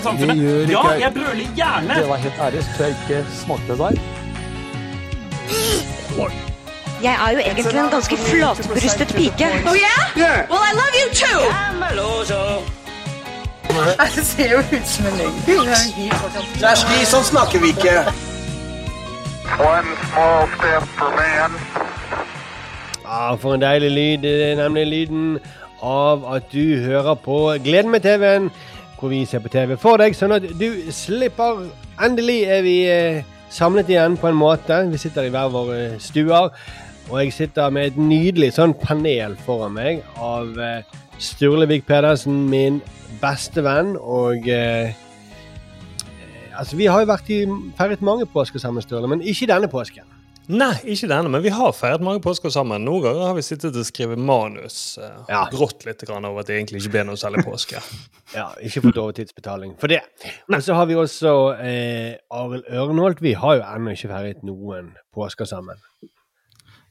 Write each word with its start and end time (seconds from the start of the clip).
i 0.00 0.06
samfunnet. 0.08 0.40
Gjør 0.40 0.72
Ja, 0.74 0.82
jeg 1.04 1.12
brøler 1.14 1.52
gjerne! 1.60 2.00
Det 2.00 2.08
var 2.08 2.24
helt 2.24 2.40
ærlig, 2.46 2.64
så 2.76 2.88
jeg 2.88 2.96
ikke 2.98 3.22
smakte 3.42 3.72
det 3.72 3.78
der. 3.78 3.92
Jeg 7.02 7.14
er 7.26 7.30
jo 7.32 7.38
egentlig 7.38 7.80
en 7.80 7.90
ganske 7.90 8.16
flatbrystet 8.16 9.14
pike. 9.16 9.46
Oh 9.70 9.76
yeah? 9.86 10.50
Well, 10.50 10.64
I 10.70 10.72
love 10.80 10.94
you 11.00 11.08
too. 11.22 11.40
Det 14.16 14.26
ser 14.26 14.50
jo 14.50 14.58
ut 14.58 14.86
som 14.86 15.06
en 15.06 15.16
løgn. 15.20 15.34
Kjersti, 16.58 16.98
sånn 17.08 17.24
snakker 17.24 17.62
vi 17.62 17.70
ikke. 17.72 17.94
One 19.62 19.94
small 20.10 20.48
step 20.56 20.84
for 20.98 21.14
man. 21.16 21.56
Ja, 23.04 23.34
for 23.40 23.56
en 23.56 23.62
deilig 23.64 23.90
lyd. 23.94 24.26
Det 24.26 24.34
er 24.50 24.58
nemlig 24.60 24.86
lyden 24.90 25.38
av 25.82 26.26
at 26.34 26.50
du 26.52 26.82
hører 26.84 27.16
på 27.24 27.38
Gleden 27.64 27.90
med 27.94 28.04
TV-en, 28.04 28.50
hvor 29.00 29.10
vi 29.12 29.24
ser 29.24 29.42
på 29.42 29.50
TV 29.52 29.76
for 29.80 30.00
deg, 30.00 30.14
sånn 30.16 30.36
at 30.36 30.46
du 30.60 30.68
slipper. 30.92 31.64
Endelig 32.00 32.38
er 32.52 32.62
vi 32.64 32.76
eh, 32.88 33.24
samlet 33.52 33.90
igjen 33.90 34.16
på 34.20 34.28
en 34.30 34.38
måte. 34.38 34.82
Vi 34.92 35.00
sitter 35.00 35.26
i 35.26 35.32
hver 35.32 35.50
våre 35.52 35.80
stuer, 36.02 36.52
og 37.08 37.16
jeg 37.18 37.34
sitter 37.34 37.72
med 37.74 37.90
et 37.90 38.00
nydelig 38.00 38.52
sånn 38.58 38.76
panel 38.76 39.36
foran 39.46 39.74
meg 39.76 40.04
av 40.20 40.56
eh, 40.60 40.98
Sturle 41.20 41.68
Vik 41.68 41.88
Pedersen, 41.88 42.44
min 42.52 42.80
beste 43.22 43.64
venn, 43.66 43.96
og 44.00 44.48
eh, 44.48 44.92
Altså, 46.60 46.76
Vi 46.76 46.90
har 46.90 47.00
jo 47.00 47.06
vært 47.08 47.28
i, 47.32 47.36
feiret 47.78 48.02
mange 48.04 48.26
påsker 48.28 48.60
sammen, 48.60 48.84
Sturle, 48.84 49.08
men 49.08 49.22
ikke 49.24 49.46
denne 49.48 49.70
påsken. 49.70 50.04
Nei, 50.50 50.72
ikke 50.90 51.06
denne, 51.06 51.30
men 51.30 51.42
vi 51.44 51.50
har 51.54 51.70
feiret 51.76 52.02
mange 52.02 52.18
påsker 52.24 52.50
sammen. 52.50 52.82
Noen 52.82 53.04
ganger 53.04 53.28
har 53.28 53.36
vi 53.36 53.42
sittet 53.46 53.76
og 53.78 53.84
skrevet 53.86 54.18
manus. 54.18 54.96
Uh, 54.98 55.20
Ja. 55.28 55.44
Grått 55.52 55.84
litt 55.86 56.00
grann 56.08 56.24
over 56.26 56.40
at 56.42 56.48
det 56.48 56.56
egentlig 56.58 56.80
ikke 56.82 56.90
ble 56.96 57.04
noe 57.06 57.16
særlig 57.20 57.44
påske. 57.46 57.78
Ja, 58.30 58.48
ikke 58.62 58.82
fått 58.84 58.98
overtidsbetaling 59.02 59.72
for 59.82 59.90
det. 59.90 60.00
Og 60.46 60.60
så 60.62 60.74
har 60.78 60.86
vi 60.86 60.94
også 60.94 61.30
eh, 61.58 62.12
Arild 62.30 62.68
Ørnholt. 62.70 63.18
Vi 63.22 63.32
har 63.34 63.56
jo 63.58 63.64
ennå 63.66 63.90
ikke 63.96 64.10
feiret 64.12 64.44
noen 64.46 64.92
påsker 65.14 65.48
sammen. 65.50 65.80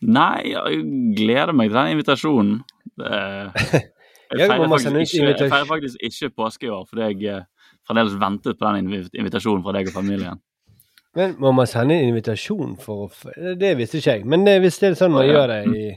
Nei, 0.03 0.51
jeg 0.51 0.81
gleder 1.15 1.55
meg 1.55 1.71
til 1.71 1.79
den 1.79 1.93
invitasjonen. 1.95 2.59
Det- 2.99 3.85
Jeg 4.29 4.45
feirer, 4.51 4.67
faktisk 4.69 4.99
ikke, 4.99 5.29
jeg 5.39 5.49
feirer 5.49 5.65
faktisk 5.71 6.03
ikke 6.05 6.29
påske 6.37 6.67
i 6.67 6.69
år, 6.75 6.83
fordi 6.91 7.07
jeg 7.07 7.37
eh, 7.39 7.45
fremdeles 7.87 8.19
ventet 8.21 8.59
på 8.59 8.73
den 8.75 8.91
invitasjonen 9.15 9.63
fra 9.65 9.73
deg 9.79 9.87
og 9.89 9.95
familien. 9.95 10.43
Men 11.17 11.35
må 11.41 11.51
man 11.51 11.67
sende 11.67 11.95
en 11.97 12.11
invitasjon 12.11 12.75
for 12.81 13.05
å 13.05 13.09
f 13.09 13.25
Det 13.59 13.73
visste 13.79 13.97
ikke 13.97 14.19
jeg. 14.19 14.27
Men 14.29 14.45
hvis 14.61 14.77
det 14.81 14.91
er 14.91 14.99
sånn 14.99 15.15
man 15.15 15.25
gjør 15.25 15.47
det 15.49 15.59
i, 15.73 15.87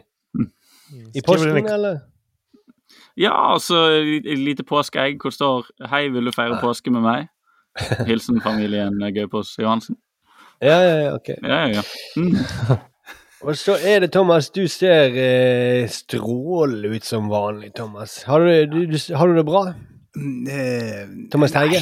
i 1.19 1.25
posten, 1.27 1.69
eller? 1.69 2.01
Ja, 3.21 3.35
altså 3.53 3.77
et 4.01 4.39
lite 4.41 4.65
påskeegg 4.65 5.21
hvor 5.21 5.31
det 5.31 5.37
står 5.37 5.69
'Hei, 5.89 6.09
vil 6.09 6.25
du 6.27 6.33
feire 6.33 6.61
påske 6.61 6.91
med 6.91 7.05
meg?' 7.05 7.29
Hilsen 8.09 8.41
familien 8.41 9.01
Gaupås 9.15 9.57
Johansen. 9.59 9.97
Ja, 10.61 10.79
ja, 10.81 10.97
ja, 11.05 11.15
ok. 11.15 11.29
Ja, 11.43 11.67
ja, 11.67 11.69
ja. 11.69 11.83
Mm. 12.17 12.37
Og 13.43 13.57
så 13.59 13.75
er 13.83 14.05
det, 14.05 14.13
Thomas, 14.13 14.51
du 14.51 14.69
ser 14.71 15.17
eh, 15.19 15.89
strålende 15.91 16.93
ut 16.95 17.05
som 17.05 17.31
vanlig, 17.31 17.73
Thomas. 17.75 18.23
Har 18.23 18.39
du, 18.39 18.67
du, 18.71 18.85
du, 18.87 19.15
har 19.17 19.27
du 19.27 19.37
det 19.37 19.45
bra? 19.45 19.73
Mm, 20.15 20.47
eh, 20.47 21.09
Thomas 21.33 21.51
Terje? 21.51 21.81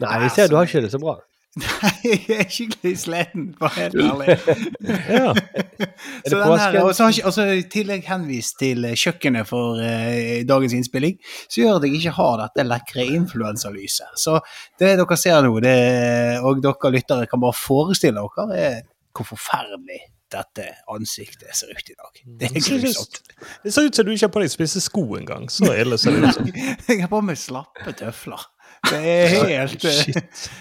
Nei, 0.00 0.14
vi 0.22 0.30
ser 0.32 0.48
du 0.48 0.56
har 0.56 0.64
ikke 0.64 0.80
det 0.86 0.92
så 0.94 1.00
bra. 1.02 1.18
Nei, 1.58 2.10
jeg 2.12 2.36
er 2.38 2.50
skikkelig 2.52 2.92
sliten, 3.00 3.46
for 3.58 3.74
helt 3.78 3.96
ærlig. 3.98 4.36
Ja. 5.08 5.32
Så 6.28 6.38
her, 6.42 6.76
og 6.82 7.32
så 7.34 7.44
I 7.54 7.62
tillegg 7.70 8.06
henvist 8.08 8.58
til 8.60 8.84
eh, 8.88 8.96
kjøkkenet 8.98 9.48
for 9.48 9.80
eh, 9.82 10.44
dagens 10.48 10.74
innspilling, 10.76 11.16
så 11.46 11.62
gjør 11.62 11.78
at 11.78 11.86
jeg 11.88 12.00
ikke 12.00 12.14
har 12.18 12.36
dette 12.42 12.66
lekre 12.66 13.06
influensalyset. 13.18 14.14
Så 14.20 14.38
det 14.80 14.94
dere 15.00 15.18
ser 15.18 15.42
nå, 15.46 15.54
det, 15.64 15.78
og 16.42 16.62
dere 16.64 16.92
lyttere 16.94 17.30
kan 17.30 17.42
bare 17.42 17.56
forestille 17.56 18.22
dere, 18.22 18.48
er 18.58 18.78
hvor 19.16 19.32
forferdelig 19.32 20.02
dette 20.32 20.66
ansiktet 20.92 21.56
ser 21.56 21.72
ut 21.72 21.90
i 21.90 21.96
dag. 21.96 22.20
Det 22.40 22.50
er 22.50 22.60
grusomt. 22.60 23.20
Det 23.64 23.72
ser 23.72 23.88
ut 23.88 23.96
som 23.96 24.06
du 24.06 24.12
ikke 24.12 24.26
har 24.26 24.34
på 24.34 24.42
deg 24.44 24.52
spisse 24.52 24.82
sko 24.84 25.04
engang. 25.18 25.48
Så 25.52 25.70
ille 25.72 25.98
ser 26.00 26.16
det 26.16 26.28
ut 26.28 26.36
som. 26.36 26.50
Jeg 26.88 27.00
har 27.04 27.10
på 27.12 27.22
meg 27.24 27.40
slappe 27.40 27.94
tøfler. 27.96 28.44
Det 28.88 28.98
er 29.02 29.26
helt 29.32 29.84
eh, 29.84 30.20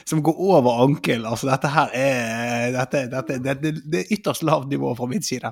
Som 0.10 0.24
går 0.26 0.40
over 0.42 0.82
ankel. 0.84 1.26
Altså, 1.30 1.48
dette 1.52 1.70
her 1.72 1.92
er 1.94 2.72
dette, 2.76 3.04
dette, 3.12 3.38
dette, 3.46 3.72
Det 3.92 4.00
er 4.02 4.14
ytterst 4.18 4.44
lavt 4.44 4.68
nivå 4.72 4.96
fra 4.98 5.06
min 5.08 5.22
side. 5.24 5.52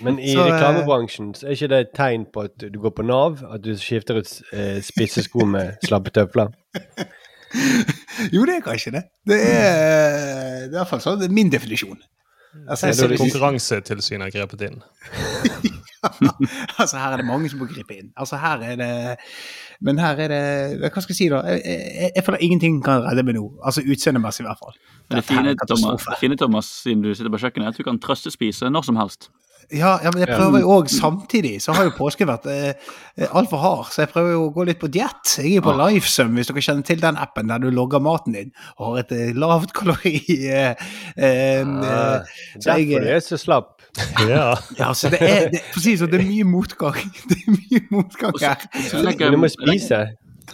Men 0.00 0.18
i 0.18 0.32
Så, 0.32 0.40
eh, 0.40 0.48
reklamebransjen 0.54 1.34
så 1.36 1.46
er 1.46 1.56
ikke 1.58 1.68
det 1.74 1.80
et 1.84 1.92
tegn 1.98 2.26
på 2.32 2.46
at 2.48 2.66
du 2.72 2.80
går 2.82 2.94
på 2.96 3.04
Nav? 3.06 3.42
At 3.52 3.62
du 3.62 3.74
skifter 3.78 4.18
ut 4.22 4.32
eh, 4.52 4.80
spisse 4.82 5.22
sko 5.28 5.44
med 5.46 5.76
slappe 5.86 6.10
tøfler? 6.16 6.52
Jo, 8.32 8.42
det 8.44 8.56
er 8.58 8.62
kanskje 8.64 8.90
det. 8.96 9.02
Det 9.28 9.36
er, 9.38 10.66
i 10.66 10.72
hvert 10.74 10.88
fall 10.90 11.00
sånn, 11.00 11.22
min 11.32 11.48
definisjon. 11.52 11.96
Altså, 12.66 12.86
Det 12.86 12.90
jeg 12.90 12.96
ser 12.98 13.04
er 13.04 13.08
det- 13.14 13.18
Konkurransetilsynet 13.22 14.26
har 14.26 14.34
grepet 14.34 14.64
inn. 14.66 14.82
altså, 16.80 16.98
her 16.98 17.12
er 17.12 17.22
det 17.22 17.26
mange 17.28 17.50
som 17.52 17.60
må 17.62 17.68
gripe 17.70 17.96
inn. 17.96 18.12
Altså, 18.16 18.38
her 18.40 18.62
er 18.64 18.76
det 18.80 18.90
Men 19.84 19.98
her 20.00 20.20
er 20.24 20.32
det 20.32 20.42
Hva 20.80 21.02
skal 21.02 21.12
jeg 21.12 21.18
si, 21.18 21.28
da? 21.32 21.42
Jeg, 21.46 21.62
jeg, 21.64 22.10
jeg 22.16 22.24
føler 22.26 22.44
ingenting 22.46 22.78
kan 22.84 23.04
redde 23.04 23.24
meg 23.26 23.36
nå. 23.38 23.46
Altså 23.64 23.84
utseendemessig, 23.84 24.44
i 24.44 24.48
hvert 24.48 24.62
fall. 24.62 24.78
Men 25.08 25.20
det 25.20 25.24
fine, 25.28 25.56
Thomas, 25.62 26.06
det 26.06 26.20
fine, 26.20 26.38
Thomas, 26.40 26.70
siden 26.84 27.04
du 27.04 27.12
sitter 27.14 27.32
på 27.32 27.42
kjøkkenet, 27.42 27.66
er 27.68 27.74
at 27.74 27.80
du 27.80 27.86
kan 27.86 28.00
trøstespise 28.02 28.70
når 28.72 28.88
som 28.88 29.00
helst. 29.00 29.30
Ja, 29.74 29.96
ja, 30.02 30.10
men 30.14 30.22
jeg 30.22 30.28
prøver 30.38 30.60
jo 30.62 30.68
òg 30.76 30.88
samtidig, 30.92 31.56
så 31.62 31.72
har 31.74 31.84
jo 31.88 31.90
påsken 31.96 32.28
vært 32.30 32.46
eh, 32.46 32.74
altfor 33.32 33.58
hard. 33.58 33.88
Så 33.90 34.04
jeg 34.04 34.10
prøver 34.12 34.32
jo 34.36 34.44
å 34.46 34.52
gå 34.54 34.66
litt 34.68 34.78
på 34.78 34.90
diett. 34.92 35.32
Jeg 35.42 35.56
er 35.58 35.64
på 35.66 35.72
Lifesum, 35.80 36.34
hvis 36.38 36.46
dere 36.52 36.62
kjenner 36.62 36.86
til 36.86 37.00
den 37.02 37.16
appen 37.18 37.48
der 37.50 37.58
du 37.64 37.70
logger 37.74 37.98
maten 38.04 38.32
din 38.36 38.52
og 38.78 38.84
har 38.92 38.98
et 39.02 39.12
eh, 39.16 39.32
lavt 39.34 39.72
kalori 39.74 40.20
eh, 40.46 40.74
eh, 41.16 41.64
Ah, 41.66 42.22
så 42.60 42.76
jeg- 42.76 42.88
Derfor 42.92 43.00
du 43.06 43.10
er 43.16 43.20
så 43.26 43.38
slapp. 43.40 43.72
Ja. 44.28 44.54
Ja, 44.78 44.92
så 44.92 45.08
det 45.10 45.22
er, 45.22 45.48
det, 45.50 45.62
for 45.72 45.80
å 45.80 45.82
si 45.82 45.94
det 45.96 46.00
sånn, 46.04 46.10
det 46.12 46.20
er 46.20 46.28
mye 46.28 46.44
motgang. 46.44 46.96
Det 47.30 47.38
er 47.42 47.50
mye 47.56 47.82
motgang 47.90 48.32
her. 48.42 48.66
Så 48.90 49.02
du 49.32 49.36
må 49.40 49.48
spise. 49.50 50.02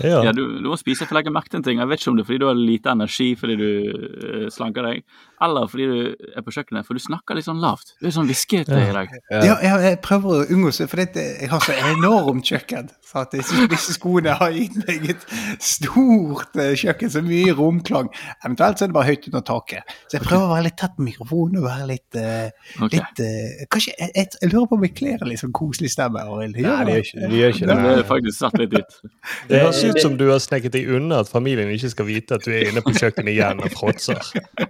Ja. 0.00 0.22
Ja, 0.28 0.32
du, 0.32 0.42
du 0.62 0.68
må 0.70 0.78
spise 0.80 1.04
for 1.04 1.14
å 1.14 1.18
legge 1.18 1.32
merke 1.34 1.52
til 1.52 1.60
en 1.60 1.66
ting. 1.66 1.82
Jeg 1.82 1.90
vet 1.90 2.02
ikke 2.02 2.12
om 2.12 2.18
det 2.18 2.24
er 2.24 2.28
fordi 2.30 2.40
du 2.42 2.46
har 2.48 2.58
lite 2.58 2.94
energi 2.94 3.28
fordi 3.38 3.56
du 3.60 3.68
uh, 3.68 4.46
slanker 4.54 4.88
deg, 4.88 5.02
eller 5.44 5.68
fordi 5.70 5.88
du 5.90 6.28
er 6.32 6.46
på 6.46 6.54
kjøkkenet, 6.56 6.88
for 6.88 6.98
du 6.98 7.04
snakker 7.04 7.38
litt 7.38 7.48
sånn 7.48 7.62
lavt. 7.62 7.94
Du 8.00 8.08
er 8.08 8.16
sånn 8.16 8.30
hviskete 8.30 8.78
i 8.78 8.92
dag. 8.94 9.12
Ja, 9.32 9.58
jeg, 9.58 9.72
jeg 9.88 10.00
prøver 10.04 10.42
å 10.42 10.46
unngå 10.46 10.72
det, 10.78 10.88
for 10.90 11.02
jeg 11.04 11.50
har 11.52 11.66
så 11.66 11.76
enormt 11.92 12.48
kjøkken. 12.48 12.92
Så 13.12 13.20
at 13.20 13.34
disse, 13.36 13.66
disse 13.68 13.92
skoene 13.92 14.32
har 14.40 14.54
gitt 14.56 14.78
meg 14.86 15.02
et 15.12 15.24
stort 15.60 16.56
eh, 16.56 16.72
kjøkken, 16.80 17.10
så 17.12 17.20
mye 17.24 17.52
romklang. 17.58 18.08
Eventuelt 18.40 18.80
så 18.80 18.86
er 18.86 18.92
det 18.92 18.96
bare 18.96 19.10
høyt 19.10 19.26
under 19.28 19.42
taket. 19.44 19.92
Så 20.06 20.16
jeg 20.16 20.24
prøver 20.24 20.46
å 20.46 20.52
være 20.54 20.66
litt 20.70 20.78
tett 20.80 20.94
på 20.96 21.04
mikrofonen 21.04 21.58
og 21.60 21.66
være 21.66 21.88
litt, 21.90 22.16
uh, 22.16 22.70
okay. 22.78 22.94
litt 22.96 23.20
uh, 23.20 23.66
Kanskje 23.72 23.92
jeg, 23.92 24.14
jeg, 24.16 24.30
jeg 24.40 24.52
lurer 24.54 24.70
på 24.70 24.78
om 24.78 24.86
jeg 24.86 24.94
kler 24.96 25.26
en 25.26 25.28
litt 25.28 25.42
sånn 25.42 25.52
koselig 25.56 25.92
stemme. 25.92 26.22
Arild. 26.22 26.56
Nei, 26.56 26.78
det 26.88 26.94
gjør 26.94 27.04
ikke, 27.04 27.20
det 27.28 27.42
gjør 27.42 27.54
ikke 27.56 27.68
Det 27.68 27.76
det. 27.82 27.92
er 27.92 28.08
faktisk 28.08 28.38
satt 28.38 28.58
litt 28.62 28.78
ut. 28.78 28.98
Det 29.52 29.60
høres 29.60 29.82
ut 29.84 29.98
som 30.00 30.14
du 30.16 30.24
har 30.30 30.40
sneket 30.40 30.72
deg 30.72 30.88
unna 30.96 31.18
at 31.22 31.28
familien 31.28 31.68
ikke 31.74 31.90
skal 31.92 32.06
vite 32.08 32.36
at 32.38 32.46
du 32.46 32.52
er 32.54 32.70
inne 32.70 32.80
på 32.84 32.94
kjøkkenet 32.96 33.34
igjen 33.34 33.60
og 33.60 33.74
fråtser. 33.74 34.20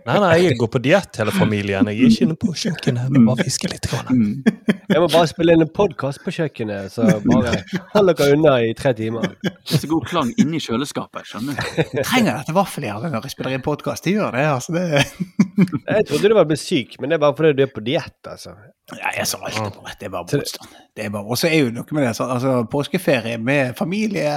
Nei, 0.08 0.16
nei, 0.16 0.32
jeg 0.48 0.58
går 0.58 0.70
på 0.72 0.81
diett, 0.82 1.20
hele 1.20 1.34
familien. 1.36 1.91
Jeg 1.92 2.00
er 2.00 2.10
ikke 2.10 2.26
inne 2.26 2.38
på 2.41 2.54
kjøkkenet. 2.64 3.12
men 3.12 3.22
må 3.22 3.36
bare 3.36 3.47
hviske 3.47 3.70
litt. 3.70 3.86
Grann. 3.92 4.42
Jeg 4.88 5.02
må 5.02 5.08
bare 5.12 5.28
spille 5.31 5.54
inn 5.56 5.64
en 5.64 5.72
podkast 5.72 6.22
på 6.25 6.34
kjøkkenet, 6.34 6.92
så 6.94 7.06
bare 7.26 7.62
hold 7.94 8.12
dere 8.12 8.31
unna 8.34 8.54
i 8.65 8.72
tre 8.78 8.93
timer. 8.98 9.32
Det 9.43 9.76
er 9.76 9.82
så 9.84 9.91
god 9.91 10.09
klang 10.10 10.32
inni 10.43 10.60
kjøleskapet, 10.62 11.28
skjønner 11.28 11.56
du. 11.59 11.70
Jeg 11.82 12.04
trenger 12.09 12.41
dette 12.41 12.54
vaffeljernet 12.56 13.15
når 13.15 13.28
jeg 13.28 13.34
spiller 13.37 13.56
inn 13.56 13.65
podkast. 13.65 14.04
Det 14.06 14.16
gjør 14.16 14.37
det. 14.37 14.44
altså 14.50 14.75
det 14.76 14.84
Jeg 14.98 16.06
trodde 16.09 16.32
du 16.32 16.37
var 16.38 16.48
blitt 16.50 16.62
syk, 16.62 16.98
men 17.00 17.12
det 17.12 17.19
er 17.19 17.25
bare 17.25 17.37
fordi 17.38 17.54
du 17.59 17.65
er 17.66 17.72
på 17.72 17.84
diett, 17.84 18.19
altså. 18.28 18.54
Ja, 18.93 19.12
jeg 19.16 19.26
sa 19.31 19.38
alltid 19.41 19.76
på 19.76 19.84
rett. 19.87 19.98
Det 20.00 20.09
er 20.09 20.12
bare 20.12 20.26
motstand. 20.28 20.78
Det 20.97 21.06
er 21.06 21.12
bare, 21.12 21.25
og 21.25 21.38
så 21.40 21.49
er 21.49 21.62
jo 21.62 21.70
noe 21.72 21.96
med 21.96 22.05
det, 22.05 22.11
så, 22.19 22.26
altså 22.34 22.50
Påskeferie 22.69 23.38
med 23.40 23.72
familie 23.78 24.34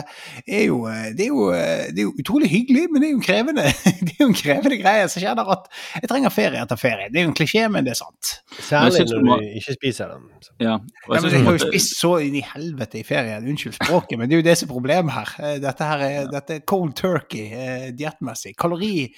er 0.48 0.62
jo, 0.64 0.86
eh, 0.88 1.10
det 1.12 1.26
er 1.26 1.34
jo, 1.34 1.50
eh, 1.52 1.90
det 1.92 2.00
er 2.00 2.06
jo 2.06 2.14
utrolig 2.22 2.48
hyggelig, 2.48 2.86
men 2.94 3.04
det 3.04 3.10
er 3.10 3.12
jo 3.12 3.18
en 3.18 3.26
krevende, 3.26 3.66
det 4.06 4.14
er 4.14 4.22
jo 4.22 4.28
en 4.30 4.38
krevende 4.40 4.78
greie. 4.80 5.10
Så 5.12 5.20
skjer 5.20 5.36
det 5.36 5.44
at 5.52 5.68
jeg 6.00 6.12
trenger 6.14 6.32
ferie 6.32 6.62
etter 6.64 6.80
ferie. 6.80 7.10
Det 7.12 7.20
er 7.20 7.26
jo 7.26 7.32
en 7.34 7.36
klisjé, 7.36 7.66
men 7.74 7.84
det 7.84 7.92
er 7.92 8.00
sant. 8.00 8.32
Særlig 8.70 9.04
når 9.12 9.44
du 9.44 9.50
ikke 9.60 9.76
spiser 9.76 10.14
den. 10.14 10.30
Så. 10.46 10.56
Ja, 10.64 10.78
men 11.12 11.28
jeg 11.28 11.44
har 11.44 11.58
jo 11.58 11.64
spist 11.66 11.98
så 12.00 12.14
inn 12.24 12.40
i 12.40 12.46
helvete 12.54 13.02
i 13.02 13.04
ferien. 13.08 13.52
Unnskyld 13.52 13.76
språket, 13.76 14.16
men 14.22 14.32
det 14.32 14.38
er 14.38 14.44
jo 14.44 14.48
det 14.48 14.56
som 14.62 14.70
er 14.70 14.74
problemet 14.78 15.16
her. 15.18 15.36
Eh, 15.44 15.58
Dette 15.66 15.92
her 15.92 16.06
er, 16.08 16.32
dette 16.32 16.60
er 16.62 16.64
cold 16.72 16.96
turkey 16.96 17.50
eh, 17.52 17.88
diettmessig. 18.00 18.56
Kalori 18.56 19.10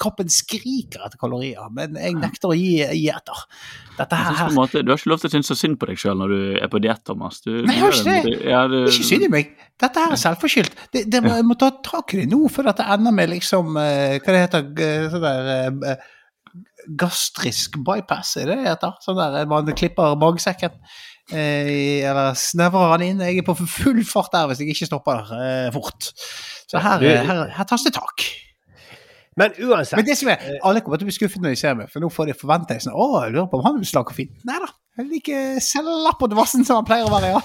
Kroppen 0.00 0.30
skriker 0.30 1.02
etter 1.02 1.18
kalorier, 1.18 1.66
men 1.74 1.98
jeg 1.98 2.14
nekter 2.20 2.54
å 2.54 2.56
gi, 2.56 2.78
gi 2.78 3.10
etter. 3.10 3.42
Dette 3.98 4.16
jeg 4.16 4.24
her, 4.24 4.36
synes 4.36 4.46
på 4.46 4.54
en 4.54 4.60
måte, 4.60 4.82
Du 4.86 4.94
har 4.94 5.00
ikke 5.00 5.10
lov 5.12 5.20
til 5.20 5.28
å 5.28 5.34
synes 5.34 5.50
så 5.50 5.58
synd 5.58 5.80
på 5.80 5.90
deg 5.90 5.98
sjøl 6.00 6.18
når 6.20 6.32
du 6.32 6.40
er 6.62 6.70
på 6.72 6.80
diett, 6.82 7.02
Thomas. 7.06 7.40
Du, 7.44 7.50
Nei, 7.66 7.76
jeg 7.76 7.82
har 7.82 7.96
ikke 7.96 8.14
det. 8.28 8.36
Ja, 8.50 8.62
du, 8.70 8.78
Ikke 8.84 9.08
synd 9.08 9.26
i 9.26 9.32
meg. 9.32 9.52
Dette 9.80 10.04
her 10.04 10.14
er 10.14 10.20
selvforskyldt. 10.20 10.80
Det, 10.94 11.04
det 11.12 11.20
må, 11.24 11.34
jeg 11.38 11.46
må 11.48 11.56
ta 11.60 11.70
tak 11.84 12.14
i 12.14 12.22
det 12.22 12.30
nå, 12.30 12.40
for 12.52 12.68
det 12.68 12.86
ender 12.86 13.14
med 13.16 13.32
liksom 13.32 13.78
eh, 13.80 14.16
Hva 14.20 14.34
det 14.34 14.42
heter 14.44 14.66
sånn 15.14 15.24
der 15.24 15.52
eh, 15.92 16.08
Gastrisk 17.00 17.78
bypass, 17.86 18.34
er 18.40 18.50
det 18.50 18.58
det 18.60 18.68
heter? 18.72 18.98
Sånn 19.04 19.18
der 19.20 19.40
eh, 19.40 19.48
man 19.48 19.70
klipper 19.76 20.18
magesekken. 20.20 20.76
Eh, 21.30 22.02
eller 22.10 22.34
snevrer 22.38 22.96
den 22.98 23.14
inn. 23.14 23.24
Jeg 23.28 23.42
er 23.42 23.46
på 23.46 23.56
full 23.60 24.02
fart 24.08 24.32
der 24.34 24.50
hvis 24.50 24.62
jeg 24.64 24.74
ikke 24.74 24.90
stopper 24.90 25.20
der 25.22 25.42
eh, 25.66 25.72
fort. 25.74 26.12
Så 26.70 26.82
her, 26.82 27.02
her, 27.02 27.44
her 27.56 27.68
tas 27.68 27.86
det 27.86 27.94
tak. 27.96 28.26
Men 29.38 29.54
uansett 29.62 29.96
Men 29.96 30.06
det 30.06 30.16
som 30.18 30.28
er, 30.32 30.42
alle 30.66 30.82
kommer 30.82 30.98
til 30.98 31.06
å 31.06 31.10
bli 31.10 31.16
skuffet 31.16 31.42
når 31.42 31.54
de 31.54 31.60
ser 31.60 31.76
meg, 31.78 31.90
for 31.92 32.02
nå 32.02 32.10
får 32.12 32.32
de 32.32 32.36
forventninger. 32.36 32.82
sånn 32.84 32.96
Å, 32.98 33.08
jeg 33.24 33.34
lurer 33.36 33.50
på 33.50 33.60
om 33.60 33.66
han 33.68 33.78
er 33.80 33.88
slank 33.88 34.10
og 34.12 34.18
fin. 34.18 34.32
Nei 34.48 34.58
da. 34.62 34.70
Jeg 34.98 35.06
liker 35.06 35.42
like 35.54 35.60
slapp 35.64 36.22
og 36.26 36.32
vassen 36.36 36.64
som 36.66 36.80
han 36.80 36.86
pleier 36.88 37.06
å 37.06 37.12
være, 37.12 37.30
ja. 37.30 37.40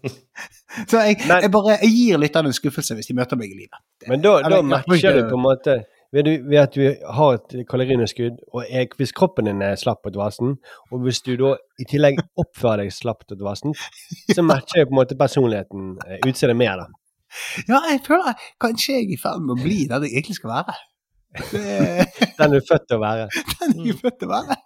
så 0.90 1.02
jeg, 1.08 1.18
Men- 1.26 1.42
jeg 1.42 1.50
bare 1.52 1.74
jeg 1.82 1.90
gir 1.90 2.20
lytterne 2.22 2.52
en 2.52 2.56
skuffelse 2.56 2.94
hvis 2.96 3.10
de 3.10 3.16
møter 3.18 3.40
meg 3.40 3.50
i 3.50 3.58
livet. 3.64 3.82
Men 4.08 4.22
da, 4.24 4.36
da 4.46 4.62
matcher 4.62 5.18
du 5.18 5.26
på 5.28 5.40
en 5.40 5.44
måte 5.44 5.76
ved, 6.12 6.30
ved 6.48 6.58
at 6.60 6.74
du 6.76 6.86
har 7.18 7.38
et 7.38 7.66
kaloriunderskudd, 7.68 8.38
og 8.52 8.64
jeg, 8.68 8.88
hvis 8.96 9.14
kroppen 9.16 9.48
din 9.48 9.62
er 9.64 9.76
slapp 9.80 10.06
dvassen, 10.12 10.56
og 10.92 11.04
hvis 11.06 11.22
du 11.26 11.34
da 11.40 11.54
i 11.80 11.86
tillegg 11.88 12.20
oppfører 12.40 12.84
deg 12.84 13.12
og 13.32 13.38
dvassen, 13.40 13.76
så 14.32 14.44
matcher 14.46 14.84
jo 14.84 14.90
på 14.90 14.96
en 14.96 15.00
måte 15.00 15.18
personligheten 15.18 15.94
eh, 16.06 16.20
utseendet 16.28 16.58
mer, 16.60 16.84
da. 16.84 16.88
Ja, 17.64 17.80
jeg 17.88 18.02
føler 18.04 18.36
kanskje 18.60 18.98
jeg 18.98 19.06
er 19.06 19.14
i 19.14 19.20
ferd 19.20 19.44
med 19.44 19.56
å 19.56 19.62
bli 19.62 19.86
der 19.88 20.04
jeg 20.04 20.18
egentlig 20.18 20.36
skal 20.36 20.52
være. 20.52 20.74
Det, 21.32 22.06
Den 22.36 22.52
du 22.52 22.58
er 22.58 22.64
født 22.68 22.84
til 22.90 22.98
å 22.98 23.00
være. 23.00 23.28
den 23.62 23.86
jeg 23.86 23.94
er 23.94 24.00
født 24.02 24.18
til 24.20 24.28
å 24.28 24.32
være. 24.32 24.56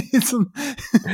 Litt 0.00 0.26
sånn 0.26 0.46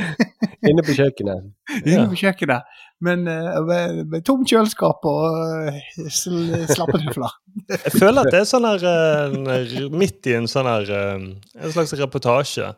Inne 0.69 0.81
på 0.85 0.95
kjøkkenet. 0.97 1.51
inne 1.83 2.07
på 2.09 2.17
kjøkkenet. 2.23 2.81
Men 3.05 3.27
uh, 3.27 3.59
med, 3.67 4.01
med 4.09 4.25
tomt 4.25 4.49
kjøleskap 4.49 5.05
og 5.05 5.69
uh, 5.69 6.09
slappetøfler. 6.09 7.37
Jeg 7.69 7.93
føler 7.99 8.23
at 8.23 8.33
det 8.33 8.41
er 8.41 8.49
sånn 8.49 8.65
her 8.65 8.85
uh, 8.87 9.77
midt 9.93 10.31
i 10.31 10.37
en 10.39 10.49
sånn 10.49 10.69
her 10.69 10.89
eh, 10.89 11.27
En 11.59 11.75
slags 11.75 11.93
reportasje. 11.99 12.71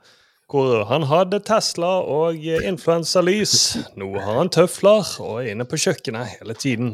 Hvor 0.51 0.85
han 0.88 1.07
hadde 1.09 1.41
Tesla 1.44 1.97
og 2.07 2.44
influensalys. 2.44 3.56
Nå 4.00 4.13
har 4.15 4.39
han 4.39 4.51
tøfler 4.51 5.03
og 5.23 5.41
er 5.41 5.51
inne 5.53 5.68
på 5.68 5.80
kjøkkenet 5.83 6.38
hele 6.38 6.56
tiden. 6.56 6.94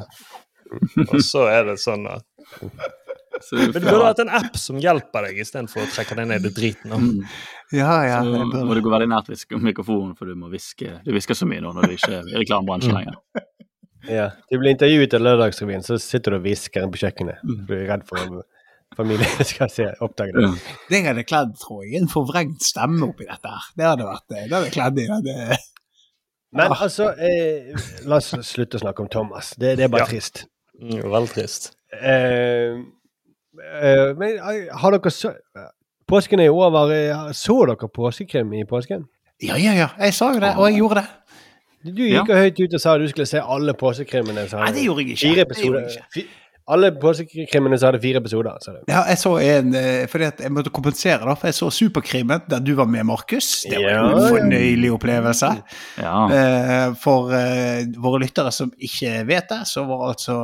Og 1.06 1.19
så 1.21 1.45
er 1.51 1.68
det 1.69 1.77
sånn 1.81 2.07
at 2.09 2.25
Men 3.51 3.71
du 3.74 3.80
burde 3.88 4.06
hatt 4.06 4.21
en 4.24 4.30
app 4.30 4.56
som 4.59 4.77
hjelper 4.81 5.27
deg, 5.27 5.39
istedenfor 5.44 5.83
å 5.83 5.89
trekke 5.91 6.18
deg 6.19 6.30
ned 6.30 6.45
i 6.47 6.51
driten. 6.53 6.94
Mm. 6.94 7.24
Ja, 7.74 7.95
ja. 8.06 8.19
Så 8.24 8.63
må 8.68 8.77
du 8.77 8.81
gå 8.85 8.91
veldig 8.94 9.09
nært 9.09 9.31
mikrofonen, 9.63 10.13
for 10.19 10.30
du 10.30 10.35
må 10.39 10.51
hviske. 10.53 11.00
Du 11.06 11.12
hvisker 11.15 11.38
så 11.38 11.47
mye 11.50 11.63
nå 11.63 11.74
når 11.75 11.89
du 11.89 11.95
ikke 11.97 12.12
er 12.19 12.30
i 12.30 12.38
reklamebransjen 12.44 12.94
lenger. 12.97 13.18
Ja. 14.09 14.30
Du 14.51 14.57
blir 14.59 14.74
intervjuet 14.75 15.13
av 15.18 15.24
Lørdagsrevyen, 15.25 15.83
så 15.85 15.97
sitter 16.01 16.35
du 16.35 16.41
og 16.41 16.47
hvisker 16.47 16.89
på 16.91 17.01
kjøkkenet. 17.06 17.44
Du 17.68 17.74
er 17.77 17.85
redd 17.89 18.06
for 18.09 18.21
om 18.21 18.41
familien 18.97 19.45
skal 19.53 19.71
se, 19.74 19.89
oppdage 20.06 20.36
det. 20.38 20.45
Ja. 20.45 20.79
Det 20.89 21.00
jeg 21.00 21.07
hadde 21.09 21.27
kledd, 21.27 21.53
tror 21.62 21.83
jeg, 21.86 22.01
en 22.03 22.09
forvrengt 22.12 22.65
stemme 22.65 23.07
oppi 23.09 23.25
dette 23.29 23.53
her. 23.53 23.69
Det 23.79 23.88
hadde 23.89 24.09
vært 24.09 24.27
det 24.33 24.44
hadde 24.51 24.65
jeg 24.68 24.75
kledd 24.77 25.00
i. 25.01 25.07
Hadde... 25.09 25.62
Men 26.53 26.75
altså, 26.75 27.07
eh, 27.18 27.71
la 28.06 28.19
oss 28.21 28.29
slutte 28.45 28.77
å 28.77 28.83
snakke 28.83 29.01
om 29.01 29.09
Thomas. 29.09 29.56
Det, 29.57 29.71
det 29.79 29.88
er 29.88 29.94
bare 29.94 30.06
Ja. 30.06 30.12
trist. 30.12 30.44
Mm, 30.77 31.00
Veldig 31.09 31.31
trist. 31.33 31.71
Eh, 31.95 32.12
eh, 32.12 32.83
men 34.17 34.38
eh, 34.39 34.69
har 34.81 34.95
dere 34.97 35.11
så 35.13 35.33
Påsken 36.07 36.41
er 36.44 36.50
jo 36.50 36.57
over. 36.59 36.91
Eh, 36.91 37.31
Så 37.33 37.55
dere 37.65 37.88
påskekrim 37.89 38.53
i 38.53 38.65
påsken? 38.69 39.05
ja, 39.41 39.55
ja, 39.57 39.73
ja. 39.73 39.88
Jeg 40.00 40.13
sa 40.13 40.33
jo 40.33 40.39
det, 40.39 40.55
og 40.57 40.69
jeg 40.69 40.77
gjorde 40.77 40.95
det. 41.01 41.05
Du 41.95 42.03
gikk 42.03 42.29
ja. 42.29 42.35
høyt 42.35 42.59
ut 42.59 42.73
og 42.73 42.79
sa 42.79 42.97
du 42.97 43.07
skulle 43.11 43.25
se 43.27 43.41
alle 43.44 43.73
påskekrimene. 43.73 44.47
som 44.50 44.59
Nei, 44.63 44.71
det 44.71 44.83
gjorde 44.85 45.03
jeg 45.03 45.09
ikke. 45.09 45.21
Fire 45.27 45.41
episoder. 45.41 46.27
Alle 46.71 46.94
påskekrimene 46.95 47.75
som 47.75 47.89
hadde 47.89 48.00
fire 48.00 48.21
episoder. 48.24 48.56
Så. 48.63 48.74
Ja, 48.88 49.01
jeg 49.10 49.19
så 49.19 49.33
en 49.44 49.74
eh, 49.75 50.06
fordi 50.07 50.30
at 50.30 50.39
jeg 50.45 50.54
måtte 50.56 50.71
kompensere, 50.71 51.19
da, 51.27 51.36
for 51.36 51.50
jeg 51.50 51.57
så 51.57 51.68
Superkrimen, 51.75 52.45
der 52.48 52.63
du 52.63 52.71
var 52.77 52.88
med, 52.88 53.04
Markus. 53.10 53.50
Det 53.68 53.81
var 53.81 53.92
ja. 53.92 54.06
en 54.07 54.30
fornøyelig 54.31 54.94
opplevelse. 54.95 55.50
Ja. 56.00 56.15
Eh, 56.38 56.95
For 57.04 57.36
eh, 57.36 57.83
våre 58.00 58.24
lyttere 58.24 58.54
som 58.56 58.71
ikke 58.80 59.25
vet 59.27 59.51
det, 59.51 59.60
så 59.68 59.83
var 59.89 60.07
altså 60.13 60.38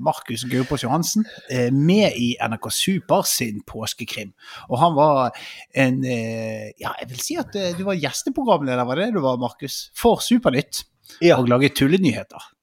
Markus 0.00 0.46
Gaupås 0.48 0.86
Johansen 0.86 1.26
med 1.72 2.16
i 2.16 2.32
NRK 2.40 2.70
Super 2.72 3.28
sin 3.28 3.60
påskekrim. 3.68 4.32
Og 4.70 4.80
han 4.80 4.96
var 4.96 5.36
en 5.76 6.02
Ja, 6.06 6.92
jeg 7.00 7.08
vil 7.10 7.20
si 7.20 7.36
at 7.40 7.52
du 7.52 7.84
var 7.86 7.98
gjesteprogramleder, 8.00 8.84
var 8.88 9.00
det 9.00 9.12
du 9.16 9.20
var, 9.24 9.40
Markus? 9.40 9.90
For 9.96 10.24
Supernytt. 10.24 10.84
Ja. 11.20 11.36
Og 11.40 11.48
laget 11.50 11.76
tullenyheter. 11.76 12.55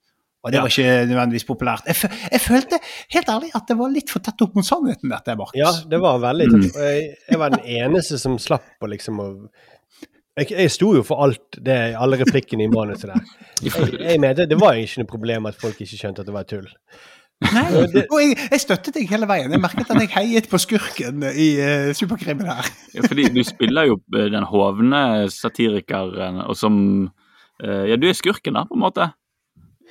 Og 0.44 0.52
det 0.52 0.58
Ja. 0.58 0.62
var 0.66 0.74
ikke 0.74 1.06
nødvendigvis 1.08 1.46
populært. 1.48 1.86
Jeg, 1.88 2.10
jeg 2.32 2.42
følte 2.44 2.80
helt 3.16 3.30
ærlig 3.32 3.52
at 3.56 3.68
det 3.70 3.78
var 3.80 3.90
litt 3.94 4.10
for 4.12 4.20
tett 4.20 4.42
opp 4.44 4.56
mot 4.60 4.66
sannheten, 4.68 5.10
dette, 5.14 5.36
Markus. 5.40 5.56
ja, 5.56 5.72
det 5.90 6.00
var 6.04 6.20
veldig 6.20 6.48
Mm. 6.52 6.62
tøft. 6.66 6.76
Jeg, 6.84 7.16
jeg 7.30 7.40
var 7.40 7.50
den 7.50 7.64
eneste 7.80 8.20
som 8.20 8.36
slapp 8.38 8.84
å 8.84 8.90
liksom 8.92 9.20
å 9.24 9.28
jeg, 10.36 10.50
jeg 10.50 10.72
sto 10.74 10.96
jo 10.98 11.04
for 11.06 11.22
alt 11.24 11.60
det, 11.62 11.94
alle 11.96 12.18
replikkene 12.18 12.66
i 12.66 12.68
manuset 12.74 13.06
der. 13.12 13.22
Jeg, 13.64 14.00
jeg 14.02 14.20
mente 14.20 14.48
Det 14.50 14.58
var 14.60 14.74
ikke 14.82 15.04
noe 15.04 15.08
problem 15.12 15.46
at 15.46 15.56
folk 15.62 15.78
ikke 15.80 15.96
skjønte 16.00 16.24
at 16.24 16.26
det 16.28 16.34
var 16.34 16.44
tull. 16.50 16.66
Nei, 17.44 17.64
og 17.76 18.20
jeg, 18.22 18.36
jeg 18.52 18.60
støttet 18.64 18.96
deg 18.96 19.10
hele 19.12 19.28
veien. 19.28 19.52
Jeg 19.52 19.62
merket 19.62 19.90
at 19.92 20.00
jeg 20.02 20.10
heiet 20.16 20.46
på 20.50 20.58
skurken 20.60 21.24
i 21.28 21.48
uh, 21.60 21.90
Superkrimen 21.96 22.48
her. 22.50 22.68
Ja, 22.96 23.04
fordi 23.06 23.26
du 23.36 23.42
spiller 23.44 23.86
jo 23.90 23.98
eh, 24.16 24.30
den 24.32 24.44
hovne 24.48 25.02
satirikeren, 25.32 26.42
og 26.48 26.56
som 26.60 26.78
uh, 27.64 27.84
Ja, 27.90 27.96
du 28.00 28.08
er 28.10 28.16
skurken, 28.18 28.56
da, 28.58 28.64
på 28.70 28.74
en 28.78 28.84
måte. 28.86 29.10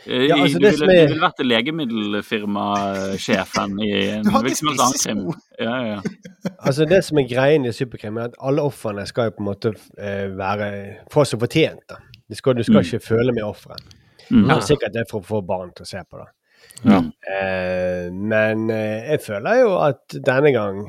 Eh, 0.06 0.26
Ja, 0.28 0.36
altså, 0.42 0.58
du, 0.58 0.66
ville, 0.66 0.86
er- 1.02 1.08
ville 1.08 1.20
vært 1.22 1.38
legemiddelfirmasjefen 1.46 3.78
i 3.84 3.90
en 4.16 4.26
helst 4.34 4.62
annen 4.66 4.92
krim. 4.98 5.20
Ja, 5.60 5.70
ja, 5.70 5.76
ja. 5.96 6.00
Altså 6.66 6.82
Det 6.90 7.00
som 7.06 7.18
er 7.22 7.26
greien 7.30 7.64
i 7.68 7.72
Superkrim, 7.72 8.16
er 8.18 8.24
at 8.30 8.36
alle 8.42 8.62
ofrene 8.66 9.06
skal 9.06 9.24
jo 9.30 9.34
på 9.36 9.42
en 9.44 9.48
måte 9.52 9.68
eh, 9.98 10.28
være 10.38 10.68
få 11.12 11.24
som 11.28 11.40
fortjent. 11.42 11.84
da. 11.90 11.96
Du 12.28 12.34
skal, 12.38 12.54
du 12.56 12.62
skal 12.64 12.74
Mm. 12.80 12.84
ikke 12.86 13.00
føle 13.06 13.32
med 13.36 13.42
offeret. 13.44 13.82
Mm. 14.30 14.48
Ja. 14.48 14.60
Sikkert 14.64 14.92
det 14.94 15.00
er 15.04 15.08
for 15.10 15.20
å 15.20 15.24
få 15.26 15.40
barn 15.46 15.70
til 15.76 15.82
å 15.84 15.88
se 15.90 15.98
på 16.08 16.16
da. 16.22 16.26
Ja. 16.88 16.98
Eh, 17.28 18.06
men 18.12 18.70
eh, 18.70 19.10
jeg 19.12 19.20
føler 19.26 19.54
jo 19.60 19.74
at 19.84 20.14
denne 20.24 20.52
gang 20.54 20.86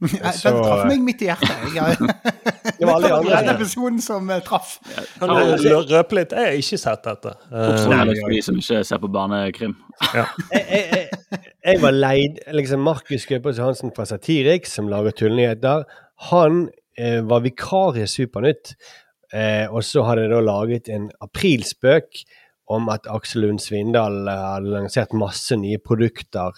Nei, 0.00 0.30
Så- 0.30 0.50
Den 0.52 0.58
traff 0.62 0.84
meg 0.86 1.00
midt 1.02 1.22
i 1.22 1.26
hjertet. 1.26 1.74
Jeg, 1.74 1.96
Det 2.78 2.86
var 2.86 2.94
alle 3.00 3.08
andre 3.16 3.38
den 3.38 3.46
som- 3.48 3.56
episoden 3.56 4.00
som 4.04 4.30
eh, 4.30 4.40
traff. 4.46 4.76
Kan 5.18 5.32
du 5.32 5.34
l- 5.56 5.88
røpe 5.90 6.14
litt? 6.20 6.30
Jeg 6.36 6.44
har 6.52 6.58
ikke 6.60 6.78
sett 6.78 7.02
dette. 7.08 7.32
Det 7.50 7.64
er 7.98 8.12
for 8.20 8.30
de 8.36 8.40
som 8.46 8.60
ikke 8.60 8.84
ser 8.86 9.00
på 9.02 9.10
barnekrim. 9.16 9.74
jeg, 10.14 10.26
jeg, 10.52 10.84
jeg, 10.92 11.40
jeg 11.66 11.82
var 11.82 11.96
leid 11.98 12.38
liksom 12.54 12.84
Markus 12.86 13.26
Gaupås 13.26 13.58
Johansen 13.58 13.90
fra 13.96 14.06
Satirik, 14.06 14.66
som 14.70 14.86
lager 14.92 15.10
tullenyheter. 15.18 15.82
Han 16.30 16.68
eh, 16.98 17.18
var 17.26 17.42
vikar 17.44 17.98
i 17.98 18.06
Supernytt, 18.06 18.76
eh, 19.34 19.66
og 19.66 19.82
så 19.86 20.06
hadde 20.06 20.28
jeg 20.28 20.30
da 20.36 20.44
laget 20.46 20.88
en 20.94 21.10
aprilspøk 21.26 22.22
om 22.70 22.88
at 22.92 23.06
Aksel 23.10 23.42
Lund 23.46 23.62
Svindal 23.64 24.28
eh, 24.28 24.46
hadde 24.54 24.74
lansert 24.78 25.14
masse 25.16 25.56
nye 25.58 25.78
produkter 25.82 26.54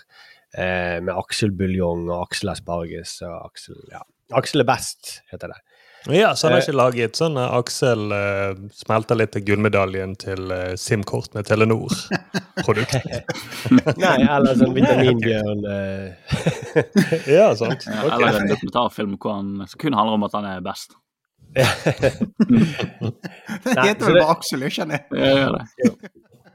eh, 0.57 0.99
med 1.03 1.13
Aksel 1.15 1.53
Buljong 1.57 2.09
og 2.11 2.29
Aksel 2.29 2.55
Asparges 2.55 3.19
og 3.27 3.51
Aksel 3.51 3.79
Ja, 3.93 4.05
Aksel 4.39 4.63
er 4.63 4.69
best, 4.69 5.21
heter 5.33 5.55
det. 5.55 5.61
Ja, 6.09 6.37
så 6.37 6.47
han 6.47 6.55
har 6.55 6.63
ikke 6.65 6.73
laget 6.79 7.19
sånn 7.19 7.35
eh, 7.37 7.55
Aksel 7.59 8.07
uh, 8.09 8.55
smelter 8.73 9.19
litt 9.21 9.35
til 9.35 9.43
gullmedaljen 9.45 10.15
til 10.21 10.49
uh, 10.49 10.73
SIM-kort 10.81 11.35
med 11.37 11.45
Telenor-produkt. 11.45 12.95
Nei, 14.01 14.15
eller 14.25 14.57
sånn 14.57 14.73
Vitaminbjørn 14.79 15.61
uh... 15.69 16.09
ja, 17.37 17.51
sant. 17.59 17.85
Ja, 17.85 18.07
Eller 18.17 18.41
en 18.41 18.49
dokumentarfilm 18.49 19.19
hvor 19.21 19.37
han, 19.37 19.53
som 19.69 19.83
kun 19.83 19.99
handler 19.99 20.17
om 20.17 20.25
at 20.31 20.39
han 20.39 20.49
er 20.55 20.65
best. 20.65 20.97
Det 21.51 21.67
heter 23.77 24.07
vel 24.07 24.21
bare 24.23 24.33
Aksel, 24.39 24.65
gjør 24.65 24.73
ikke 24.73 24.89
det? 24.95 25.01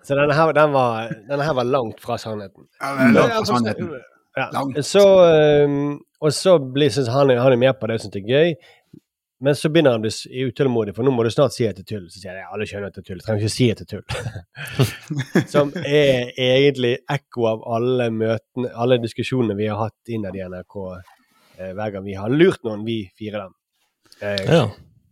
Så 0.06 0.18
denne 0.18 0.36
her, 0.38 0.54
den 0.54 0.74
var, 0.76 1.12
denne 1.30 1.46
her 1.48 1.56
var 1.58 1.66
langt 1.68 2.02
fra 2.04 2.18
sannheten. 2.22 2.68
Ja, 2.80 2.94
langt 3.10 3.18
fra 3.18 3.40
altså, 3.42 3.58
sannheten. 3.58 3.92
Ja. 4.36 4.50
Så, 4.84 5.04
øhm, 5.26 6.00
og 6.22 6.34
så 6.36 6.58
blir 6.60 6.92
synes 6.92 7.08
han, 7.10 7.32
han 7.40 7.54
er 7.56 7.62
med 7.62 7.78
på 7.80 7.88
det 7.88 7.96
og 7.98 8.04
syns 8.04 8.14
det 8.14 8.24
er 8.26 8.34
gøy. 8.34 8.56
Men 9.46 9.56
så 9.56 9.70
begynner 9.70 9.92
han 9.96 10.00
å 10.00 10.06
bli 10.06 10.44
utålmodig, 10.48 10.94
for 10.96 11.04
nå 11.06 11.12
må 11.12 11.24
du 11.26 11.30
snart 11.34 11.54
si 11.54 11.66
at 11.68 11.76
det 11.78 11.84
er 11.84 11.90
tull. 11.98 12.06
Så 12.12 12.22
sier 12.22 12.38
jeg 12.38 12.48
alle 12.48 12.68
skjønner 12.70 12.92
at 12.92 12.96
det 12.96 13.04
er 13.04 13.08
tull. 13.10 13.20
Jeg 13.20 13.26
trenger 13.26 13.44
ikke 13.44 13.56
si 13.56 13.68
at 13.74 13.82
det 13.82 13.86
er 13.86 13.92
tull. 13.92 15.44
Som 15.54 15.74
er 15.82 16.32
egentlig 16.40 16.94
ekko 17.12 17.50
av 17.52 17.66
alle 17.78 18.08
møtene, 18.16 18.72
alle 18.72 18.98
diskusjonene 19.04 19.58
vi 19.60 19.68
har 19.70 19.82
hatt 19.84 20.14
innad 20.16 20.38
i 20.40 20.44
NRK 20.48 20.78
eh, 20.96 21.72
hver 21.76 21.94
gang 21.98 22.08
vi 22.08 22.16
har 22.18 22.32
lurt 22.32 22.64
noen, 22.68 22.86
vi 22.88 23.02
fire 23.20 23.46
dem. 23.46 23.56
Eh, 24.22 24.44
Ja. 24.56 24.66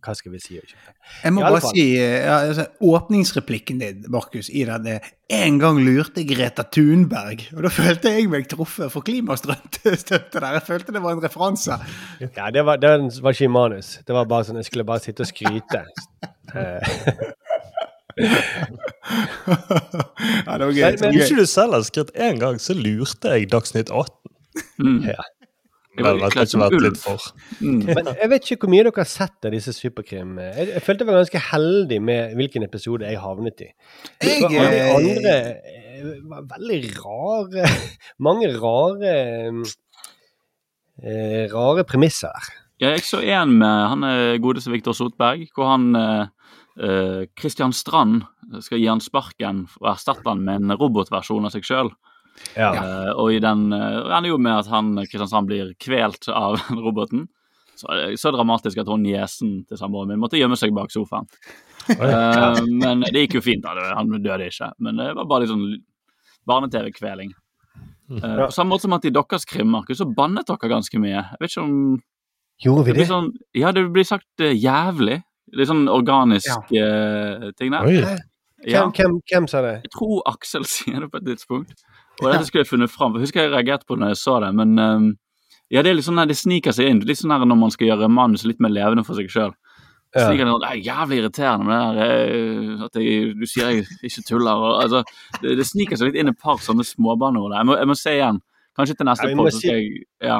Hva 0.04 0.12
skal 0.16 0.32
vi 0.34 0.40
si? 0.42 0.58
Jeg 0.60 1.32
må 1.32 1.40
bare 1.44 1.60
fall. 1.64 1.72
si 1.72 1.84
eh, 1.96 2.18
ja, 2.26 2.34
altså, 2.50 2.66
åpningsreplikken 2.84 3.78
din, 3.80 4.02
Markus, 4.12 4.50
i 4.52 4.64
denne 4.68 4.98
En 5.32 5.56
gang 5.58 5.78
lurte 5.80 6.24
Greta 6.28 6.62
Thunberg. 6.76 7.46
Og 7.56 7.62
da 7.64 7.70
følte 7.72 8.12
jeg 8.12 8.28
meg 8.28 8.44
truffet 8.50 8.92
for 8.92 9.00
klimastøtte 9.06 9.94
der. 9.96 10.50
Jeg 10.58 10.64
følte 10.66 10.92
det 10.92 11.02
var 11.02 11.16
en 11.16 11.22
referanse. 11.24 11.78
Ja, 12.20 12.50
det 12.52 12.66
var, 12.68 12.76
det 12.82 12.92
var 13.24 13.32
ikke 13.32 13.48
i 13.48 13.52
manus. 13.54 13.94
Det 14.04 14.12
var 14.14 14.28
bare 14.28 14.44
sånn, 14.50 14.60
Jeg 14.60 14.68
skulle 14.68 14.84
bare 14.88 15.00
sitte 15.04 15.24
og 15.24 15.30
skryte. 15.32 15.84
Eh, 16.54 16.92
ja, 20.46 20.58
det 20.58 20.66
var 20.66 20.72
gøy. 20.72 20.84
Men- 21.00 21.14
gøy. 21.14 21.22
ikke 21.24 21.40
du 21.40 21.46
selv 21.50 21.72
har 21.74 21.82
skrevet 21.88 22.12
én 22.14 22.38
gang, 22.38 22.60
så 22.60 22.74
lurte 22.76 23.28
jeg 23.34 23.50
Dagsnytt 23.50 23.90
18. 23.90 24.14
Mm. 24.78 25.00
Ja. 25.08 25.22
Det 25.94 26.02
hadde 26.02 26.22
vel 26.24 26.34
kanskje 26.34 26.58
vært 26.58 26.82
litt 26.82 26.98
for. 26.98 27.26
Mm. 27.60 27.80
Men 27.96 28.08
jeg 28.10 28.30
vet 28.32 28.48
ikke 28.48 28.66
hvor 28.66 28.72
mye 28.74 28.84
dere 28.86 28.98
har 28.98 29.10
sett 29.10 29.46
av 29.46 29.54
disse 29.54 29.72
superkrim. 29.76 30.34
Jeg, 30.42 30.66
jeg 30.72 30.82
følte 30.82 31.04
jeg 31.04 31.10
var 31.10 31.20
ganske 31.20 31.42
heldig 31.50 31.98
med 32.08 32.34
hvilken 32.40 32.66
episode 32.66 33.06
jeg 33.06 33.22
havnet 33.22 33.62
i. 33.62 33.70
Jeg, 34.24 34.42
alle 34.48 34.66
de 34.74 34.80
eh, 34.80 34.90
andre 34.98 35.36
eh, 35.38 36.18
var 36.30 36.42
veldig 36.50 36.80
rare 36.98 37.62
Mange 38.26 38.50
rare 38.58 39.14
eh, 40.98 41.44
Rare 41.54 41.86
premisser 41.86 42.34
der. 42.34 42.52
Ja, 42.82 42.90
jeg 42.96 43.04
så 43.06 43.20
en 43.22 43.54
med 43.60 43.88
han 43.92 44.02
er 44.06 44.42
godeste 44.42 44.72
Viktor 44.72 44.94
Sotberg, 44.98 45.46
hvor 45.54 45.70
han 45.70 45.92
Kristian 45.94 46.90
eh, 46.90 47.26
Christian 47.38 47.72
Strand 47.72 48.24
skal 48.62 48.80
gi 48.80 48.88
han 48.90 49.02
sparken 49.02 49.64
og 49.80 49.92
erstatte 49.94 50.26
han 50.26 50.42
med 50.44 50.64
en 50.64 50.74
robotversjon 50.78 51.46
av 51.46 51.54
seg 51.54 51.66
sjøl. 51.66 51.90
Ja. 52.56 52.70
Eh, 52.74 53.12
og 53.12 53.32
i 53.34 53.40
den 53.42 53.68
eh, 53.74 54.00
ender 54.16 54.30
jo 54.32 54.40
med 54.42 54.64
at 54.64 54.70
han 54.72 54.94
Kristiansand 55.04 55.50
blir 55.50 55.72
kvelt 55.80 56.28
av 56.32 56.58
roboten. 56.86 57.28
Så, 57.78 57.90
eh, 57.94 58.16
så 58.20 58.32
dramatisk 58.34 58.82
at 58.82 58.90
hun 58.90 59.04
niesen 59.06 59.62
til 59.68 59.80
samboeren 59.80 60.12
min 60.14 60.22
måtte 60.22 60.40
gjemme 60.40 60.58
seg 60.58 60.74
bak 60.76 60.92
sofaen. 60.94 61.30
uh, 61.84 62.60
men 62.64 63.02
det 63.10 63.26
gikk 63.26 63.40
jo 63.40 63.44
fint, 63.44 63.64
da. 63.64 63.90
Han 63.98 64.12
døde 64.14 64.48
ikke. 64.48 64.70
Men 64.80 65.00
det 65.00 65.10
var 65.18 65.26
bare 65.28 65.44
litt 65.44 65.52
sånn 65.52 65.66
barne-TV-kveling. 66.48 67.34
Eh, 68.10 68.46
på 68.46 68.50
samme 68.52 68.74
måte 68.74 68.84
som 68.84 68.96
at 68.96 69.06
i 69.08 69.12
deres 69.14 69.46
krimmarked 69.48 69.96
så 69.96 70.06
bannet 70.08 70.48
dere 70.48 70.72
ganske 70.72 71.00
mye. 71.00 71.20
Jeg 71.20 71.40
vet 71.40 71.54
ikke 71.54 71.64
om 71.64 71.78
Gjorde 72.64 72.84
vi 72.86 72.92
det 72.92 73.00
det? 73.00 73.08
sånn, 73.08 73.30
Ja, 73.56 73.72
det 73.74 73.88
blir 73.92 74.06
sagt 74.06 74.44
uh, 74.44 74.52
jævlig. 74.52 75.22
Litt 75.54 75.70
sånn 75.70 75.88
organisk 75.90 76.72
eh, 76.74 77.50
ting 77.58 77.74
der. 77.74 77.86
Oi. 77.86 77.98
Ja. 78.64 78.84
Hvem, 78.86 78.94
hvem, 78.96 79.16
hvem 79.28 79.46
sa 79.50 79.60
det? 79.64 79.74
Jeg 79.84 79.92
tror 79.92 80.22
Aksel 80.30 80.64
sier 80.68 81.04
det 81.04 81.10
på 81.12 81.20
et 81.20 81.26
tidspunkt. 81.28 81.84
Og 82.22 82.30
dette 82.30 82.46
skulle 82.46 82.62
jeg 82.64 82.70
funnet 82.70 82.90
fram. 82.92 83.14
Jeg 83.18 83.26
husker 83.26 83.42
jeg 83.46 83.52
reagerte 83.52 83.86
på 83.88 83.96
det 83.96 84.04
når 84.04 84.12
jeg 84.14 84.20
så 84.22 84.36
det, 84.44 84.52
men 84.54 84.78
ehm, 84.78 85.06
ja, 85.72 85.82
det 85.82 85.90
er 85.90 85.96
litt 85.98 86.06
sånn 86.06 86.20
at 86.22 86.28
det 86.30 86.36
sniker 86.38 86.72
seg 86.76 86.86
inn. 86.92 87.00
Litt 87.08 87.18
sånn 87.18 87.32
der 87.34 87.42
når 87.48 87.58
man 87.58 87.72
skal 87.74 87.88
gjøre 87.90 88.08
manus 88.12 88.44
litt 88.46 88.60
mer 88.62 88.70
levende 88.70 89.02
for 89.06 89.18
seg 89.18 89.30
sjøl. 89.32 89.54
Ja. 90.14 90.28
Det 90.30 90.44
er 90.46 90.76
jævlig 90.78 91.16
irriterende 91.24 91.66
med 91.66 91.96
det 91.98 92.04
der 92.06 92.34
eh, 92.36 92.82
at 92.86 92.98
jeg, 93.02 93.32
du 93.40 93.46
sier 93.50 93.72
jeg 93.72 93.86
ikke 94.06 94.22
tuller. 94.28 94.54
Og, 94.62 94.76
altså, 94.84 95.00
det, 95.42 95.56
det 95.58 95.66
sniker 95.66 95.98
seg 95.98 96.12
litt 96.12 96.20
inn 96.22 96.30
et 96.30 96.38
par 96.38 96.60
sånne 96.62 96.86
småbanneord. 96.86 97.56
Jeg 97.58 97.66
må, 97.66 97.74
jeg 97.80 97.90
må 97.90 97.96
se 97.98 98.14
igjen. 98.20 98.38
Kanskje 98.78 98.94
til 99.00 99.08
neste 99.10 99.26
Ja, 99.32 99.36
podd. 99.40 99.56
si- 99.58 100.04
Ja, 100.22 100.38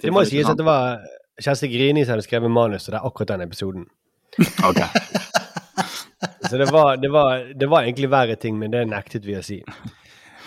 Det 0.00 0.12
må 0.16 0.24
sies 0.28 0.48
at 0.48 0.56
det 0.56 0.64
var 0.64 1.02
Kjersti 1.40 1.68
Grini 1.72 2.04
som 2.06 2.14
hadde 2.16 2.24
skrevet 2.24 2.52
manus 2.52 2.88
og 2.88 2.94
det 2.94 3.00
er 3.02 3.06
akkurat 3.10 3.34
den 3.34 3.44
episoden. 3.44 3.84
Ok. 4.64 4.80
Så 6.48 6.58
det 6.60 6.68
var, 6.72 6.96
det, 7.00 7.08
var, 7.12 7.44
det 7.58 7.68
var 7.70 7.82
egentlig 7.86 8.08
verre 8.12 8.36
ting, 8.36 8.58
men 8.60 8.70
det 8.72 8.82
nektet 8.90 9.24
vi 9.26 9.36
å 9.38 9.42
si. 9.44 9.60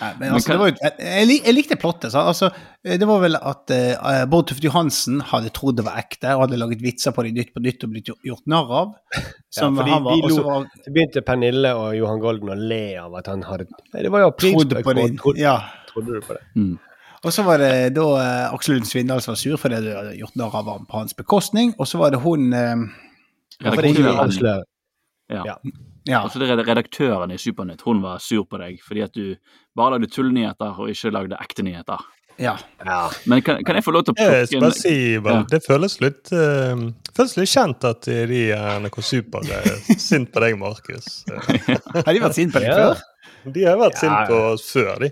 Nei, 0.00 0.10
men 0.20 0.34
altså, 0.36 0.52
det 0.52 0.58
var, 0.60 0.72
jeg, 0.76 1.26
jeg, 1.40 1.54
likte 1.56 1.76
plottet. 1.80 2.12
Så, 2.12 2.20
altså, 2.20 2.50
det 2.84 3.06
var 3.08 3.20
vel 3.22 3.38
at 3.38 3.72
uh, 3.72 4.24
Bård 4.28 4.48
Tufte 4.50 4.66
Johansen 4.68 5.22
hadde 5.30 5.48
trodd 5.56 5.78
det 5.80 5.86
var 5.86 5.96
ekte, 6.02 6.34
og 6.36 6.42
hadde 6.46 6.58
laget 6.60 6.82
vitser 6.84 7.14
på 7.16 7.24
det 7.24 7.32
nytt 7.36 7.54
på 7.54 7.62
nytt 7.64 7.86
og 7.86 7.94
blitt 7.94 8.10
gjort, 8.12 8.42
narr 8.52 8.74
av. 8.82 8.90
Som 9.56 9.78
fordi 9.80 9.94
han 9.94 10.04
var, 10.04 10.20
de 10.20 10.34
lo- 10.34 10.42
var 10.44 10.66
Så 10.84 10.92
begynte 10.92 11.22
Pernille 11.24 11.72
og 11.80 11.94
Johan 11.96 12.20
Golden 12.20 12.52
å 12.52 12.58
le 12.60 12.82
av 13.00 13.16
at 13.22 13.30
han 13.32 13.46
hadde 13.48 13.70
Det 13.94 14.12
var 14.12 14.26
jo 14.26 14.34
trodd 14.44 14.76
på 14.84 14.96
det. 15.00 15.06
Trodde, 15.22 15.40
Ja. 15.40 15.56
trodde 15.92 16.18
du 16.20 16.26
på 16.28 16.36
det? 16.36 16.44
Og 17.26 17.32
så 17.32 17.42
var 17.42 17.58
det 17.58 17.72
da 17.96 18.04
uh, 18.12 18.54
Aksel 18.54 18.76
Lund 18.76 18.86
Svindal 18.86 19.22
som 19.24 19.32
var 19.32 19.40
sur 19.40 19.56
fordi 19.58 19.80
du 19.82 19.88
hadde 19.96 20.12
gjort 20.20 20.36
narr 20.38 20.60
av 20.60 20.68
ham 20.74 20.84
på 20.86 21.00
hans 21.00 21.16
bekostning. 21.16 21.72
Og 21.80 21.88
så 21.88 21.98
var 21.98 22.12
det 22.14 22.20
hun 22.22 22.50
uh, 22.52 22.84
Ja, 23.64 23.72
for 23.72 23.80
det 23.80 23.82
var 23.82 23.92
ikke 23.96 24.08
Redaktøren- 24.12 24.44
det, 24.44 25.40
Ja. 25.40 25.56
Ja. 26.06 26.12
Ja. 26.16 26.20
Altså 26.22 26.38
det 26.38 26.48
er 26.50 26.60
Redaktøren 26.62 27.32
i 27.34 27.38
Supernytt 27.40 27.82
hun 27.86 28.02
var 28.04 28.20
sur 28.22 28.44
på 28.46 28.58
deg 28.62 28.78
fordi 28.84 29.02
at 29.02 29.14
du 29.16 29.34
bare 29.76 29.96
lagde 29.96 30.06
tullnyheter 30.14 30.78
og 30.78 30.92
ikke 30.92 31.10
lagde 31.14 31.38
ekte 31.42 31.64
nyheter. 31.66 32.04
ja. 32.38 32.52
Men 33.26 33.40
kan, 33.42 33.62
kan 33.64 33.74
jeg 33.78 33.84
få 33.84 33.94
lov 33.96 34.04
til 34.06 34.12
å 34.14 34.16
plukke 34.20 34.60
en 34.60 34.72
si, 34.76 35.14
Ja. 35.16 35.38
Det 35.50 35.62
føles 35.64 35.98
litt, 36.04 36.30
uh, 36.32 36.76
føles 37.16 37.36
litt 37.40 37.48
kjent 37.50 37.84
at 37.88 38.06
de 38.06 38.40
er 38.52 38.80
NRK 38.84 38.98
Super 39.02 39.46
er 39.50 39.68
sint 39.98 40.30
på 40.32 40.42
deg, 40.44 40.58
Markus. 40.60 41.24
Har 42.06 42.12
de 42.12 42.20
vært 42.22 42.36
sint 42.38 42.52
på 42.52 42.60
deg 42.62 42.68
Ja. 42.70 42.76
før? 42.94 43.04
De 43.54 43.64
har 43.64 43.78
vært 43.80 43.96
Ja, 43.96 44.00
sint 44.04 44.30
på 44.30 44.40
oss 44.52 44.68
før, 44.74 44.98
de. 45.00 45.10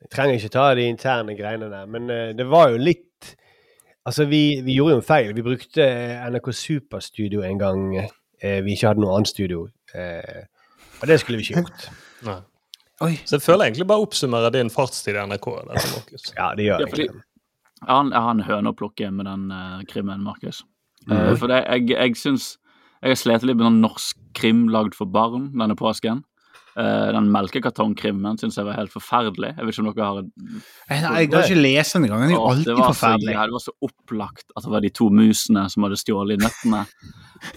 Jeg 0.00 0.10
trenger 0.14 0.38
ikke 0.38 0.52
ta 0.54 0.68
de 0.78 0.86
interne 0.88 1.34
greiene 1.36 1.68
der, 1.72 1.86
men 1.90 2.08
uh, 2.10 2.30
det 2.38 2.46
var 2.48 2.70
jo 2.72 2.80
litt 2.80 3.06
Altså, 4.08 4.24
vi, 4.24 4.62
vi 4.64 4.78
gjorde 4.78 4.94
jo 4.94 4.98
en 5.02 5.04
feil. 5.04 5.34
Vi 5.36 5.42
brukte 5.44 5.84
eh, 5.84 6.22
NRK 6.32 6.46
Superstudio 6.56 7.42
en 7.44 7.58
gang 7.60 7.82
uh, 8.00 8.60
vi 8.64 8.72
ikke 8.72 8.88
hadde 8.88 9.02
noe 9.04 9.12
annet 9.18 9.28
studio. 9.28 9.66
Eh, 9.94 10.44
og 11.00 11.06
det 11.08 11.20
skulle 11.22 11.38
vi 11.40 11.46
ikke 11.48 11.62
gjort. 11.62 11.88
Nei. 12.28 12.38
Oi. 13.00 13.14
Så 13.24 13.38
jeg 13.38 13.42
føler 13.46 13.64
egentlig 13.70 13.86
bare 13.88 14.02
å 14.02 14.04
oppsummere 14.04 14.50
din 14.52 14.68
fartstid 14.68 15.16
i 15.16 15.22
NRK. 15.24 15.46
Ja, 16.36 16.50
det 16.54 16.66
gjør 16.66 16.82
Ja, 16.84 16.86
jeg. 16.92 17.08
Jeg 17.80 17.88
har 17.88 18.00
en- 18.04 18.12
en 18.12 18.42
høne 18.44 18.68
å 18.68 18.76
plukke 18.76 19.08
med 19.10 19.24
den 19.24 19.46
uh, 19.50 19.80
krimmen, 19.88 20.20
Markus. 20.22 20.62
Mm. 21.08 21.14
Eh, 21.16 21.36
for 21.40 21.48
det, 21.48 21.62
jeg, 21.64 21.86
jeg 21.96 22.16
syns 22.20 22.56
Jeg 23.02 23.14
har 23.14 23.16
slitt 23.16 23.42
litt 23.48 23.56
med 23.56 23.64
noen 23.64 23.80
norsk 23.80 24.18
krim 24.36 24.66
lagd 24.68 24.92
for 24.92 25.06
barn 25.08 25.46
denne 25.56 25.72
påsken. 25.80 26.18
Uh, 26.76 27.08
den 27.16 27.30
melkekartongkrimmen 27.32 28.36
syns 28.38 28.58
jeg 28.60 28.66
var 28.68 28.76
helt 28.76 28.92
forferdelig. 28.92 29.54
Jeg 29.56 29.64
vet 29.64 29.72
ikke 29.78 29.86
om 29.86 29.88
dere 29.94 30.04
har 30.10 30.18
en 30.20 30.28
Jeg, 30.36 31.00
jeg 31.00 31.30
kan 31.32 31.46
ikke 31.46 31.62
lese 31.62 31.94
den 31.96 32.04
engang. 32.10 32.20
Den 32.26 32.34
er 32.34 32.36
jo 32.36 32.44
alltid 32.50 32.76
forferdelig. 32.84 33.32
så- 33.32 33.38
ja, 33.40 33.46
det 33.48 33.56
var 33.56 33.64
så 33.64 33.74
opplagt 33.88 34.44
at 34.54 34.62
det 34.68 34.70
var 34.76 34.80
de 34.84 34.90
to 35.00 35.08
musene 35.08 35.64
som 35.72 35.82
hadde 35.88 35.96
stjålet 36.04 36.44
nøttene. 36.44 36.84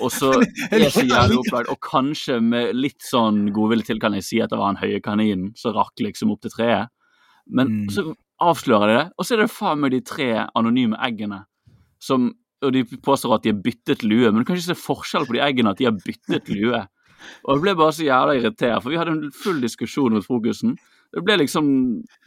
Og 0.01 0.11
så 0.11 0.31
er 0.71 0.79
det 0.79 1.07
jævlig 1.09 1.39
opplagt, 1.41 1.69
og 1.69 1.79
kanskje 1.83 2.39
med 2.41 2.75
litt 2.75 3.01
sånn 3.03 3.49
godvilje 3.55 3.89
til 3.91 3.99
kan 3.99 4.13
jeg 4.17 4.23
si 4.23 4.41
at 4.43 4.49
det 4.53 4.59
var 4.59 4.73
en 4.73 4.81
høye 4.81 5.01
kaninen 5.03 5.51
som 5.59 5.75
rakk 5.75 5.99
liksom 6.05 6.31
opp 6.31 6.41
til 6.45 6.51
treet. 6.55 6.87
Men 7.47 7.67
Mm. 7.83 7.89
så 7.91 8.15
avslører 8.41 8.87
de 8.87 8.93
det, 8.97 9.11
og 9.17 9.25
så 9.25 9.33
er 9.35 9.41
det 9.43 9.51
faen 9.51 9.79
meg 9.79 9.91
de 9.91 10.01
tre 10.01 10.47
anonyme 10.55 10.95
eggene 10.99 11.45
som 11.99 12.33
Og 12.63 12.71
de 12.71 12.85
påstår 12.85 13.33
at 13.35 13.43
de 13.43 13.49
har 13.51 13.59
byttet 13.59 14.03
lue, 14.07 14.31
men 14.31 14.39
du 14.39 14.45
kan 14.47 14.55
ikke 14.55 14.71
se 14.71 14.79
forskjell 14.79 15.25
på 15.27 15.33
de 15.35 15.41
eggene 15.43 15.71
at 15.71 15.77
de 15.77 15.83
har 15.83 15.97
byttet 15.99 16.47
lue. 16.47 16.79
Og 17.43 17.49
jeg 17.57 17.61
ble 17.61 17.73
bare 17.75 17.91
så 17.91 18.05
jævla 18.07 18.35
irritert, 18.39 18.81
for 18.81 18.89
vi 18.89 18.95
hadde 18.95 19.11
en 19.11 19.31
full 19.35 19.59
diskusjon 19.59 20.13
rundt 20.15 20.23
fokusen. 20.25 20.77
Det 21.13 21.21
ble 21.23 21.35
liksom 21.43 21.67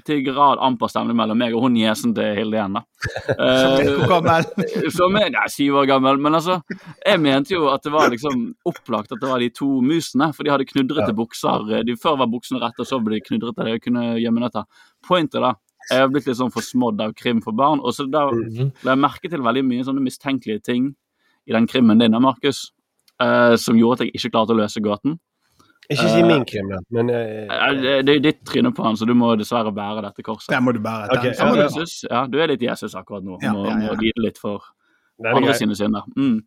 til 0.06 0.20
grad 0.22 0.60
amper 0.62 0.86
stemning 0.92 1.16
mellom 1.18 1.38
meg 1.40 1.54
og 1.56 1.64
hun 1.64 1.74
niesen 1.74 2.12
til 2.14 2.36
Hilde 2.38 2.54
igjen, 2.58 2.76
da. 2.78 2.82
Eh, 3.34 3.88
Hvor 3.98 4.06
gammel? 4.22 4.46
som 4.96 5.16
er 5.18 5.32
nei, 5.34 5.46
syv 5.50 5.80
år 5.82 5.88
gammel, 5.90 6.20
men 6.22 6.38
altså 6.38 6.60
Jeg 7.04 7.18
mente 7.20 7.50
jo 7.56 7.66
at 7.72 7.82
det 7.82 7.92
var 7.92 8.12
liksom 8.14 8.44
opplagt 8.70 9.10
at 9.12 9.18
det 9.20 9.28
var 9.28 9.42
de 9.42 9.50
to 9.50 9.68
musene, 9.82 10.30
for 10.36 10.46
de 10.46 10.52
hadde 10.54 10.68
knudrete 10.70 11.12
bukser. 11.18 11.66
De 11.88 11.96
Før 11.98 12.20
var 12.22 12.30
buksene 12.30 12.62
rette, 12.62 12.78
og 12.84 12.86
så 12.86 13.00
ble 13.02 13.18
de 13.18 13.24
knudrete. 13.26 13.66
De 13.66 13.80
kunne 13.82 14.06
gjemme 14.22 14.40
nøtter. 14.44 14.64
Pointet, 15.06 15.42
da. 15.42 15.54
Jeg 15.90 16.02
har 16.02 16.08
blitt 16.10 16.26
litt 16.30 16.38
sånn 16.38 16.50
forsmådd 16.54 17.02
av 17.04 17.12
krim 17.18 17.42
for 17.42 17.54
barn, 17.54 17.78
og 17.82 17.92
så 17.94 18.06
da 18.10 18.24
Mhm. 18.30 18.72
la 18.86 18.94
jeg 18.94 19.02
merke 19.02 19.30
til 19.30 19.42
veldig 19.42 19.62
mye 19.66 19.84
sånne 19.86 20.02
mistenkelige 20.02 20.62
ting 20.62 20.94
i 21.46 21.52
den 21.54 21.66
krimmen 21.66 21.98
din, 21.98 22.10
da, 22.10 22.18
Markus, 22.18 22.70
uh, 23.22 23.54
som 23.56 23.76
gjorde 23.78 24.00
at 24.00 24.06
jeg 24.06 24.14
ikke 24.18 24.32
klarte 24.34 24.54
å 24.54 24.58
løse 24.62 24.82
gåten. 24.82 25.18
Ikke 25.90 26.08
si 26.10 26.22
min 26.26 26.44
krim, 26.48 26.70
da, 26.72 26.80
men 26.90 27.10
uh, 27.10 27.16
Eh, 27.16 27.74
Det 27.82 27.96
det 28.06 28.14
er 28.16 28.22
ditt 28.24 28.40
tryne 28.48 28.72
på 28.74 28.82
han, 28.86 28.96
så 28.98 29.06
du 29.06 29.14
må 29.14 29.34
dessverre 29.38 29.70
bære 29.74 30.02
dette 30.08 30.24
korset. 30.26 30.50
Det 30.50 30.62
må 30.62 30.72
du 30.74 30.80
bære. 30.82 31.10
Okay, 31.14 31.32
Ja, 31.38 31.50
du, 31.52 31.60
Jesus, 31.62 32.04
ja, 32.10 32.24
du 32.26 32.38
er 32.42 32.50
litt 32.50 32.62
Jesus 32.62 32.94
akkurat 32.98 33.22
nå. 33.24 33.38
Ja, 33.42 33.52
Må, 33.52 33.66
ja, 33.68 33.76
ja. 33.78 33.92
må 33.92 34.00
lide 34.00 34.24
litt 34.24 34.38
for 34.42 34.64
andre 35.24 35.54
sine 35.54 35.76
synder. 35.78 36.02
Mm. 36.16 36.40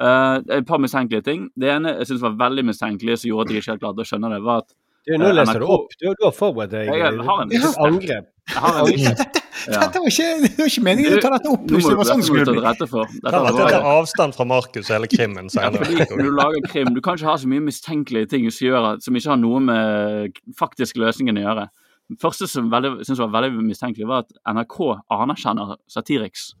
Uh, 0.00 0.40
et 0.56 0.66
par 0.66 0.80
mistenkelige 0.80 1.22
ting. 1.22 1.48
Det 1.60 1.68
ene 1.70 1.94
jeg 1.98 2.06
synes 2.08 2.22
var 2.24 2.38
veldig 2.40 2.64
mistenkelig, 2.70 3.18
som 3.20 3.28
gjorde 3.30 3.48
at 3.48 3.52
jeg 3.54 3.62
ikke 3.62 3.72
helt 3.74 3.82
klarte 3.84 4.00
å 4.04 4.08
skjønne 4.08 4.30
det, 4.32 4.42
var 4.46 4.62
at 4.64 4.74
Du, 5.10 5.16
nå 5.18 5.30
Eh, 5.30 5.36
leser 5.40 5.58
du 5.62 5.66
opp. 5.74 5.90
Du, 5.98 6.06
du 6.14 6.24
har 6.28 6.34
forberedt 6.36 6.70
deg. 6.76 6.86
Jeg 6.86 7.02
har 7.02 7.16
en 7.18 7.86
angrep. 7.90 8.28
jeg 8.54 8.64
har 8.64 8.80
en 8.84 8.90
liste. 8.94 9.28
Ja. 9.60 9.76
Dette 9.82 10.00
var 10.00 10.06
ikke, 10.08 10.26
det 10.40 10.50
var 10.56 10.68
ikke 10.70 10.82
meningen 10.86 11.12
å 11.12 11.16
ta 11.20 11.30
dette 11.34 11.50
opp 11.52 11.64
Nå 11.68 11.80
må 11.82 11.90
du 11.92 11.96
var 11.98 12.06
sånn 12.08 12.20
må 12.20 12.24
du 12.24 12.26
skulle 12.30 12.44
ta 12.48 12.52
bli. 12.54 12.62
rette 12.64 12.86
for. 12.88 13.10
Dette 13.12 13.40
var 13.44 13.72
ta 13.74 13.80
avstand 13.90 14.32
fra 14.38 14.46
Markus 14.48 14.86
og 14.88 14.94
hele 14.94 15.08
krimmen 15.12 15.50
Ja, 15.52 15.66
fordi 15.74 15.98
når 16.08 16.22
du 16.22 16.30
lager 16.38 16.64
krim, 16.70 16.88
du 16.96 17.00
kan 17.04 17.18
ikke 17.18 17.28
ha 17.28 17.34
så 17.42 17.50
mye 17.50 17.60
mistenkelige 17.66 18.30
ting 18.32 18.46
som, 18.48 18.64
gjør, 18.70 18.86
som 19.04 19.18
ikke 19.20 19.28
har 19.34 19.40
noe 19.42 19.60
med 19.66 20.40
faktisk 20.56 20.96
løsningen 21.02 21.42
å 21.42 21.44
gjøre. 21.44 21.66
Det 22.14 22.18
første 22.24 22.48
som 22.48 22.70
veldig, 22.72 22.94
synes 23.04 23.20
var 23.20 23.34
veldig 23.36 23.60
mistenkelig, 23.68 24.08
var 24.08 24.24
at 24.24 24.32
NRK 24.48 24.78
anerkjenner 25.18 25.76
Satiriks. 25.92 26.54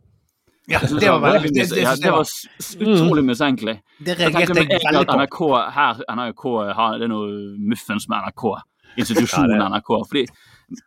Ja, 0.70 0.80
det 0.86 1.10
var 1.10 1.20
veldig 1.24 1.50
det, 1.54 1.66
det, 1.70 1.82
ja, 1.82 1.94
det 1.98 2.12
var 2.14 2.28
utrolig 2.86 3.24
mistenkelig. 3.26 3.76
det 3.98 4.14
reagerte 4.20 4.54
jeg 4.60 4.68
veldig 4.84 5.06
på. 5.08 5.16
NRK 5.18 5.38
her, 5.74 6.02
NRK 6.16 6.44
har, 6.78 6.98
det 7.00 7.08
er 7.08 7.12
noe 7.12 7.32
muffens 7.72 8.06
med 8.08 8.22
NRK. 8.28 8.44
Institusjonen 9.02 9.62
NRK. 9.72 9.90
Fordi 10.10 10.24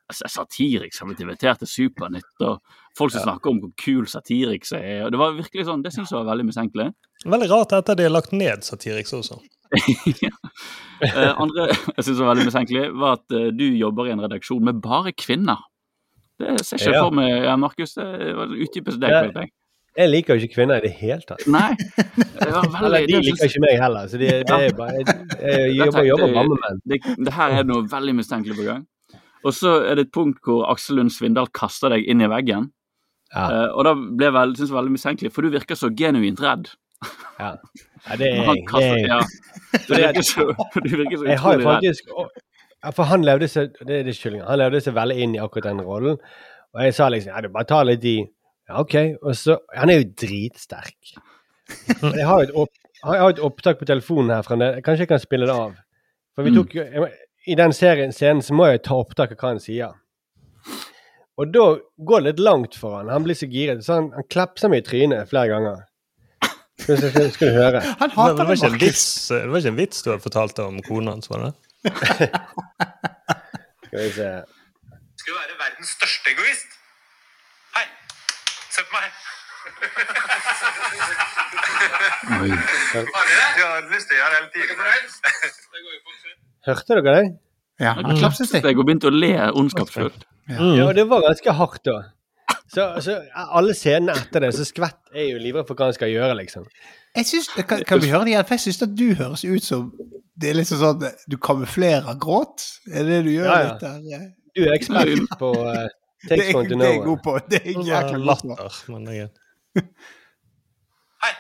altså, 0.10 0.30
Satiriks 0.38 1.00
har 1.04 1.10
blitt 1.10 1.24
invitert 1.25 1.60
til 1.63 1.68
Supernytt, 1.72 2.32
og 2.48 2.62
folk 2.98 3.12
som 3.12 3.25
snakker 3.25 3.52
om 3.52 3.60
hvor 3.63 3.74
kul 3.84 4.08
Satiriks 4.08 4.72
er. 4.78 5.04
og 5.06 5.12
Det 5.16 5.20
var 5.20 5.36
virkelig 5.36 5.68
sånn, 5.68 5.84
det 5.84 5.92
syns 5.96 6.12
jeg 6.12 6.20
var 6.22 6.30
veldig 6.32 6.48
mistenkelig. 6.52 6.88
Veldig 7.25 7.50
rart 7.52 7.75
etter 7.80 8.00
de 8.00 8.08
har 8.08 8.16
lagt 8.16 8.32
ned 8.36 8.63
Satiriks 8.68 9.13
også. 9.20 9.42
Eh, 11.04 11.34
andre 11.42 11.66
jeg 11.98 12.04
synes 12.06 12.20
var 12.22 12.30
veldig 12.30 12.46
mistenkelig, 12.48 12.84
var 12.96 13.18
at 13.18 13.34
eh, 13.36 13.50
du 13.52 13.66
jobber 13.75 14.08
i 14.08 14.13
en 14.13 14.22
redaksjon 14.24 14.63
med 14.63 14.78
bare 14.84 15.12
kvinner. 15.20 15.60
Det 16.40 16.54
ser 16.63 16.80
ikke 16.80 16.94
Ja. 16.96 17.02
for 17.04 17.16
meg, 17.18 17.48
Markus. 17.60 17.96
Det 17.98 18.06
var 18.38 18.54
utdypes 18.56 18.96
deg, 19.02 19.12
Ja. 19.12 19.44
Jeg. 19.98 20.10
Liker 20.10 20.36
jo 20.38 20.44
ikke 20.48 20.56
kvinner 20.56 20.80
i 20.82 20.86
det 20.88 20.92
hele 21.00 21.22
tatt. 21.28 21.44
Nei. 21.48 21.72
Eller 22.84 23.06
de 23.08 23.20
liker 23.24 23.46
ikke 23.50 23.62
meg 23.64 23.80
heller. 23.82 24.08
Så 24.12 24.20
de, 24.22 24.30
det 24.44 24.58
er 24.58 24.76
bare 24.78 25.02
Jeg, 25.02 25.18
jeg 25.42 25.76
jobber, 25.82 26.08
jobber 26.08 26.34
bare 26.38 26.50
med 26.54 26.64
menn. 26.66 26.82
det, 26.94 27.00
det 27.28 27.34
her 27.38 27.58
er 27.60 27.68
noe 27.70 27.86
veldig 27.92 28.16
mistenkelig 28.22 28.58
på 28.60 28.68
gang. 28.70 28.86
Og 29.44 29.52
så 29.58 29.74
er 29.90 30.00
det 30.00 30.08
et 30.08 30.14
punkt 30.16 30.40
hvor 30.48 30.64
Aksel 30.72 30.96
Lund 31.02 31.12
Svindal 31.12 31.50
kaster 31.56 31.92
deg 31.94 32.06
inn 32.10 32.24
i 32.24 32.30
veggen. 32.32 32.70
Ja. 33.34 33.44
Uh, 33.50 33.70
og 33.80 33.84
da 33.88 33.94
ble 33.98 34.28
jeg 34.30 34.34
veldig, 34.38 34.58
synes 34.60 34.72
jeg 34.72 34.78
veldig 34.78 34.94
mistenkelig, 34.94 35.32
for 35.36 35.44
du 35.46 35.54
virker 35.54 35.76
så 35.80 35.90
genuint 35.98 36.40
redd. 36.44 36.70
Ja. 37.40 37.50
ja, 38.08 38.16
det 38.22 38.30
er 38.30 38.46
jeg. 38.48 39.08
Ja. 39.10 39.20
Du 39.90 39.96
virker 39.98 40.22
så, 40.24 40.44
du 40.78 40.92
virker 40.94 41.18
så 41.18 41.26
Jeg 41.28 41.40
har 41.42 41.56
jo 41.58 41.60
utrolig 41.60 41.66
redd. 41.66 41.74
faktisk 41.74 42.12
og- 42.14 42.30
ja, 42.84 42.92
For 42.94 43.08
han 43.10 43.24
levde 43.26 43.48
seg 43.50 43.74
det 43.88 43.98
er 44.02 44.08
det. 44.08 44.16
Han 44.48 44.60
levde 44.62 44.80
seg 44.86 44.94
veldig 44.96 45.16
inn 45.26 45.36
i 45.36 45.40
akkurat 45.42 45.70
den 45.72 45.82
rollen. 45.82 46.18
Og 46.74 46.82
jeg 46.84 46.94
sa 46.98 47.08
liksom 47.10 47.32
ja, 47.34 47.42
du 47.42 47.50
bare 47.54 47.68
ta 47.70 47.82
litt 47.88 48.06
i. 48.06 48.18
Ja, 48.70 48.79
OK. 48.79 48.96
Og 49.22 49.36
så 49.36 49.58
Han 49.75 49.89
er 49.91 50.01
jo 50.01 50.10
dritsterk. 50.24 51.13
Men 52.01 52.13
jeg 52.22 52.27
har 52.27 52.41
jo 52.43 52.48
et, 52.48 52.53
opp, 52.63 52.74
jeg 53.03 53.20
har 53.24 53.29
et 53.34 53.39
opptak 53.43 53.79
på 53.82 53.86
telefonen 53.89 54.32
her 54.36 54.46
fra. 54.48 54.55
Kanskje 54.86 55.03
jeg 55.08 55.12
kan 55.12 55.20
spille 55.24 55.48
det 55.50 55.55
av. 55.55 55.75
For 56.36 56.43
vi 56.48 56.51
Mm. 56.53 56.55
tok 56.62 56.75
jo 56.75 57.08
I 57.48 57.55
den 57.60 57.74
serien, 57.75 58.12
scenen 58.15 58.41
så 58.41 58.53
må 58.55 58.70
jeg 58.72 58.84
ta 58.88 58.96
opptak 58.96 59.34
av 59.36 59.38
hva 59.41 59.50
han 59.51 59.60
sier. 59.60 59.91
Og 61.38 61.50
da 61.51 61.63
går 62.08 62.22
det 62.22 62.27
litt 62.32 62.39
langt 62.46 62.75
for 62.79 62.96
han. 63.00 63.10
Han 63.12 63.24
blir 63.25 63.36
så 63.36 63.48
giret. 63.51 63.84
Så 63.84 63.98
han, 63.98 64.12
han 64.15 64.24
klepser 64.32 64.70
meg 64.72 64.84
i 64.84 64.88
trynet 64.88 65.27
flere 65.32 65.50
ganger. 65.51 65.82
Skal, 66.79 66.96
du- 67.01 67.10
skal, 67.10 67.27
skal 67.36 67.48
du 67.51 67.53
høre? 67.58 67.82
Han 68.01 68.10
hater 68.15 68.38
det, 68.39 68.46
var 68.48 68.55
ikke 68.58 68.70
en 68.74 68.79
vits, 68.82 69.03
det 69.29 69.43
var 69.51 69.60
ikke 69.62 69.72
en 69.74 69.77
vits 69.77 70.01
du 70.03 70.10
hadde 70.10 70.24
fortalt 70.24 70.60
om 70.63 70.79
kona 70.88 71.12
hans, 71.13 71.29
var 71.29 71.43
det? 71.43 71.51
Skal 73.86 74.00
vi 74.00 74.10
se. 74.15 74.29
Skal 75.22 75.29
du 75.29 75.38
være 75.38 75.58
verdens 75.62 75.91
største 76.00 76.34
egoist? 76.34 76.73
Se 78.74 78.82
på 78.89 78.98
meg. 78.98 79.08
Oi. 82.42 82.50
Jeg 82.50 83.68
har 83.70 83.86
lyst 83.92 84.10
til 84.10 84.18
å 84.18 84.20
gjøre 84.22 84.34
hele 84.39 84.50
tiden. 84.56 84.75
Hørte 86.68 86.98
dere 86.98 87.15
det? 87.18 87.24
Ja, 87.84 87.94
han 88.00 88.18
klapset 88.18 88.50
seg. 88.50 88.65
Jeg 88.65 88.80
begynte 88.80 89.10
å 89.10 89.13
le 89.13 89.32
ondskapsfullt. 89.51 90.25
Ja, 90.50 90.89
det 90.96 91.06
var 91.12 91.24
ganske 91.27 91.56
hardt 91.60 91.86
da. 91.88 91.98
Så, 92.74 92.88
så 93.06 93.20
alle 93.38 93.75
scenene 93.77 94.15
etter 94.18 94.48
det, 94.48 94.51
så 94.58 94.65
skvett 94.65 95.13
er 95.13 95.27
jo 95.30 95.42
livredd 95.42 95.68
for 95.70 95.77
hva 95.77 95.92
han 95.92 95.96
skal 95.96 96.10
gjøre, 96.10 96.34
liksom. 96.39 96.65
Jeg 97.13 97.27
synes, 97.30 97.51
kan, 97.70 97.84
kan 97.86 98.01
vi 98.01 98.10
høre 98.10 98.25
det 98.25 98.34
igjen? 98.34 98.46
For 98.50 98.58
jeg 98.58 98.63
syns 98.65 98.82
at 98.88 98.96
du 98.98 99.08
høres 99.20 99.44
ut 99.46 99.65
som 99.68 99.92
Det 100.34 100.50
er 100.50 100.56
liksom 100.58 100.80
sånn 100.82 101.03
Du 101.30 101.36
kamuflerer 101.38 102.15
gråt? 102.18 102.63
Er 102.89 103.06
det 103.06 103.20
det 103.20 103.20
du 103.27 103.36
gjør 103.36 103.46
Ja, 103.51 103.58
ja. 103.60 103.68
litt 103.68 103.84
der? 103.86 104.24
Du 104.58 104.63
er 104.65 104.74
ekspert 104.74 105.36
på 105.38 105.51
uh, 105.62 105.86
Det 106.24 106.38
takes 106.39 106.56
er, 106.56 106.63
det 106.63 106.88
er 106.88 106.92
jeg 106.92 107.01
god 107.03 107.18
på. 107.24 107.39
Det 107.51 107.60
er 107.60 107.65
jeg 107.65 107.75
Det 107.75 107.88
jækla 107.88 108.18
var 108.18 108.20
god 108.25 108.42
på. 108.42 108.48
latter, 108.48 108.92
men 108.92 109.08
jeg 109.08 109.30
Hei, 111.24 111.34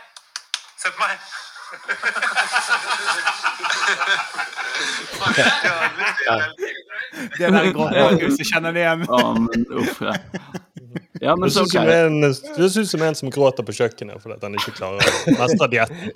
se 0.81 0.87
på 0.91 0.99
meg. 1.03 1.17
Det 7.37 7.51
der 7.51 7.59
er 7.59 7.71
gråt, 7.73 7.91
Markus. 7.91 8.37
Jeg 8.39 8.47
kjenner 8.49 8.71
det 8.75 8.83
igjen. 8.83 9.05
Ja, 9.09 9.33
men 9.39 9.65
uff. 9.79 10.01
Ja, 10.01 10.13
ja 11.21 11.35
men 11.39 11.51
så 11.51 11.63
okay. 11.63 11.79
ok. 11.79 11.85
som 11.85 11.87
en, 11.93 12.13
du 12.57 12.85
som 12.85 13.01
en 13.07 13.15
som 13.15 13.31
gråter 13.31 13.63
på 13.65 13.75
kjøkkenet 13.77 14.21
fordi 14.23 14.39
han 14.41 14.57
ikke 14.59 14.75
klarer 14.79 14.99
å 14.99 15.37
mestre 15.39 15.69
dietten. 15.71 16.11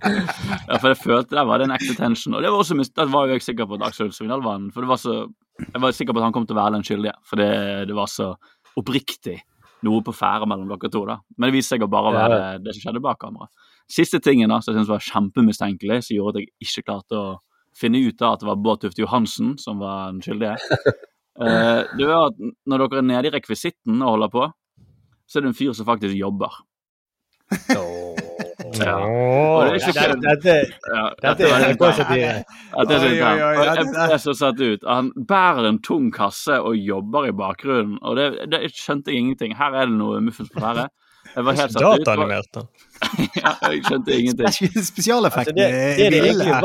Ja, 0.00 0.78
for 0.78 0.88
jeg 0.92 0.98
følte 1.02 1.36
der 1.36 1.48
var 1.48 1.60
det 1.60 1.68
en 1.68 1.76
ekte 1.76 1.94
tension. 1.98 2.34
Og 2.38 2.42
det 2.44 2.50
var 2.52 2.62
også 2.62 2.78
det 2.80 3.08
var 3.12 3.28
jo 3.28 3.36
jeg 3.36 3.46
sikker 3.50 3.68
på 3.68 3.80
at 3.80 3.88
Aksel 3.90 4.12
Svindal 4.16 4.44
vant. 4.44 4.72
For 4.74 4.86
det 4.86 4.90
var 4.92 5.00
så 5.02 5.14
Jeg 5.72 5.80
var 5.82 5.92
sikker 5.96 6.14
på 6.16 6.20
at 6.22 6.26
han 6.28 6.34
kom 6.36 6.46
til 6.48 6.56
å 6.56 6.60
være 6.62 6.74
den 6.78 6.84
skyldige. 6.86 7.14
For 7.28 7.36
det, 7.40 7.50
det 7.90 7.96
var 7.96 8.08
så 8.10 8.32
oppriktig 8.80 9.38
noe 9.86 10.02
på 10.04 10.12
ferde 10.14 10.46
mellom 10.48 10.68
dere 10.68 10.90
to. 10.92 11.04
da. 11.08 11.18
Men 11.38 11.48
det 11.50 11.56
viste 11.58 11.74
seg 11.76 11.84
å 11.86 11.90
bare 11.90 12.12
Ja. 12.14 12.28
være 12.28 12.64
det 12.64 12.74
som 12.76 12.82
skjedde 12.84 13.02
bak 13.04 13.18
kamera. 13.22 13.48
Siste 13.90 14.20
tingen 14.22 14.48
da, 14.52 14.60
som 14.60 14.74
jeg 14.74 14.80
syntes 14.84 14.92
var 14.92 15.06
kjempemistenkelig, 15.06 16.00
som 16.06 16.16
gjorde 16.16 16.36
at 16.36 16.42
jeg 16.44 16.52
ikke 16.68 16.84
klarte 16.86 17.16
å 17.18 17.38
finne 17.74 17.98
ut 18.06 18.22
av 18.22 18.34
at 18.34 18.40
det 18.40 18.46
var 18.50 18.56
Bård 18.56 18.80
Tufte 18.82 19.02
Johansen 19.02 19.56
som 19.58 19.78
var 19.82 20.10
den 20.12 20.20
skyldige, 20.20 20.56
eh, 21.40 21.82
det 21.96 22.06
var 22.06 22.28
at 22.30 22.38
når 22.66 22.84
dere 22.84 22.98
er 22.98 23.08
nede 23.08 23.30
i 23.30 23.34
rekvisitten 23.38 24.02
og 24.02 24.14
holder 24.16 24.28
på, 24.34 24.46
så 25.26 25.38
er 25.38 25.42
det 25.46 25.52
en 25.52 25.58
fyr 25.58 25.72
som 25.78 25.86
faktisk 25.86 26.14
jobber. 26.18 26.50
Ja. 28.78 28.94
Og 29.02 29.64
det 29.66 29.70
er 29.70 29.88
ikke 29.90 29.92
Dette, 30.22 30.54
dette, 31.22 31.48
er 31.48 31.64
NRK-satire. 31.72 32.44
Jeg 33.66 33.86
ble 33.90 34.18
så 34.22 34.34
satt 34.38 34.60
ut. 34.62 34.86
Han 34.86 35.10
bærer 35.28 35.68
en 35.72 35.80
tung 35.82 36.10
kasse 36.14 36.60
og 36.60 36.76
jobber 36.78 37.26
i 37.30 37.34
bakgrunnen, 37.36 37.98
og 38.02 38.16
det, 38.20 38.28
det 38.52 38.62
skjønte 38.76 39.10
jeg 39.10 39.24
ingenting. 39.24 39.56
Her 39.58 39.74
er 39.82 39.90
det 39.90 39.96
noe 39.98 40.20
muffens 40.24 40.50
på 40.54 40.62
ferde. 40.62 40.86
Jeg 41.34 41.44
var 41.46 41.58
helt 41.58 41.72
satt 41.74 41.82
ut. 41.82 42.06
Dataanimert, 42.06 42.50
da. 42.54 42.64
Ja, 43.42 43.52
jeg 43.72 43.84
skjønte 43.88 44.16
ingenting. 44.18 44.54
Spes- 44.54 44.92
Altså, 45.50 45.54
er 46.06 46.10
ville 46.28 46.44
her. 46.54 46.60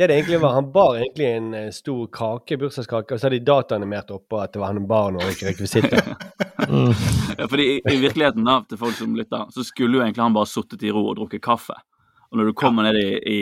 Det 0.00 0.06
det 0.08 0.16
egentlig 0.16 0.38
var, 0.40 0.54
Han 0.56 0.72
bar 0.72 0.96
egentlig 0.96 1.26
en 1.28 1.54
eh, 1.54 1.70
stor 1.70 2.06
kake, 2.12 2.56
bursdagskake, 2.56 3.14
og 3.14 3.20
så 3.20 3.26
hadde 3.28 3.38
de 3.38 3.44
dataanimert 3.44 4.10
oppå 4.14 4.40
at 4.40 4.54
det 4.54 4.62
var 4.62 4.72
han 4.72 4.86
bar 4.88 5.12
noen 5.16 5.36
rekvisitter. 5.44 6.00
Ja, 7.38 7.46
fordi 7.48 7.64
i, 7.64 7.76
i 7.90 7.96
virkeligheten 7.98 8.44
da, 8.46 8.60
til 8.68 8.78
folk 8.78 8.94
som 8.94 9.14
lytter, 9.16 9.48
så 9.50 9.64
skulle 9.66 9.96
jo 9.96 10.02
egentlig 10.04 10.22
han 10.22 10.34
bare 10.36 10.46
sittet 10.46 10.84
i 10.86 10.92
ro 10.94 11.02
og 11.08 11.16
drukket 11.18 11.42
kaffe. 11.42 11.74
Og 12.30 12.38
når 12.38 12.50
du 12.50 12.52
kommer 12.54 12.86
ned 12.86 12.98
i, 13.00 13.08
i 13.18 13.40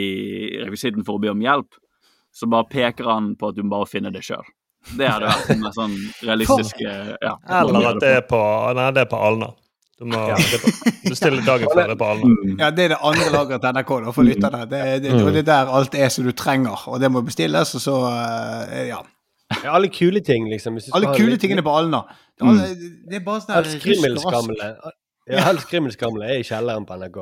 rekvisitten 0.63 1.05
for 1.05 1.19
å 1.19 1.21
be 1.21 1.29
om 1.29 1.43
hjelp, 1.43 1.77
så 2.33 2.49
bare 2.49 2.69
peker 2.71 3.09
han 3.11 3.35
på 3.37 3.51
at 3.51 3.57
du 3.57 3.61
må 3.65 3.75
bare 3.75 3.89
finne 3.91 4.11
det 4.15 4.23
sjøl. 4.25 4.47
Det 4.97 5.09
hadde 5.11 5.29
vært 5.29 5.51
en 5.53 5.65
sånn 5.75 5.95
realistisk 6.23 6.79
eh, 6.87 7.11
ja, 7.19 7.35
Eller 7.59 7.89
at 7.91 7.99
det 8.01 8.13
er 8.21 8.25
på, 8.25 8.39
nei, 8.77 8.87
det 8.95 9.03
er 9.03 9.11
på 9.11 9.19
Alna. 9.29 9.51
Du 9.99 10.05
må 10.07 10.19
det 10.31 10.59
du 11.09 11.15
stiller 11.17 11.41
dagen 11.43 11.67
før 11.73 11.89
det 11.89 11.95
er 11.97 11.99
på 11.99 12.07
Alna. 12.07 12.29
Mm. 12.31 12.53
Ja, 12.61 12.69
det 12.71 12.85
er 12.85 12.91
det 12.93 12.99
andre 13.03 13.29
lageret 13.33 13.63
til 13.65 13.73
NRK 13.75 13.89
da, 14.05 14.11
for 14.15 14.23
lytterne. 14.27 14.61
Det, 14.71 14.79
det, 15.03 15.11
det, 15.11 15.33
det 15.35 15.41
er 15.43 15.47
der 15.49 15.71
alt 15.79 15.95
er 15.99 16.09
som 16.13 16.23
du 16.27 16.31
trenger, 16.31 16.85
og 16.87 17.01
det 17.03 17.09
må 17.11 17.21
bestilles, 17.27 17.73
og 17.75 17.83
så 17.83 17.97
eh, 18.13 18.85
Ja. 18.93 19.01
Ja, 19.63 19.71
alle 19.73 19.89
kule 19.89 20.21
ting, 20.21 20.43
liksom. 20.51 20.75
Hvis 20.77 20.85
du 20.87 20.91
Alle 20.93 21.09
kule 21.17 21.31
litt- 21.33 21.41
tingene 21.41 21.63
på 21.65 21.71
Alna. 21.73 22.03
Det, 22.37 22.45
er 22.45 22.49
alle, 22.51 22.67
det 23.09 23.15
er 23.17 23.23
bare 23.25 23.41
sånn 23.41 23.55
rask. 23.57 23.79
skrimmelskamle. 23.81 24.67
Ja, 25.29 25.41
alt 25.49 25.63
skrimmelskamle 25.65 26.25
er 26.29 26.39
i 26.39 26.45
kjelleren 26.45 26.85
på 26.85 26.95
NRK. 27.01 27.17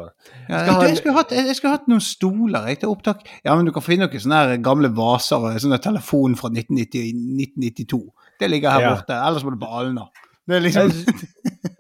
Ja, 0.52 0.60
jeg, 0.84 0.98
skulle 1.00 1.16
hatt, 1.16 1.32
jeg 1.36 1.56
skulle 1.56 1.74
hatt 1.78 1.88
noen 1.88 2.04
stoler 2.04 2.68
jeg, 2.68 2.82
til 2.84 2.92
opptak. 2.92 3.24
Ja, 3.48 3.56
men 3.56 3.66
du 3.68 3.72
kan 3.76 3.84
finne 3.86 4.10
noen 4.10 4.22
sånne 4.26 4.60
gamle 4.64 4.92
vaser 4.96 5.40
og 5.50 5.58
sånne 5.64 5.80
telefon 5.84 6.36
fra 6.40 6.52
1990, 6.52 7.16
1992. 7.48 8.02
Det 8.44 8.52
ligger 8.52 8.76
her 8.76 8.86
Ja. 8.86 8.94
borte. 9.00 9.18
Ellers 9.32 9.44
må 9.48 9.56
du 9.56 9.60
på 9.64 9.72
Alna. 9.80 10.06
Det 10.48 10.56
er 10.56 10.62
liksom 10.64 10.88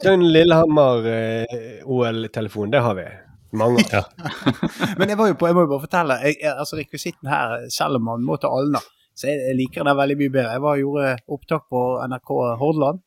Sånn 0.04 0.26
Lillehammer-OL-telefon, 0.28 2.68
det 2.74 2.82
har 2.84 2.96
vi. 2.98 3.06
Mange 3.58 3.84
av. 3.96 4.06
Men 5.00 5.10
jeg, 5.10 5.18
var 5.20 5.28
jo 5.32 5.36
på, 5.40 5.48
jeg 5.48 5.56
må 5.56 5.62
jo 5.64 5.72
bare 5.72 5.86
fortelle, 5.86 6.16
jeg, 6.28 6.36
altså 6.52 6.76
rekvisitten 6.80 7.28
her, 7.32 7.46
selv 7.74 7.94
om 8.00 8.04
man 8.10 8.22
må 8.28 8.34
til 8.42 8.50
Alna, 8.52 8.82
så 9.18 9.24
jeg, 9.32 9.38
jeg 9.48 9.56
liker 9.62 9.80
den 9.88 9.98
veldig 9.98 10.18
mye 10.20 10.34
bedre. 10.36 10.56
Jeg 10.58 10.64
var 10.66 10.74
og 10.76 10.82
gjorde 10.84 11.06
opptak 11.38 11.64
på 11.72 11.80
NRK 12.12 12.30
Hordaland. 12.62 12.98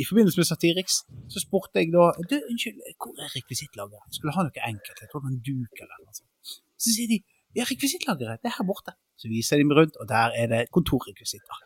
I 0.00 0.04
forbindelse 0.08 0.38
med 0.40 0.48
Satiriks 0.48 0.94
så 1.28 1.38
spurte 1.42 1.76
jeg 1.82 1.88
da 1.92 2.04
du, 2.16 2.36
Unnskyld, 2.48 2.78
hvor 2.96 3.12
er 3.20 3.28
rekvisittlageret? 3.36 4.08
Skulle 4.16 4.34
ha 4.34 4.40
noe 4.46 4.60
enkelt. 4.70 4.96
Jeg 4.96 5.08
tror 5.12 5.20
det 5.20 5.28
var 5.28 5.34
en 5.34 5.44
duk 5.50 5.74
eller 5.84 5.96
noe 6.00 6.14
sånt. 6.16 6.32
Så 6.80 6.88
sier 6.96 7.08
de 7.12 7.18
ja, 7.52 7.62
rekvisittlageret, 7.68 8.40
det 8.40 8.48
er 8.48 8.56
her 8.56 8.66
borte. 8.66 8.92
Så 9.20 9.28
viser 9.28 9.60
de 9.60 9.68
meg 9.68 9.76
rundt, 9.76 9.94
og 10.00 10.06
der 10.08 10.32
er 10.40 10.46
det 10.48 10.72
kontorrekvisitter. 10.72 11.56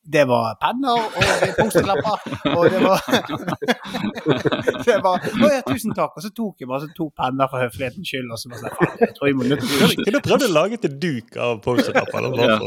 Det 0.00 0.22
var 0.24 0.56
penner 0.62 0.96
og 0.96 1.16
Post-It-lapper, 1.58 2.22
og 2.56 2.64
det 2.72 2.80
var 2.80 3.02
Det 4.86 4.96
var 5.04 5.20
Å 5.20 5.50
ja, 5.52 5.60
tusen 5.66 5.92
takk. 5.96 6.16
Og 6.16 6.24
så 6.24 6.30
tok 6.34 6.64
jeg 6.64 6.70
bare 6.70 6.86
så 6.86 6.90
to 6.96 7.10
penner 7.20 7.50
for 7.52 7.60
høflighetens 7.60 8.08
skyld, 8.08 8.30
og 8.32 8.40
så 8.40 8.50
bare 8.50 8.62
sånn 8.64 8.98
Jeg 9.04 9.14
tror 9.18 9.30
jeg 9.30 9.38
må 9.38 9.48
nødt 9.50 9.64
til 9.66 9.84
å 9.84 9.90
Kunne 10.00 10.22
prøvd 10.24 10.46
å 10.48 10.52
lage 10.56 10.78
et 10.80 10.98
duk 11.04 11.36
av 11.36 11.60
Post-It-lapper? 11.66 12.30
Det 12.32 12.48
Ja. 12.48 12.58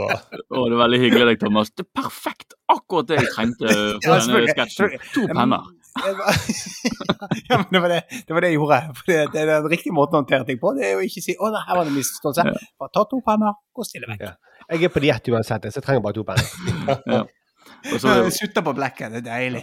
Å, 0.53 0.65
det 0.69 0.75
er 0.77 0.81
veldig 0.83 0.99
hyggelig 1.01 1.25
av 1.25 1.31
deg, 1.33 1.39
Thomas. 1.41 1.73
Det 1.73 1.87
er 1.87 1.91
perfekt! 2.03 2.53
Akkurat 2.73 3.09
det 3.09 3.17
jeg 3.23 3.31
trengte 3.33 3.73
for 4.05 4.13
denne 4.13 4.53
sketsjen. 4.53 4.99
To 5.17 5.25
penner. 5.33 5.71
Ja, 7.49 7.57
men 7.57 7.67
det 7.69 7.79
var 7.83 7.89
det, 7.91 7.99
det 8.27 8.33
var 8.33 8.41
det 8.41 8.49
jeg 8.49 8.57
gjorde. 8.57 8.77
For 8.97 9.09
det, 9.11 9.17
det 9.33 9.41
er 9.43 9.49
den 9.51 9.67
riktige 9.71 9.93
måten 9.95 10.17
å 10.17 10.21
håndtere 10.23 10.45
ting 10.47 10.57
på. 10.61 10.71
Det 10.77 10.87
er 10.87 10.95
jo 10.97 11.03
ikke 11.05 11.21
å 11.21 11.25
si 11.27 11.35
'Å, 11.37 11.49
nei, 11.53 11.61
her 11.67 11.77
var 11.77 11.85
det 11.85 11.93
en 11.93 11.97
misforståelse'. 11.99 12.45
Bare 12.81 12.91
ta 12.97 13.03
to 13.11 13.19
penner, 13.25 13.53
gå 13.77 13.85
stille 13.87 14.09
vekk. 14.09 14.23
Ja. 14.69 14.75
Jeg 14.77 14.89
er 14.89 14.93
på 14.95 15.01
diett 15.03 15.27
uansett, 15.33 15.69
så 15.71 15.79
jeg 15.81 15.85
trenger 15.87 16.01
bare 16.05 16.13
to 16.19 16.23
penner. 16.27 17.23
Det- 17.83 18.31
Sutter 18.31 18.61
på 18.63 18.71
blekket, 18.75 19.11
det 19.11 19.19
er 19.19 19.25
deilig. 19.25 19.61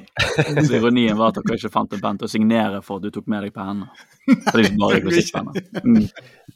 så 0.67 0.77
ironien 0.77 1.17
var 1.17 1.31
at 1.33 1.39
dere 1.41 1.57
ikke 1.57 1.71
fant 1.73 1.93
en 1.97 2.01
penn 2.03 2.19
til 2.21 2.29
å 2.29 2.31
signere 2.33 2.81
for 2.85 3.01
at 3.01 3.07
du 3.07 3.15
tok 3.15 3.27
med 3.33 3.47
deg 3.47 3.55
pennene. 3.55 3.89
For 4.45 4.59
det 4.59 4.61
er 4.61 4.67
ikke 4.69 4.81
bare 4.83 4.99
rekvisittpenner. 4.99 5.53
Mm. 5.85 6.05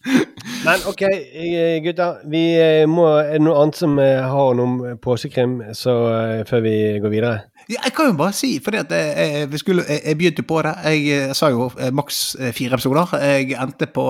Men 0.66 0.85
OK, 0.90 1.02
eh, 1.09 1.78
gutter. 1.85 2.20
Vi 2.28 2.42
eh, 2.61 2.85
må, 2.90 3.07
er 3.22 3.38
det 3.38 3.42
noe 3.46 3.62
annet 3.62 3.80
som 3.80 3.96
eh, 4.02 4.20
har 4.28 4.59
noe 4.59 4.68
om 4.68 4.98
påskekrim 5.04 5.57
så, 5.76 5.94
eh, 6.12 6.42
før 6.48 6.64
vi 6.68 6.74
går 7.04 7.14
videre? 7.16 7.35
Ja, 7.68 7.81
jeg 7.85 7.94
kan 7.96 8.11
jo 8.11 8.16
bare 8.18 8.35
si, 8.37 8.57
at 8.61 8.90
jeg, 8.92 9.48
jeg, 9.48 10.16
begynte 10.18 10.42
på 10.44 10.61
det. 10.62 10.74
Jeg, 10.85 11.05
eh, 11.29 11.35
sa 11.37 11.48
jo 11.53 11.70
eh, 11.81 11.92
maks 11.94 12.37
eh, 12.40 12.53
fire 12.53 12.77
episoder. 12.77 13.14
Jeg 13.22 13.57
endte 13.61 13.88
på 13.88 14.09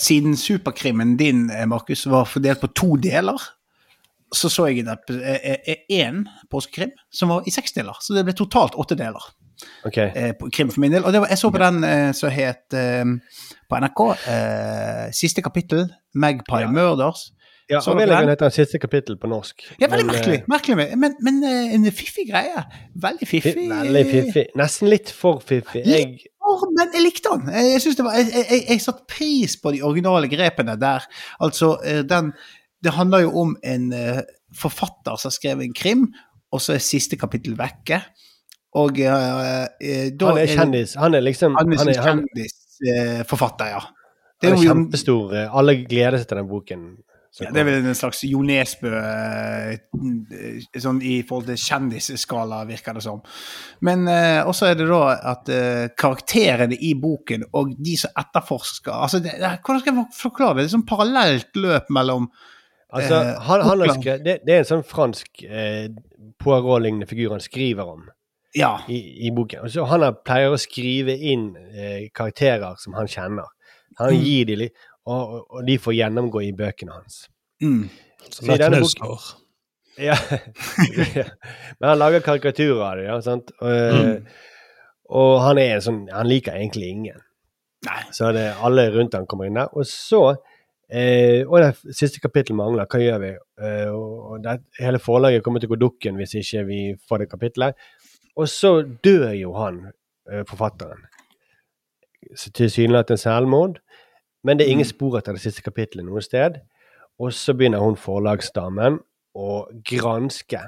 Siden 0.00 0.36
superkrimmen 0.36 1.16
din, 1.20 1.50
Markus, 1.68 2.06
var 2.06 2.24
fordelt 2.24 2.60
på 2.60 2.72
to 2.72 2.96
deler, 2.96 3.40
så 4.32 4.48
så 4.48 4.66
jeg 4.70 4.86
én 5.92 6.24
påskekrim 6.50 6.94
som 7.12 7.28
var 7.28 7.44
i 7.46 7.52
seks 7.52 7.76
deler. 7.76 7.98
Så 8.00 8.16
det 8.16 8.24
ble 8.24 8.32
totalt 8.36 8.78
åtte 8.80 8.96
deler. 8.96 9.28
OK. 9.86 9.98
eh, 9.98 10.32
krim 10.52 10.70
for 10.72 10.80
min 10.80 10.92
del. 10.92 11.04
Og 11.04 11.12
det 11.12 11.20
var, 11.20 11.28
jeg 11.28 11.38
så 11.38 11.52
på 11.52 11.60
den 11.60 11.84
som 12.16 12.32
het 12.32 12.64
på 12.72 13.82
NRK, 13.84 14.02
siste 15.12 15.44
kapittel, 15.44 15.90
Magpie 16.14 16.72
Murders. 16.72 17.30
Ja, 17.70 17.80
Så 17.80 17.94
dere 17.94 18.10
Avdelingen 18.10 18.36
den? 18.40 18.50
Siste 18.50 18.78
kapittel 18.82 19.16
på 19.16 19.28
norsk. 19.30 19.62
Ja, 19.80 19.86
veldig 19.86 20.06
Men, 20.06 20.14
merkelig. 20.14 20.38
eh, 20.40 20.48
merkelig 20.50 20.76
med- 20.76 20.96
men, 20.98 21.14
men 21.20 21.44
eh, 21.44 21.74
en 21.74 21.84
fiffig 21.92 22.26
greie. 22.30 22.64
Veldig 22.94 23.28
fiffig. 23.28 23.54
Veldig 23.70 24.04
fiffig. 24.10 24.46
Nesten 24.58 24.90
litt 24.90 25.10
for 25.10 25.38
fiffig. 25.40 25.84
Jeg, 25.86 26.18
oh, 26.42 26.64
men 26.76 26.90
jeg 26.92 27.04
likte 27.06 27.36
den. 27.36 27.48
Jeg, 27.54 27.78
jeg, 27.84 27.94
var, 28.04 28.18
jeg, 28.18 28.44
jeg, 28.50 28.64
jeg 28.68 28.80
satte 28.84 29.06
pris 29.08 29.56
på 29.62 29.72
de 29.72 29.82
originale 29.82 30.28
grepene 30.28 30.76
der. 30.80 31.06
Altså, 31.40 31.76
eh, 31.84 32.02
den 32.02 32.32
Det 32.82 32.90
handler 32.96 33.20
jo 33.22 33.30
om 33.38 33.56
en 33.62 33.92
forfatter 34.58 35.14
som 35.16 35.28
har 35.30 35.36
skrevet 35.36 35.62
en 35.68 35.74
krim, 35.74 36.08
og 36.50 36.60
så 36.60 36.74
er 36.74 36.82
siste 36.82 37.16
kapittel 37.16 37.54
vekke. 37.54 38.00
Og 38.74 38.98
uh, 38.98 39.68
da 40.18 40.32
han 40.32 40.40
er 40.40 40.50
kjendis. 40.50 40.96
Han 40.98 41.14
er 41.14 41.20
liksom 41.22 41.54
Han 41.54 41.72
er, 41.72 41.78
han 41.78 41.88
er, 41.92 42.00
han, 42.02 42.22
kjendisforfatter, 42.26 43.66
ja. 43.76 43.80
Det 44.42 44.50
han 44.50 44.58
er 44.58 44.62
er 44.62 44.66
kjempestor. 44.66 45.34
Alle 45.60 45.76
gleder 45.86 46.18
seg 46.18 46.28
til 46.32 46.40
den 46.40 46.48
boken. 46.50 46.84
Ja, 47.40 47.48
det 47.50 47.60
er 47.62 47.64
vel 47.64 47.86
en 47.88 47.94
slags 47.96 48.18
Jo 48.28 48.42
Nesbø 48.44 48.90
eh, 48.92 49.78
sånn 50.82 50.98
i 51.06 51.14
forhold 51.26 51.48
til 51.48 51.60
kjendisskala, 51.62 52.62
virker 52.68 52.98
det 52.98 53.04
som. 53.06 53.22
Men 53.80 54.04
eh, 54.10 54.40
også 54.46 54.68
er 54.68 54.76
det 54.80 54.88
da 54.90 55.02
at 55.32 55.48
eh, 55.52 55.86
karakterene 55.98 56.76
i 56.76 56.92
boken 57.00 57.46
og 57.56 57.72
de 57.78 57.96
som 57.96 58.12
etterforsker 58.20 58.92
altså 58.92 59.22
det, 59.24 59.38
det, 59.40 59.54
Hvordan 59.64 59.80
skal 59.84 59.96
jeg 60.02 60.06
forklare 60.18 60.56
det? 60.58 60.66
Det 60.66 60.70
er 60.70 60.74
sånn 60.76 60.88
parallelt 60.88 61.56
løp 61.62 61.88
mellom 61.94 62.28
Altså, 62.92 63.22
eh, 63.24 63.38
han, 63.48 63.62
han 63.64 63.80
har 63.80 63.94
skrevet, 63.96 64.24
det, 64.26 64.34
det 64.44 64.52
er 64.52 64.58
en 64.66 64.68
sånn 64.68 64.82
fransk 64.84 65.46
eh, 65.48 65.86
Poirot-lignende 66.42 67.06
figur 67.08 67.32
han 67.32 67.40
skriver 67.40 67.88
om 67.88 68.02
Ja. 68.52 68.74
i, 68.92 68.98
i 69.24 69.30
boken. 69.32 69.62
Og 69.64 69.72
så 69.72 69.86
han 69.88 70.04
pleier 70.26 70.52
å 70.52 70.58
skrive 70.60 71.14
inn 71.16 71.54
eh, 71.72 72.10
karakterer 72.12 72.76
som 72.82 72.92
han 72.98 73.08
kjenner. 73.08 73.48
Han 73.96 74.12
Mm. 74.12 74.22
gir 74.24 74.44
de 74.48 74.54
litt, 74.56 74.76
og, 75.06 75.46
og- 75.50 75.66
de 75.66 75.78
får 75.78 75.94
gjennomgå 75.98 76.42
i 76.46 76.52
bøkene 76.52 76.92
hans. 76.92 77.28
Mm. 77.62 77.88
Så 78.30 78.46
det 78.46 78.60
er 78.60 78.70
boken- 78.70 78.78
Knausgård. 78.78 79.38
Ja. 79.98 80.14
Men 81.80 81.88
han 81.90 81.98
lager 81.98 82.20
karikaturer 82.24 82.80
av 82.86 82.96
det, 82.96 83.04
ja, 83.10 83.20
sant? 83.20 83.50
Og, 83.60 83.92
Mm. 83.92 84.26
og 85.12 85.40
han 85.44 85.58
er 85.58 85.74
en 85.74 85.80
sånn 85.84 85.98
Han 86.12 86.26
liker 86.30 86.54
egentlig 86.56 86.88
ingen. 86.88 87.20
Nei. 87.84 87.98
Så 88.14 88.30
det, 88.32 88.46
alle 88.62 88.86
rundt 88.94 89.12
han 89.18 89.26
kommer 89.26 89.46
inn 89.50 89.58
der. 89.58 89.68
Og 89.76 89.84
så 89.84 90.36
eh, 90.88 91.42
Og 91.44 91.58
det 91.60 91.94
siste 91.98 92.20
kapittel 92.22 92.54
mangler. 92.56 92.86
Hva 92.86 93.00
gjør 93.02 93.18
vi? 93.20 93.32
Eh, 93.60 93.90
og 93.92 94.40
det, 94.44 94.60
hele 94.78 94.98
forlaget 95.02 95.42
kommer 95.44 95.60
til 95.60 95.68
å 95.68 95.74
gå 95.74 95.80
dukken 95.82 96.16
hvis 96.16 96.34
ikke 96.40 96.64
vi 96.68 96.80
får 97.08 97.18
det 97.24 97.30
kapittelet. 97.30 97.74
Og 98.36 98.48
så 98.48 98.78
dør 99.04 99.32
jo 99.36 99.52
han, 99.58 99.92
eh, 100.30 100.44
forfatteren. 100.48 101.04
Tilsynelatende 102.54 103.18
selvmord. 103.20 103.80
Men 104.42 104.58
det 104.58 104.66
er 104.66 104.74
ingen 104.74 104.88
spor 104.88 105.18
etter 105.18 105.36
det 105.36 105.44
siste 105.44 105.64
kapittelet 105.64 106.06
noe 106.06 106.22
sted. 106.24 106.58
Og 107.22 107.34
så 107.36 107.54
begynner 107.54 107.82
hun 107.82 107.98
forlagsdamen 108.00 108.98
å 109.38 109.50
granske. 109.86 110.62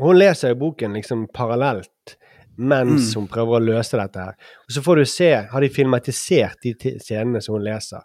Hun 0.00 0.18
leser 0.18 0.54
jo 0.54 0.60
boken 0.66 0.94
liksom 0.96 1.26
parallelt 1.34 2.16
mens 2.60 3.14
hun 3.16 3.28
prøver 3.30 3.56
å 3.56 3.64
løse 3.70 3.96
dette 3.96 4.20
her. 4.20 4.34
Og 4.66 4.74
så 4.74 4.82
får 4.84 5.00
du 5.00 5.08
se, 5.08 5.30
har 5.48 5.64
de 5.64 5.72
filmatisert 5.72 6.60
de 6.66 6.74
scenene 7.00 7.40
som 7.40 7.56
hun 7.56 7.64
leser. 7.64 8.02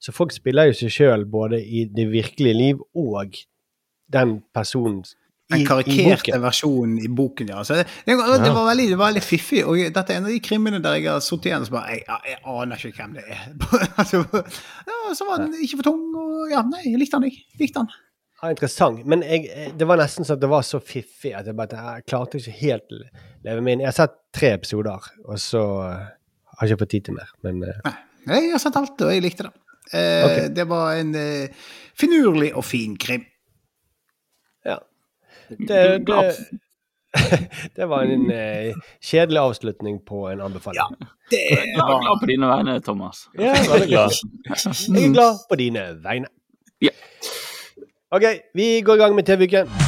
Så 0.00 0.14
folk 0.14 0.32
spiller 0.32 0.70
jo 0.70 0.76
seg 0.78 0.94
sjøl 0.94 1.26
både 1.28 1.58
i 1.60 1.84
det 1.92 2.06
virkelige 2.08 2.56
liv 2.56 2.82
og 2.96 3.36
den 4.08 4.38
personen 4.54 5.02
i, 5.04 5.27
Den 5.48 5.62
i 5.62 5.64
karikerte 5.64 6.28
boken. 6.28 6.42
versjonen 6.42 6.96
i 7.00 7.08
boken, 7.08 7.48
ja. 7.54 7.62
Så 7.64 7.78
det, 7.78 7.84
det, 8.04 8.16
var- 8.18 8.66
veldig, 8.68 8.88
det 8.90 8.98
var 9.00 9.06
veldig 9.12 9.22
fiffig. 9.24 9.62
Og 9.64 9.78
dette 9.80 10.12
er 10.12 10.18
en 10.20 10.26
av 10.28 10.34
de 10.34 10.40
krimene 10.44 10.80
der 10.84 10.98
jeg 10.98 11.08
har 11.08 11.22
sittet 11.24 11.48
igjen 11.50 11.64
og 11.64 11.70
bare 11.72 11.94
jeg, 11.94 12.02
jeg, 12.04 12.34
jeg 12.34 12.40
aner 12.52 12.82
ikke 12.90 12.98
hvem 12.98 13.14
det 13.16 13.24
er. 13.32 13.46
altså, 14.02 14.20
ja, 14.90 14.98
så 15.16 15.28
var 15.30 15.40
den 15.44 15.54
ikke 15.64 15.78
for 15.80 15.88
tung, 15.88 16.02
og 16.20 16.52
ja, 16.52 16.60
nei, 16.68 16.82
jeg 16.90 17.00
likte 17.00 17.16
den, 17.22 17.30
jeg. 17.32 17.46
Likte 17.62 17.80
den. 17.80 17.88
Ja, 18.42 18.50
interessant. 18.52 19.00
Men 19.08 19.24
jeg, 19.26 19.48
det 19.80 19.88
var 19.88 19.98
nesten 19.98 20.28
sånn 20.28 20.36
at 20.36 20.42
det 20.44 20.50
var 20.52 20.66
så 20.68 20.78
fiffig 20.84 21.32
at 21.34 21.48
jeg 21.48 21.56
bare 21.58 21.80
jeg 21.96 22.04
klarte 22.12 22.38
ikke 22.38 22.54
helt 22.60 22.92
å 22.94 23.00
leve 23.48 23.64
meg 23.64 23.72
inn. 23.78 23.86
Jeg 23.86 23.90
har 23.90 23.96
sett 24.02 24.18
tre 24.36 24.52
episoder, 24.58 25.08
og 25.24 25.40
så 25.42 25.64
eh, 25.88 26.04
har 26.58 26.68
jeg 26.68 26.76
ikke 26.76 26.84
fått 26.84 26.92
tid 26.94 27.08
til 27.08 27.16
mer. 27.16 27.32
Men 27.46 27.64
eh, 27.72 27.80
Nei, 28.28 28.42
Jeg 28.44 28.52
har 28.52 28.60
sett 28.62 28.76
alt, 28.78 29.00
og 29.00 29.10
jeg 29.16 29.24
likte 29.24 29.48
det. 29.48 29.54
Eh, 29.96 30.22
okay. 30.28 30.46
Det 30.52 30.68
var 30.68 30.98
en 31.00 31.14
eh, 31.16 31.66
finurlig 31.98 32.52
og 32.52 32.66
fin 32.68 32.94
krim. 33.00 33.24
Ja. 35.50 35.56
Det, 35.68 36.06
det, 36.06 36.34
det 37.76 37.88
var 37.88 38.02
en 38.02 38.30
eh, 38.30 38.74
kjedelig 39.00 39.40
avslutning 39.40 40.00
på 40.06 40.28
en 40.28 40.40
anbefaling. 40.40 40.96
Det 41.30 41.44
Glad, 41.74 41.88
var 41.88 42.00
glad 42.04 42.20
på 42.20 42.26
dine 42.26 42.46
vegne, 42.46 42.80
Thomas. 42.80 43.26
Ja, 43.38 43.54
Veldig 43.72 43.88
glad. 43.88 44.10
Jeg 44.48 45.04
er 45.04 45.12
glad 45.12 45.44
på 45.48 45.60
dine 45.60 45.86
vegne. 46.04 46.32
Ja. 46.84 46.94
OK, 48.10 48.24
vi 48.54 48.80
går 48.80 48.94
i 48.94 48.98
gang 48.98 49.14
med 49.14 49.26
TV-uken. 49.26 49.87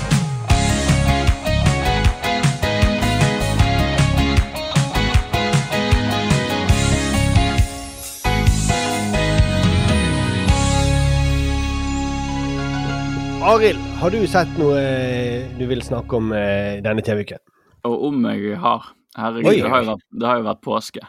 Arild, 13.51 13.79
har 13.99 14.13
du 14.15 14.21
sett 14.31 14.51
noe 14.61 14.77
eh, 14.79 15.49
du 15.59 15.65
vil 15.67 15.81
snakke 15.83 16.15
om 16.21 16.29
eh, 16.31 16.77
denne 16.85 17.03
TV-uken? 17.03 17.41
Og 17.89 18.05
om 18.07 18.21
jeg 18.29 18.59
har 18.63 18.85
Herregud, 19.19 19.49
det, 19.57 19.71
har 19.73 19.87
vært, 19.89 20.05
det 20.15 20.29
har 20.29 20.37
jo 20.39 20.45
vært 20.47 20.61
påske. 20.63 21.01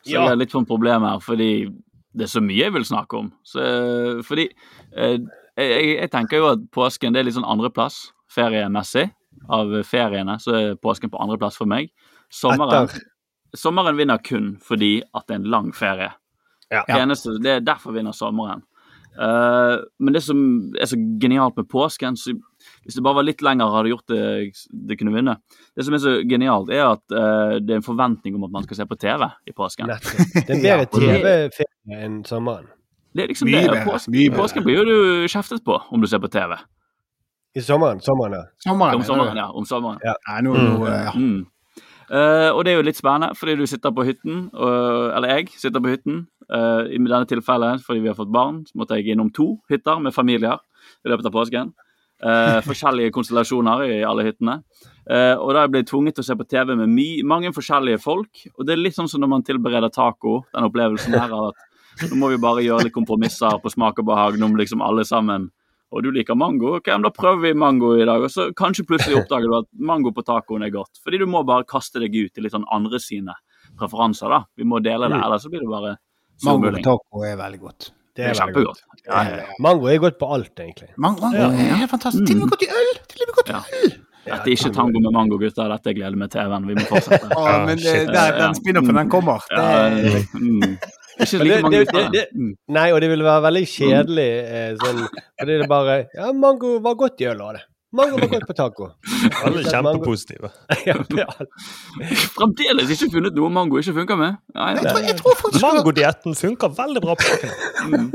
Så 0.00 0.14
Ja. 0.14 0.22
det 0.24 0.30
er 0.30 0.38
litt 0.40 0.54
sånn 0.54 0.64
problem 0.64 1.04
her, 1.04 1.18
fordi 1.20 1.66
det 2.16 2.24
er 2.24 2.30
så 2.32 2.40
mye 2.40 2.62
jeg 2.62 2.72
vil 2.72 2.86
snakke 2.88 3.18
om. 3.20 3.28
Så, 3.44 3.60
fordi 4.24 4.46
eh, 4.96 5.18
jeg, 5.60 5.90
jeg 5.98 6.10
tenker 6.14 6.40
jo 6.40 6.46
at 6.54 6.62
påsken 6.72 7.12
det 7.12 7.20
er 7.20 7.28
litt 7.28 7.36
sånn 7.36 7.44
andreplass 7.44 8.06
feriemessig. 8.32 9.10
Av 9.52 9.74
feriene 9.84 10.38
så 10.40 10.54
er 10.56 10.78
påsken 10.80 11.12
på 11.12 11.20
andreplass 11.20 11.60
for 11.60 11.68
meg. 11.68 11.90
Sommeren, 12.32 12.88
sommeren 13.52 14.00
vinner 14.00 14.22
kun 14.24 14.54
fordi 14.64 15.02
at 15.12 15.28
det 15.28 15.36
er 15.36 15.42
en 15.42 15.52
lang 15.58 15.68
ferie. 15.76 16.08
Ja. 16.70 16.86
Det, 16.88 16.96
eneste, 17.02 17.36
det 17.36 17.58
er 17.58 17.68
derfor 17.68 17.92
vinner 17.92 18.16
sommeren. 18.16 18.64
Eh, 19.16 19.74
men 19.98 20.16
det 20.16 20.22
som 20.24 20.38
er 20.76 20.88
så 20.90 20.98
genialt 21.22 21.56
med 21.56 21.68
påsken 21.72 22.18
så 22.20 22.34
Hvis 22.84 22.96
det 22.98 23.02
bare 23.02 23.20
var 23.20 23.26
litt 23.26 23.42
lenger, 23.42 23.70
hadde 23.70 23.90
gjort 23.92 24.10
det 24.10 24.22
det 24.88 24.96
kunne 24.98 25.14
vinne. 25.14 25.36
Det 25.76 25.84
som 25.86 25.94
er 25.94 26.00
så 26.02 26.16
genialt, 26.26 26.70
er 26.70 26.82
at 26.88 27.02
uh, 27.14 27.58
det 27.62 27.76
er 27.76 27.78
en 27.78 27.84
forventning 27.86 28.34
om 28.34 28.46
at 28.46 28.52
man 28.56 28.66
skal 28.66 28.80
se 28.80 28.86
på 28.90 28.98
TV 28.98 29.22
i 29.46 29.54
påsken. 29.54 29.86
nettopp. 29.86 30.34
Det 30.34 30.56
er 30.56 30.62
bedre 30.64 30.86
TV-ferie 30.94 32.00
enn 32.02 32.24
sommeren. 32.26 32.66
Det 33.14 33.24
er 33.24 33.30
liksom 33.30 33.50
Mye 33.50 33.70
det. 33.70 33.84
Pås 33.86 34.08
bedre. 34.10 34.34
påsken 34.36 34.66
blir 34.66 34.82
jo 34.82 34.86
du 34.86 35.28
kjeftet 35.30 35.62
på 35.64 35.78
om 35.78 36.02
du 36.02 36.10
ser 36.10 36.22
på 36.22 36.30
TV. 36.30 36.56
I 37.56 37.62
sommeren, 37.64 38.02
sommeren 38.04 38.34
ja. 38.36 38.42
sommeren. 38.66 38.98
Om 38.98 39.04
sommeren, 39.06 39.38
ja. 39.40 39.46
Om 39.50 39.64
sommeren. 39.64 40.00
Ja, 40.04 40.40
nå, 40.44 40.52
nå, 40.52 40.86
eh, 40.86 41.04
ja. 41.06 41.14
Mm. 41.14 41.46
Eh, 42.06 42.50
og 42.52 42.62
det 42.64 42.72
er 42.72 42.78
jo 42.78 42.86
litt 42.86 42.98
spennende, 42.98 43.34
fordi 43.38 43.56
du 43.58 43.66
sitter 43.66 43.94
på 43.94 44.04
hytten, 44.06 44.46
og, 44.54 45.10
eller 45.16 45.32
jeg 45.34 45.48
sitter 45.58 45.82
på 45.82 45.94
hytten. 45.94 46.26
Uh, 46.46 46.86
I 46.86 47.00
denne 47.02 47.26
tilfellet, 47.26 47.82
fordi 47.82 48.04
vi 48.04 48.06
har 48.06 48.14
fått 48.14 48.30
barn, 48.30 48.60
så 48.68 48.78
måtte 48.78 48.94
jeg 48.94 49.16
innom 49.16 49.32
to 49.34 49.56
hytter 49.66 49.98
med 49.98 50.14
familier 50.14 50.60
i 51.02 51.10
løpet 51.10 51.26
av 51.26 51.34
påsken. 51.34 51.72
Uh, 52.22 52.60
forskjellige 52.62 53.10
konstellasjoner 53.12 53.82
i 53.88 53.96
alle 54.06 54.28
hyttene. 54.28 54.60
Og 55.06 55.50
da 55.52 55.60
er 55.60 55.64
jeg 55.66 55.72
blitt 55.74 55.88
tvunget 55.90 56.16
til 56.16 56.24
å 56.24 56.26
se 56.26 56.34
på 56.38 56.46
TV 56.50 56.72
med 56.78 56.94
mange 57.30 57.50
forskjellige 57.54 57.98
folk. 58.02 58.40
Og 58.56 58.64
det 58.66 58.74
er 58.74 58.80
litt 58.80 58.96
sånn 58.96 59.10
som 59.10 59.22
når 59.22 59.30
man 59.30 59.44
tilbereder 59.46 59.92
taco, 59.94 60.40
den 60.54 60.66
opplevelsen 60.66 61.14
her 61.14 61.34
av 61.34 61.50
at 61.52 62.08
nå 62.10 62.18
må 62.18 62.30
vi 62.32 62.40
bare 62.42 62.64
gjøre 62.64 62.88
litt 62.88 62.94
kompromisser 62.94 63.60
på 63.62 63.70
smak 63.72 64.00
og 64.02 64.08
behag, 64.08 64.38
nå 64.38 64.48
må 64.50 64.58
liksom 64.58 64.82
alle 64.82 65.04
sammen 65.06 65.46
og 65.96 66.04
du 66.04 66.10
liker 66.14 66.36
mango, 66.38 66.76
ok, 66.78 66.86
men 66.94 67.02
da 67.08 67.10
prøver 67.16 67.40
vi 67.48 67.52
mango 67.58 67.94
i 67.96 68.04
dag. 68.08 68.22
Og 68.26 68.30
så 68.32 68.50
kanskje 68.56 68.84
plutselig 68.88 69.18
oppdager 69.22 69.48
du 69.50 69.56
at 69.58 69.68
mango 69.80 70.12
på 70.16 70.24
tacoen 70.28 70.62
er 70.66 70.70
godt. 70.74 71.00
Fordi 71.04 71.18
du 71.22 71.26
må 71.26 71.42
bare 71.48 71.64
kaste 71.68 72.00
deg 72.02 72.14
ut 72.14 72.38
i 72.38 72.44
litt 72.44 72.52
sånn 72.54 72.66
andre 72.72 73.00
sine 73.02 73.34
preferanser, 73.78 74.28
da. 74.32 74.42
Vi 74.56 74.64
må 74.64 74.78
dele 74.84 75.08
det, 75.08 75.16
Mm. 75.18 75.24
ellers 75.26 75.42
så 75.44 75.50
blir 75.50 75.60
det 75.64 75.68
bare 75.72 75.96
Mango 76.44 76.70
på 76.70 76.82
taco 76.84 77.22
er 77.24 77.36
veldig 77.40 77.60
godt. 77.60 77.90
Det 78.16 78.24
er 78.30 78.34
kjempegodt. 78.34 78.80
Ja, 79.06 79.22
ja, 79.24 79.36
ja. 79.40 79.46
Mango 79.60 79.86
er 79.88 79.98
godt 79.98 80.18
på 80.18 80.28
alt, 80.32 80.54
egentlig. 80.56 80.88
Mang 80.96 81.18
mango 81.20 81.36
er 81.36 81.86
fantastisk. 81.86 81.90
fantastisk. 81.90 82.26
Til 82.26 82.36
og 82.36 82.40
med 82.42 82.50
godt 82.50 82.62
i 82.62 82.68
øl! 82.72 82.98
Til 83.08 83.22
og 83.22 83.26
med 83.28 83.34
godt 83.40 83.48
i 83.48 83.52
Ja. 83.52 83.62
øl! 83.82 83.96
Dette 84.26 84.42
er 84.50 84.54
ikke 84.56 84.72
tango 84.74 84.98
med 85.00 85.12
mango, 85.14 85.36
gutter. 85.38 85.68
Dette 85.70 85.92
gleder 85.94 86.10
jeg 86.10 86.18
meg 86.18 86.30
til. 86.32 86.48
venn. 86.50 86.66
Vi 86.66 86.74
må 86.74 86.84
fortsette. 86.88 87.28
Å, 87.38 87.66
men 87.66 87.76
det, 87.78 87.84
shit. 87.86 88.08
der, 88.10 88.32
den 88.40 88.54
spin-offen, 88.58 88.96
den 88.98 89.08
kommer. 89.12 89.44
Ja, 89.52 89.90
Det, 89.94 90.24
mm. 90.34 90.78
Ikke 91.20 91.38
like 91.44 91.62
mange 91.64 91.84
det- 92.12 92.28
Mm. 92.36 92.52
Nei, 92.76 92.88
og 92.92 93.00
det 93.00 93.08
ville 93.10 93.24
være 93.24 93.42
veldig 93.46 93.64
kjedelig 93.72 94.28
eh, 94.44 94.74
sånn 94.82 94.98
Fordi 95.40 95.52
det 95.62 95.68
bare 95.70 95.94
Ja, 96.14 96.32
mango 96.32 96.74
var 96.84 96.94
godt 97.00 97.20
i 97.24 97.28
øl 97.30 97.38
var 97.40 97.52
det. 97.56 97.62
Mango 97.96 98.16
var 98.18 98.28
godt 98.28 98.46
på 98.48 98.54
taco. 98.58 98.84
Alle 99.46 99.58
er 99.62 99.70
kjempepositive. 99.72 100.48
Ja, 100.86 100.94
det 101.08 101.24
alt. 101.24 101.50
Fremdeles 102.36 102.90
ikke 102.92 103.08
funnet 103.14 103.34
noe 103.38 103.48
mango 103.50 103.78
ikke 103.80 103.94
funker 103.96 104.16
med. 104.20 104.32
Nei, 104.54 104.74
jeg, 104.76 104.82
tror, 104.90 105.02
jeg 105.06 105.16
tror 105.22 105.34
faktisk 105.40 105.62
Mangodietten 105.64 106.32
funker 106.36 106.68
veldig 106.76 107.00
bra 107.06 107.12
på 107.16 107.22
kjøkkenet. 107.30 107.56
Mm. 107.86 108.10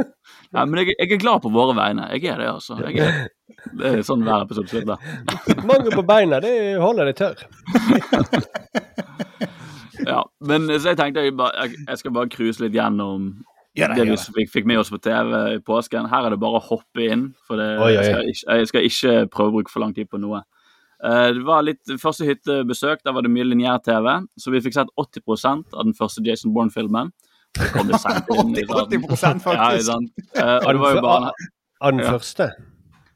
Nei, 0.51 0.63
men 0.67 0.75
jeg, 0.83 0.87
jeg 0.99 1.11
er 1.15 1.19
glad 1.23 1.39
på 1.41 1.49
våre 1.55 1.73
vegne. 1.77 2.03
Jeg 2.13 2.21
er 2.33 2.37
det, 2.43 2.49
altså. 2.51 2.73
Jeg 2.83 2.93
er, 2.99 3.05
det 3.79 3.85
er 3.95 4.01
sånn 4.05 4.23
hver 4.27 4.41
episode 4.45 4.67
slutter. 4.67 4.97
Mango 5.65 5.89
på 5.95 6.03
beina, 6.05 6.39
det 6.43 6.53
holder 6.83 7.05
deg 7.09 7.15
tørr. 7.23 7.39
Ja, 9.99 10.21
men 10.47 10.67
så 10.71 10.93
jeg 10.93 10.99
tenkte 10.99 11.23
jeg, 11.25 11.35
bare, 11.37 11.65
jeg, 11.65 11.81
jeg 11.87 12.01
skal 12.01 12.13
bare 12.15 12.31
cruise 12.31 12.63
litt 12.63 12.75
gjennom 12.75 13.31
ja, 13.77 13.87
det, 13.87 14.01
det 14.01 14.07
vi 14.09 14.17
fikk, 14.19 14.49
fikk 14.51 14.65
med 14.67 14.81
oss 14.81 14.91
på 14.91 14.99
TV 15.03 15.35
i 15.55 15.59
påsken. 15.63 16.09
Her 16.11 16.27
er 16.27 16.35
det 16.35 16.41
bare 16.41 16.59
å 16.59 16.65
hoppe 16.65 17.05
inn, 17.07 17.29
for 17.47 17.59
det, 17.59 17.69
Oi, 17.79 17.93
oi. 17.93 17.93
Jeg, 17.95 18.07
skal 18.07 18.31
ikke, 18.31 18.57
jeg 18.57 18.71
skal 18.71 18.87
ikke 18.89 19.13
prøve 19.35 19.51
å 19.51 19.55
bruke 19.59 19.73
for 19.73 19.83
lang 19.83 19.93
tid 19.95 20.09
på 20.11 20.19
noe. 20.21 20.43
Uh, 21.01 21.31
det 21.33 21.41
var 21.47 21.63
litt 21.65 21.93
Første 21.97 22.27
hyttebesøk, 22.27 22.99
der 23.01 23.15
var 23.15 23.25
det 23.25 23.31
mye 23.33 23.47
lineær-TV, 23.47 24.09
så 24.37 24.53
vi 24.53 24.61
fikk 24.61 24.75
sett 24.77 24.91
80% 25.01 25.71
av 25.73 25.87
den 25.87 25.95
første 25.97 26.21
Jason 26.25 26.53
Bourne-filmen. 26.53 27.13
Det 27.57 27.71
kom 27.73 27.89
litt 27.89 28.03
sent 28.03 28.29
inn, 28.35 28.51
ikke 28.61 28.75
sant? 28.75 28.93
80% 28.99 29.45
faktisk. 29.47 29.89
Ja, 29.89 29.97
uh. 29.97 30.43
Eh, 30.43 30.57
og 30.59 30.69
det 30.75 30.83
var 30.83 30.97
jo 30.97 31.07
bare 31.07 31.31
Av 31.81 31.95
den 31.95 32.05
første? 32.05 32.51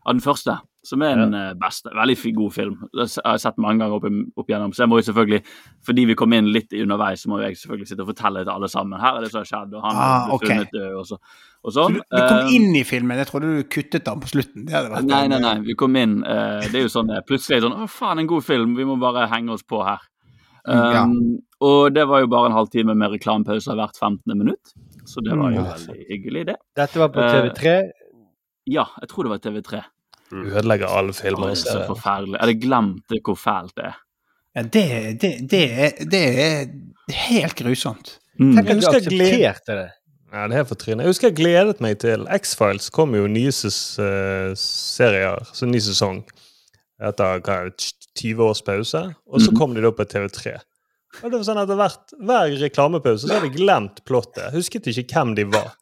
av 0.06 0.14
den 0.14 0.22
første, 0.22 0.56
som 0.86 1.02
er 1.02 1.16
den 1.18 1.34
eh, 1.34 1.54
beste. 1.58 1.90
Veldig 1.98 2.34
god 2.38 2.54
film. 2.54 2.76
Det 2.94 3.08
har 3.26 3.34
jeg 3.36 3.42
sett 3.42 3.58
mange 3.58 3.82
ganger 3.82 3.96
opp, 3.98 4.06
opp 4.38 4.52
igjennom. 4.52 4.74
Så 4.78 4.84
jeg 4.86 4.92
må 4.92 5.00
jo 5.02 5.06
selvfølgelig, 5.08 5.42
fordi 5.90 6.06
vi 6.12 6.16
kom 6.20 6.34
inn 6.38 6.52
litt 6.54 6.72
underveis, 6.78 7.24
så 7.26 7.32
må 7.34 7.40
jeg 7.42 7.58
selvfølgelig 7.58 7.90
sitte 7.90 8.06
og 8.06 8.12
fortelle 8.14 8.44
til 8.46 8.54
alle 8.54 8.70
sammen. 8.70 9.00
Her 9.02 9.18
er 9.18 9.26
det 9.26 9.32
som 9.34 9.42
har 9.42 9.50
skjedd, 9.50 9.74
og 9.74 9.82
han 9.88 9.96
Ah, 10.06 10.26
ble 10.28 10.38
ok. 10.38 10.46
funnet 10.48 10.72
død, 10.78 10.94
og, 11.02 11.06
så, 11.10 11.20
og 11.66 11.74
Så 11.74 11.76
sånn. 11.88 11.94
du, 11.98 12.02
du 12.14 12.22
kom 12.22 12.38
Eh, 12.46 12.54
inn 12.60 12.76
i 12.78 12.84
filmen. 12.86 13.18
Jeg 13.18 13.28
trodde 13.32 13.52
du 13.58 13.64
kuttet 13.78 14.06
den 14.06 14.20
på 14.22 14.32
slutten. 14.32 14.66
Det 14.70 14.78
hadde 14.78 14.94
vært 14.94 15.10
Nei, 15.10 15.24
nei, 15.34 15.40
nei. 15.42 15.56
Vi 15.66 15.74
kom 15.76 15.96
inn. 15.98 16.20
eh, 16.24 16.68
det 16.70 16.76
er 16.80 16.86
jo 16.86 16.94
sånn 16.94 17.10
eh, 17.16 17.24
plutselig 17.26 17.58
er 17.58 17.66
sånn 17.68 17.80
Å, 17.82 17.90
faen, 17.90 18.20
en 18.22 18.28
god 18.30 18.44
film. 18.46 18.76
Vi 18.78 18.86
må 18.86 19.00
bare 19.02 19.26
henge 19.34 19.52
oss 19.58 19.64
på 19.66 19.82
her. 19.86 20.00
Mm, 20.66 20.94
ja. 20.94 21.04
Um, 21.04 21.42
Og 21.62 21.94
det 21.94 22.04
var 22.10 22.20
jo 22.22 22.28
bare 22.28 22.48
en 22.50 22.56
halvtime 22.58 22.94
med 22.98 23.12
reklamepauser 23.14 23.78
hvert 23.78 23.98
15. 23.98 24.38
minutt. 24.38 24.74
Så 25.06 25.22
det 25.24 25.34
var 25.38 25.52
jo 25.54 25.62
Mm. 25.62 25.70
veldig 25.74 26.06
hyggelig, 26.10 26.46
det. 26.48 26.56
Dette 26.76 26.98
var 27.00 27.10
på 27.10 27.22
Eh, 27.22 27.32
TV3. 27.32 27.92
Ja, 28.68 28.86
jeg 29.00 29.10
tror 29.10 29.24
det 29.24 29.30
var 29.30 29.40
TV3. 29.40 29.84
Du 30.32 30.42
ødelegger 30.50 30.88
alle 30.88 31.14
filmer. 31.14 31.52
det 31.54 31.60
er 31.68 31.72
så 31.72 31.86
forferdelig. 31.88 32.34
Jeg 32.40 32.42
hadde 32.46 32.60
glemt 32.68 33.04
det, 33.10 33.20
hvor 33.24 33.36
fælt 33.38 33.76
det 33.78 33.86
er. 33.92 33.98
Ja, 34.56 34.62
det, 34.62 34.86
det, 35.22 35.32
det, 35.52 35.64
er, 35.86 35.92
det 36.12 36.22
er 36.32 36.66
helt 37.28 37.56
grusomt. 37.60 38.16
Mm. 38.40 38.56
Tenk 38.56 38.68
Jeg 38.70 38.76
husker 38.80 39.00
jeg 39.00 39.04
det. 39.68 39.92
Ja, 40.34 40.48
det 40.52 40.58
er 40.60 40.64
for 40.68 40.76
trynet. 40.76 41.04
Jeg 41.06 41.12
husker 41.14 41.28
jeg 41.30 41.38
gledet 41.38 41.80
meg 41.84 42.00
til 42.02 42.26
X-Files 42.40 42.90
kom 42.92 43.14
jo 43.16 43.28
nye 43.32 43.52
ses, 43.56 43.78
eh, 44.00 44.52
serier, 44.60 45.46
så 45.56 45.68
ny 45.70 45.80
sesong 45.80 46.24
etter 47.00 47.40
hva, 47.46 47.60
er 47.68 47.72
20 48.16 48.44
års 48.44 48.62
pause, 48.66 49.02
og 49.28 49.42
så 49.44 49.52
Mhm. 49.52 49.58
kom 49.60 49.74
de 49.76 49.82
da 49.84 49.92
på 49.92 50.04
TV3. 50.08 50.56
Og 51.24 51.32
det 51.32 51.38
var 51.40 51.44
sånn 51.48 51.62
at 51.62 51.68
det 51.68 51.78
hvert, 51.80 52.14
Hver 52.20 52.56
reklamepause 52.60 53.28
så 53.28 53.34
hadde 53.38 53.48
jeg 53.52 53.56
glemt 53.60 54.02
plottet. 54.06 54.52
Husket 54.52 54.88
ikke 54.88 55.14
hvem 55.14 55.36
de 55.36 55.44
var. 55.46 55.76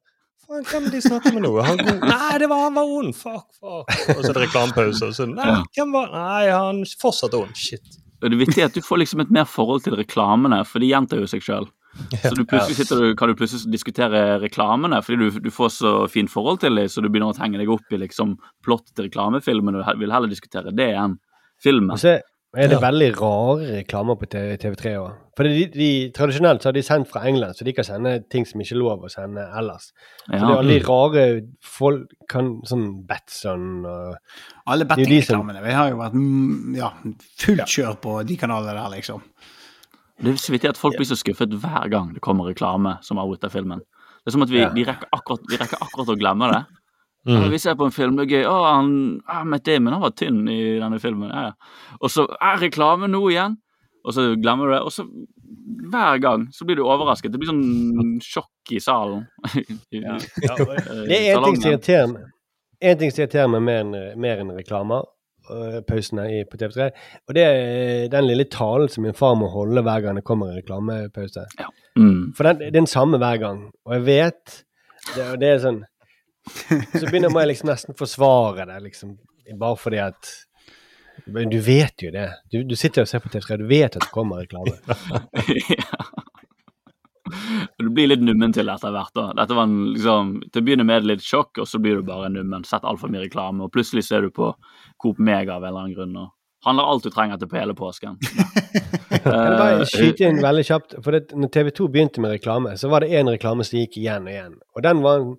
Faen, 0.54 0.66
hvem 0.70 0.92
de 0.92 1.02
snakker 1.02 1.34
med 1.34 1.42
nå? 1.48 1.52
Han 1.66 1.80
god? 1.82 2.04
Nei, 2.06 2.34
det 2.38 2.48
var 2.52 2.68
han 2.68 2.76
var 2.78 2.90
ond! 3.00 3.16
Fuck, 3.18 3.48
fuck. 3.58 3.88
Og 4.14 4.20
så 4.22 4.30
er 4.30 4.38
det 4.38 4.42
reklamepause. 4.44 5.08
Og 5.08 5.16
så 5.18 5.26
Nei, 5.26 5.54
hvem 5.74 5.94
var 5.96 6.12
Nei, 6.14 6.42
han 6.54 6.84
er 6.84 6.92
fortsatt 7.02 7.34
ond. 7.38 7.56
Shit. 7.58 7.98
Og 8.22 8.30
det 8.30 8.38
vittige 8.38 8.68
er 8.68 8.70
at 8.70 8.78
du 8.78 8.84
får 8.86 9.02
liksom 9.02 9.24
et 9.24 9.32
mer 9.34 9.48
forhold 9.50 9.82
til 9.88 9.98
reklamene, 9.98 10.62
for 10.70 10.84
de 10.84 10.92
gjentar 10.92 11.24
jo 11.24 11.30
seg 11.32 11.42
sjøl. 11.44 11.66
Så 12.22 12.36
du 12.38 12.44
plutselig 12.46 12.78
sitter 12.78 13.02
du, 13.02 13.08
kan 13.18 13.30
du 13.30 13.38
plutselig 13.38 13.74
diskutere 13.74 14.22
reklamene, 14.42 15.02
fordi 15.06 15.26
du, 15.26 15.42
du 15.48 15.50
får 15.54 15.74
så 15.80 15.96
fint 16.10 16.32
forhold 16.32 16.62
til 16.62 16.78
dem, 16.78 16.90
så 16.90 17.02
du 17.02 17.10
begynner 17.10 17.34
å 17.34 17.42
henge 17.42 17.60
deg 17.62 17.74
opp 17.74 17.90
i 17.94 18.00
liksom 18.06 18.38
plott 18.66 18.94
til 18.94 19.10
reklamefilmen, 19.10 19.82
og 19.82 19.90
vil 20.02 20.14
heller 20.14 20.32
diskutere 20.32 20.74
det 20.74 20.92
enn 20.94 21.18
filmen. 21.64 21.96
Og 21.98 22.02
så 22.02 22.20
er 22.56 22.68
det 22.70 22.78
Ja. 22.78 22.80
veldig 22.92 23.10
rare 23.18 23.68
reklamer 23.84 24.16
på 24.16 24.28
TV3 24.30 24.92
òg. 25.00 25.14
For 25.36 25.44
de, 25.44 25.66
de, 25.74 26.12
tradisjonelt 26.14 26.62
så 26.62 26.70
har 26.70 26.74
de 26.74 26.82
sendt 26.86 27.08
fra 27.10 27.24
England, 27.26 27.56
så 27.58 27.64
de 27.66 27.74
kan 27.74 27.84
sende 27.84 28.12
ting 28.30 28.46
som 28.46 28.62
ikke 28.62 28.76
er 28.76 28.80
lov 28.84 29.02
å 29.02 29.10
sende 29.10 29.42
ellers. 29.58 29.92
Så 30.28 30.32
det 30.32 30.42
er 30.42 30.46
Ja. 30.52 30.58
alle 30.60 30.80
de 30.80 30.86
rare 30.86 31.42
folk 31.62 32.12
kan, 32.30 32.62
Sånn 32.70 33.06
Batson 33.08 33.86
og 33.86 34.18
Alle 34.68 34.86
bettingreklamene. 34.86 35.64
Vi 35.64 35.72
har 35.74 35.90
jo 35.90 35.98
vært 35.98 36.14
mm, 36.14 36.76
ja, 36.78 36.92
fullt 37.40 37.66
kjør 37.68 37.98
på 38.00 38.26
de 38.28 38.38
kanalene 38.38 38.76
der, 38.78 38.90
liksom. 38.98 39.24
Det 40.22 40.30
er 40.34 40.38
så 40.38 40.54
vittig 40.54 40.70
at 40.70 40.78
folk 40.78 40.96
blir 40.96 41.06
så 41.10 41.18
skuffet 41.18 41.50
hver 41.60 41.90
gang 41.90 42.14
det 42.14 42.22
kommer 42.22 42.46
reklame 42.54 43.00
som 43.04 43.18
er 43.18 43.26
ute 43.34 43.46
av 43.46 43.52
filmen. 43.52 43.80
Det 43.80 44.28
er 44.28 44.32
som 44.32 44.44
at 44.44 44.50
vi, 44.50 44.60
Ja. 44.60 44.70
vi, 44.70 44.86
rekker, 44.86 45.08
akkurat, 45.12 45.42
vi 45.50 45.58
rekker 45.58 45.82
akkurat 45.82 46.08
å 46.08 46.20
glemme 46.20 46.52
det. 46.54 46.66
Mm. 47.28 47.38
Ja, 47.38 47.50
vi 47.54 47.60
ser 47.64 47.76
på 47.80 47.86
en 47.88 47.94
film, 47.96 48.18
det 48.20 48.26
er 48.26 48.34
gøy. 48.36 48.46
Å, 48.52 48.56
han, 48.68 48.90
ah, 49.32 49.44
Matt 49.48 49.64
Damon 49.68 49.96
han 49.96 50.04
var 50.04 50.12
tynn 50.20 50.42
i 50.52 50.60
denne 50.82 51.00
filmen. 51.00 51.30
Ja, 51.32 51.52
ja. 51.52 51.96
Og 52.02 52.12
så 52.12 52.26
er 52.36 52.60
reklame 52.66 53.08
nå 53.08 53.22
igjen, 53.32 53.56
og 54.04 54.16
så 54.18 54.26
glemmer 54.36 54.68
du 54.68 54.76
det. 54.76 54.82
Og 54.84 54.92
så 54.92 55.06
hver 55.94 56.20
gang 56.24 56.48
så 56.52 56.68
blir 56.68 56.80
du 56.80 56.84
overrasket. 56.84 57.32
Det 57.32 57.40
blir 57.40 57.52
sånn 57.54 58.20
sjokk 58.24 58.74
i 58.76 58.82
salen. 58.84 59.26
ja. 59.96 60.18
Eh, 60.20 61.04
Det 61.08 61.18
er 61.18 61.30
én 61.38 61.46
ting 61.48 61.60
som 61.62 61.72
irriterer 61.72 62.12
meg. 62.12 62.30
En 62.84 63.00
ting 63.00 63.14
som 63.14 63.24
irriterer 63.24 63.52
meg 63.54 63.64
mer 63.70 63.82
enn, 63.86 63.94
mer 64.20 64.42
enn 64.44 64.52
reklamer, 64.58 65.06
øh, 65.48 65.80
pausene 65.88 66.26
på 66.52 66.60
TV3, 66.60 66.90
og 67.30 67.38
det 67.38 67.46
er 67.48 68.10
den 68.12 68.28
lille 68.28 68.50
talen 68.52 68.92
som 68.92 69.08
min 69.08 69.16
far 69.16 69.38
må 69.40 69.48
holde 69.54 69.86
hver 69.88 70.04
gang 70.04 70.20
det 70.20 70.26
kommer 70.28 70.52
en 70.52 70.60
reklamepause. 70.60 71.46
Mm. 71.96 72.34
For 72.36 72.50
den, 72.50 72.60
det 72.60 72.68
er 72.74 72.78
den 72.82 72.92
samme 72.92 73.22
hver 73.24 73.40
gang, 73.40 73.64
og 73.88 73.96
jeg 73.96 74.06
vet 74.10 74.60
det, 75.16 75.30
det 75.40 75.48
er 75.54 75.64
sånn 75.64 75.82
Så 76.48 77.06
begynner 77.08 77.32
jeg 77.40 77.52
liksom 77.54 77.70
nesten 77.72 77.96
forsvare 77.98 78.66
det, 78.70 78.80
liksom, 78.90 79.16
bare 79.60 79.78
fordi 79.80 80.00
at 80.04 80.32
Men 81.30 81.50
du 81.50 81.60
vet 81.62 82.02
jo 82.04 82.10
det. 82.12 82.28
Du, 82.52 82.64
du 82.68 82.76
sitter 82.76 83.06
og 83.06 83.08
ser 83.12 83.22
på 83.24 83.30
TV3, 83.32 83.58
du 83.62 83.68
vet 83.70 83.96
at 83.96 84.02
det 84.04 84.12
kommer 84.12 84.42
reklame. 84.44 84.74
ja. 85.78 86.04
Du 87.80 87.90
blir 87.90 88.08
litt 88.12 88.22
nummen 88.22 88.52
til 88.54 88.68
etter 88.70 88.92
hvert. 88.94 89.14
da. 89.16 89.30
Dette 89.38 89.56
var 89.56 89.64
en, 89.70 89.78
liksom, 89.96 90.34
Til 90.52 90.62
å 90.62 90.66
begynne 90.68 90.86
med 90.88 91.06
litt 91.08 91.24
sjokk, 91.24 91.62
og 91.64 91.70
så 91.70 91.80
blir 91.82 92.00
du 92.02 92.04
bare 92.08 92.30
nummen. 92.34 92.66
Sett 92.68 92.84
altfor 92.86 93.12
mye 93.14 93.24
reklame, 93.24 93.64
og 93.64 93.72
plutselig 93.74 94.04
ser 94.10 94.26
du 94.26 94.32
på 94.36 94.52
Coop 95.02 95.20
Mega 95.24 95.56
av 95.56 95.64
en 95.64 95.70
eller 95.72 95.86
annen 95.86 95.96
grunn. 95.98 96.18
og 96.26 96.32
Handler 96.68 96.88
alt 96.94 97.04
du 97.04 97.10
trenger 97.12 97.40
til 97.42 97.50
på 97.52 97.58
hele 97.60 97.74
påsken. 97.76 98.20
Jeg 99.14 99.24
vil 99.24 99.58
bare 99.60 99.80
Eh, 99.84 99.88
skyte 99.88 100.28
inn 100.30 100.40
veldig 100.44 100.64
kjapt. 100.68 100.96
for 101.04 101.12
det, 101.16 101.24
når 101.36 101.52
TV 101.54 101.72
2 101.80 101.88
begynte 101.92 102.22
med 102.24 102.32
reklame, 102.36 102.76
så 102.80 102.90
var 102.92 103.04
det 103.04 103.12
én 103.16 103.30
reklame 103.32 103.64
som 103.68 103.80
gikk 103.80 103.98
igjen 104.02 104.28
og 104.28 104.32
igjen. 104.34 104.56
Og 104.76 104.84
den 104.86 105.02
var, 105.04 105.20
en- 105.22 105.38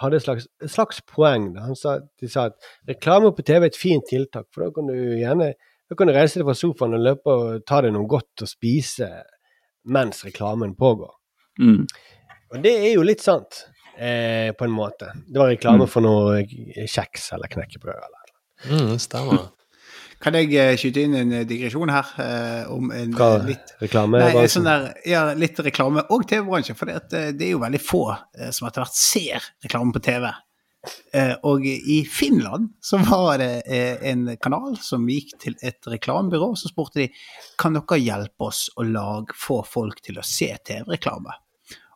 hadde 0.00 0.18
et 0.18 0.24
slags, 0.24 0.46
et 0.62 0.72
slags 0.72 1.02
poeng. 1.08 1.50
Da. 1.54 1.66
Han 1.68 1.76
sa, 1.78 1.98
de 2.20 2.30
sa 2.30 2.46
at 2.50 2.70
reklame 2.88 3.32
på 3.36 3.44
TV 3.44 3.66
er 3.66 3.70
et 3.70 3.78
fint 3.78 4.06
tiltak, 4.08 4.48
for 4.52 4.64
da 4.64 4.72
kan 4.74 4.88
du 4.88 4.96
gjerne 5.20 5.52
da 5.90 5.96
kan 5.98 6.08
du 6.08 6.14
reise 6.16 6.40
deg 6.40 6.46
fra 6.48 6.56
sofaen 6.56 6.96
og 6.96 7.02
løpe 7.04 7.32
og 7.36 7.64
ta 7.68 7.82
deg 7.84 7.92
noe 7.92 8.08
godt 8.08 8.46
å 8.46 8.48
spise 8.48 9.10
mens 9.92 10.22
reklamen 10.24 10.72
pågår. 10.78 11.12
mm. 11.60 11.84
Og 12.52 12.60
det 12.64 12.72
er 12.84 12.90
jo 12.94 13.04
litt 13.04 13.20
sant, 13.24 13.62
eh, 13.96 14.52
på 14.52 14.64
en 14.64 14.72
måte. 14.72 15.08
Det 15.28 15.40
var 15.40 15.48
reklame 15.48 15.86
for 15.88 16.04
noe 16.04 16.42
kjeks 16.44 17.30
eller 17.36 17.48
knekkebrød 17.48 17.96
eller 17.96 18.22
Mm, 18.62 18.98
stemmer. 18.98 19.48
Kan 20.22 20.36
jeg 20.38 20.52
eh, 20.54 20.76
skyte 20.78 21.02
inn 21.02 21.16
en 21.18 21.34
eh, 21.34 21.46
digresjon 21.48 21.90
her 21.90 22.12
eh, 22.22 22.70
om 22.70 22.92
en 22.94 23.14
Fra 23.16 23.32
litt 23.42 23.74
reklame. 23.82 24.20
Nei, 24.22 24.46
sånn 24.50 24.68
der, 24.68 24.86
ja, 25.08 25.24
litt 25.34 25.58
reklame 25.66 26.04
og 26.14 26.28
TV-bransje. 26.30 26.76
For 26.78 26.90
det, 26.90 27.34
det 27.38 27.48
er 27.48 27.52
jo 27.56 27.62
veldig 27.64 27.82
få 27.82 28.04
som 28.54 28.68
etter 28.68 28.84
hvert 28.84 28.98
ser 28.98 29.50
reklame 29.64 29.94
på 29.94 30.02
TV. 30.04 30.30
Og 31.46 31.62
i 31.62 32.00
Finland 32.10 32.72
så 32.82 32.98
var 33.04 33.36
det 33.38 33.62
en 34.10 34.24
kanal 34.42 34.74
som 34.82 35.04
gikk 35.06 35.36
til 35.42 35.54
et 35.62 35.78
reklamebyrå. 35.86 36.48
Så 36.58 36.72
spurte 36.72 37.04
de 37.04 37.08
kan 37.60 37.76
dere 37.76 38.00
hjelpe 38.02 38.48
oss 38.48 38.64
å 38.74 38.86
lage, 38.86 39.36
få 39.38 39.60
folk 39.66 40.02
til 40.02 40.18
å 40.18 40.26
se 40.26 40.50
TV-reklame. 40.66 41.38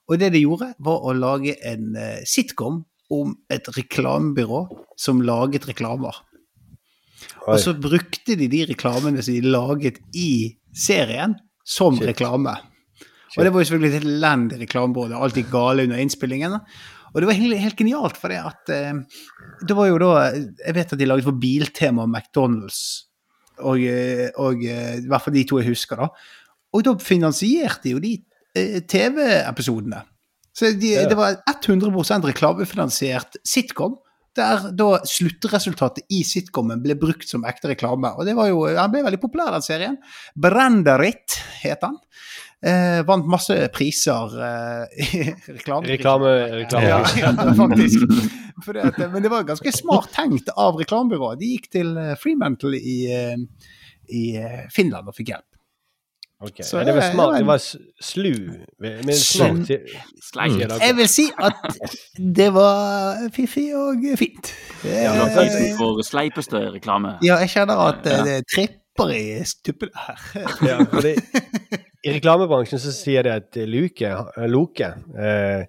Og 0.07 0.23
det 0.23 0.31
de 0.37 0.45
gjorde, 0.45 0.71
var 0.87 1.03
å 1.03 1.17
lage 1.19 1.57
en 1.67 1.99
sitcom 2.27 2.85
om 3.11 3.35
et 3.51 3.67
reklamebyrå 3.75 4.63
som 4.99 5.23
laget 5.27 5.67
reklamer. 5.67 6.23
Og 7.47 7.59
så 7.63 7.75
brukte 7.79 8.37
de 8.39 8.49
de 8.51 8.65
reklamene 8.69 9.23
som 9.23 9.35
de 9.35 9.41
laget 9.53 10.01
i 10.15 10.57
serien, 10.75 11.35
som 11.67 11.97
Shit. 11.97 12.09
reklame. 12.15 12.57
Og 13.37 13.45
det 13.45 13.53
var 13.53 13.61
jo 13.61 13.69
selvfølgelig 13.69 13.97
et 13.97 14.05
elendig 14.07 14.61
reklamebyrå. 14.63 15.09
Det 15.11 15.17
var 15.19 15.25
alltid 15.27 15.51
gale 15.53 15.83
under 15.85 15.99
innspillingen. 16.01 16.55
Og 17.13 17.21
det 17.23 17.27
var 17.29 17.37
helt, 17.39 17.59
helt 17.59 17.77
genialt, 17.79 18.17
for 18.21 18.29
det 18.33 18.39
at 18.45 18.71
eh, 18.73 18.93
Det 19.67 19.77
var 19.77 19.87
jo 19.89 19.99
da 19.99 20.11
Jeg 20.67 20.75
vet 20.75 20.93
at 20.93 20.99
de 20.99 21.07
laget 21.09 21.25
for 21.25 21.33
Biltema 21.41 22.03
og 22.03 22.11
McDonald's, 22.13 22.81
og, 23.59 23.81
eh, 23.81 24.29
og 24.37 24.65
eh, 24.65 24.99
i 25.01 25.07
hvert 25.09 25.23
fall 25.25 25.35
de 25.35 25.45
to 25.49 25.59
jeg 25.61 25.69
husker, 25.71 25.97
da. 25.97 26.09
Og 26.77 26.85
da 26.85 26.93
finansierte 27.01 27.89
jo 27.95 27.99
de 28.03 28.19
eh, 28.57 28.81
TV-episodene. 28.85 30.03
Så 30.57 30.73
de, 30.81 30.93
Ja. 30.95 31.07
det 31.09 31.17
var 31.17 31.37
100% 31.49 32.25
reklamefinansiert 32.33 33.37
sitcom. 33.45 33.97
Der 34.37 34.71
da 34.77 34.89
sluttresultatet 35.09 36.05
i 36.13 36.23
sitcomen 36.27 36.83
ble 36.85 36.97
brukt 37.01 37.29
som 37.29 37.47
ekte 37.49 37.73
reklame. 37.73 38.13
Og 38.17 38.29
det 38.29 38.37
var 38.37 38.51
jo, 38.51 38.67
Han 38.77 38.93
ble 38.93 39.05
veldig 39.07 39.23
populær, 39.23 39.55
den 39.57 39.65
serien. 39.65 39.97
'Brenderit' 40.37 41.39
het 41.63 41.87
han. 41.87 41.97
Eh, 42.67 43.03
vant 43.07 43.27
masse 43.29 43.55
priser 43.75 44.37
eh, 44.43 45.05
i 45.19 45.25
reklame. 45.53 45.87
Reklame, 45.93 46.33
reklame. 46.63 46.89
Ja, 46.89 47.03
ja, 47.23 47.33
faktisk. 47.57 48.07
Fordi 48.65 48.81
at, 48.81 49.01
men 49.13 49.23
det 49.23 49.33
var 49.33 49.45
ganske 49.45 49.73
smart 49.77 50.09
tenkt 50.17 50.49
av 50.57 50.79
reklamebyrået. 50.81 51.41
De 51.41 51.53
gikk 51.53 51.69
til 51.77 51.93
eh, 52.01 52.15
Fremantle 52.21 52.81
i, 52.81 52.97
eh, 53.13 53.69
i 54.09 54.25
eh, 54.41 54.65
Finland 54.73 55.13
og 55.13 55.19
fikk 55.19 55.35
hjelp. 55.35 55.51
Ok, 56.41 56.59
Så 56.63 56.79
det 56.85 56.93
var 56.95 57.01
det- 57.01 57.13
smart. 57.13 57.37
det 57.39 57.47
var- 57.47 57.59
slu. 58.03 58.35
Smart 59.13 59.69
da- 60.69 60.79
Jeg 60.87 60.97
vil 60.97 61.09
si 61.09 61.31
at 61.39 61.55
det 62.37 62.53
var 62.55 63.17
fiffig 63.33 63.75
og 63.75 64.05
fint. 64.19 64.53
Ja, 64.85 65.13
har 65.13 65.77
for 65.79 66.03
sleipeste 66.05 66.61
reklame. 66.75 67.15
Ja, 67.25 67.37
jeg 67.41 67.49
kjenner 67.49 67.77
at 67.89 68.07
eh, 68.07 68.13
Ja. 68.13 68.25
det 68.25 68.45
tripper 68.55 69.11
i 69.17 69.45
tuppene 69.65 69.91
her. 69.95 70.17
Ja, 70.69 70.79
fordi, 70.85 71.15
I 72.05 72.13
reklamebransjen 72.19 72.79
så 72.79 72.93
sier 72.93 73.23
de 73.23 73.31
at 73.31 73.57
Luke, 73.57 74.13
Loke 74.47 74.85
eh, 75.19 75.65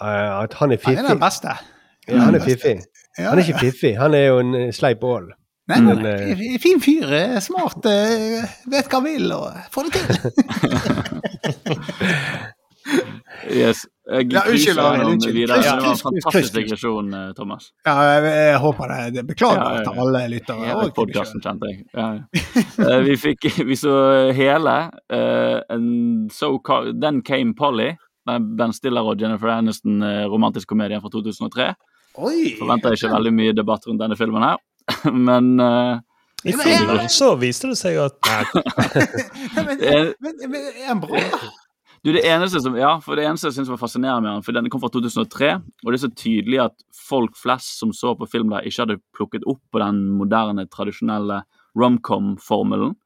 eh, 0.00 0.42
at 0.42 0.54
han 0.54 0.72
er 0.72 0.78
Han 0.84 0.96
er 1.04 1.08
den 1.08 1.20
beste. 1.20 1.52
Ja, 2.08 2.18
han 2.24 2.34
er 2.34 2.40
fiffig. 2.40 2.80
Han 3.18 3.38
er 3.38 3.42
ikke 3.44 3.58
fiffig, 3.60 3.98
han 3.98 4.14
er 4.14 4.26
jo 4.26 4.38
en 4.38 4.54
eh, 4.54 4.72
sleip 4.72 5.04
ål. 5.04 5.28
Nei, 5.70 5.80
nei, 5.86 5.94
Men, 5.94 6.06
eh, 6.36 6.58
fin 6.62 6.80
fyr, 6.82 7.06
eh, 7.14 7.38
smart, 7.44 7.82
eh, 7.86 8.42
vet 8.70 8.86
hva 8.90 8.96
han 9.00 9.06
vil 9.06 9.26
og 9.36 9.46
får 9.74 9.82
det 9.88 9.92
til. 9.98 10.08
Yes. 13.50 13.86
Jeg 14.10 14.32
Ja, 14.32 14.40
unnskyld, 14.50 15.32
videre. 15.34 15.56
Kryss, 15.56 15.64
Det 15.64 15.70
var 15.82 15.90
en 15.90 15.96
fantastisk 15.96 16.54
digresjon, 16.54 17.14
eh, 17.14 17.32
Thomas. 17.36 17.72
Ja, 17.86 17.92
jeg, 18.02 18.22
jeg 18.24 18.58
håper 18.58 18.88
det. 18.88 19.12
det 19.14 19.26
beklager 19.26 19.60
Ja, 19.60 19.70
ja, 19.70 19.76
ja. 19.76 19.82
til 19.84 19.98
alle 20.02 20.28
lyttere. 20.28 20.64
Hele 20.66 20.90
podkasten, 20.96 21.40
kjente 21.44 21.66
jeg. 21.70 21.84
Ja, 21.94 22.12
ja. 22.18 22.22
Eh, 22.88 23.00
vi, 23.06 23.16
fikk, 23.16 23.40
vi 23.70 23.76
så 23.78 23.94
hele 24.34 24.74
uh, 25.14 25.60
so 26.32 26.58
Then 27.00 27.22
Came 27.22 27.54
Polly. 27.54 27.92
Ben 28.26 28.72
Stiller 28.72 29.02
og 29.02 29.20
Jennifer 29.20 29.48
Aniston 29.48 30.02
romantisk 30.30 30.68
komedie 30.68 31.00
fra 31.00 31.08
2003. 31.10 31.74
Oi! 32.20 32.56
Forventer 32.58 32.92
ikke 32.94 33.10
veldig 33.14 33.32
mye 33.34 33.52
debatt 33.56 33.86
rundt 33.88 34.00
denne 34.02 34.16
filmen 34.18 34.42
her, 34.44 34.56
men 35.28 35.60
eh, 35.60 35.98
I 36.50 36.54
filmen 36.56 37.08
så 37.12 37.34
viste 37.40 37.72
det 37.72 37.78
seg 37.80 37.98
at 38.02 38.16
men, 39.66 39.76
eh, 39.78 40.12
men, 40.20 40.38
men 40.46 40.60
er 40.60 40.86
han 40.88 41.02
bra? 41.02 41.24
Du, 42.00 42.12
det 42.16 42.22
eneste 42.24 42.62
som, 42.64 42.76
ja, 42.80 42.94
for 43.04 43.18
det 43.18 43.26
eneste 43.28 43.50
jeg 43.50 43.58
synes 43.58 43.68
var 43.74 43.80
fascinerende 43.82 44.24
med 44.24 44.38
den, 44.38 44.44
for 44.46 44.56
den 44.56 44.70
kom 44.72 44.80
fra 44.80 44.88
2003, 44.88 45.50
og 45.84 45.90
det 45.90 45.98
er 45.98 46.02
så 46.06 46.08
tydelig 46.16 46.60
at 46.64 46.84
folk 46.96 47.36
flest 47.36 47.74
som 47.76 47.92
så 47.92 48.14
på 48.16 48.28
film 48.30 48.48
der, 48.54 48.64
ikke 48.64 48.86
hadde 48.86 49.02
plukket 49.16 49.44
opp 49.44 49.60
på 49.68 49.82
den 49.82 50.06
moderne, 50.16 50.64
tradisjonelle 50.72 51.42
romcom-formelen. 51.76 52.96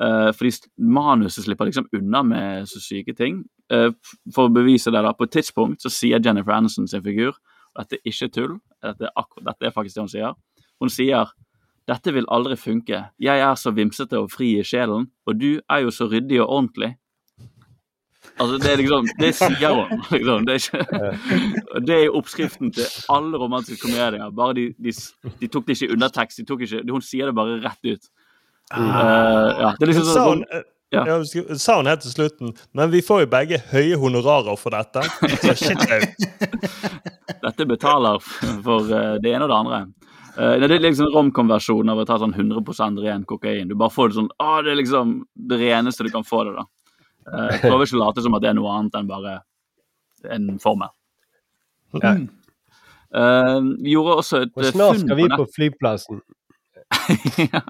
Uh, 0.00 0.30
fordi 0.32 0.54
manuset 0.80 1.44
slipper 1.44 1.68
liksom 1.68 1.90
unna 1.98 2.22
med 2.24 2.68
så 2.70 2.80
syke 2.80 3.12
ting. 3.18 3.42
Uh, 3.68 3.90
for 4.32 4.48
å 4.48 4.54
bevise 4.54 4.88
det, 4.88 5.02
da, 5.04 5.12
på 5.12 5.28
et 5.28 5.36
tidspunkt 5.36 5.84
så 5.84 5.92
sier 5.92 6.22
Jennifer 6.24 6.56
Aniston 6.56 6.88
sin 6.88 7.04
figur, 7.04 7.36
dette 7.76 7.98
er 7.98 8.08
ikke 8.08 8.30
tull, 8.32 8.54
dette 8.80 9.04
er, 9.04 9.12
akkurat, 9.20 9.50
dette 9.50 9.68
er 9.68 9.74
faktisk 9.74 9.98
det 9.98 10.06
hun 10.06 10.12
sier, 10.14 10.38
hun 10.80 10.92
sier 10.92 11.30
dette 11.90 12.12
vil 12.14 12.28
aldri 12.30 12.54
funke, 12.60 13.04
jeg 13.18 13.42
er 13.42 13.56
så 13.58 13.72
vimsete 13.74 14.18
og 14.20 14.30
fri 14.30 14.52
i 14.60 14.66
sjelen, 14.66 15.08
og 15.26 15.38
du 15.40 15.58
er 15.58 15.84
jo 15.84 15.94
så 15.94 16.06
ryddig 16.10 16.38
og 16.42 16.48
ordentlig. 16.48 16.92
Altså, 18.40 18.56
det 18.62 18.70
er 18.72 18.80
liksom, 18.80 19.08
det 19.20 19.30
sier 19.36 19.74
hun. 19.74 20.02
Liksom. 20.14 20.46
Det, 20.46 20.54
er 20.54 20.60
ikke, 20.62 21.80
det 21.86 21.96
er 21.96 22.16
oppskriften 22.16 22.72
til 22.72 22.86
alle 23.12 23.40
romantiske 23.40 23.82
komedier. 23.82 24.30
Bare 24.36 24.56
de, 24.56 24.66
de, 24.80 24.94
de 25.40 25.48
tok 25.52 25.66
det 25.66 25.76
ikke 25.76 25.90
i 25.90 25.96
undertekst. 25.96 26.40
De 26.40 26.46
tok 26.48 26.64
ikke, 26.64 26.80
hun 26.88 27.04
sier 27.04 27.28
det 27.28 27.36
bare 27.36 27.58
rett 27.60 27.90
ut. 27.90 28.10
Uh, 28.70 28.86
ja, 28.86 29.72
det 29.76 29.82
er 29.82 29.90
liksom 29.90 30.06
sånn, 30.06 30.44
eh, 30.54 30.68
Ja. 30.94 31.02
ja, 31.06 31.16
sa 31.58 31.76
hun 31.78 31.86
helt 31.86 32.02
til 32.02 32.12
slutten 32.12 32.52
Men 32.74 32.90
vi 32.90 33.00
får 33.02 33.24
jo 33.24 33.28
begge 33.30 33.58
høye 33.72 33.98
honorarer 33.98 34.56
for 34.58 34.74
dette. 34.74 35.02
Så 35.42 35.54
shit, 35.58 35.82
Dette 37.44 37.66
betaler 37.66 38.18
for 38.22 38.90
eh, 38.90 39.16
det 39.22 39.34
ene 39.34 39.46
og 39.46 39.52
det 39.52 39.58
andre. 39.58 39.80
Eh, 40.40 40.56
det 40.60 40.70
er 40.70 40.80
liksom 40.80 41.08
en 41.08 41.14
romkonversjon 41.14 41.92
av 41.92 42.00
å 42.00 42.06
ta 42.08 42.16
sånn 42.20 42.32
100% 42.32 43.00
ren 43.04 43.26
kokain. 43.28 43.68
Du 43.68 43.76
bare 43.76 43.92
får 43.92 44.10
det 44.10 44.20
sånn 44.20 44.30
Å, 44.40 44.50
det 44.64 44.72
er 44.72 44.80
liksom 44.80 45.18
det 45.50 45.60
reneste 45.60 46.06
du 46.06 46.12
kan 46.14 46.24
få 46.24 46.44
det, 46.48 46.56
da. 46.56 46.66
Uh, 47.30 47.46
Jeg 47.52 47.60
prøver 47.66 47.86
ikke 47.86 47.98
å 47.98 48.04
late 48.06 48.24
som 48.24 48.34
at 48.34 48.42
det 48.42 48.48
er 48.50 48.56
noe 48.56 48.72
annet 48.72 48.96
enn 48.96 49.10
bare 49.10 49.34
en 50.32 50.46
formel. 50.62 50.88
Ja. 52.00 52.14
Eh, 53.10 53.60
vi 53.82 53.94
gjorde 53.96 54.16
også 54.22 54.44
et 54.44 54.52
Og 54.54 54.68
snart 54.70 55.00
skal 55.02 55.18
vi 55.18 55.26
på 55.34 55.46
flyplassen. 55.56 56.20
ja. 57.52 57.62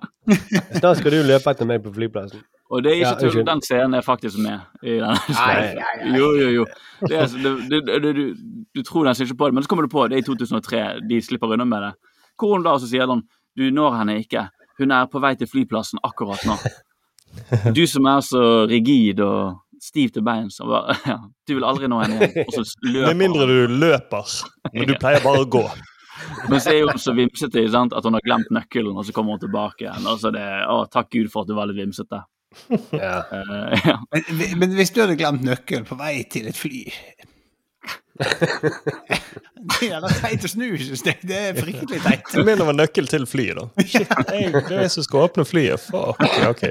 Snart 0.77 1.01
skal 1.01 1.15
du 1.15 1.23
løpe 1.25 1.53
etter 1.53 1.69
meg 1.69 1.83
på 1.85 1.93
flyplassen. 1.95 2.43
Og 2.71 2.85
det 2.85 2.93
er 2.93 3.01
ikke 3.01 3.15
Ja, 3.17 3.31
tull, 3.33 3.47
den 3.49 3.63
scenen 3.67 3.97
er 3.99 4.07
faktisk 4.07 4.39
med. 4.39 4.61
i 4.87 5.01
denne 5.01 5.17
Nei, 5.35 6.15
Jo, 6.21 6.31
jo, 6.39 6.51
jo. 6.61 6.67
Det 7.03 7.19
er, 7.19 7.33
du, 7.35 7.81
du, 7.81 8.13
du, 8.15 8.23
du 8.77 8.83
tror 8.87 9.09
nesten 9.09 9.27
ikke 9.27 9.41
på 9.41 9.51
det, 9.51 9.59
men 9.59 9.67
så 9.67 9.73
kommer 9.73 9.89
du 9.89 9.93
på 9.93 10.07
det 10.13 10.21
i 10.21 10.27
2003. 10.27 10.85
De 11.11 11.19
slipper 11.25 11.57
unna 11.57 11.67
med 11.67 11.89
det. 11.89 11.93
Hvor 12.41 12.57
hun 12.57 12.65
da 12.67 12.77
så 12.81 12.89
sier 12.89 13.11
han 13.11 13.25
du 13.59 13.67
når 13.75 13.99
henne 14.01 14.21
ikke. 14.23 14.47
Hun 14.81 14.95
er 14.97 15.11
på 15.13 15.21
vei 15.21 15.35
til 15.37 15.51
flyplassen 15.51 16.03
akkurat 16.07 16.47
nå. 16.49 16.59
Du 17.77 17.85
som 17.87 18.09
er 18.11 18.25
så 18.27 18.41
rigid 18.67 19.21
og 19.23 19.61
stiv 19.81 20.11
til 20.15 20.25
beins. 20.27 20.59
og 20.61 20.73
bare, 20.73 20.97
Ja, 21.07 21.19
du 21.47 21.55
vil 21.55 21.67
aldri 21.67 21.87
nå 21.87 22.01
henne 22.03 22.19
igjen. 22.19 22.49
Og 22.49 22.57
så 22.57 22.65
løper 22.83 23.07
Med 23.07 23.21
mindre 23.21 23.47
du 23.47 23.77
løper. 23.85 24.35
Men 24.73 24.91
du 24.91 24.97
pleier 24.99 25.23
bare 25.23 25.45
å 25.45 25.49
gå. 25.49 25.63
Men 26.51 26.61
så 26.61 26.75
er 26.75 26.91
hun 26.91 27.01
så 27.01 27.15
vimsete 27.17 27.63
sant? 27.73 27.95
at 27.97 28.05
hun 28.05 28.19
har 28.19 28.27
glemt 28.27 28.51
nøkkelen, 28.53 28.99
og 28.99 29.07
så 29.07 29.15
kommer 29.17 29.37
hun 29.37 29.45
tilbake 29.47 29.87
igjen. 29.87 30.11
Og 30.11 30.21
så 30.21 30.33
er 30.33 30.37
det, 30.37 30.49
å, 30.69 30.83
takk 30.93 31.11
Gud 31.15 31.31
for 31.33 31.45
at 31.45 31.53
du 31.53 31.57
var 31.57 31.71
litt 31.71 31.81
vimsete. 31.81 32.25
Ja. 32.91 33.23
Uh, 33.31 33.79
ja. 33.93 33.97
Men, 34.11 34.59
men 34.59 34.75
hvis 34.75 34.91
du 34.91 35.05
hadde 35.05 35.19
glemt 35.21 35.47
nøkkelen 35.47 35.87
på 35.89 35.99
vei 36.01 36.17
til 36.31 36.51
et 36.51 36.59
fly 36.59 36.83
Det 38.21 39.89
er 39.91 40.01
da 40.03 40.11
teit 40.13 40.45
å 40.45 40.51
snu, 40.51 40.67
synes 40.81 41.05
jeg. 41.05 41.21
Det 41.27 41.39
er 41.51 41.57
fryktelig 41.59 42.01
teit. 42.05 42.27
Du 42.33 42.41
mener 42.41 42.63
det 42.63 42.69
var 42.71 42.79
nøkkel 42.79 43.11
til 43.11 43.27
flyet, 43.29 43.61
da. 43.61 43.65
Shit, 43.93 44.11
jeg, 44.33 44.53
det 44.57 44.77
er 44.77 44.85
jeg 44.87 44.93
som 44.97 45.07
skal 45.07 45.27
åpne 45.29 45.45
flyet. 45.49 45.85
Fuck, 45.91 46.21
ok. 46.49 46.65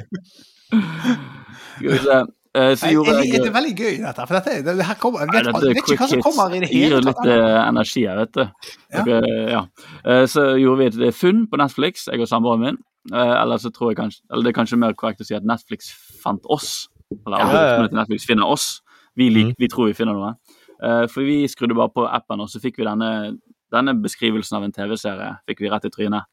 Eh, 2.49 2.73
så 2.81 2.89
gjorde 2.89 3.13
jeg, 3.19 3.29
jeg 3.29 3.43
det 3.43 3.49
er 3.51 3.55
veldig 3.55 3.73
gøy, 3.77 3.95
dette. 4.01 4.25
For 4.25 4.39
dette, 4.39 4.57
det, 4.65 4.73
det 4.81 4.85
her 4.89 4.97
kommer, 5.01 5.21
jeg 5.21 5.29
Nei, 5.29 5.37
vet, 5.37 5.49
dette 5.53 5.69
vet 5.69 5.81
ikke 5.83 5.99
hva 6.01 6.09
som 6.09 6.23
kommer 6.25 6.57
i 6.57 6.61
det 6.63 6.71
Gir 6.73 6.87
hele 6.87 7.01
litt 7.05 7.23
uh, 7.29 7.59
energi 7.61 8.05
her, 8.09 8.17
vet 8.23 8.33
du. 8.39 8.45
Ja. 8.89 9.03
Okay, 9.03 9.33
ja. 9.53 9.63
uh, 10.07 10.25
så 10.29 10.51
gjorde 10.57 10.79
vi 10.81 11.09
et 11.11 11.17
funn 11.17 11.45
på 11.49 11.61
Netflix, 11.61 12.07
jeg 12.09 12.25
og 12.25 12.31
samboeren 12.31 12.65
min. 12.65 12.79
Eh, 13.13 13.41
eller 13.41 13.57
så 13.57 13.71
tror 13.71 13.91
jeg 13.91 13.97
kanskje 13.97 14.21
Eller 14.29 14.43
det 14.43 14.51
er 14.51 14.57
kanskje 14.57 14.77
mer 14.77 14.93
korrekt 14.93 15.21
å 15.23 15.25
si 15.25 15.35
at 15.37 15.45
Netflix 15.47 15.89
fant 16.23 16.45
oss. 16.51 16.89
Eller 17.15 17.41
Ja, 17.41 17.47
ja, 17.53 17.61
ja. 17.79 17.89
Netflix 17.95 18.27
finner 18.27 18.49
oss. 18.49 18.81
Vi, 19.17 19.29
lik, 19.33 19.55
vi 19.59 19.67
tror 19.71 19.89
vi 19.89 19.95
finner 19.97 20.15
noe. 20.15 20.35
Eh, 20.83 21.05
for 21.11 21.27
vi 21.27 21.43
skrudde 21.51 21.77
bare 21.77 21.91
på 21.93 22.05
appen, 22.07 22.41
og 22.43 22.51
så 22.51 22.61
fikk 22.63 22.79
vi 22.79 22.87
denne, 22.87 23.37
denne 23.73 23.95
beskrivelsen 23.99 24.59
av 24.59 24.67
en 24.67 24.75
TV-serie 24.75 25.33
fikk 25.49 25.63
vi 25.65 25.71
rett 25.71 25.87
i 25.89 25.93
trynet. 25.93 26.29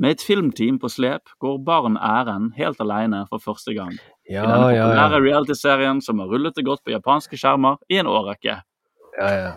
Med 0.00 0.16
et 0.16 0.22
filmteam 0.24 0.78
på 0.80 0.88
slep 0.88 1.32
går 1.42 1.58
barn 1.66 1.98
æren 1.98 2.50
helt 2.56 2.80
alene 2.80 3.24
for 3.28 3.42
første 3.42 3.74
gang. 3.76 3.96
Ja, 4.30 4.44
I 4.44 4.46
denne 4.46 4.68
populære 4.70 5.18
ja. 5.18 5.24
reality-serien 5.26 6.00
som 6.04 6.22
har 6.22 6.30
rullet 6.30 6.56
det 6.56 6.64
godt 6.64 6.84
på 6.86 6.94
japanske 6.94 7.36
skjermer 7.40 7.80
i 7.90 7.98
en 8.00 8.08
årrekke. 8.10 8.60
ja, 9.18 9.32
ja. 9.34 9.50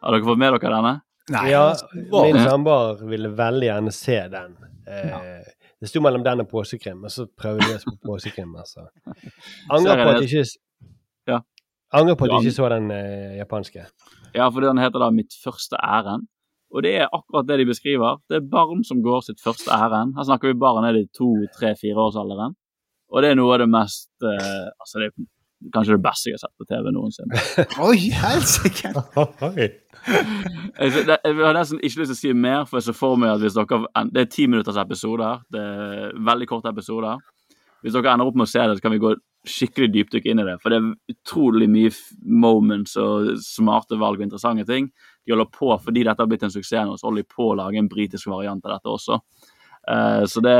Har 0.00 0.16
dere 0.16 0.24
fått 0.24 0.40
med 0.40 0.54
dere 0.56 0.72
denne? 0.72 0.92
Nei, 1.30 1.50
ja 1.52 1.64
min 1.92 2.38
samboer 2.40 3.02
ville 3.06 3.28
veldig 3.36 3.66
gjerne 3.68 3.92
se 3.94 4.16
den. 4.32 4.56
Eh, 4.88 5.42
Det 5.80 5.88
sto 5.88 6.00
mellom 6.04 6.24
den 6.24 6.42
og 6.42 6.48
påskekrim, 6.50 7.04
og 7.04 7.12
så 7.12 7.24
prøvde 7.24 7.64
vi 7.68 7.76
oss 7.78 7.86
på 7.86 7.94
påsekrim. 8.04 8.50
Altså. 8.60 8.88
Angrer 9.72 10.02
på 10.02 10.10
at 10.10 10.18
jeg 10.20 10.28
ikke 10.28 10.42
Ja. 10.44 10.56
Angrer 11.92 12.14
på 12.14 12.26
at 12.26 12.30
Du 12.30 12.44
ikke 12.44 12.54
så 12.54 12.68
den 12.70 12.90
eh, 12.94 13.38
japanske. 13.40 13.86
Ja, 14.34 14.46
for 14.46 14.62
den 14.62 14.78
heter 14.78 15.02
da 15.02 15.10
Mitt 15.14 15.34
første 15.44 15.78
ærend. 15.82 16.28
Og 16.70 16.84
det 16.86 16.92
er 17.02 17.08
akkurat 17.10 17.48
det 17.48 17.58
de 17.58 17.66
beskriver. 17.66 18.20
Det 18.30 18.38
er 18.38 18.46
barn 18.46 18.84
som 18.86 19.02
går 19.02 19.24
sitt 19.26 19.40
første 19.42 19.72
ærend. 19.74 20.14
Her 20.16 20.28
snakker 20.28 20.52
vi 20.52 20.60
barn 20.60 20.84
ned 20.86 21.00
i 21.00 21.08
to, 21.10 21.32
tre, 21.56 21.74
fireårsalderen. 21.80 22.54
Og 23.10 23.24
det 23.24 23.32
er 23.32 23.38
noe 23.40 23.56
av 23.56 23.64
det 23.64 23.70
mest 23.72 24.12
eh, 24.22 24.68
Altså, 24.78 25.02
det 25.02 25.08
er 25.10 25.26
kanskje 25.74 25.96
det 25.96 26.04
beste 26.04 26.30
jeg 26.30 26.38
har 26.38 26.44
sett 26.44 26.62
på 26.62 26.68
TV 26.70 26.92
noensinne. 26.94 27.42
Oi, 27.88 27.98
helsike! 28.22 28.94
Jeg, 30.00 31.02
jeg 31.04 31.34
har 31.36 31.52
nesten 31.52 31.82
ikke 31.84 32.00
lyst 32.00 32.08
til 32.08 32.14
å 32.14 32.16
si 32.16 32.30
mer, 32.32 32.62
for 32.64 32.78
jeg 32.78 32.86
ser 32.86 32.96
for 32.96 33.18
meg 33.20 33.34
at 33.34 33.42
hvis 33.42 33.52
dere 33.58 34.04
Det 34.08 34.22
er 34.22 34.28
ti 34.32 34.46
minutters 34.48 34.78
episoder. 34.80 35.42
Det 35.52 35.60
er 35.60 36.14
veldig 36.24 36.46
korte 36.48 36.72
episoder. 36.72 37.20
Hvis 37.80 37.96
dere 37.96 38.12
ender 38.12 38.28
opp 38.28 38.38
med 38.38 38.48
å 38.48 38.50
se 38.50 38.62
det, 38.62 38.78
så 38.78 38.84
kan 38.84 38.94
vi 38.94 39.02
gå 39.02 39.14
skikkelig 39.48 39.88
dypdykk 39.94 40.26
inn 40.28 40.42
i 40.42 40.46
det. 40.46 40.56
For 40.60 40.72
det 40.72 40.80
er 40.80 41.14
utrolig 41.14 41.68
mye 41.72 41.92
moments 42.20 42.96
og 43.00 43.30
smarte 43.44 43.98
valg 44.00 44.20
og 44.20 44.26
interessante 44.26 44.66
ting. 44.68 44.90
De 45.24 45.32
holder 45.32 45.48
på, 45.54 45.70
fordi 45.84 46.04
dette 46.04 46.20
har 46.20 46.28
blitt 46.28 46.44
en 46.44 46.52
suksess 46.52 46.84
nå, 46.88 46.98
så 47.00 47.08
holder 47.08 47.24
de 47.24 47.36
på 47.36 47.48
å 47.48 47.56
lage 47.62 47.80
en 47.80 47.88
britisk 47.88 48.28
variant 48.32 48.64
av 48.66 48.76
dette 48.76 48.92
også. 48.92 49.20
Uh, 49.88 50.26
så 50.28 50.44
det 50.44 50.58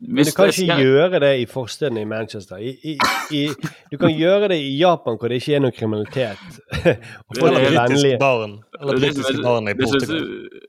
Men 0.00 0.24
du 0.24 0.30
kan 0.36 0.50
ikke 0.50 0.66
skal- 0.66 0.82
gjøre 0.84 1.20
det 1.20 1.30
i 1.40 1.44
forstedene 1.48 2.00
i 2.00 2.04
Manchester. 2.04 2.56
I, 2.56 2.74
i, 2.84 2.98
i, 3.32 3.48
du 3.92 3.96
kan 3.96 4.12
gjøre 4.12 4.48
det 4.52 4.58
i 4.60 4.74
Japan 4.78 5.16
hvor 5.16 5.32
det 5.32 5.38
ikke 5.40 5.54
er 5.56 5.62
noe 5.64 5.72
kriminalitet. 5.72 6.42
og 7.28 7.38
folk 7.38 7.56
er 7.56 7.70
vennlige. 7.72 8.18
barn. 8.20 8.58
Eller 8.80 9.00
britiske 9.00 9.42
barn 9.42 9.68
i 9.72 9.74
Portugal. 9.78 10.20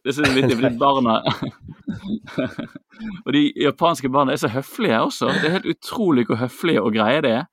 Det 0.08 0.16
jeg 0.16 0.30
er 0.30 0.36
vittig, 0.38 0.58
fordi 0.62 0.78
barna 0.80 1.18
Og 3.26 3.34
de 3.34 3.44
japanske 3.62 4.10
barna 4.10 4.32
er 4.32 4.42
så 4.42 4.48
høflige 4.48 5.02
også. 5.02 5.34
Det 5.42 5.50
er 5.52 5.58
helt 5.60 5.70
utrolig 5.76 6.26
hvor 6.26 6.40
høflige 6.40 6.82
og 6.82 6.94
greie 6.96 7.22
det 7.22 7.32
er. 7.42 7.46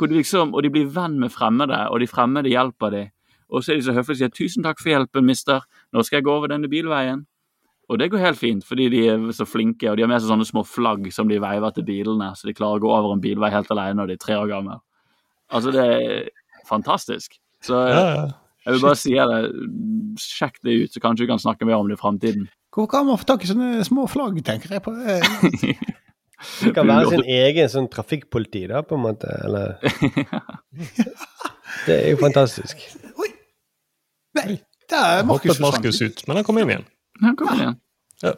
De 0.00 0.14
liksom, 0.14 0.54
og 0.54 0.62
de 0.62 0.70
blir 0.70 0.86
venn 0.94 1.18
med 1.20 1.32
fremmede, 1.34 1.88
og 1.90 2.00
de 2.00 2.06
fremmede 2.06 2.48
hjelper 2.48 2.90
dem. 2.90 3.08
Og 3.50 3.64
så 3.64 3.72
er 3.72 3.76
de 3.76 3.82
så 3.82 3.92
høflige 3.92 4.14
og 4.14 4.18
sier 4.18 4.30
'tusen 4.36 4.62
takk 4.64 4.80
for 4.80 4.88
hjelpen, 4.88 5.24
mister', 5.24 5.64
nå 5.92 6.02
skal 6.02 6.16
jeg 6.16 6.24
gå 6.24 6.32
over 6.32 6.46
denne 6.46 6.68
bilveien. 6.68 7.26
Og 7.88 7.96
det 8.00 8.10
går 8.12 8.20
helt 8.20 8.36
fint, 8.40 8.64
fordi 8.68 8.88
de 8.92 8.98
er 9.08 9.22
så 9.32 9.46
flinke, 9.48 9.88
og 9.88 9.96
de 9.96 10.04
har 10.04 10.10
med 10.10 10.20
seg 10.20 10.28
sånne 10.28 10.44
små 10.48 10.60
flagg 10.68 11.06
som 11.14 11.28
de 11.30 11.38
veiver 11.40 11.72
til 11.72 11.86
bilene, 11.88 12.26
så 12.36 12.48
de 12.50 12.52
klarer 12.56 12.82
å 12.82 12.84
gå 12.84 12.90
over 12.92 13.14
en 13.14 13.22
bilvei 13.24 13.48
helt 13.54 13.70
alene 13.72 13.96
når 14.02 14.10
de 14.10 14.16
er 14.18 14.24
tre 14.26 14.36
år 14.36 14.50
gamle. 14.50 14.76
Altså, 15.48 15.72
det 15.72 15.86
er 15.86 16.28
fantastisk. 16.68 17.38
Så 17.64 17.78
Ja, 17.88 18.02
ja. 18.12 18.26
jeg 18.66 18.74
vil 18.76 18.84
bare 18.84 18.98
si 19.00 19.14
det, 19.16 19.38
sjekk 20.20 20.60
det 20.68 20.74
ut, 20.82 20.92
så 20.92 21.00
kanskje 21.00 21.24
vi 21.24 21.30
kan 21.32 21.40
snakke 21.40 21.64
mer 21.64 21.80
om 21.80 21.88
det 21.88 21.96
i 21.96 22.02
framtiden. 22.02 22.44
Hvor 22.76 22.86
kan 22.92 23.08
man 23.08 23.16
få 23.18 23.24
tak 23.32 23.46
i 23.46 23.48
sånne 23.48 23.80
små 23.88 24.04
flagg, 24.10 24.36
tenker 24.44 24.76
jeg 24.76 24.84
på? 24.84 24.92
Eh, 26.38 26.60
Det 26.62 26.70
kan 26.70 26.86
være 26.86 27.08
sin 27.10 27.24
egen 27.34 27.66
sånn 27.72 27.88
trafikkpoliti, 27.90 28.60
da, 28.70 28.84
på 28.86 28.94
en 28.94 29.00
måte. 29.08 29.26
Eller 29.42 29.72
Det 31.86 31.96
er 31.96 32.12
jo 32.12 32.20
fantastisk. 32.20 32.84
Oi. 33.18 33.30
Nei, 34.38 34.60
det 34.86 35.00
er 35.00 35.24
Markus 35.26 35.56
Hoppet 35.58 35.64
Markus 35.64 35.98
ut, 36.04 36.22
men 36.28 36.38
han 36.38 36.46
kom 36.46 36.60
inn 36.62 36.70
igjen. 36.70 36.86
Ja, 37.22 37.32
kom 37.38 37.54
igjen. 37.54 37.78
Ja. 38.22 38.34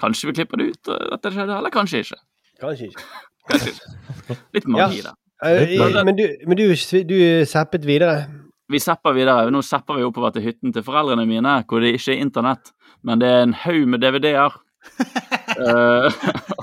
Kanskje 0.00 0.30
vi 0.30 0.36
klipper 0.38 0.60
det 0.60 0.70
ut 0.72 0.92
eh, 0.92 1.10
at 1.16 1.24
det 1.24 1.34
skjedde, 1.34 1.58
eller 1.58 1.74
kanskje 1.74 2.04
ikke. 2.04 2.20
Kanskje 2.62 2.88
ikke. 2.90 3.04
Kanskje 3.50 3.74
ikke. 3.74 4.38
Litt 4.56 4.70
magi 4.72 5.04
der. 5.04 5.18
Eh, 5.44 6.04
Men 6.04 6.16
du, 6.16 6.24
men 6.48 6.56
du, 6.56 6.66
du 7.08 7.18
zappet 7.48 7.84
videre. 7.84 8.24
Vi 8.72 8.80
zapper 8.80 9.12
videre. 9.12 9.50
Nå 9.52 9.60
zapper 9.62 9.98
vi 9.98 10.06
oppover 10.06 10.32
til 10.32 10.46
hytten 10.46 10.72
til 10.72 10.84
foreldrene 10.86 11.26
mine, 11.28 11.58
hvor 11.68 11.84
det 11.84 11.94
ikke 11.98 12.14
er 12.14 12.22
internett, 12.24 12.72
men 13.04 13.20
det 13.20 13.28
er 13.28 13.42
en 13.44 13.58
haug 13.64 13.88
med 13.88 14.04
DVD-er. 14.04 14.60
Eh, 15.54 16.14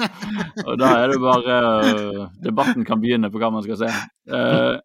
og 0.67 0.73
da 0.81 0.87
er 0.99 1.11
det 1.13 1.19
bare 1.21 1.57
eh, 1.87 2.23
Debatten 2.43 2.83
kan 2.83 2.99
begynne 2.99 3.29
på 3.31 3.39
hva 3.39 3.47
man 3.53 3.63
skal 3.63 3.77
se. 3.79 3.87
Uh, 4.27 4.81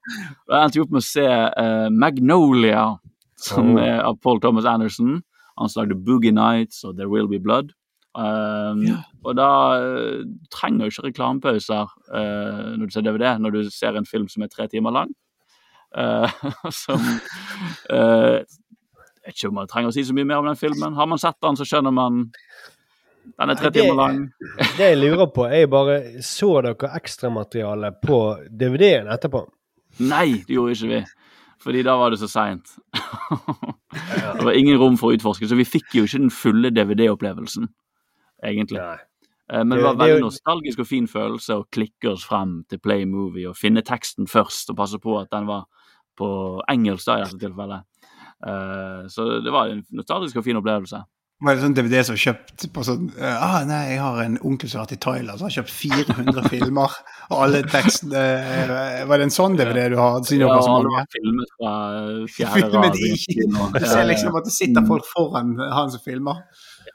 jeg 0.46 0.60
endte 0.60 0.78
jo 0.78 0.84
opp 0.84 0.92
med 0.94 1.02
å 1.02 1.06
se 1.06 1.24
eh, 1.26 1.88
Magnolia, 1.90 2.84
som 3.40 3.72
er 3.82 4.04
av 4.06 4.20
Paul 4.22 4.38
Thomas 4.44 4.68
Anderson. 4.70 5.16
Han 5.58 5.70
lagde 5.76 5.96
Boogie 6.04 6.32
Nights 6.36 6.84
og 6.84 6.96
There 6.98 7.08
Will 7.08 7.28
Be 7.28 7.38
Blood. 7.40 7.72
Um, 8.16 8.82
Og 9.28 9.34
da 9.36 9.46
uh, 9.76 10.22
trenger 10.52 10.86
du 10.86 10.92
ikke 10.92 11.06
reklamepauser 11.10 11.82
uh, 12.08 12.76
når 12.78 12.86
du 12.88 12.92
ser 12.94 13.04
DVD, 13.04 13.34
når 13.44 13.50
du 13.58 13.70
ser 13.70 13.96
en 13.98 14.06
film 14.08 14.28
som 14.32 14.44
er 14.46 14.48
tre 14.52 14.68
timer 14.72 14.94
lang. 14.96 15.10
Uh, 15.96 16.28
som 16.84 17.00
uh, 17.92 18.40
Jeg 18.40 19.26
vet 19.26 19.36
ikke 19.36 19.50
om 19.50 19.58
man 19.60 19.68
trenger 19.68 19.90
å 19.92 19.96
si 19.96 20.04
så 20.06 20.16
mye 20.16 20.28
mer 20.28 20.40
om 20.40 20.48
den 20.48 20.56
filmen. 20.60 20.96
Har 20.96 21.08
man 21.10 21.20
sett 21.20 21.36
den, 21.44 21.56
så 21.60 21.66
skjønner 21.68 21.92
man 21.94 22.26
Den 23.36 23.50
er 23.52 23.58
tre 23.58 23.68
Det- 23.70 23.82
timer 23.82 23.96
lang. 24.00 24.22
Det 24.78 24.90
jeg 24.92 25.00
lurer 25.02 25.26
på, 25.34 25.44
er 25.50 25.66
bare 25.72 25.98
Så 26.24 26.54
dere 26.64 26.92
ekstramaterialet 27.00 28.00
på 28.04 28.20
DVD-en 28.48 29.08
etterpå? 29.12 29.44
Nei, 30.08 30.42
det 30.46 30.52
gjorde 30.56 30.76
ikke 30.76 30.90
vi. 30.92 31.04
Fordi 31.66 31.82
da 31.82 31.96
var 31.98 32.12
det 32.14 32.20
så 32.20 32.28
seint. 32.30 32.76
det 34.38 34.44
var 34.46 34.54
ingen 34.54 34.78
rom 34.78 34.94
for 35.00 35.10
å 35.10 35.16
utforske, 35.16 35.48
så 35.50 35.58
vi 35.58 35.66
fikk 35.66 35.96
jo 35.98 36.04
ikke 36.06 36.20
den 36.22 36.30
fulle 36.30 36.70
DVD-opplevelsen, 36.70 37.66
egentlig. 38.46 38.78
Eh, 39.50 39.64
Men 39.64 39.74
det 39.78 39.84
var 39.84 39.98
veldig 39.98 40.22
nostalgisk 40.28 40.84
og 40.84 40.88
fin 40.90 41.08
følelse 41.10 41.58
å 41.58 41.66
klikke 41.74 42.12
oss 42.12 42.26
frem 42.26 42.60
til 42.70 42.78
Play 42.82 43.02
Movie 43.10 43.48
og 43.50 43.58
finne 43.58 43.82
teksten 43.86 44.30
først, 44.30 44.70
og 44.70 44.78
passe 44.78 45.00
på 45.02 45.18
at 45.18 45.32
den 45.34 45.50
var 45.50 45.66
på 46.16 46.28
engelsk 46.70 47.10
da, 47.10 47.18
i 47.18 47.26
dette 47.26 47.42
tilfellet. 47.42 47.82
Eh, 48.46 49.02
Så 49.12 49.26
det 49.42 49.52
var 49.52 49.72
en 49.74 49.82
nostalgisk 49.90 50.38
og 50.38 50.46
fin 50.46 50.62
opplevelse. 50.62 51.02
Var 51.44 51.52
det 51.58 51.60
sånn 51.66 51.74
DVD 51.76 51.98
som 52.08 52.16
kjøpt 52.16 52.62
på 52.72 52.82
sånn 52.86 53.10
eh, 53.20 53.42
ah, 53.44 53.58
Nei, 53.68 53.80
jeg 53.90 53.98
har 54.00 54.20
en 54.22 54.38
onkel 54.40 54.70
som 54.72 54.78
har 54.80 54.86
vært 54.86 54.94
i 54.96 55.00
Thailand, 55.04 55.36
som 55.36 55.44
har 55.50 55.52
kjøpt 55.58 55.72
400 55.74 56.44
filmer. 56.54 56.94
Og 57.28 57.42
alle 57.44 57.60
tekstene 57.68 58.22
eh, 58.22 59.02
Var 59.10 59.20
det 59.20 59.26
en 59.26 59.34
sånn 59.34 59.58
DVD 59.58 59.90
du 59.92 59.98
har? 60.00 60.16
Siden 60.24 60.46
Ja, 60.46 60.56
dere 60.56 60.94
har 60.94 61.10
filmet 61.12 61.52
fra 61.58 61.74
fjerde 62.38 62.70
rad. 62.72 62.96
Du 63.76 63.84
ser 63.84 64.08
liksom 64.08 64.38
at 64.40 64.48
det 64.48 64.54
sitter 64.56 64.88
folk 64.88 65.04
foran 65.12 65.52
han 65.60 65.92
som 65.92 66.00
filmer. 66.06 66.40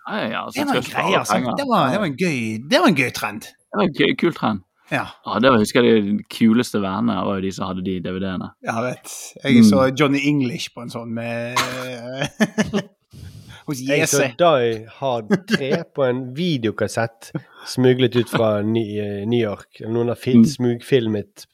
Ja, 0.08 0.18
ja, 0.26 0.42
Det 0.56 0.66
var 0.66 0.80
en 0.80 0.90
greie, 0.90 1.20
altså. 1.20 1.38
Det 1.62 1.68
var, 1.70 1.92
det 1.94 2.00
var 2.02 2.08
en 2.10 2.18
gøy 2.18 2.40
Det 2.72 2.80
var 2.82 2.90
en 2.90 2.98
gøy 2.98 3.12
trend. 3.14 3.46
Det 3.46 3.78
var 3.78 3.86
en 3.86 3.98
gøy- 4.00 4.16
kul 4.24 4.34
trend. 4.34 4.64
Ja. 4.92 5.06
Ja, 5.24 5.38
det 5.40 5.52
var, 5.54 5.62
husker 5.62 5.86
jeg 5.86 6.02
de 6.04 6.16
kuleste 6.34 6.82
vennene 6.84 7.22
var 7.24 7.38
jo 7.38 7.46
de 7.46 7.52
som 7.56 7.70
hadde 7.70 7.86
de 7.86 8.00
DVD-ene. 8.04 8.50
Jeg 8.66 8.84
vet. 8.88 9.14
Jeg 9.46 9.62
så 9.70 9.86
Johnny 9.94 10.20
English 10.28 10.74
på 10.74 10.82
en 10.84 10.92
sånn 10.92 11.14
med 11.16 11.62
Hos 13.72 13.80
Jeg 13.88 14.08
så 14.12 14.26
JC. 14.26 14.34
Die 14.42 14.72
Hard 15.00 15.30
3 15.48 15.72
på 15.96 16.04
en 16.04 16.24
videokassett 16.36 17.32
smuglet 17.68 18.16
ut 18.20 18.30
fra 18.30 18.58
eh, 18.60 18.66
New 19.24 19.40
York. 19.40 19.80
Noen 19.88 20.12
har 20.12 20.20
fil 20.20 20.44
smugfilmet 20.50 21.46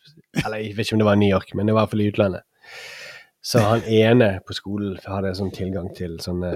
Eller 0.44 0.64
jeg 0.64 0.78
vet 0.78 0.88
ikke 0.88 0.98
om 0.98 1.04
det 1.04 1.10
var 1.12 1.20
New 1.22 1.30
York, 1.30 1.54
men 1.54 1.70
det 1.70 1.76
var 1.76 1.84
i 1.84 1.86
hvert 1.86 1.94
fall 1.94 2.02
i 2.02 2.10
utlandet. 2.10 2.48
Så 3.46 3.62
han 3.64 3.86
ene 3.86 4.32
på 4.48 4.58
skolen 4.58 4.98
hadde 5.06 5.36
sånn 5.38 5.54
tilgang 5.54 5.92
til 5.96 6.18
sånne 6.20 6.56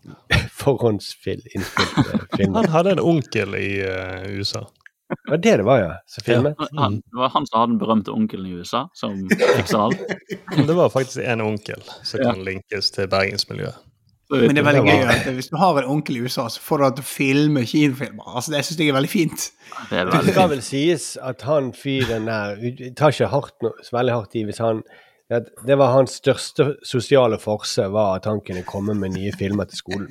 forhåndsinnspilte 0.62 2.22
filmer. 2.36 2.62
Han 2.62 2.70
hadde 2.76 2.94
en 2.96 3.02
onkel 3.02 3.58
i 3.58 3.70
uh, 3.82 4.30
USA. 4.30 4.64
Det 5.10 5.30
var 5.32 5.42
det 5.42 5.56
det 5.58 5.66
var, 5.66 5.78
ja. 5.82 5.92
Som 6.06 6.24
filmet. 6.24 6.64
Han, 6.78 7.00
det 7.02 7.18
var 7.18 7.34
han 7.34 7.46
som 7.46 7.58
hadde 7.58 7.72
den 7.72 7.82
berømte 7.82 8.14
onkelen 8.14 8.46
i 8.46 8.56
USA, 8.62 8.86
som 8.94 9.24
fiksa 9.30 9.84
alt. 9.88 10.04
Det 10.68 10.74
var 10.74 10.92
faktisk 10.94 11.24
en 11.26 11.42
onkel 11.42 11.82
som 12.06 12.22
kan 12.22 12.44
linkes 12.46 12.94
til 12.94 13.10
bergensmiljøet. 13.10 13.89
Men 14.30 14.54
det 14.54 14.62
er 14.62 14.66
veldig 14.68 14.82
Det 14.86 14.94
gøy 14.94 15.10
at 15.10 15.28
hvis 15.34 15.50
du 15.50 15.56
har 15.58 15.78
en 15.80 15.90
onkel 15.90 16.16
i 16.20 16.22
USA, 16.22 16.46
så 16.48 16.62
får 16.62 16.78
du 16.78 16.84
han 16.86 16.96
til 16.98 17.02
å 17.02 17.10
filme 17.10 17.62
kinofilmer. 17.66 18.26
Altså, 18.30 18.52
det 18.54 18.64
syns 18.66 18.78
jeg 18.78 18.92
er 18.92 18.98
veldig 18.98 19.10
fint. 19.10 19.46
Det 19.90 19.98
er 19.98 20.10
Det 20.10 20.20
skal 20.28 20.50
vel 20.52 20.62
sies 20.62 21.06
at 21.18 21.42
han 21.48 21.72
fyren 21.74 22.28
der 22.30 22.92
tar 22.98 23.14
ikke 23.14 23.30
hardt 23.32 23.56
no, 23.66 23.72
så 23.82 23.96
veldig 23.98 24.18
hardt 24.20 24.36
i 24.38 24.44
hvis 24.46 24.62
han 24.62 24.84
at 25.30 25.46
det 25.62 25.76
var 25.78 25.92
hans 25.94 26.16
største 26.18 26.72
sosiale 26.82 27.36
forse, 27.38 27.84
var 27.94 28.16
at 28.18 28.24
han 28.26 28.40
kunne 28.42 28.64
komme 28.66 28.96
med 28.98 29.14
nye 29.14 29.30
filmer 29.38 29.68
til 29.70 29.78
skolen. 29.78 30.08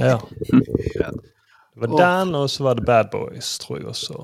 Ja. 0.00 0.16
Ja. 0.96 1.10
Det 1.76 1.90
var 1.90 1.92
den, 2.00 2.34
og 2.34 2.48
så 2.48 2.64
var 2.64 2.78
det 2.78 2.86
Bad 2.88 3.10
Boys, 3.12 3.58
tror 3.60 3.76
jeg 3.82 3.90
også. 3.92 4.16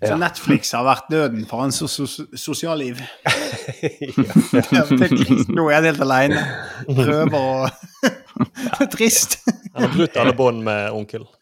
Så 0.00 0.16
Netflix 0.16 0.70
har 0.72 0.80
vært 0.86 1.10
døden 1.12 1.42
for 1.48 1.60
hans 1.60 1.76
sos 1.82 1.92
sos 1.98 2.20
sosialliv. 2.40 3.00
Nå 5.56 5.62
er 5.68 5.74
han 5.76 5.88
helt 5.90 6.02
alene. 6.06 6.40
Prøver 6.88 7.36
å 7.36 7.68
Det 8.40 8.80
er 8.86 8.90
trist. 8.94 9.30
Han 9.74 9.82
har 9.84 9.92
brutt 9.92 10.16
alle 10.22 10.34
bånd 10.36 10.58
med 10.64 10.80
onkel. 10.96 11.24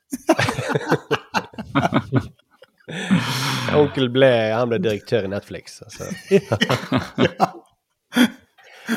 Onkel 3.78 4.08
ble, 4.10 4.32
han 4.56 4.68
ble 4.70 4.78
direktør 4.80 5.24
i 5.28 5.30
Netflix. 5.30 5.82
Altså. 5.84 6.04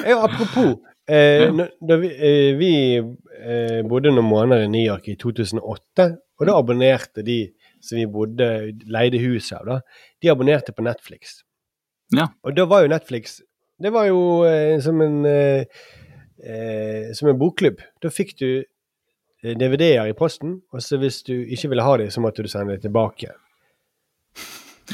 ja, 0.07 0.15
apropos 0.15 0.79
eh, 1.11 1.51
da 1.51 1.95
vi, 1.99 2.09
eh, 2.15 2.55
vi 2.57 2.97
eh, 2.97 3.81
bodde 3.87 4.11
noen 4.15 4.29
måneder 4.29 4.63
i 4.65 4.69
New 4.71 4.85
York 4.85 5.07
i 5.11 5.15
2008, 5.19 6.07
og 6.39 6.47
da 6.47 6.51
abonnerte 6.57 7.21
de 7.27 7.39
som 7.81 7.97
vi 7.99 8.05
bodde, 8.07 8.47
leide 8.87 9.19
huset 9.21 9.57
av, 9.59 9.65
da, 9.65 9.79
de 10.21 10.29
abonnerte 10.31 10.73
på 10.77 10.83
Netflix. 10.85 11.39
Ja. 12.15 12.27
Og 12.43 12.55
da 12.57 12.65
var 12.67 12.81
jo 12.83 12.89
Netflix 12.91 13.37
Det 13.81 13.89
var 13.95 14.05
jo 14.09 14.17
eh, 14.45 14.79
som 14.83 14.99
en 15.01 15.25
eh, 15.25 15.63
eh, 16.43 17.13
som 17.17 17.29
en 17.31 17.37
bokklubb. 17.39 17.79
Da 18.03 18.09
fikk 18.13 18.35
du 18.41 18.49
eh, 18.61 19.55
DVD-er 19.57 20.11
i 20.11 20.13
posten, 20.17 20.59
og 20.73 20.83
så 20.85 20.99
hvis 21.01 21.21
du 21.25 21.33
ikke 21.33 21.71
ville 21.71 21.85
ha 21.87 21.95
dem, 21.97 22.11
så 22.13 22.21
måtte 22.21 22.43
du 22.45 22.49
sende 22.51 22.75
dem 22.75 22.83
tilbake. 22.83 23.31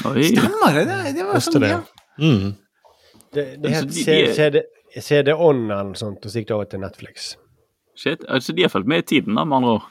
Oi. 0.06 0.22
Stemmer 0.30 0.74
det? 0.78 0.84
Det, 0.88 0.98
det 1.18 1.26
var 1.26 1.36
Koste 1.36 1.52
sånn, 1.58 1.66
det? 1.66 1.70
ja. 1.74 1.82
Mm. 2.22 2.48
Det, 3.34 3.44
det 3.60 3.68
Altså, 3.74 3.82
het 3.82 3.92
de- 3.92 4.04
C- 4.04 4.34
CD 4.38 4.62
CD-On 5.04 5.64
eller 5.66 5.90
noe 5.90 5.98
sånt, 6.00 6.24
og 6.24 6.32
så 6.32 6.40
gikk 6.40 6.48
det 6.48 6.54
over 6.56 6.68
til 6.72 6.80
Netflix. 6.80 7.26
Shit. 7.98 8.22
Altså, 8.30 8.54
de 8.56 8.64
har 8.64 8.70
fulgt 8.72 8.88
med 8.88 9.02
i 9.02 9.08
tiden, 9.10 9.34
da, 9.36 9.44
med 9.44 9.58
andre 9.60 9.74
ord. 9.80 9.88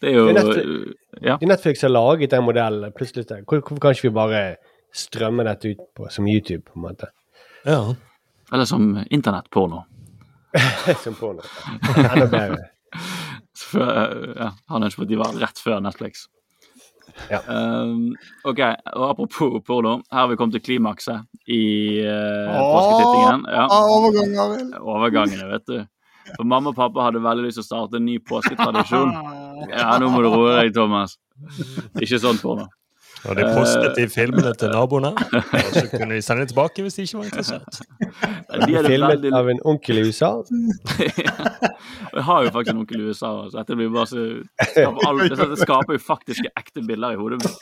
Det 0.00 0.10
er 0.10 0.16
jo 0.16 0.26
Det 0.32 0.42
er 0.46 1.28
Ja. 1.28 1.36
Netflix 1.40 1.82
har 1.82 1.90
laget 1.90 2.30
den 2.30 2.44
modellen. 2.44 2.92
Plutselig 2.92 3.26
Hvorfor 3.26 3.78
kan 3.80 3.90
ikke 3.90 4.08
vi 4.08 4.14
bare 4.14 4.56
strømme 4.94 5.44
dette 5.44 5.72
ut 5.74 5.80
på, 5.96 6.06
som 6.10 6.26
YouTube, 6.26 6.62
på 6.62 6.76
en 6.76 6.82
måte? 6.82 7.10
Ja. 7.66 7.94
Eller 8.52 8.64
som 8.64 9.04
internettporno. 9.10 9.82
som 11.04 11.14
porno. 11.14 11.42
Enda 11.98 12.26
bedre. 12.26 12.64
Før, 13.68 14.34
ja, 14.38 14.50
han 14.70 14.86
ønsket 14.86 15.02
at 15.02 15.10
de 15.10 15.18
var 15.18 15.34
rett 15.42 15.58
før 15.60 15.80
Netflix. 15.84 16.28
Ja. 17.26 17.40
Um, 17.50 18.14
ok, 18.46 18.60
og 18.94 19.04
apropos 19.10 19.58
porno, 19.66 19.96
her 20.12 20.20
har 20.22 20.28
vi 20.30 20.36
kommet 20.38 20.54
til 20.56 20.62
klimakset 20.62 21.26
i 21.50 21.64
uh, 22.06 22.54
påsketittingen. 22.54 23.44
Ja, 23.50 23.66
Overgangen, 23.74 24.72
overgangene, 24.78 25.48
vet 25.50 25.66
du. 25.66 25.80
For 26.36 26.46
mamma 26.48 26.72
og 26.72 26.78
pappa 26.78 27.08
hadde 27.08 27.22
veldig 27.24 27.48
lyst 27.48 27.60
til 27.60 27.66
å 27.66 27.68
starte 27.68 28.00
en 28.00 28.08
ny 28.08 28.18
påsketradisjon. 28.28 29.14
Ja, 29.58 29.96
nå 29.98 30.06
må 30.12 30.20
du 30.22 30.28
roe 30.30 30.52
deg, 30.60 30.68
Thomas. 30.76 31.16
Ikke 31.98 32.20
sånn 32.22 32.38
porno. 32.38 32.68
Og 33.26 33.34
de 33.34 33.42
postet 33.50 33.96
de 33.98 34.04
filmene 34.10 34.52
til 34.58 34.70
naboene, 34.70 35.10
og 35.58 35.72
så 35.74 35.82
kunne 35.90 36.14
de 36.14 36.22
sende 36.22 36.44
det 36.44 36.52
tilbake 36.52 36.84
hvis 36.84 36.98
de 36.98 37.06
ikke 37.08 37.18
var 37.18 37.26
interessert. 37.26 37.80
De 38.62 38.76
er 38.78 38.86
Filmet 38.86 39.16
veldig 39.16 39.32
av 39.34 39.50
en 39.50 39.62
onkel 39.72 39.98
i 39.98 40.04
USA. 40.06 40.30
Jeg 42.14 42.24
har 42.28 42.46
jo 42.46 42.52
faktisk 42.54 42.72
en 42.76 42.82
onkel 42.84 43.02
i 43.02 43.08
USA, 43.10 43.32
så 43.48 43.58
dette 43.58 43.78
blir 43.78 43.90
bare 43.94 44.06
så 44.12 44.28
skaper 44.70 45.10
alt, 45.10 45.36
det 45.42 45.60
skaper 45.64 45.98
jo 45.98 46.04
faktiske 46.06 46.54
ekte 46.62 46.84
bilder 46.86 47.16
i 47.16 47.18
hodet 47.18 47.42
mitt. 47.42 47.58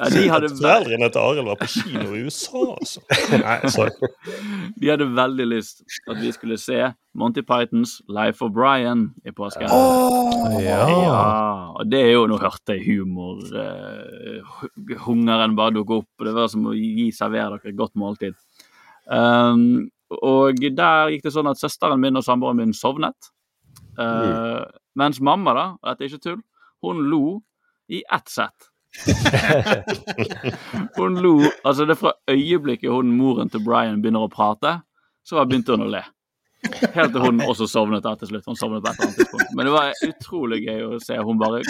De 0.00 0.22
hadde, 0.32 0.48
Foreldrene 0.56 1.10
til 1.12 1.20
Arild 1.20 1.48
var 1.50 1.58
på 1.60 1.66
kino 1.68 2.14
i 2.16 2.22
USA, 2.24 2.60
altså. 2.72 3.02
Nei, 3.42 3.56
sorry. 3.68 4.08
de 4.80 4.88
hadde 4.88 5.08
veldig 5.12 5.46
lyst 5.50 5.82
at 6.08 6.16
vi 6.22 6.30
skulle 6.32 6.56
se 6.60 6.78
Monty 7.20 7.42
Pythons 7.44 7.98
Life 8.08 8.40
of 8.46 8.54
Brian 8.56 9.10
i 9.28 9.34
påsken. 9.36 9.68
Ja. 9.68 10.78
Ja, 10.88 11.18
og 11.76 11.90
det 11.92 12.00
er 12.06 12.14
jo 12.14 12.24
Nå 12.30 12.38
hørte 12.40 12.78
jeg 12.78 12.86
humor. 12.86 13.42
uh, 13.52 14.96
hungeren 15.04 15.58
bare 15.58 15.76
dukke 15.76 16.00
opp, 16.00 16.10
og 16.16 16.28
det 16.30 16.34
var 16.38 16.48
som 16.52 16.70
å 16.70 16.76
gi 16.76 17.10
servere 17.12 17.58
dere 17.58 17.74
et 17.74 17.80
godt 17.80 17.98
måltid. 18.00 18.38
Um, 19.10 19.90
og 20.22 20.64
der 20.64 21.12
gikk 21.12 21.28
det 21.28 21.34
sånn 21.34 21.50
at 21.50 21.60
søsteren 21.60 22.00
min 22.02 22.18
og 22.18 22.24
samboeren 22.26 22.58
min 22.58 22.72
sovnet. 22.74 23.30
Eh, 24.00 24.64
Mens 24.98 25.20
mamma, 25.22 25.54
da, 25.54 25.66
og 25.78 25.86
dette 25.86 26.02
er 26.02 26.10
ikke 26.10 26.24
tull, 26.24 26.40
hun 26.82 27.04
lo 27.12 27.22
i 27.90 28.02
ett 28.02 28.30
sett. 28.32 28.69
hun 30.96 31.18
lo 31.22 31.34
Altså, 31.64 31.86
det 31.86 31.94
er 31.94 32.00
fra 32.00 32.12
øyeblikket 32.30 32.90
hun 32.90 33.12
moren 33.16 33.50
til 33.52 33.62
Brian 33.64 34.00
begynner 34.02 34.26
å 34.26 34.32
prate, 34.32 34.80
så 35.26 35.44
begynte 35.46 35.76
hun 35.76 35.86
å 35.86 35.90
le. 35.92 36.02
Helt 36.94 37.14
til 37.14 37.24
hun 37.24 37.42
også 37.46 37.68
sovnet 37.70 38.04
da 38.04 38.16
til 38.20 38.32
slutt. 38.32 38.48
Hun 38.50 38.58
sovnet 38.58 38.84
på 38.84 38.90
et 38.90 38.98
eller 38.98 39.08
annet 39.08 39.20
tidspunkt. 39.22 39.54
Men 39.56 39.68
det 39.68 39.74
var 39.74 40.06
utrolig 40.08 40.62
gøy 40.66 40.86
å 40.88 41.02
se 41.02 41.16
hun 41.16 41.40
bare 41.40 41.62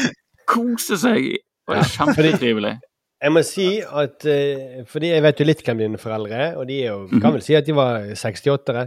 kose 0.51 0.99
seg. 0.99 1.29
Det 1.39 1.77
var 1.77 1.93
kjempetrivelig. 1.95 2.75
Jeg 3.21 3.35
må 3.37 3.43
si 3.45 3.69
at 3.85 4.25
eh, 4.25 4.81
Fordi 4.89 5.11
jeg 5.13 5.23
vet 5.23 5.41
jo 5.43 5.47
litt 5.47 5.61
hvem 5.67 5.83
dine 5.83 6.01
foreldre 6.01 6.39
er, 6.49 6.55
og 6.57 6.65
de 6.71 6.79
er 6.81 6.95
jo, 6.95 7.21
kan 7.21 7.35
vel 7.37 7.45
si 7.45 7.57
at 7.59 7.69
de 7.69 7.77
var 7.77 8.09
68-ere. 8.17 8.87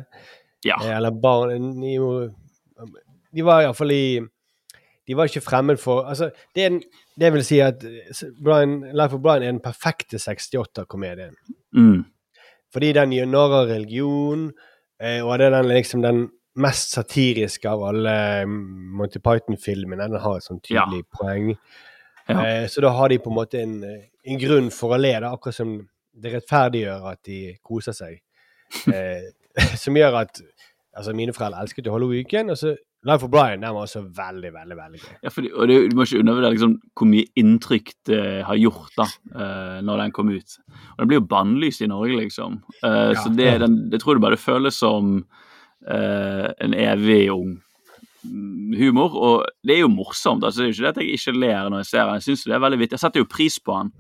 Ja. 0.66 0.80
Eh, 0.82 0.96
Eller 0.98 1.14
barn 1.14 1.70
de 3.34 3.46
var 3.46 3.64
iallfall 3.64 3.94
i 3.94 4.06
De 5.08 5.18
var 5.18 5.28
ikke 5.28 5.44
fremmed 5.44 5.78
for 5.82 6.08
Altså, 6.08 6.30
det, 6.56 6.66
en, 6.66 6.82
det 7.20 7.34
vil 7.34 7.46
si 7.46 7.60
at 7.64 7.84
eh, 7.84 8.22
Brian, 8.44 8.82
Life 8.94 9.16
of 9.16 9.22
Brian 9.22 9.44
er 9.44 9.52
den 9.52 9.64
perfekte 9.64 10.18
68-komedien. 10.22 11.36
Mm. 11.76 12.06
Fordi 12.74 12.94
den 12.94 13.14
gjør 13.14 13.30
narr 13.30 13.58
religion, 13.70 14.52
eh, 15.02 15.22
og 15.26 15.38
det 15.40 15.48
er 15.48 15.58
den, 15.58 15.72
liksom 15.74 16.02
den 16.02 16.28
mest 16.56 16.94
satiriske 16.94 17.70
av 17.70 17.84
alle 17.90 18.16
mm, 18.46 18.60
Monty 18.98 19.20
Python-filmene. 19.20 20.08
Den 20.10 20.22
har 20.22 20.38
et 20.38 20.48
sånn 20.48 20.62
tydelig 20.64 21.04
poeng. 21.14 21.54
Ja. 22.28 22.38
Eh, 22.46 22.68
så 22.72 22.84
da 22.86 22.94
har 22.96 23.12
de 23.12 23.20
på 23.20 23.32
en 23.32 23.38
måte 23.38 23.62
en, 23.62 23.80
eh, 23.84 24.06
en 24.30 24.40
grunn 24.40 24.70
for 24.72 24.96
å 24.96 25.02
le, 25.02 25.14
da, 25.20 25.34
akkurat 25.34 25.58
som 25.58 25.76
det 26.14 26.36
rettferdiggjør 26.36 27.08
at 27.12 27.24
de 27.30 27.40
koser 27.64 27.98
seg. 27.98 28.22
Eh, 28.90 29.28
som 29.78 29.94
gjør 29.94 30.16
at 30.24 30.40
Altså, 30.94 31.10
mine 31.18 31.34
foreldre 31.34 31.58
elsket 31.62 31.88
jo 31.88 31.94
Halloween, 31.96 32.52
og 32.54 32.58
så 32.58 32.76
Life 33.04 33.26
of 33.26 33.32
Brian 33.32 33.60
den 33.60 33.74
var 33.76 33.84
også 33.84 34.02
veldig, 34.16 34.50
veldig 34.54 34.78
veldig 34.78 35.02
gøy. 35.02 35.16
Ja, 35.26 35.32
fordi, 35.34 35.50
og 35.52 35.68
det, 35.68 35.80
Du 35.92 35.98
må 35.98 36.06
ikke 36.08 36.22
undervurdere 36.24 36.54
liksom, 36.56 36.78
hvor 36.96 37.10
mye 37.12 37.28
inntrykk 37.40 37.92
det 38.08 38.22
har 38.48 38.60
gjort 38.62 38.96
da, 38.96 39.08
uh, 39.36 39.80
når 39.84 40.06
den 40.06 40.16
kom 40.16 40.32
ut. 40.32 40.56
Og 40.94 41.02
Den 41.02 41.12
blir 41.12 41.20
jo 41.20 41.28
bannlyst 41.34 41.84
i 41.84 41.90
Norge, 41.92 42.22
liksom. 42.22 42.62
Eh, 42.80 43.12
så 43.20 43.34
det, 43.36 43.50
den, 43.66 43.78
jeg 43.92 44.00
tror 44.04 44.16
det 44.16 44.24
bare 44.24 44.40
føles 44.40 44.80
som 44.80 45.18
uh, 45.20 46.48
en 46.64 46.78
evig 46.80 47.28
ung 47.34 47.58
humor. 48.80 49.16
Og 49.20 49.46
det 49.68 49.78
er 49.78 49.84
jo 49.84 49.92
morsomt. 49.92 50.44
altså 50.44 50.62
Det 50.62 50.66
er 50.66 50.72
jo 50.72 50.78
ikke 50.78 50.86
det 50.86 50.94
at 50.94 51.04
jeg 51.04 51.20
ikke 51.20 51.40
ler 51.40 51.70
når 51.70 51.84
jeg 51.84 51.92
ser 51.92 52.06
den. 52.06 52.14
Jeg 52.14 52.28
synes 52.30 52.44
det 52.44 52.56
er 52.56 52.66
veldig 52.66 52.80
vittig. 52.80 52.96
Jeg 52.96 53.04
setter 53.04 53.24
jo 53.24 53.32
pris 53.36 53.60
på 53.60 53.80
den. 53.82 53.94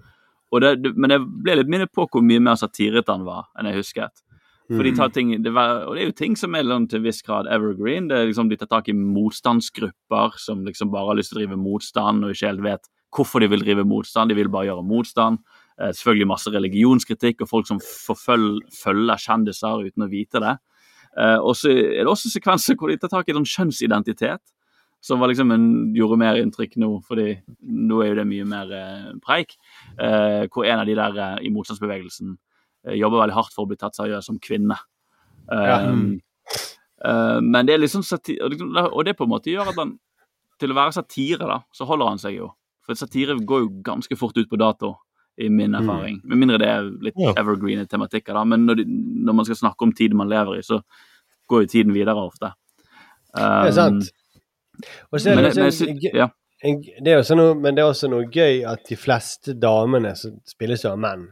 Det, 0.54 0.76
det, 0.84 0.92
men 0.96 1.12
jeg 1.12 1.26
ble 1.44 1.56
litt 1.58 1.72
minnet 1.72 1.92
på 1.92 2.06
hvor 2.06 2.22
mye 2.22 2.42
mer 2.44 2.56
satiret 2.62 3.10
han 3.10 3.26
var 3.26 3.50
enn 3.58 3.72
jeg 3.72 3.82
husket. 3.82 4.24
For 4.72 4.86
de 4.88 4.94
tar 4.96 5.10
ting, 5.12 5.34
det 5.44 5.52
var, 5.52 5.84
og 5.90 5.96
det 5.96 6.04
er 6.04 6.08
jo 6.08 6.16
ting 6.16 6.38
som 6.40 6.56
er 6.56 6.64
sånn 6.68 6.86
til 6.88 7.02
en 7.02 7.06
viss 7.06 7.22
grad 7.26 7.50
evergreen. 7.52 8.08
det 8.08 8.16
er 8.18 8.30
liksom 8.30 8.50
De 8.50 8.58
tar 8.58 8.70
tak 8.72 8.88
i 8.90 8.96
motstandsgrupper 8.96 10.38
som 10.40 10.64
liksom 10.64 10.92
bare 10.94 11.12
har 11.12 11.20
lyst 11.20 11.34
til 11.34 11.42
å 11.42 11.44
drive 11.44 11.60
motstand 11.60 12.24
og 12.24 12.32
ikke 12.32 12.52
helt 12.52 12.64
vet 12.64 12.92
hvorfor 13.14 13.44
de 13.44 13.50
vil 13.52 13.66
drive 13.66 13.84
motstand. 13.86 14.32
De 14.32 14.38
vil 14.40 14.50
bare 14.50 14.72
gjøre 14.72 14.86
motstand. 14.88 15.44
Eh, 15.78 15.92
selvfølgelig 15.92 16.30
masse 16.32 16.54
religionskritikk 16.54 17.44
og 17.44 17.50
folk 17.50 17.68
som 17.70 17.82
forfølger, 17.84 18.64
følger 18.74 19.22
kjendiser 19.22 19.84
uten 19.84 20.08
å 20.08 20.10
vite 20.10 20.42
det. 20.42 20.56
Eh, 21.18 21.38
og 21.38 21.54
så 21.60 21.70
er 21.74 22.02
det 22.02 22.10
også 22.10 22.32
sekvenser 22.34 22.78
hvor 22.80 22.90
de 22.90 22.98
tar 22.98 23.12
tak 23.12 23.30
i 23.30 23.36
sånn 23.36 23.50
kjønnsidentitet. 23.50 24.42
Som 25.04 25.20
var 25.20 25.28
liksom 25.28 25.52
en, 25.52 25.68
gjorde 25.92 26.16
mer 26.22 26.40
inntrykk 26.40 26.78
nå, 26.80 26.94
fordi 27.04 27.34
nå 27.68 28.00
er 28.02 28.14
jo 28.14 28.20
det 28.22 28.28
mye 28.30 28.48
mer 28.48 28.72
eh, 28.72 29.10
preik. 29.26 29.58
Eh, 30.00 30.48
hvor 30.48 30.64
en 30.64 30.80
av 30.80 30.88
de 30.88 30.96
der 30.96 31.20
eh, 31.20 31.42
i 31.50 31.52
motstandsbevegelsen 31.52 32.38
jobber 32.84 33.24
veldig 33.24 33.36
hardt 33.38 33.54
for 33.56 33.66
å 33.66 33.70
bli 33.72 33.78
tatt 33.80 33.96
seriøst 33.96 34.28
som 34.30 34.40
kvinne. 34.44 34.78
Um, 35.48 36.20
eh, 37.04 37.40
men 37.42 37.68
det 37.68 37.76
er 37.76 37.84
liksom 37.84 38.04
satire, 38.04 38.44
og 38.46 38.52
liksom- 38.52 39.06
det 39.06 39.18
på 39.18 39.24
en 39.26 39.30
måte 39.30 39.52
gjør 39.52 39.70
at 39.70 39.76
han 39.76 40.00
Til 40.60 40.70
å 40.70 40.76
være 40.76 40.94
satire, 40.94 41.40
da, 41.40 41.60
så 41.74 41.84
holder 41.84 42.08
han 42.08 42.18
seg 42.18 42.36
jo. 42.38 42.54
For 42.86 42.94
satire 42.96 43.36
går 43.36 43.60
jo 43.64 43.70
ganske 43.84 44.16
fort 44.16 44.38
ut 44.38 44.48
på 44.48 44.56
dato, 44.58 44.94
i 45.38 45.50
min 45.50 45.74
erfaring. 45.74 46.22
Med 46.24 46.38
mindre 46.38 46.60
det 46.60 46.68
er 46.68 46.84
litt 47.02 47.16
Ja. 47.18 47.34
evergreen 47.34 47.88
tematikker, 47.88 48.34
da. 48.34 48.44
Men 48.46 48.66
når, 48.68 48.76
de, 48.76 48.84
når 48.86 49.34
man 49.34 49.46
skal 49.46 49.56
snakke 49.56 49.82
om 49.82 49.92
tiden 49.92 50.16
man 50.16 50.30
lever 50.30 50.60
i, 50.60 50.62
så 50.62 50.82
går 51.50 51.64
jo 51.64 51.68
tiden 51.68 51.94
videre 51.94 52.16
ofte. 52.16 52.54
Det 53.34 53.42
er 53.42 53.72
sant. 53.72 54.12
Og 55.12 55.20
så 55.20 55.32
er 55.32 55.36
Men, 55.36 55.44
det, 55.44 55.56
men, 55.56 55.66
også 55.66 55.88
jeg 55.88 56.14
ja. 56.14 56.28
en, 56.64 56.82
det 57.04 57.14
er 57.14 57.36
noe, 57.36 57.56
men 57.56 57.76
det 57.76 57.84
er 57.84 57.90
også 57.90 58.10
noe 58.10 58.26
gøy 58.30 58.64
at 58.66 58.86
de 58.88 58.96
fleste 58.96 59.60
damene 59.60 60.16
som 60.16 60.40
spilles 60.46 60.86
av 60.86 61.00
menn 61.00 61.28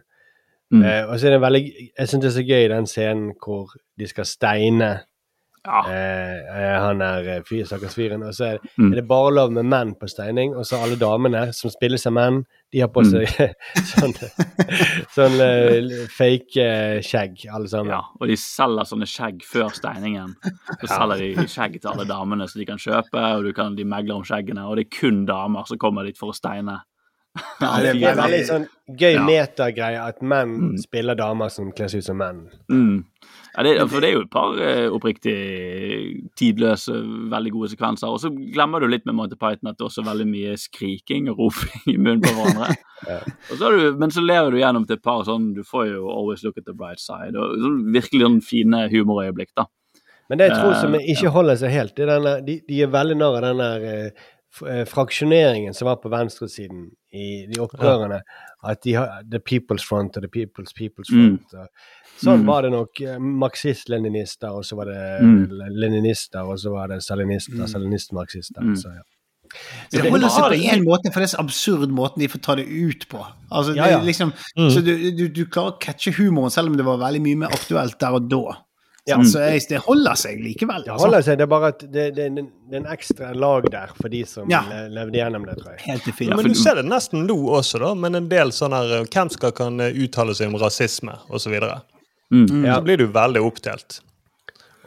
Mm. 0.72 0.84
eh, 0.86 1.04
Og 1.12 1.20
så 1.20 1.28
er 1.28 1.32
det 1.36 1.42
veldig 1.42 1.64
Jeg 2.00 2.08
syns 2.08 2.22
det 2.22 2.30
er 2.32 2.38
så 2.42 2.48
gøy 2.48 2.68
den 2.70 2.86
scenen 2.88 3.32
hvor 3.44 3.74
de 4.00 4.08
skal 4.08 4.26
steine 4.26 4.92
Ja. 5.66 5.82
eh, 5.86 6.38
eh, 6.58 6.80
han 6.82 7.02
er 7.06 7.28
eh, 7.36 7.42
fyr, 7.46 7.66
stakkars 7.70 7.94
fyren. 7.94 8.24
Og 8.26 8.34
så 8.34 8.46
er, 8.56 8.58
Mm. 8.80 8.92
er 8.94 8.96
det 8.96 9.08
bare 9.08 9.34
lov 9.34 9.52
med 9.52 9.64
menn 9.70 9.92
på 9.96 10.08
steining, 10.10 10.56
og 10.56 10.66
så 10.66 10.80
alle 10.82 10.96
damene 10.98 11.54
som 11.54 11.70
spilles 11.70 12.08
av 12.08 12.14
menn, 12.14 12.46
de 12.74 12.80
har 12.80 12.88
på 12.88 13.04
Mm. 13.04 13.12
seg 13.12 13.54
sånn, 13.92 14.14
sånn 15.14 15.38
eh, 15.40 16.08
fake 16.10 16.66
skjegg, 17.06 17.46
alle 17.54 17.68
sammen. 17.70 17.92
Ja, 17.94 18.02
og 18.20 18.28
de 18.28 18.38
selger 18.42 18.88
sånne 18.90 19.06
skjegg 19.06 19.44
før 19.46 19.70
steiningen. 19.76 20.34
Så 20.82 20.88
selger 20.88 21.18
de 21.22 21.48
skjegg 21.48 21.80
til 21.82 21.92
alle 21.94 22.06
damene 22.10 22.48
så 22.50 22.58
de 22.58 22.66
kan 22.66 22.78
kjøpe, 22.82 23.22
og 23.38 23.44
du 23.44 23.54
kan, 23.54 23.76
de 23.76 23.84
megler 23.86 24.16
om 24.16 24.24
skjeggene. 24.24 24.66
Og 24.68 24.78
det 24.78 24.88
er 24.88 24.98
kun 25.00 25.26
damer 25.28 25.68
som 25.68 25.78
kommer 25.78 26.04
dit 26.10 26.18
for 26.18 26.32
å 26.32 26.36
steine. 26.36 26.80
Ja, 27.62 27.78
det 27.80 27.94
er 27.96 28.10
er 28.12 28.18
veldig 28.20 28.42
sånn 28.50 28.66
gøy 29.00 29.14
Ja. 29.14 29.24
metagreie 29.24 30.02
at 30.04 30.22
menn 30.22 30.50
Mm. 30.72 30.78
spiller 30.82 31.16
damer 31.16 31.50
som 31.50 31.72
kles 31.72 31.96
ut 31.96 32.04
som 32.04 32.18
menn. 32.18 32.50
Mm. 32.70 33.06
Ja, 33.56 33.64
det, 33.64 33.90
for 33.90 34.00
det 34.02 34.10
er 34.10 34.14
jo 34.18 34.22
et 34.26 34.32
par 34.32 34.56
eh, 34.60 34.88
oppriktig 34.92 35.36
tidløse, 36.40 36.94
veldig 37.32 37.52
gode 37.52 37.70
sekvenser. 37.74 38.08
Og 38.12 38.20
så 38.24 38.32
glemmer 38.32 38.80
du 38.84 38.88
litt 38.88 39.06
med 39.06 39.16
Monty 39.16 39.36
Python 39.40 39.72
at 39.72 39.78
det 39.78 39.86
er 39.86 39.90
også 39.90 40.06
veldig 40.08 40.28
mye 40.30 40.56
skriking 40.60 41.30
og 41.32 41.38
roping 41.40 41.94
i 41.94 41.98
munnen 41.98 42.22
på 42.24 42.34
hverandre. 42.36 42.76
og 43.52 43.58
så 43.60 43.72
du, 43.76 43.98
men 44.00 44.14
så 44.14 44.24
lever 44.24 44.52
du 44.52 44.58
gjennom 44.62 44.86
til 44.88 44.98
et 45.00 45.04
par 45.04 45.24
sånn 45.26 45.54
Du 45.56 45.64
får 45.66 45.88
jo 45.90 46.08
Always 46.12 46.44
Look 46.46 46.58
at 46.62 46.66
the 46.68 46.74
Bright 46.78 47.00
Side. 47.02 47.36
og 47.36 47.56
så 47.60 47.72
Virkelig 47.96 48.22
sånn 48.28 48.42
fine 48.46 48.86
humorøyeblikk, 48.92 49.54
da. 49.58 49.66
Men 50.32 50.40
det 50.40 50.46
jeg 50.48 50.62
tror 50.62 50.76
som 50.80 50.94
jeg 50.96 51.10
ikke 51.12 51.32
holder 51.36 51.58
seg 51.60 51.72
helt, 51.76 51.92
det 51.98 52.06
er 52.06 52.12
denne, 52.14 52.34
de, 52.48 52.54
de 52.64 52.78
er 52.86 52.88
veldig 52.94 53.18
narr 53.20 53.36
av 53.36 53.42
den 53.50 53.58
der 53.60 53.82
eh, 53.84 54.06
eh, 54.06 54.12
fraksjoneringen 54.86 55.74
som 55.74 55.86
var 55.88 55.96
på 56.04 56.10
venstresiden 56.12 56.90
i 57.14 57.46
de 57.48 57.60
opprørene. 57.64 58.22
At 58.64 58.82
de 58.84 58.94
har 58.94 59.24
The 59.32 59.40
People's 59.40 59.84
Front 59.88 60.18
og 60.18 60.24
The 60.24 60.30
People's 60.30 60.74
People's 60.78 61.12
Mm. 61.12 61.38
Front. 61.40 61.54
Mm. 61.54 61.68
sånn 62.22 62.40
Mm. 62.42 62.46
var 62.46 62.62
det 62.62 62.72
nok. 62.72 63.02
eh, 63.02 63.18
Marxist-leninister, 63.20 64.50
og 64.52 64.64
så 64.64 64.76
var 64.76 64.86
det 64.86 65.22
Mm. 65.22 65.48
leninister, 65.72 66.42
og 66.46 66.58
så 66.60 66.72
var 66.72 66.88
det 66.88 67.02
salinister, 67.04 67.54
Mm. 67.58 67.68
stalinist-marxister. 67.68 68.62
Mm. 68.62 68.76
Så, 68.76 68.90
ja. 68.94 69.02
Det 69.92 70.10
holder 70.12 70.30
seg 70.30 70.44
på 70.44 70.70
én 70.72 70.84
måte, 70.86 71.12
for 71.12 71.20
det 71.20 71.34
er 71.34 71.38
så 71.38 71.40
absurd 71.44 71.90
måten 71.90 72.20
de 72.20 72.28
får 72.28 72.42
ta 72.42 72.56
det 72.56 72.68
ut 72.68 73.08
på. 73.10 73.26
Altså, 73.52 73.76
Ja, 73.76 73.88
ja. 73.90 74.00
Liksom, 74.02 74.32
Mm. 74.58 74.70
Så 74.72 74.82
du, 74.84 75.12
du, 75.12 75.28
du 75.28 75.46
klarer 75.46 75.74
å 75.74 75.80
catche 75.80 76.12
humoren, 76.14 76.50
selv 76.52 76.68
om 76.70 76.78
det 76.78 76.86
var 76.86 76.98
veldig 76.98 77.22
mye 77.22 77.36
mer 77.38 77.48
aktuelt 77.50 77.98
der 78.00 78.14
og 78.14 78.30
da. 78.30 78.58
Ja. 79.12 79.28
Så 79.28 79.42
jeg, 79.44 79.62
det 79.70 79.80
holder 79.86 80.16
seg 80.20 80.40
likevel. 80.42 80.84
Det 80.86 80.92
Altså. 80.94 81.06
holder 81.06 81.22
seg, 81.28 81.38
det 81.40 81.46
er 81.46 81.52
bare 81.54 81.72
at 81.74 81.80
det, 81.92 82.06
det, 82.18 82.28
det 82.36 82.78
er 82.78 82.82
en 82.82 82.90
ekstra 82.96 83.32
lag 83.36 83.68
der 83.72 83.92
for 84.00 84.10
de 84.14 84.24
som 84.30 84.50
Ja. 84.52 84.62
levde 84.90 85.20
gjennom 85.20 85.46
det, 85.50 85.58
tror 85.62 85.72
jeg. 85.76 85.82
Helt 85.88 86.04
til 86.08 86.28
Ja, 86.30 86.36
men 86.40 86.46
du 86.52 86.56
ser 86.58 86.76
det 86.80 86.86
nesten 86.90 87.26
nå 87.28 87.38
også, 87.60 87.80
da. 87.84 87.94
Men 87.96 88.16
en 88.16 88.30
del 88.32 88.52
sånn 88.56 88.74
her 88.76 89.06
Hvem 89.06 89.32
skal 89.34 89.52
kan 89.58 89.80
eh, 89.80 89.92
uttale 90.06 90.36
seg 90.38 90.48
om 90.54 90.60
rasisme, 90.62 91.18
osv. 91.30 91.58
Så, 91.60 91.82
Mm. 92.32 92.64
Ja. 92.66 92.78
så 92.80 92.84
blir 92.86 92.98
du 92.98 93.08
veldig 93.12 93.42
oppdelt. 93.44 94.00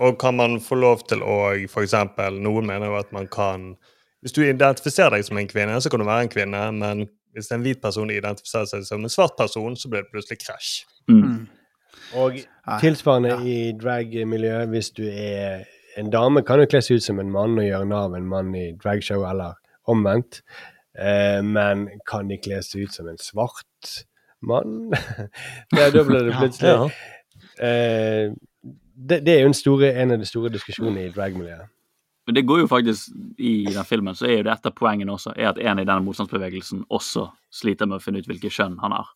Og 0.01 0.19
kan 0.19 0.35
man 0.37 0.57
få 0.65 0.79
lov 0.81 1.03
til 1.07 1.21
å 1.21 1.53
eksempel, 1.55 2.41
Noen 2.41 2.67
mener 2.67 2.87
jo 2.87 2.97
at 2.99 3.13
man 3.13 3.27
kan 3.29 3.77
Hvis 4.25 4.33
du 4.33 4.41
identifiserer 4.43 5.11
deg 5.19 5.25
som 5.27 5.37
en 5.37 5.47
kvinne, 5.47 5.77
så 5.85 5.91
kan 5.93 6.01
du 6.01 6.07
være 6.07 6.23
en 6.23 6.29
kvinne, 6.33 6.63
men 6.73 7.03
hvis 7.37 7.51
en 7.53 7.63
hvit 7.63 7.83
person 7.83 8.09
identifiserer 8.09 8.65
seg 8.71 8.85
som 8.89 9.03
en 9.05 9.11
svart 9.13 9.37
person, 9.37 9.75
så 9.77 9.91
blir 9.91 10.01
det 10.03 10.11
plutselig 10.15 10.39
krasj. 10.41 10.85
Mm. 11.11 11.47
Og 12.21 12.39
tilsvarende 12.81 13.35
ja. 13.35 13.41
i 13.45 13.73
drag-miljøet, 13.79 14.71
hvis 14.73 14.91
du 14.97 15.05
er 15.09 15.65
en 15.99 16.11
dame, 16.11 16.43
kan 16.47 16.63
jo 16.63 16.69
kle 16.71 16.83
seg 16.83 17.01
ut 17.01 17.07
som 17.07 17.21
en 17.23 17.33
mann 17.33 17.59
og 17.59 17.67
gjøre 17.67 17.89
narr 17.91 18.09
av 18.09 18.17
en 18.19 18.31
mann 18.31 18.55
i 18.59 18.71
dragshow, 18.81 19.25
eller 19.29 19.59
omvendt. 19.91 20.43
Eh, 20.99 21.41
men 21.43 21.89
kan 22.09 22.31
de 22.31 22.39
kle 22.43 22.61
seg 22.63 22.87
ut 22.87 22.97
som 22.97 23.11
en 23.11 23.21
svart 23.21 23.95
mann? 24.45 24.95
ja, 25.79 25.91
da 25.91 26.05
blir 26.07 26.29
det 26.29 26.35
plutselig 26.39 26.75
Ja. 26.75 26.89
eh, 27.59 28.35
det, 28.95 29.25
det 29.27 29.35
er 29.35 29.41
jo 29.43 29.51
en, 29.51 29.59
store, 29.59 29.91
en 29.99 30.15
av 30.15 30.21
de 30.23 30.27
store 30.29 30.53
diskusjonene 30.55 31.09
i 31.09 31.15
drag-miljøet. 31.15 31.71
Men 32.27 32.37
det 32.39 32.47
går 32.49 32.63
jo 32.63 32.69
faktisk 32.71 33.11
I 33.39 33.67
den 33.69 33.85
filmen 33.85 34.15
så 34.17 34.29
er 34.31 34.39
jo 34.39 34.45
det 34.47 34.53
et 34.55 34.69
av 34.71 34.73
poengene 34.79 35.13
også 35.13 35.35
er 35.37 35.51
at 35.51 35.59
en 35.61 35.83
i 35.83 35.85
denne 35.85 36.05
motstandsbevegelsen 36.07 36.87
også 36.89 37.27
sliter 37.53 37.91
med 37.91 37.99
å 37.99 38.05
finne 38.05 38.23
ut 38.23 38.31
hvilket 38.31 38.55
kjønn 38.55 38.79
han 38.81 38.95
har. 38.97 39.11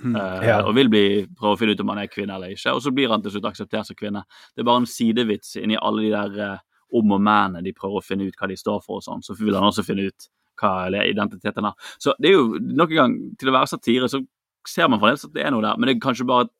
Eh, 0.00 0.46
Ja. 0.48 0.62
Og 0.66 0.74
vil 0.74 0.88
bli, 0.88 1.26
prøve 1.36 1.54
å 1.54 1.58
finne 1.58 1.74
ut 1.76 1.80
om 1.80 1.88
han 1.92 1.98
er 1.98 2.10
kvinne 2.10 2.34
eller 2.34 2.54
ikke. 2.54 2.72
Og 2.74 2.82
så 2.82 2.92
blir 2.94 3.10
han 3.12 3.22
til 3.22 3.34
slutt 3.34 3.50
akseptert 3.50 3.86
som 3.86 3.96
kvinne. 3.96 4.24
Det 4.54 4.62
er 4.62 4.68
bare 4.68 4.82
en 4.82 4.86
sidevits 4.88 5.56
inni 5.60 5.76
alle 5.76 6.02
de 6.02 6.10
der 6.10 6.54
uh, 6.54 6.58
om 6.92 7.12
og 7.12 7.20
mennene 7.20 7.62
de 7.64 7.72
prøver 7.72 8.00
å 8.00 8.04
finne 8.04 8.26
ut 8.28 8.36
hva 8.36 8.48
de 8.48 8.56
står 8.56 8.80
for 8.84 9.00
og 9.00 9.04
sånn. 9.04 9.22
Så 9.22 9.36
vil 9.38 9.54
han 9.54 9.64
også 9.68 9.84
finne 9.84 10.08
ut 10.08 10.28
hva 10.60 10.86
eller 10.86 11.08
identiteten 11.08 11.64
er. 11.64 11.76
Så 11.98 12.14
det 12.20 12.30
er 12.30 12.36
jo 12.38 12.58
nok 12.60 12.90
en 12.90 12.96
gang, 12.96 13.14
til 13.40 13.48
å 13.48 13.56
være 13.56 13.70
satire, 13.72 14.08
så 14.08 14.20
ser 14.68 14.88
man 14.88 15.00
fremdeles 15.00 15.24
at 15.24 15.32
det 15.34 15.44
er 15.46 15.54
noe 15.54 15.64
der. 15.64 15.76
Men 15.76 15.88
det 15.88 15.96
er 15.96 16.04
kanskje 16.04 16.26
bare 16.28 16.46
at 16.48 16.52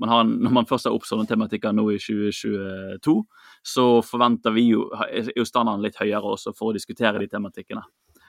man 0.00 0.08
har, 0.08 0.24
når 0.24 0.52
man 0.56 0.66
først 0.68 0.86
har 0.88 0.94
opp 0.96 1.04
sånne 1.04 1.28
tematikker 1.28 1.74
nå 1.76 1.84
i 1.92 1.98
2022, 2.00 3.16
så 3.66 3.84
forventer 4.06 4.54
vi 4.54 4.70
jo, 4.70 4.86
er 5.04 5.28
jo 5.36 5.44
standarden 5.44 5.84
litt 5.84 5.98
høyere 6.00 6.24
også 6.24 6.54
for 6.56 6.70
å 6.70 6.76
diskutere 6.76 7.20
de 7.20 7.28
tematikkene. 7.28 7.82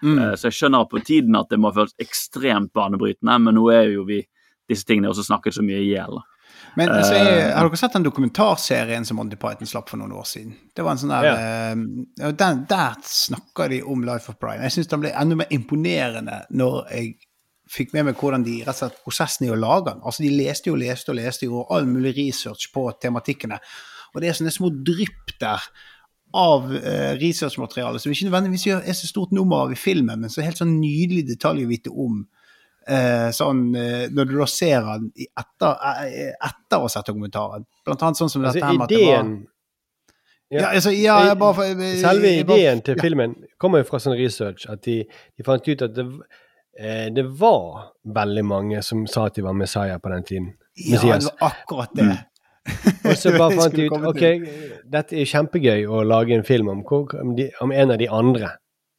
Mm. 0.03 0.17
Eh, 0.17 0.33
Så 0.35 0.49
jeg 0.49 0.57
skjønner 0.57 0.89
på 0.89 0.99
tiden 1.05 1.37
at 1.39 1.47
det 1.49 1.61
må 1.61 1.71
føles 1.71 1.95
ekstremt 2.01 2.73
banebrytende, 2.75 3.37
men 3.39 3.55
nå 3.55 3.69
er 3.71 3.87
jo 3.93 4.03
vi 4.09 4.19
disse 4.71 4.87
tingene 4.87 5.11
også 5.11 5.27
snakket 5.27 5.57
så 5.57 5.65
mye 5.65 5.81
i 5.83 5.91
hjel. 5.91 6.21
Men 6.79 6.91
altså, 6.93 7.15
er, 7.15 7.29
Eh, 7.31 7.55
har 7.55 7.67
dere 7.67 7.79
sett 7.79 7.95
den 7.97 8.05
dokumentarserien 8.05 9.05
som 9.07 9.17
Monty 9.19 9.37
Python 9.39 9.67
slapp 9.67 9.89
for 9.91 9.99
noen 9.99 10.13
år 10.15 10.27
siden? 10.27 10.53
Det 10.75 10.85
var 10.85 10.95
en 10.95 11.01
sånn 11.01 11.11
der, 11.11 11.27
eh, 11.31 12.27
uh, 12.27 12.31
den, 12.31 12.65
Der 12.69 12.95
snakker 13.03 13.69
de 13.69 13.81
om 13.83 14.05
Life 14.07 14.31
of 14.31 14.39
Brian. 14.39 14.63
Jeg 14.63 14.77
syns 14.77 14.91
den 14.91 15.03
ble 15.03 15.11
enda 15.11 15.35
mer 15.35 15.51
imponerende 15.51 16.45
når 16.49 16.87
jeg 16.91 17.15
fikk 17.71 17.93
med 17.95 18.09
meg 18.09 18.19
hvordan 18.19 18.43
de 18.43 18.59
rett 18.65 18.75
og 18.75 18.79
slett 18.81 19.03
prosessen 19.05 19.47
i 19.47 19.51
å 19.51 19.59
lage 19.59 19.91
den. 19.91 20.03
Altså, 20.03 20.23
De 20.23 20.33
leste 20.35 20.69
jo 20.71 20.75
og 20.75 20.83
leste 20.83 21.11
og 21.11 21.19
leste 21.19 21.47
jo 21.47 21.65
all 21.69 21.87
mulig 21.87 22.15
research 22.17 22.71
på 22.73 22.87
tematikkene. 23.01 23.59
Og 24.13 24.21
det 24.21 24.29
er 24.29 24.37
sånne 24.39 24.51
små 24.51 24.71
drypp 24.71 25.35
der 25.39 25.63
av 26.33 26.67
uh, 26.71 27.13
researchmateriale 27.19 27.99
som 27.99 28.11
ikke 28.11 28.29
nødvendigvis 28.29 28.67
er 28.79 28.95
så 28.95 29.07
stort 29.07 29.33
nummer 29.35 29.65
av 29.65 29.73
i 29.73 29.79
filmen, 29.79 30.19
men 30.19 30.31
så 30.31 30.43
helt 30.43 30.59
sånn 30.59 30.79
nydelig 30.79 31.25
detalj 31.33 31.65
å 31.65 31.71
vite 31.71 31.91
om. 31.91 32.23
Eh, 32.87 33.29
sånn, 33.29 33.75
eh, 33.77 34.07
når 34.09 34.25
du 34.25 34.37
da 34.39 34.45
ser 34.49 34.81
i 35.15 35.27
etter, 35.37 35.75
eh, 36.07 36.31
etter 36.33 36.77
å 36.79 36.87
ha 36.87 36.87
sett 36.89 37.05
dokumentaren. 37.05 37.65
Blant 37.85 38.01
annet 38.01 38.17
sånn 38.17 38.29
som 38.29 38.41
Altså, 38.41 38.55
dette 38.57 38.65
her 38.65 38.73
med 38.73 38.81
at 38.83 38.89
det 38.89 38.97
var 38.97 39.19
ideen 39.21 39.47
ja, 40.51 40.67
altså, 40.73 40.91
ja, 40.91 41.17
jeg 41.29 41.37
bare, 41.39 41.53
for- 41.53 41.83
Selve 42.01 42.27
jeg 42.27 42.45
bare- 42.47 42.57
ideen 42.57 42.81
til 42.83 42.95
ja. 42.97 43.01
filmen 43.01 43.35
kommer 43.57 43.77
jo 43.79 43.83
fra 43.87 43.99
sånn 43.99 44.17
research 44.17 44.65
at 44.67 44.81
de, 44.81 45.05
de 45.37 45.43
fant 45.43 45.67
ut 45.67 45.81
at 45.81 45.93
det, 45.93 46.05
eh, 46.77 47.09
det 47.09 47.23
var 47.39 47.93
veldig 48.05 48.43
mange 48.45 48.81
som 48.83 49.05
sa 49.07 49.25
at 49.29 49.35
de 49.35 49.41
var 49.43 49.53
Messiah 49.53 49.97
på 49.97 50.09
den 50.11 50.23
tiden. 50.23 50.53
Ja, 50.75 50.99
det 50.99 51.29
var 51.39 51.51
akkurat 51.53 51.93
det. 51.95 52.25
Og 53.05 53.15
så 53.15 53.31
bare 53.37 53.55
fant 53.61 53.75
de 53.75 53.85
ut 53.87 53.91
ok, 54.11 54.25
dette 54.91 55.13
er 55.21 55.25
kjempegøy 55.25 55.85
å 55.87 56.03
lage 56.03 56.33
en 56.35 56.43
film 56.43 56.67
om, 56.67 56.83
om, 56.83 57.35
de, 57.35 57.49
om 57.61 57.71
en 57.71 57.91
av 57.91 57.97
de 57.97 58.07
andre. 58.09 58.49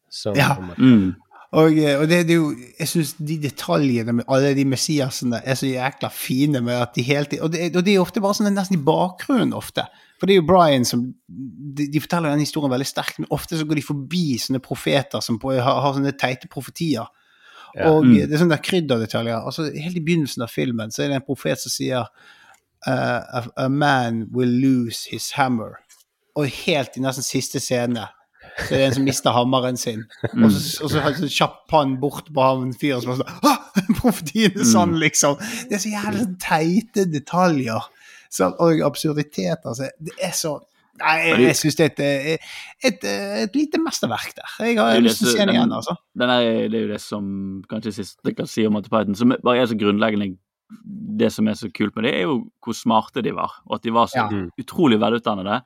Som, 0.09 0.35
Ja. 0.37 0.55
Mm. 0.79 1.17
Og, 1.53 1.77
eh, 1.77 1.99
og 2.01 2.07
det, 2.09 2.23
det 2.29 2.33
er 2.33 2.39
jo 2.39 2.53
Jeg 2.81 2.89
syns 2.89 3.11
de 3.21 3.35
detaljene 3.43 4.15
med 4.17 4.29
alle 4.33 4.55
de 4.57 4.65
Messiasene 4.65 5.43
er 5.45 5.59
så 5.59 5.69
jækla 5.69 6.09
fine 6.09 6.63
med 6.65 6.79
at 6.81 6.95
de 6.97 7.05
hele 7.05 7.29
tiden 7.29 7.45
Og, 7.45 7.53
det, 7.53 7.67
og 7.77 7.85
det 7.85 7.93
er 7.93 8.01
ofte 8.01 8.23
bare 8.25 8.39
sånn 8.39 8.49
nesten 8.57 8.79
i 8.79 8.85
bakgrunnen 8.87 9.53
ofte. 9.57 9.85
For 10.17 10.29
det 10.29 10.37
er 10.37 10.41
jo 10.41 10.47
Brian 10.49 10.87
som 10.89 11.03
De, 11.29 11.89
de 11.93 12.01
forteller 12.01 12.33
den 12.33 12.45
historien 12.45 12.73
veldig 12.73 12.89
sterkt, 12.89 13.19
men 13.21 13.29
ofte 13.35 13.59
så 13.59 13.67
går 13.69 13.81
de 13.81 13.85
forbi 13.85 14.39
sånne 14.41 14.63
profeter 14.65 15.21
som 15.25 15.39
på, 15.41 15.53
har, 15.57 15.81
har 15.85 15.97
sånne 15.97 16.15
teite 16.21 16.49
profetier. 16.53 17.09
Ja. 17.75 17.89
Og 17.89 18.05
Mm. 18.05 18.15
det 18.29 18.35
er 18.35 18.43
sånne 18.43 18.57
der 18.57 18.65
krydderdetaljer. 18.67 19.39
Altså, 19.41 19.71
helt 19.73 19.97
i 19.97 20.05
begynnelsen 20.05 20.45
av 20.45 20.53
filmen 20.53 20.93
så 20.93 21.03
er 21.03 21.09
det 21.09 21.17
en 21.21 21.25
profet 21.25 21.61
som 21.61 21.73
sier 21.73 22.05
uh, 22.89 23.21
a, 23.39 23.43
a 23.57 23.69
man 23.69 24.27
will 24.33 24.53
lose 24.61 25.09
his 25.09 25.31
hammer. 25.39 25.81
Og 26.37 26.53
helt 26.67 26.97
i 26.97 27.01
nesten 27.01 27.25
siste 27.25 27.61
scene 27.61 28.05
så 28.59 28.75
er 28.77 28.83
en 28.87 28.95
som 28.99 29.05
mister 29.07 29.33
hammeren 29.35 29.79
sin. 29.81 30.03
Og 30.33 30.51
så, 30.53 30.85
og 30.85 30.91
så 30.93 31.03
han 31.05 31.15
sånn 31.17 31.33
kjapp 31.33 31.57
pann 31.73 31.95
bort 32.03 32.29
på 32.35 32.45
han 32.45 32.75
fyren 32.79 33.01
som 33.05 33.15
er 33.15 33.23
sånn 33.23 33.49
ah, 33.49 33.61
Profetien 34.01 34.59
er 34.61 34.69
sann, 34.69 34.93
liksom! 35.01 35.39
Det 35.71 35.79
er 35.79 35.83
så 35.85 35.93
jævlig 35.95 36.25
sånn 36.27 36.37
teite 36.43 37.07
detaljer. 37.09 37.89
Så, 38.33 38.51
og 38.65 38.81
absurditeter. 38.85 39.65
Altså. 39.73 39.89
det 40.01 40.15
er 40.25 40.37
så 40.37 40.59
Nei, 41.01 41.15
jeg, 41.25 41.37
jeg 41.41 41.57
syns 41.57 41.77
det 41.79 41.85
er 41.85 41.91
et, 41.91 42.01
et, 42.05 42.43
et, 42.85 43.05
et 43.47 43.55
lite 43.57 43.79
mesterverk 43.81 44.35
der. 44.37 44.51
Jeg 44.61 44.77
har 44.77 44.93
Det 44.93 45.07
lyst 45.07 45.23
til 45.23 45.31
å 45.31 45.33
se 45.33 45.41
den 45.41 45.55
igjen, 45.55 45.73
altså. 45.73 45.95
Den 46.21 46.31
er, 46.35 46.49
det 46.69 46.77
er 46.79 46.83
jo 46.85 46.91
det 46.91 46.99
som 47.03 47.31
kanskje 47.71 47.95
siste 47.97 48.35
kan 48.37 48.51
si 48.51 48.67
om 48.69 48.77
Monty 48.77 48.93
Python, 48.93 49.17
som 49.19 49.33
bare 49.33 49.63
er 49.65 49.71
så 49.73 49.79
grunnleggende 49.81 50.35
Det 51.23 51.31
som 51.33 51.49
er 51.49 51.57
så 51.59 51.71
kult 51.75 51.97
med 51.97 52.07
det, 52.07 52.13
er 52.21 52.29
jo 52.29 52.37
hvor 52.63 52.77
smarte 52.77 53.25
de 53.25 53.33
var, 53.35 53.57
og 53.67 53.79
at 53.79 53.89
de 53.89 53.95
var 53.97 54.13
så 54.13 54.21
Ja. 54.21 54.45
utrolig 54.61 55.01
velutdannede, 55.01 55.63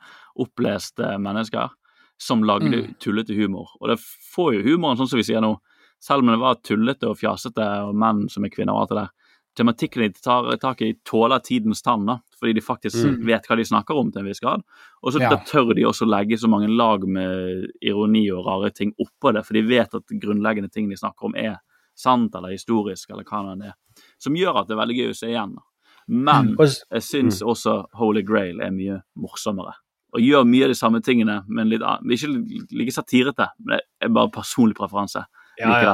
oppleste 0.47 1.11
mennesker 1.18 1.74
som 2.18 2.42
lagde 2.42 2.70
Mm. 2.86 2.94
tullete 2.98 3.34
humor. 3.36 3.68
Og 3.80 3.88
det 3.88 3.98
får 3.98 4.54
jo 4.54 4.62
humoren, 4.62 4.96
sånn 4.96 5.08
som 5.08 5.16
vi 5.18 5.22
sier 5.22 5.40
nå, 5.40 5.58
selv 6.00 6.20
om 6.22 6.26
det 6.28 6.38
var 6.38 6.54
tullete 6.56 7.04
og 7.08 7.16
fjasete 7.18 7.88
og 7.88 7.94
menn 7.94 8.28
som 8.30 8.44
er 8.44 8.48
kvinner 8.50 8.72
og 8.74 8.80
alt 8.82 8.88
det 8.90 8.96
der. 8.96 9.10
Tematikken 9.56 10.02
de 10.02 10.20
tar 10.20 10.56
tak 10.60 10.82
i, 10.82 10.92
tåler 11.04 11.40
tidens 11.40 11.80
tann, 11.82 12.04
da, 12.04 12.18
fordi 12.38 12.54
de 12.54 12.60
faktisk 12.60 13.04
Mm. 13.04 13.24
vet 13.24 13.46
hva 13.46 13.56
de 13.56 13.64
snakker 13.64 13.96
om 13.98 14.10
til 14.12 14.20
en 14.20 14.26
viss 14.26 14.40
grad. 14.40 14.62
Og 15.02 15.12
så 15.14 15.20
Ja. 15.20 15.30
tør 15.36 15.74
de 15.74 15.82
også 15.84 16.06
legge 16.06 16.36
så 16.38 16.46
mange 16.48 16.68
lag 16.68 17.00
med 17.08 17.70
ironi 17.82 18.30
og 18.30 18.44
rare 18.44 18.70
ting 18.70 18.92
oppå 19.00 19.32
det, 19.32 19.46
for 19.46 19.54
de 19.54 19.62
vet 19.62 19.94
at 19.94 20.02
grunnleggende 20.20 20.70
ting 20.70 20.88
de 20.90 20.96
snakker 20.96 21.24
om 21.24 21.34
er 21.34 21.58
sant 21.94 22.34
eller 22.34 22.50
historisk, 22.50 23.08
eller 23.10 23.24
hva 23.24 23.56
det 23.58 23.66
er. 23.68 23.74
Som 24.18 24.34
gjør 24.34 24.60
at 24.60 24.68
det 24.68 24.76
er 24.76 24.84
veldig 24.84 24.96
gøy 24.98 25.08
å 25.10 25.16
se 25.16 25.26
igjen. 25.28 25.54
da. 25.54 25.62
Men 26.08 26.54
Og 26.58 26.66
jeg 26.92 27.00
syns 27.02 27.40
også 27.42 27.86
Holy 27.94 28.22
Grail 28.22 28.60
er 28.60 28.70
mye 28.70 29.02
morsommere. 29.18 29.72
Og 30.16 30.24
gjør 30.24 30.46
mye 30.48 30.64
av 30.64 30.72
de 30.72 30.78
samme 30.78 31.02
tingene, 31.04 31.42
men 31.48 31.68
litt, 31.68 31.84
ikke 32.16 32.30
like 32.78 32.94
satirete. 32.94 33.50
Men 33.60 33.82
det 33.82 34.08
er 34.08 34.14
bare 34.16 34.32
personlig 34.32 34.78
preferanse. 34.78 35.26
Ja, 35.60 35.76
ja. 35.82 35.92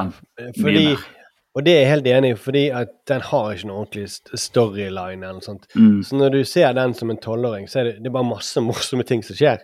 Fordi, 0.59 0.85
og 1.53 1.65
det 1.65 1.73
er 1.75 1.83
jeg 1.83 1.89
helt 1.91 2.07
enig 2.09 2.29
i, 2.33 2.37
fordi 2.39 2.61
at 2.73 2.93
den 3.09 3.23
har 3.27 3.51
ikke 3.53 3.67
noe 3.69 3.83
ordentlig 3.83 4.39
storyline 4.41 5.21
eller 5.21 5.37
noe 5.37 5.45
sånt. 5.45 5.67
Mm. 5.75 5.99
Så 6.07 6.17
når 6.17 6.33
du 6.33 6.39
ser 6.49 6.73
den 6.77 6.95
som 6.97 7.11
en 7.13 7.19
tolvåring, 7.21 7.67
så 7.69 7.83
er 7.83 7.89
det, 7.89 7.93
det 8.01 8.09
er 8.09 8.15
bare 8.15 8.29
masse 8.31 8.63
morsomme 8.63 9.05
ting 9.07 9.21
som 9.27 9.37
skjer. 9.37 9.61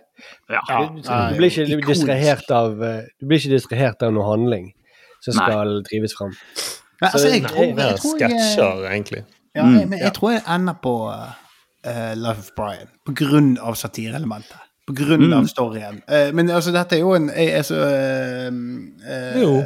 Ja. 0.52 0.62
Du, 0.68 1.00
du, 1.02 1.40
blir 1.40 1.50
ikke 1.50 1.80
distrahert 1.88 2.52
av 2.54 2.84
eh, 2.84 3.08
Du 3.18 3.26
blir 3.26 3.40
ikke 3.40 3.56
distrahert 3.56 4.04
av 4.06 4.14
noe 4.14 4.28
handling 4.28 4.70
som 5.24 5.34
Nei. 5.34 5.48
skal 5.48 5.74
drives 5.88 6.16
fram. 6.16 6.32
Nei, 7.00 7.10
altså, 7.10 7.26
jeg 7.26 7.42
Nei, 7.42 7.50
tror, 7.50 7.64
jeg, 7.64 7.76
jeg, 7.80 7.98
tror 7.98 8.20
jeg, 8.20 8.92
egentlig. 8.92 9.22
ja, 9.56 9.64
jeg, 9.64 9.88
men 9.88 10.02
jeg 10.04 10.12
tror 10.16 10.34
jeg 10.36 10.44
ender 10.54 10.76
på 10.84 10.94
eh, 11.84 12.14
Life 12.16 12.38
of 12.38 12.50
Brian 12.56 12.88
av 13.60 13.74
satireelementet. 13.74 14.66
På 14.90 14.94
grunn 14.96 15.28
Mm. 15.28 15.32
av 15.38 15.44
storyen. 15.46 16.00
Uh, 16.10 16.32
men 16.34 16.48
altså, 16.50 16.72
dette 16.74 16.96
er 16.96 17.00
jo 17.04 17.12
en 17.14 17.28
jeg, 17.28 17.48
er 17.54 17.62
så, 17.62 17.76
eh, 17.78 18.46
eh, 19.06 19.40
Jo. 19.40 19.62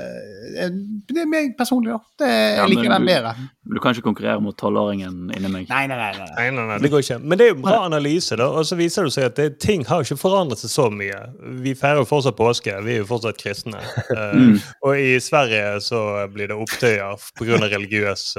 Det 0.55 1.19
er 1.19 1.27
meg 1.27 1.55
personlig, 1.59 1.91
da. 1.91 1.99
Det, 2.21 2.27
jeg 2.29 2.57
Ja, 2.59 2.67
liker 2.69 2.91
den 2.93 3.01
du- 3.01 3.07
bedre. 3.09 3.31
Du 3.75 3.81
kan 3.81 3.95
ikke 3.95 4.05
konkurrere 4.05 4.41
mot 4.43 4.57
tolvåringen 4.57 5.31
inni 5.35 5.49
meg. 5.51 5.69
Nei, 5.69 5.87
nei, 5.87 5.97
nei. 5.97 6.12
nei. 6.19 6.27
Nei, 6.37 6.51
nei, 6.51 6.67
nei, 6.69 6.79
det 6.79 6.91
går 6.93 7.01
ikke. 7.03 7.19
Men 7.25 7.39
det 7.39 7.47
er 7.49 7.55
jo 7.55 7.62
bra 7.62 7.79
analyse, 7.87 8.37
da. 8.37 8.45
Og 8.53 8.65
så 8.69 8.77
viser 8.77 9.05
det 9.09 9.12
seg 9.17 9.25
at 9.25 9.35
det, 9.37 9.59
ting 9.59 9.85
har 9.89 10.03
ikke 10.05 10.19
forandret 10.21 10.59
seg 10.61 10.71
så 10.71 10.91
mye. 10.93 11.19
Vi 11.65 11.75
feirer 11.75 12.05
jo 12.05 12.05
fortsatt 12.05 12.37
påske, 12.37 12.77
vi 12.85 12.93
er 12.99 12.99
jo 13.03 13.07
fortsatt 13.09 13.39
kristne. 13.41 13.81
Eh, 14.15 14.61
Og 14.85 14.95
i 15.01 15.17
Sverige 15.19 15.81
så 15.81 16.29
blir 16.31 16.49
det 16.53 16.57
opptøyer 16.61 17.17
pga. 17.35 17.59
religiøs 17.73 18.37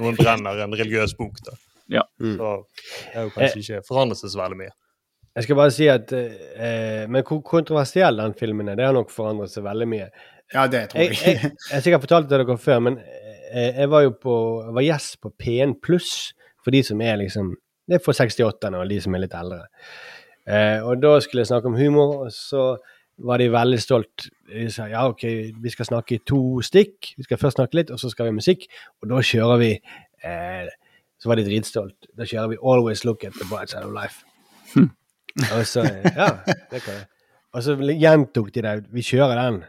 Noen 0.00 0.16
brenner 0.16 0.64
en 0.64 0.72
religiøs 0.72 1.14
bok, 1.18 1.36
da. 1.44 1.52
Ja. 1.88 2.02
Så 2.20 2.50
det 2.68 3.14
har 3.14 3.26
jo 3.28 3.32
kanskje 3.36 3.62
ikke 3.62 3.84
forandret 3.88 4.20
seg 4.20 4.32
så 4.34 4.42
veldig 4.42 4.58
mye. 4.60 4.74
Jeg 5.38 5.46
skal 5.46 5.58
bare 5.60 5.70
si 5.70 5.86
at 5.86 6.10
eh, 6.12 7.04
Men 7.06 7.22
hvor 7.22 7.38
kontroversiell 7.46 8.18
den 8.18 8.34
filmen 8.38 8.68
er, 8.72 8.78
det 8.80 8.88
har 8.88 8.96
nok 8.96 9.12
forandret 9.14 9.52
seg 9.52 9.64
veldig 9.64 9.86
mye. 9.88 10.08
Ja, 10.54 10.66
det 10.66 10.82
tror 10.90 11.00
Jeg, 11.04 11.14
jeg. 11.14 11.34
jeg, 11.36 11.52
jeg 11.52 11.74
har 11.76 11.84
sikkert 11.84 12.04
fortalt 12.06 12.28
det 12.28 12.34
til 12.34 12.44
dere 12.48 12.58
før, 12.60 12.82
men 12.88 12.98
eh, 12.98 13.80
jeg 13.82 13.90
var 13.92 14.04
jo 14.06 14.12
på 14.18 14.36
jeg 14.66 14.76
var 14.80 14.86
gjest 14.88 15.18
på 15.24 15.32
P1 15.44 15.74
pluss 15.84 16.12
for 16.64 16.74
de 16.74 16.82
som 16.84 17.00
er 17.04 17.20
liksom 17.22 17.52
Det 17.88 17.98
er 17.98 18.04
for 18.04 18.12
68-erne 18.16 18.80
og 18.82 18.88
de 18.90 19.00
som 19.00 19.14
er 19.16 19.22
litt 19.24 19.36
eldre. 19.36 19.62
Eh, 20.48 20.80
og 20.84 21.00
da 21.00 21.14
skulle 21.24 21.44
jeg 21.44 21.52
snakke 21.52 21.70
om 21.70 21.76
humor, 21.78 22.26
og 22.26 22.32
så 22.34 22.64
var 23.24 23.40
de 23.40 23.48
veldig 23.52 23.78
stolt. 23.82 24.26
De 24.48 24.66
sa 24.72 24.86
ja, 24.90 25.06
ok, 25.08 25.24
vi 25.62 25.72
skal 25.72 25.88
snakke 25.88 26.18
i 26.18 26.20
to 26.28 26.60
stikk. 26.64 27.14
Vi 27.16 27.24
skal 27.26 27.40
først 27.40 27.56
snakke 27.58 27.80
litt, 27.80 27.90
og 27.94 28.00
så 28.00 28.10
skal 28.12 28.26
vi 28.28 28.34
ha 28.34 28.36
musikk. 28.36 28.66
Og 29.02 29.08
da 29.12 29.22
kjører 29.24 29.62
vi 29.62 29.70
eh, 29.74 30.68
Så 31.18 31.30
var 31.30 31.38
de 31.38 31.46
dritstolt. 31.46 32.10
Da 32.16 32.26
kjører 32.28 32.52
vi 32.52 32.60
Always 32.62 33.04
Look 33.04 33.24
at 33.26 33.34
the 33.38 33.46
Bright 33.50 33.72
Side 33.72 33.86
of 33.86 33.94
Life. 33.94 34.24
Og 35.54 35.64
så 35.66 35.84
Ja, 36.04 36.30
det 36.70 36.82
kan 36.84 36.94
jeg. 37.00 37.06
Og 37.56 37.64
så 37.64 37.74
gjentok 37.78 38.52
de 38.54 38.62
det. 38.62 38.76
Vi 38.92 39.02
kjører 39.02 39.38
den. 39.40 39.62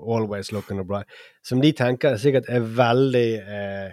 Always 0.00 0.52
Look 0.52 0.70
at 0.70 0.76
the 0.76 0.84
Bright. 0.84 1.08
Som 1.46 1.62
de 1.62 1.72
tenker 1.76 2.16
sikkert 2.20 2.48
er 2.48 2.64
veldig 2.64 3.28
eh, 3.40 3.90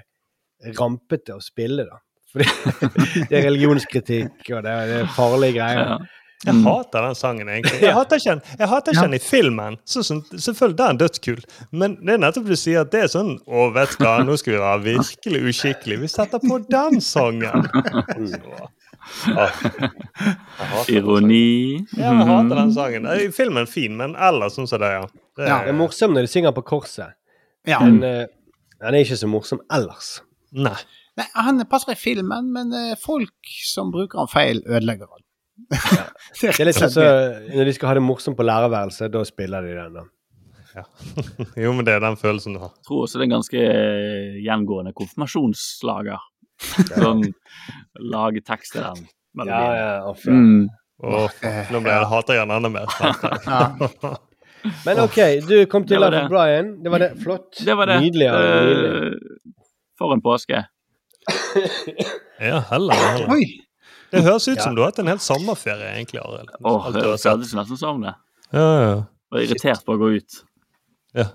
rampete 0.80 1.36
å 1.38 1.43
spille, 1.43 1.86
da. 1.88 2.01
Fordi 2.32 3.24
det 3.30 3.38
er 3.39 3.45
religionskritikk, 3.47 4.41
og 4.51 4.66
det 4.66 4.74
det 4.89 4.97
er 5.01 5.12
farlige 5.16 5.58
greier. 5.62 5.93
Ja. 5.93 5.97
Jeg 6.46 6.54
hater 6.62 7.02
den 7.02 7.16
sangen, 7.18 7.48
egentlig. 7.50 7.80
Jeg 7.82 7.94
hater 7.98 8.20
ikke 8.20 8.30
den, 8.36 8.42
jeg 8.60 8.68
hater 8.70 8.94
ikke 8.94 9.06
den 9.08 9.18
i 9.18 9.20
filmen. 9.26 9.78
Så, 9.90 10.04
så, 10.06 10.20
selvfølgelig, 10.38 10.78
den 10.78 10.88
er 10.92 11.00
dødskul. 11.02 11.40
Men 11.72 11.96
det 12.06 12.14
er 12.14 12.22
nettopp 12.22 12.46
du 12.52 12.54
sier 12.60 12.84
at 12.86 12.92
det 12.94 13.02
er 13.08 13.10
sånn 13.10 13.32
Å, 13.42 13.64
vet 13.74 13.96
du 13.98 14.04
hva, 14.06 14.12
nå 14.28 14.36
skal 14.38 14.54
vi 14.54 14.60
være 14.62 14.84
virkelig 14.86 15.42
uskikkelige. 15.50 16.04
Vi 16.04 16.10
setter 16.14 16.44
på 16.44 16.60
den 16.70 17.02
sangen! 17.02 17.66
Ah, 19.38 19.52
den 20.88 20.96
Ironi. 20.98 21.86
sangen. 21.88 22.04
Ja, 22.04 22.10
jeg 22.12 22.28
hater 22.28 22.56
den 22.60 22.74
sangen. 22.76 23.06
Eh, 23.08 23.30
Filmen 23.32 23.64
er 23.64 23.70
fin, 23.72 23.94
men 23.96 24.16
ellers 24.20 24.58
sånn 24.58 24.68
som 24.68 24.82
det, 24.84 24.90
ja. 24.98 25.06
Det, 25.38 25.46
Ja, 25.48 25.60
Det 25.64 25.72
er 25.72 25.78
morsomt 25.78 26.14
når 26.18 26.28
de 26.28 26.32
synger 26.32 26.52
på 26.58 26.64
korset, 26.68 27.14
Ja. 27.68 27.80
men 27.80 28.02
uh, 28.04 28.26
den 28.82 28.88
er 28.94 29.00
ikke 29.06 29.16
så 29.20 29.30
morsom 29.32 29.62
ellers. 29.72 30.18
Nei. 30.52 30.76
Nei, 31.18 31.26
han 31.34 31.64
passer 31.72 31.94
i 31.94 31.96
filmen, 32.00 32.52
men 32.52 32.74
uh, 32.74 32.96
folk 33.00 33.54
som 33.70 33.92
bruker 33.96 34.20
han 34.26 34.28
feil, 34.32 34.62
ødelegger 34.68 35.08
han. 35.08 35.24
Det 36.41 36.53
er 36.62 36.68
litt 36.70 36.78
sånn 36.78 36.91
så, 36.93 37.03
Når 37.49 37.68
de 37.68 37.74
skal 37.76 37.89
ha 37.91 37.95
det 37.97 38.03
morsomt 38.05 38.38
på 38.38 38.45
lærerværelset, 38.45 39.12
da 39.14 39.24
spiller 39.28 39.66
de 39.66 39.74
den. 39.78 39.97
da. 39.97 40.05
Jo, 41.64 41.72
men 41.74 41.86
det 41.88 41.95
er 41.97 42.03
den 42.03 42.18
følelsen 42.20 42.53
du 42.58 42.62
har. 42.62 42.72
Jeg 42.78 42.86
tror 42.89 43.03
også 43.08 43.18
det 43.18 43.24
er 43.26 43.30
en 43.30 43.36
ganske 43.38 43.64
eh, 43.66 44.38
gjengående 44.45 44.93
konfirmasjonslager. 44.97 46.22
Sånn 46.93 47.24
lage 48.14 48.43
tekst 48.45 48.76
til 48.78 48.86
den 48.86 49.08
melodien. 49.38 49.74
ja, 49.74 49.82
ja, 49.82 49.97
off, 50.10 50.24
ja. 50.26 50.34
Mm. 50.38 50.68
Oh, 50.97 51.28
nå 51.74 51.82
ble 51.86 51.93
jeg, 51.93 52.05
hater 52.10 52.39
jeg 52.39 52.47
den 52.47 52.55
enda 52.55 52.70
mer. 52.74 52.88
Men 54.88 55.01
OK, 55.03 55.18
du 55.45 55.53
kom 55.70 55.84
til 55.86 56.01
Life 56.01 56.24
of 56.24 56.32
Brian. 56.32 56.72
Det 56.82 56.89
var 56.89 57.03
det. 57.03 57.12
Flott. 57.22 57.51
Det 57.62 57.76
var 57.78 57.91
det. 57.91 57.99
Nydelig. 58.01 58.26
ja, 58.26 58.39
nydelig. 58.66 59.12
Eh, 59.12 59.53
For 60.01 60.14
en 60.16 60.24
påske. 60.26 60.64
Ja, 62.41 62.64
heller, 62.72 62.97
heller. 62.97 63.30
Oi! 63.36 63.45
Det 64.12 64.24
høres 64.24 64.47
ut 64.47 64.62
som 64.62 64.76
du 64.76 64.82
har 64.82 64.91
hatt 64.91 65.01
en 65.03 65.12
hel 65.12 65.20
sommerferie, 65.24 65.91
egentlig, 65.97 66.22
Arild. 66.24 66.51
Alt 66.64 66.93
det 66.95 67.03
høres 67.03 67.53
nesten 67.58 67.80
som 67.80 68.03
det. 68.05 68.14
Ja, 68.55 68.68
ja. 68.82 68.97
Var 69.34 69.43
irritert 69.43 69.84
på 69.86 69.97
å 69.97 69.99
gå 69.99 70.14
ut. 70.16 70.41
Ja. 71.18 71.26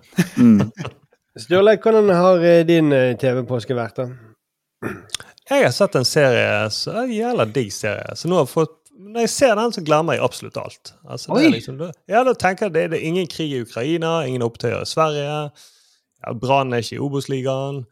Mm. 0.40 0.70
Sturle, 1.42 1.76
hvordan 1.80 2.12
har 2.12 2.44
eh, 2.44 2.62
din 2.68 2.92
eh, 2.92 3.14
TV-påske 3.20 3.76
vært, 3.76 4.00
da? 4.00 4.92
Jeg 5.48 5.66
har 5.66 5.74
sett 5.74 5.96
en 5.98 6.06
serie, 6.08 6.70
så 6.72 7.02
en 7.02 7.12
jævla 7.12 7.46
digg 7.48 7.72
serie. 7.74 8.16
Så 8.16 8.28
nå 8.28 8.38
har 8.38 8.46
jeg 8.46 8.54
fått 8.54 8.78
Når 8.92 9.24
jeg 9.24 9.30
ser 9.32 9.54
den, 9.58 9.72
så 9.74 9.82
glemmer 9.82 10.14
jeg 10.14 10.22
absolutt 10.22 10.56
alt. 10.60 10.92
Altså, 11.08 11.32
det 11.34 11.46
er 11.46 11.54
liksom, 11.54 11.78
det, 11.80 11.88
ja, 12.12 12.20
da 12.24 12.34
tenker 12.38 12.68
jeg 12.68 12.74
det, 12.74 12.82
det 12.92 12.98
er 13.00 13.06
ingen 13.08 13.26
krig 13.28 13.50
i 13.56 13.62
Ukraina, 13.64 14.20
ingen 14.28 14.44
opptøyer 14.44 14.84
i 14.84 14.88
Sverige. 14.88 15.38
Ja, 16.22 16.34
Brann 16.38 16.72
er 16.72 16.84
ikke 16.84 16.98
i 16.98 17.02
Obos-ligaen. 17.02 17.82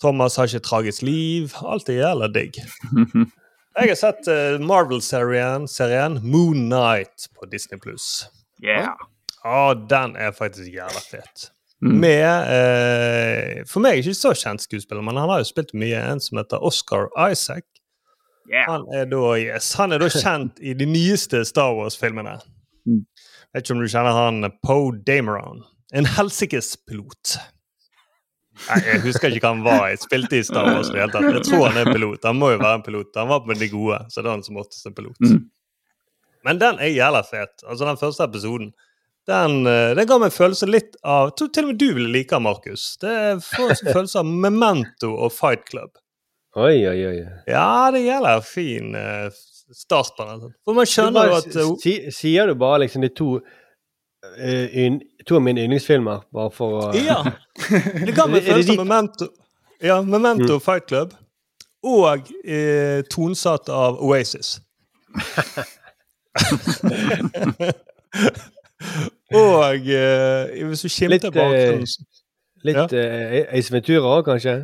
Thomas 0.00 0.36
har 0.38 0.46
ikke 0.46 0.60
et 0.60 0.68
tragisk 0.68 1.02
liv. 1.02 1.56
Alt 1.64 1.88
er 1.90 2.02
jævla 2.04 2.28
digg. 2.32 2.60
Jeg 3.78 3.92
har 3.92 3.98
sett 3.98 4.28
eh, 4.30 4.58
Marvel-serien 4.58 5.68
serien 5.70 6.18
Moon 6.26 6.66
Knight 6.66 7.28
på 7.38 7.46
Disney 7.50 7.78
pluss. 7.80 8.26
Yeah. 8.64 8.96
Ja, 9.44 9.74
den 9.74 10.16
er 10.18 10.34
faktisk 10.36 10.72
jævla 10.74 11.00
fet. 11.04 11.50
Mm. 11.80 11.94
Med 12.02 12.50
eh, 12.52 13.62
For 13.70 13.80
meg 13.80 14.02
ikke 14.02 14.16
så 14.18 14.34
kjent 14.36 14.66
skuespiller, 14.66 15.04
men 15.06 15.16
han 15.16 15.30
har 15.32 15.40
jo 15.40 15.48
spilt 15.48 15.72
mye. 15.72 16.00
En 16.12 16.20
som 16.20 16.40
heter 16.42 16.60
Oscar 16.66 17.08
Isaac. 17.30 17.64
Yeah. 18.50 18.66
Han 18.66 18.88
er 18.96 19.06
da, 19.08 19.22
yes, 19.38 19.72
han 19.78 19.94
er 19.94 20.02
da 20.02 20.10
kjent 20.10 20.58
i 20.60 20.74
de 20.74 20.88
nyeste 20.90 21.44
Star 21.46 21.72
Wars-filmene. 21.78 22.40
Mm. 22.88 23.04
Vet 23.54 23.64
ikke 23.64 23.76
om 23.76 23.84
du 23.84 23.88
kjenner 23.90 24.18
han 24.18 24.50
Poe 24.66 24.98
Dameron. 25.06 25.62
En 25.94 26.06
helsikes 26.18 26.74
pilot. 26.86 27.38
Nei, 28.68 28.80
jeg 28.86 29.00
husker 29.06 29.32
ikke 29.32 29.46
hva 29.46 29.54
han 29.54 29.64
var. 29.64 29.86
Jeg 29.92 30.02
spilte 30.02 30.38
i 30.38 30.44
Star 30.46 30.68
Wars. 30.68 30.90
Jeg 30.94 31.10
tror 31.12 31.66
han 31.68 31.80
er 31.80 31.90
pilot. 31.90 32.26
Han 32.28 32.38
må 32.40 32.52
jo 32.54 32.60
være 32.60 32.80
en 32.80 32.84
pilot. 32.86 33.10
Han 33.18 33.30
var 33.32 33.48
med 33.48 33.60
de 33.62 33.70
gode, 33.72 33.98
så 34.12 34.20
det 34.20 34.30
er 34.30 34.36
han 34.36 34.44
som 34.46 34.60
oftest 34.60 34.86
en 34.90 34.96
pilot. 34.96 35.18
Mm. 35.24 35.40
Men 36.48 36.60
den 36.60 36.80
er 36.80 36.92
jævla 36.92 37.22
fet. 37.26 37.64
Altså, 37.66 37.84
den 37.88 38.00
første 38.00 38.28
episoden. 38.28 38.70
Den, 39.28 39.66
eh, 39.68 39.92
den 39.94 40.08
ga 40.08 40.16
meg 40.18 40.30
en 40.30 40.34
følelse 40.34 40.66
litt 40.66 40.94
av 41.04 41.28
Jeg 41.28 41.34
tror 41.38 41.48
til 41.54 41.66
og 41.66 41.68
med 41.70 41.78
du 41.78 41.88
ville 41.94 42.12
like 42.12 42.32
den, 42.34 42.46
Markus. 42.46 42.86
Det 43.02 43.14
får 43.44 43.74
en 43.74 43.92
følelse 43.96 44.22
av 44.22 44.30
Memento 44.46 45.12
og 45.12 45.34
Fight 45.36 45.66
Club. 45.68 45.92
Oi, 46.58 46.80
oi, 46.88 46.98
oi. 47.06 47.18
Ja, 47.46 47.90
det 47.94 48.02
gjelder 48.02 48.42
fin 48.42 48.96
start 49.72 50.16
på 50.16 50.26
den. 50.26 50.52
For 50.64 50.74
man 50.74 50.88
skjønner 50.88 51.30
jo 51.30 51.38
at 51.38 51.56
eh, 51.62 52.10
sier 52.14 52.50
du 52.50 52.56
bare 52.58 52.84
liksom 52.84 53.04
de 53.04 53.12
to 53.14 53.36
To 55.26 55.36
av 55.36 55.42
mine 55.44 55.60
yndlingsfilmer, 55.66 56.18
bare 56.32 56.50
for 56.54 56.68
å 56.80 56.82
Ja. 56.96 57.18
Det 58.06 58.14
ga 58.16 58.24
meg 58.26 58.40
det 58.42 58.48
følelse 58.52 58.72
de- 58.72 58.78
av 58.78 58.86
Memento, 58.86 59.26
ja, 59.82 60.00
Memento 60.02 60.58
Fight 60.64 60.86
Club. 60.88 61.12
Og 61.84 62.18
eh, 62.44 63.02
tonsatt 63.10 63.68
av 63.72 63.96
Oasis. 64.04 64.60
og 69.34 69.88
eh, 69.88 70.66
hvis 70.68 70.80
du 70.84 70.88
Litt, 71.08 71.22
bak, 71.22 71.36
eh, 71.36 71.40
bakgrunnen 71.40 71.86
Litt 72.64 72.92
eh, 72.92 73.46
Ace 73.56 73.72
Ventura 73.72 74.00
òg, 74.18 74.24
kanskje? 74.28 74.54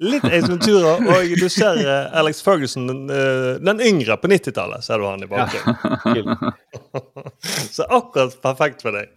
Litt 0.00 0.24
Ace 0.24 0.48
Ventura, 0.48 0.94
og 0.96 1.32
du 1.36 1.48
ser 1.52 1.80
eh, 1.84 2.14
Alex 2.16 2.40
Ferguson, 2.44 2.86
den, 2.88 3.02
eh, 3.12 3.58
den 3.60 3.82
yngre 3.84 4.16
på 4.16 4.30
90-tallet, 4.32 4.84
ser 4.86 5.00
du 5.00 5.04
han 5.04 5.24
i 5.24 5.28
bakgrunnen. 5.28 6.54
så 7.76 7.84
akkurat 7.84 8.38
perfekt 8.40 8.86
for 8.86 8.96
deg. 8.96 9.12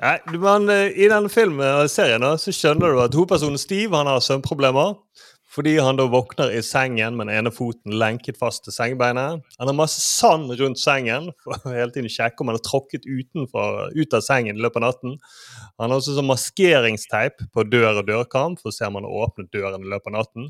Nei, 0.00 0.16
men 0.40 0.72
eh, 0.72 0.96
I 1.04 1.10
denne 1.12 1.30
filmen 1.30 1.90
serien 1.92 2.24
så 2.40 2.54
skjønner 2.54 2.96
du 2.96 3.02
at 3.04 3.14
hovedpersonen 3.14 3.60
Steve 3.60 3.96
han 3.96 4.08
har 4.08 4.24
søvnproblemer. 4.24 4.96
Fordi 5.50 5.72
han 5.82 5.98
da 5.98 6.04
våkner 6.06 6.52
i 6.54 6.60
sengen 6.62 7.16
med 7.18 7.26
den 7.26 7.40
ene 7.40 7.50
foten 7.50 7.96
lenket 7.98 8.38
fast 8.38 8.62
til 8.62 8.74
sengebeinet. 8.74 9.40
Han 9.58 9.70
har 9.70 9.74
masse 9.74 9.98
sand 10.04 10.52
rundt 10.60 10.78
sengen 10.78 11.32
for 11.42 11.56
å 11.56 11.72
hele 11.74 11.90
tiden 11.94 12.12
sjekke 12.12 12.44
om 12.44 12.52
han 12.52 12.58
har 12.60 12.66
tråkket 12.68 13.08
ut 13.10 14.14
av 14.14 14.22
sengen 14.22 14.54
i 14.54 14.62
løpet 14.62 14.78
av 14.78 14.84
natten. 14.86 15.16
Han 15.82 15.90
har 15.90 15.96
også 15.96 16.14
sånn 16.14 16.30
maskeringsteip 16.30 17.42
på 17.50 17.66
dør 17.66 17.98
og 18.04 18.06
dørkarm 18.12 18.54
for 18.60 18.70
å 18.70 18.76
se 18.76 18.86
om 18.86 19.00
han 19.00 19.08
har 19.08 19.26
åpnet 19.26 19.50
døren 19.50 19.82
i 19.82 19.90
løpet 19.90 20.12
av 20.12 20.16
natten. 20.20 20.46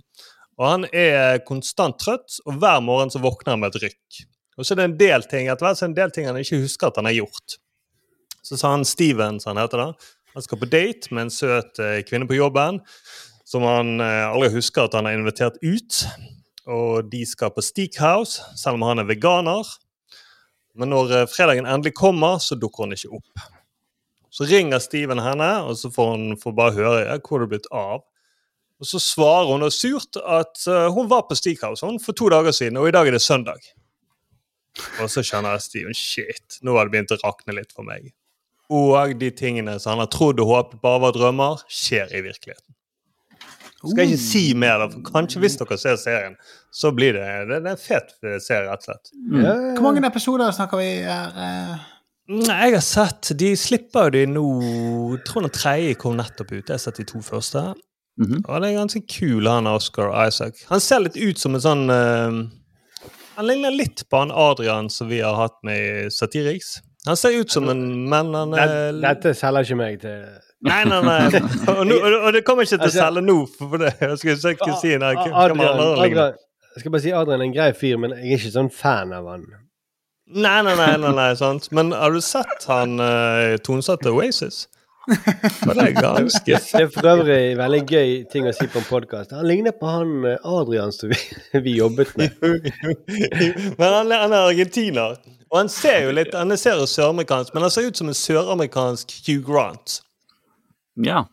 Og 0.60 0.68
han 0.68 0.84
er 0.92 1.40
konstant 1.48 1.96
trøtt, 2.02 2.36
og 2.44 2.60
hver 2.60 2.84
morgen 2.84 3.12
så 3.12 3.22
våkner 3.24 3.54
han 3.54 3.64
med 3.64 3.72
et 3.72 3.86
rykk. 3.86 4.22
Og 4.60 4.66
så 4.66 4.74
er 4.74 4.82
det 4.82 4.88
en 4.90 5.00
del 5.00 5.24
ting 5.24 5.48
etter 5.48 5.64
hvert 5.64 5.80
så 5.80 5.86
er 5.86 5.88
det 5.88 5.94
en 5.94 6.00
del 6.02 6.12
ting 6.12 6.28
han 6.28 6.36
ikke 6.42 6.60
husker 6.60 6.90
at 6.90 7.00
han 7.00 7.08
har 7.08 7.16
gjort. 7.22 7.56
Så 8.44 8.60
sa 8.60 8.74
han 8.74 8.84
Steven, 8.84 9.40
som 9.40 9.54
han 9.54 9.64
heter 9.64 9.80
da, 9.80 9.92
han 10.34 10.44
skal 10.44 10.60
på 10.60 10.68
date 10.70 11.10
med 11.14 11.26
en 11.26 11.32
søt 11.32 11.80
eh, 11.82 12.02
kvinne 12.06 12.28
på 12.28 12.36
jobben 12.36 12.84
som 13.50 13.66
han 13.66 13.98
eh, 14.02 14.26
aldri 14.30 14.52
husker 14.54 14.86
at 14.86 14.94
han 14.94 15.08
har 15.08 15.18
invitert 15.18 15.58
ut. 15.62 16.04
Og 16.70 17.08
de 17.10 17.24
skal 17.26 17.50
på 17.54 17.64
Steakhouse, 17.64 18.44
selv 18.58 18.78
om 18.78 18.84
han 18.86 19.02
er 19.02 19.08
veganer. 19.08 19.66
Men 20.78 20.92
når 20.94 21.16
eh, 21.16 21.26
fredagen 21.30 21.66
endelig 21.66 21.96
kommer, 21.98 22.38
så 22.42 22.58
dukker 22.58 22.86
hun 22.86 22.94
ikke 22.94 23.10
opp. 23.18 23.48
Så 24.30 24.46
ringer 24.46 24.78
Steven 24.78 25.18
henne, 25.18 25.50
og 25.66 25.74
så 25.80 25.90
får 25.90 26.12
hun 26.12 26.38
får 26.38 26.54
bare 26.54 26.76
høre 26.76 27.02
ja, 27.02 27.18
hvor 27.18 27.42
det 27.42 27.48
er 27.48 27.52
blitt 27.56 27.68
av. 27.74 28.06
Og 28.80 28.88
så 28.88 29.02
svarer 29.02 29.50
hun 29.50 29.64
da 29.64 29.72
surt 29.74 30.20
at 30.22 30.62
eh, 30.70 30.86
hun 30.94 31.10
var 31.10 31.26
på 31.26 31.38
Steakhouse 31.38 31.86
hun, 31.86 31.98
for 32.02 32.16
to 32.16 32.30
dager 32.30 32.54
siden, 32.54 32.78
og 32.78 32.88
i 32.88 32.94
dag 32.94 33.10
er 33.10 33.18
det 33.18 33.24
søndag. 33.24 33.66
Og 35.02 35.10
så 35.10 35.26
kjenner 35.26 35.56
jeg 35.56 35.66
Steven 35.66 35.98
shit, 35.98 36.60
nå 36.62 36.78
har 36.78 36.86
det 36.86 36.94
begynt 36.94 37.18
å 37.18 37.22
rakne 37.24 37.58
litt 37.58 37.74
for 37.74 37.82
meg. 37.88 38.12
Og 38.70 39.18
de 39.18 39.32
tingene 39.34 39.74
som 39.82 39.96
han 39.96 40.04
har 40.04 40.12
trodd 40.14 40.38
og 40.38 40.52
håpet 40.52 40.84
bare 40.84 41.02
var 41.02 41.16
drømmer, 41.16 41.64
skjer 41.66 42.14
i 42.14 42.22
virkeligheten. 42.22 42.76
Skal 43.80 44.02
jeg 44.04 44.12
ikke 44.12 44.22
si 44.22 44.42
mer, 44.60 44.82
da, 44.82 44.88
for 44.92 45.04
kanskje 45.06 45.40
hvis 45.40 45.56
dere 45.56 45.78
ser 45.80 45.96
serien, 46.00 46.34
så 46.74 46.90
blir 46.92 47.16
det 47.16 47.28
Det, 47.48 47.62
det 47.64 47.70
er 47.70 47.78
en 47.78 47.80
fet 47.80 48.10
serie, 48.44 48.66
rett 48.68 48.84
og 48.84 48.90
slett. 48.90 49.12
Ja, 49.32 49.54
Hvor 49.78 49.86
mange 49.86 50.04
episoder 50.06 50.52
snakker 50.52 50.82
vi 50.82 50.90
her? 51.06 51.32
Uh... 51.32 51.86
Nei, 52.30 52.58
Jeg 52.68 52.76
har 52.76 52.84
sett 52.84 53.32
De 53.40 53.54
slipper 53.58 54.06
jo 54.06 54.14
de 54.14 54.26
nå 54.30 54.44
Jeg 55.16 55.22
tror 55.26 55.46
den 55.46 55.54
tredje 55.54 55.96
kom 55.98 56.18
nettopp 56.18 56.52
ut. 56.52 56.60
Jeg 56.60 56.76
har 56.76 56.82
sett 56.82 57.00
de 57.00 57.08
to 57.08 57.22
første. 57.24 57.64
Mhm. 58.20 58.44
Og 58.44 58.60
det 58.60 58.68
er 58.68 58.76
ganske 58.76 59.02
kul, 59.08 59.48
han 59.48 59.66
Oscar 59.70 60.12
Isaac. 60.26 60.60
Han 60.68 60.82
ser 60.84 61.00
litt 61.06 61.16
ut 61.16 61.40
som 61.40 61.56
en 61.56 61.64
sånn 61.64 61.86
uh, 61.88 63.08
Han 63.38 63.48
ligner 63.48 63.72
litt 63.72 64.04
på 64.10 64.20
han 64.20 64.34
Adrian 64.34 64.92
som 64.92 65.08
vi 65.08 65.22
har 65.24 65.38
hatt 65.40 65.56
med 65.64 65.80
i 65.80 66.12
Satiriks. 66.12 66.76
Han 67.08 67.16
ser 67.16 67.40
ut 67.40 67.50
som 67.50 67.68
en 67.72 67.82
Men 68.12 68.34
han 68.36 68.52
er 68.60 68.92
dette 69.00 69.32
selger 69.34 69.64
ikke 69.64 69.80
meg 69.80 70.00
til 70.04 70.20
Nei, 70.60 70.82
nei, 70.84 71.00
nei. 71.00 71.40
Og, 71.72 71.78
nå, 71.88 71.96
og, 71.96 72.14
og 72.26 72.34
det 72.36 72.42
kommer 72.44 72.66
ikke 72.66 72.76
til 72.76 72.82
å 72.84 72.88
Altså- 72.90 73.04
selge 73.06 73.22
nå, 73.24 73.36
for 73.56 73.80
det 73.80 73.94
jeg 73.96 74.18
skal, 74.20 74.30
jeg 74.34 74.58
skal 74.60 74.74
si 74.82 74.90
nei, 75.00 75.14
Adrian. 75.16 75.62
Adrian, 75.80 76.34
jeg 76.74 76.82
skal 76.82 76.92
bare 76.94 77.04
si 77.06 77.14
Adrian 77.16 77.40
er 77.40 77.46
en 77.48 77.54
grei 77.54 77.70
fyr, 77.76 77.96
men 78.02 78.12
jeg 78.18 78.26
er 78.26 78.42
ikke 78.42 78.52
sånn 78.58 78.68
fan 78.74 79.14
av 79.16 79.30
han. 79.32 79.46
Nei, 80.30 80.58
nei, 80.62 80.74
nei, 80.78 80.90
nei, 81.00 81.14
nei 81.16 81.30
sant. 81.40 81.70
Men 81.74 81.94
har 81.96 82.12
du 82.14 82.20
sett 82.22 82.68
han 82.70 83.00
uh, 83.02 83.56
tonsatte 83.66 84.12
Oasis? 84.14 84.66
For 85.64 85.72
det 85.78 85.86
er 85.88 85.94
ganske 85.96 86.44
Det 86.60 86.82
er 86.84 86.90
for 86.92 87.08
øvrig 87.08 87.38
en 87.54 87.58
veldig 87.58 87.80
gøy 87.88 88.10
ting 88.30 88.46
å 88.46 88.52
si 88.54 88.68
på 88.70 88.78
en 88.82 88.86
podkast. 88.86 89.32
Han 89.34 89.48
ligner 89.48 89.72
på 89.74 89.88
han 89.90 90.12
eh, 90.28 90.36
Adrian 90.46 90.92
som 90.94 91.10
vi, 91.10 91.18
vi 91.64 91.74
jobbet 91.80 92.12
med. 92.20 92.36
Men 93.80 93.96
han 93.96 94.12
han 94.12 94.36
er 94.36 94.44
argentiner. 94.52 95.16
Og 95.50 95.58
han 95.62 95.72
ser 95.72 96.04
jo 96.04 96.12
litt 96.14 96.36
Han 96.36 96.54
ser 96.60 96.78
jo 96.78 96.86
søramerikansk, 96.86 97.56
men 97.56 97.66
han 97.66 97.72
ser 97.74 97.88
ut 97.88 97.98
som 97.98 98.12
en 98.12 98.14
søramerikansk 98.20 99.16
Hugh 99.26 99.42
Grant. 99.48 99.98
Ja. 100.96 101.24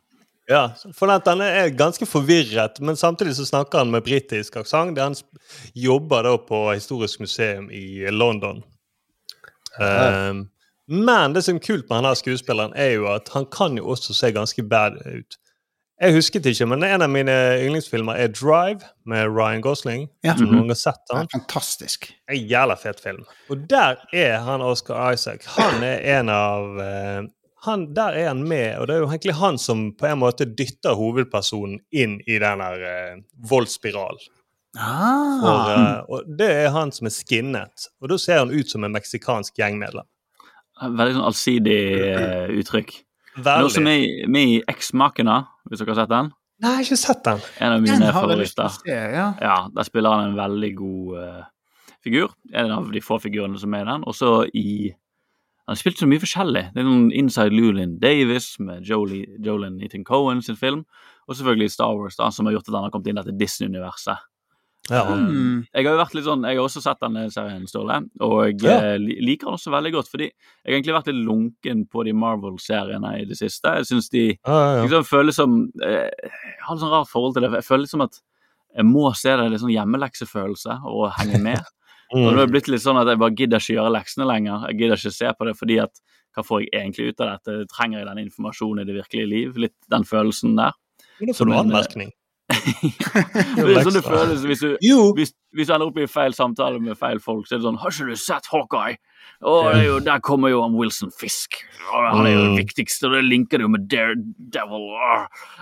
Ja, 0.48 0.70
for 0.96 1.12
Han 1.12 1.42
er 1.44 1.70
ganske 1.76 2.06
forvirret, 2.08 2.80
men 2.80 2.96
samtidig 2.96 3.36
så 3.36 3.46
snakker 3.46 3.78
han 3.78 3.92
med 3.92 4.04
britisk 4.04 4.56
aksent. 4.56 4.98
Han 5.00 5.16
jobber 5.76 6.24
da 6.24 6.38
på 6.38 6.62
Historisk 6.74 7.20
museum 7.20 7.72
i 7.72 8.08
London. 8.12 8.64
Um, 9.80 10.48
men 10.88 11.34
det 11.34 11.44
som 11.44 11.56
er 11.60 11.66
kult 11.66 11.90
med 11.90 11.98
han 12.00 12.08
her 12.08 12.16
skuespilleren, 12.16 12.72
er 12.76 12.96
jo 12.96 13.10
at 13.12 13.30
han 13.34 13.46
kan 13.52 13.76
jo 13.78 13.90
også 13.92 14.16
se 14.16 14.32
ganske 14.32 14.64
bad 14.64 14.96
ut. 15.06 15.36
Jeg 16.02 16.14
husket 16.14 16.46
ikke, 16.46 16.66
men 16.70 16.84
en 16.86 17.02
av 17.02 17.10
mine 17.10 17.34
yndlingsfilmer 17.58 18.20
er 18.22 18.28
Drive 18.30 18.86
med 19.10 19.32
Ryan 19.34 19.62
Gosling. 19.66 20.04
Ja. 20.24 20.36
Som 20.38 20.52
noen 20.54 20.70
har 20.70 20.78
sett 20.78 21.02
Ja, 21.10 21.18
han. 21.24 21.30
fantastisk. 21.34 22.12
En 22.30 22.38
jævla 22.48 22.76
fet 22.78 23.02
film. 23.04 23.24
Og 23.50 23.64
der 23.70 23.98
er 24.14 24.38
han 24.46 24.62
Oscar 24.62 25.12
Isaac. 25.12 25.48
Han 25.58 25.84
er 25.84 26.20
en 26.20 26.30
av 26.30 26.80
eh, 26.80 27.24
han, 27.66 27.94
Der 27.94 28.14
er 28.14 28.28
han 28.28 28.44
med, 28.48 28.78
og 28.80 28.88
det 28.88 28.96
er 28.96 29.00
jo 29.02 29.08
egentlig 29.10 29.34
han 29.40 29.58
som 29.58 29.92
på 29.98 30.06
en 30.06 30.20
måte 30.22 30.46
dytter 30.46 30.94
hovedpersonen 30.96 31.80
inn 31.92 32.20
i 32.28 32.38
den 32.40 32.60
der 32.62 32.84
eh, 32.86 33.16
voldsspiralen. 33.50 34.20
For, 34.78 35.48
Ah. 35.50 35.72
eh, 35.74 36.02
og 36.14 36.28
det 36.38 36.50
er 36.54 36.70
han 36.76 36.92
som 36.94 37.08
er 37.08 37.14
skinnet. 37.16 37.88
Og 38.02 38.10
da 38.12 38.18
ser 38.22 38.40
han 38.44 38.52
ut 38.54 38.70
som 38.70 38.84
en 38.86 38.94
meksikansk 38.94 39.56
gjengmedlem. 39.58 40.06
Veldig 40.84 41.16
sånn 41.16 41.26
allsidig 41.26 41.80
eh, 42.06 42.52
uttrykk. 42.60 42.92
Men 43.38 43.66
også 43.66 43.82
er 43.82 44.28
med, 44.30 44.44
i- 44.54 44.64
X-Makena, 44.70 45.40
hvis 45.70 45.80
dere 45.82 45.94
har 45.96 46.04
sett 46.04 46.10
den. 46.14 46.30
Nei, 46.62 46.70
jeg 46.70 46.78
har 46.78 46.86
ikke 46.86 46.98
sett 47.02 47.24
den. 47.26 47.42
En 47.62 47.72
av 47.74 47.82
mine 47.82 48.12
favoritter. 48.14 48.78
ja. 48.90 49.28
Ja, 49.42 49.58
der 49.74 49.84
spiller 49.86 50.14
han 50.14 50.30
en 50.32 50.38
veldig 50.38 50.72
god 50.78 51.18
eh, 51.24 51.44
figur. 52.06 52.32
En 52.54 52.72
av 52.72 52.92
de 52.94 53.02
få 53.02 53.18
figurene 53.22 53.58
som 53.62 53.74
er 53.78 53.82
i 53.86 53.90
den. 53.92 54.04
Og 54.10 54.14
så 54.18 54.32
i 54.54 54.94
Han 55.68 55.76
har 55.76 55.82
spilt 55.82 56.00
så 56.00 56.08
mye 56.08 56.22
forskjellig. 56.24 56.62
Det 56.74 56.80
er 56.80 56.86
noen 56.88 57.10
Inside 57.12 57.52
Llewellyn 57.52 57.98
Davis 58.00 58.54
med 58.64 58.86
Jolie, 58.88 59.26
Jolin 59.44 59.82
Ethan 59.84 60.06
Cohen 60.08 60.40
sin 60.42 60.56
film. 60.56 60.86
Og 61.28 61.36
selvfølgelig 61.36 61.72
Star 61.74 61.92
Wars, 62.00 62.16
da, 62.16 62.30
som 62.32 62.48
har 62.48 62.54
gjort 62.56 62.70
at 62.70 62.76
han 62.78 62.86
har 62.88 62.94
kommet 62.94 63.10
inn 63.12 63.18
i 63.20 63.22
dette 63.26 63.36
Disney-universet. 63.38 64.22
Ja. 64.88 65.02
Um, 65.12 65.66
Jeg 65.76 65.84
har 65.84 65.98
jo 65.98 66.00
vært 66.00 66.14
litt 66.16 66.24
sånn, 66.24 66.46
jeg 66.48 66.56
har 66.56 66.64
også 66.64 66.80
sett 66.86 67.02
denne 67.04 67.26
serien, 67.34 67.66
Ståle, 67.68 67.98
og 68.24 68.64
Ja. 68.64 68.78
eh, 68.94 68.98
liker 68.98 69.50
den 69.50 69.58
også 69.58 69.74
veldig 69.74 69.92
godt. 69.98 70.08
Fordi 70.08 70.30
jeg 70.30 70.72
har 70.72 70.78
egentlig 70.78 70.96
vært 70.96 71.08
litt 71.12 71.26
lunken 71.28 71.84
på 71.92 72.06
de 72.08 72.14
Marvel-seriene 72.16 73.12
i 73.20 73.26
det 73.28 73.36
siste. 73.36 73.68
Jeg 73.82 73.90
synes 73.92 74.10
de 74.10 74.24
Ja, 74.30 74.38
ja, 74.48 74.76
ja. 74.78 74.84
liksom 74.88 75.04
føles 75.04 75.36
som 75.36 75.58
eh, 75.84 76.08
Jeg 76.24 76.64
har 76.64 76.76
et 76.76 76.80
sånn 76.82 76.96
rart 76.96 77.10
forhold 77.12 77.34
til 77.36 77.44
det. 77.44 77.52
Jeg 77.60 77.68
føler 77.68 77.84
liksom 77.84 78.04
at 78.08 78.22
jeg 78.78 78.86
må 78.86 79.12
se 79.16 79.36
det 79.36 79.52
litt 79.52 79.60
sånn 79.60 79.76
hjemmeleksefølelse 79.76 80.80
og 80.86 81.12
henge 81.20 81.42
med. 81.44 81.60
Og 82.14 82.20
Mm. 82.20 82.28
er 82.40 82.46
det 82.46 82.52
blitt 82.52 82.68
litt 82.72 82.82
sånn 82.82 83.02
at 83.02 83.08
jeg 83.08 83.20
bare 83.20 83.36
gidder 83.36 83.60
ikke 83.60 83.76
gjøre 83.76 83.92
leksene 83.92 84.28
lenger. 84.28 84.68
Jeg 84.70 84.78
gidder 84.80 84.96
ikke 84.96 85.12
se 85.14 85.34
på 85.34 85.46
det 85.46 85.56
fordi 85.58 85.80
at 85.84 85.92
hva 86.36 86.44
får 86.46 86.62
jeg 86.62 86.72
egentlig 86.74 87.10
ut 87.10 87.22
av 87.22 87.40
dette? 87.40 87.68
Trenger 87.68 88.00
jeg 88.00 88.08
den 88.08 88.24
informasjonen 88.30 88.82
i 88.82 88.86
det 88.86 88.96
virkelige 88.96 89.28
liv? 89.28 89.56
Litt 89.58 89.76
den 89.90 90.04
følelsen 90.04 90.56
der. 90.56 90.72
Men 91.20 91.28
da 91.28 91.34
Som 91.34 91.48
får 91.48 91.52
du 91.52 91.58
eh, 91.58 91.64
anmerkning. 91.64 92.12
Det 92.68 93.76
er 93.78 93.84
sånn 93.86 93.96
det 93.98 94.04
føles 94.06 94.44
hvis 94.48 94.64
du, 94.64 94.72
hvis, 95.18 95.32
hvis 95.56 95.68
du 95.70 95.74
ender 95.76 95.88
opp 95.90 96.00
i 96.04 96.08
feil 96.12 96.36
samtale 96.36 96.80
med 96.84 96.98
feil 97.00 97.20
folk, 97.24 97.48
så 97.48 97.56
er 97.56 97.62
det 97.62 97.68
sånn 97.70 97.80
Har 97.82 97.94
ikke 97.94 98.10
du 98.12 98.20
sett 98.20 98.50
Hawkeye? 98.52 98.98
Er 99.38 99.84
jo, 99.86 99.98
der 100.02 100.22
kommer 100.26 100.50
jo 100.50 100.64
han 100.64 100.74
Wilson 100.80 101.12
Fisk. 101.14 101.60
Og 101.94 102.06
han 102.10 102.26
er 102.26 102.32
jo 102.34 102.40
det 102.42 102.52
Mm. 102.54 102.56
viktigste, 102.58 103.06
og 103.06 103.12
det 103.14 103.20
linker 103.28 103.62
jo 103.62 103.68
med 103.70 103.84
Daredevil. 103.92 104.88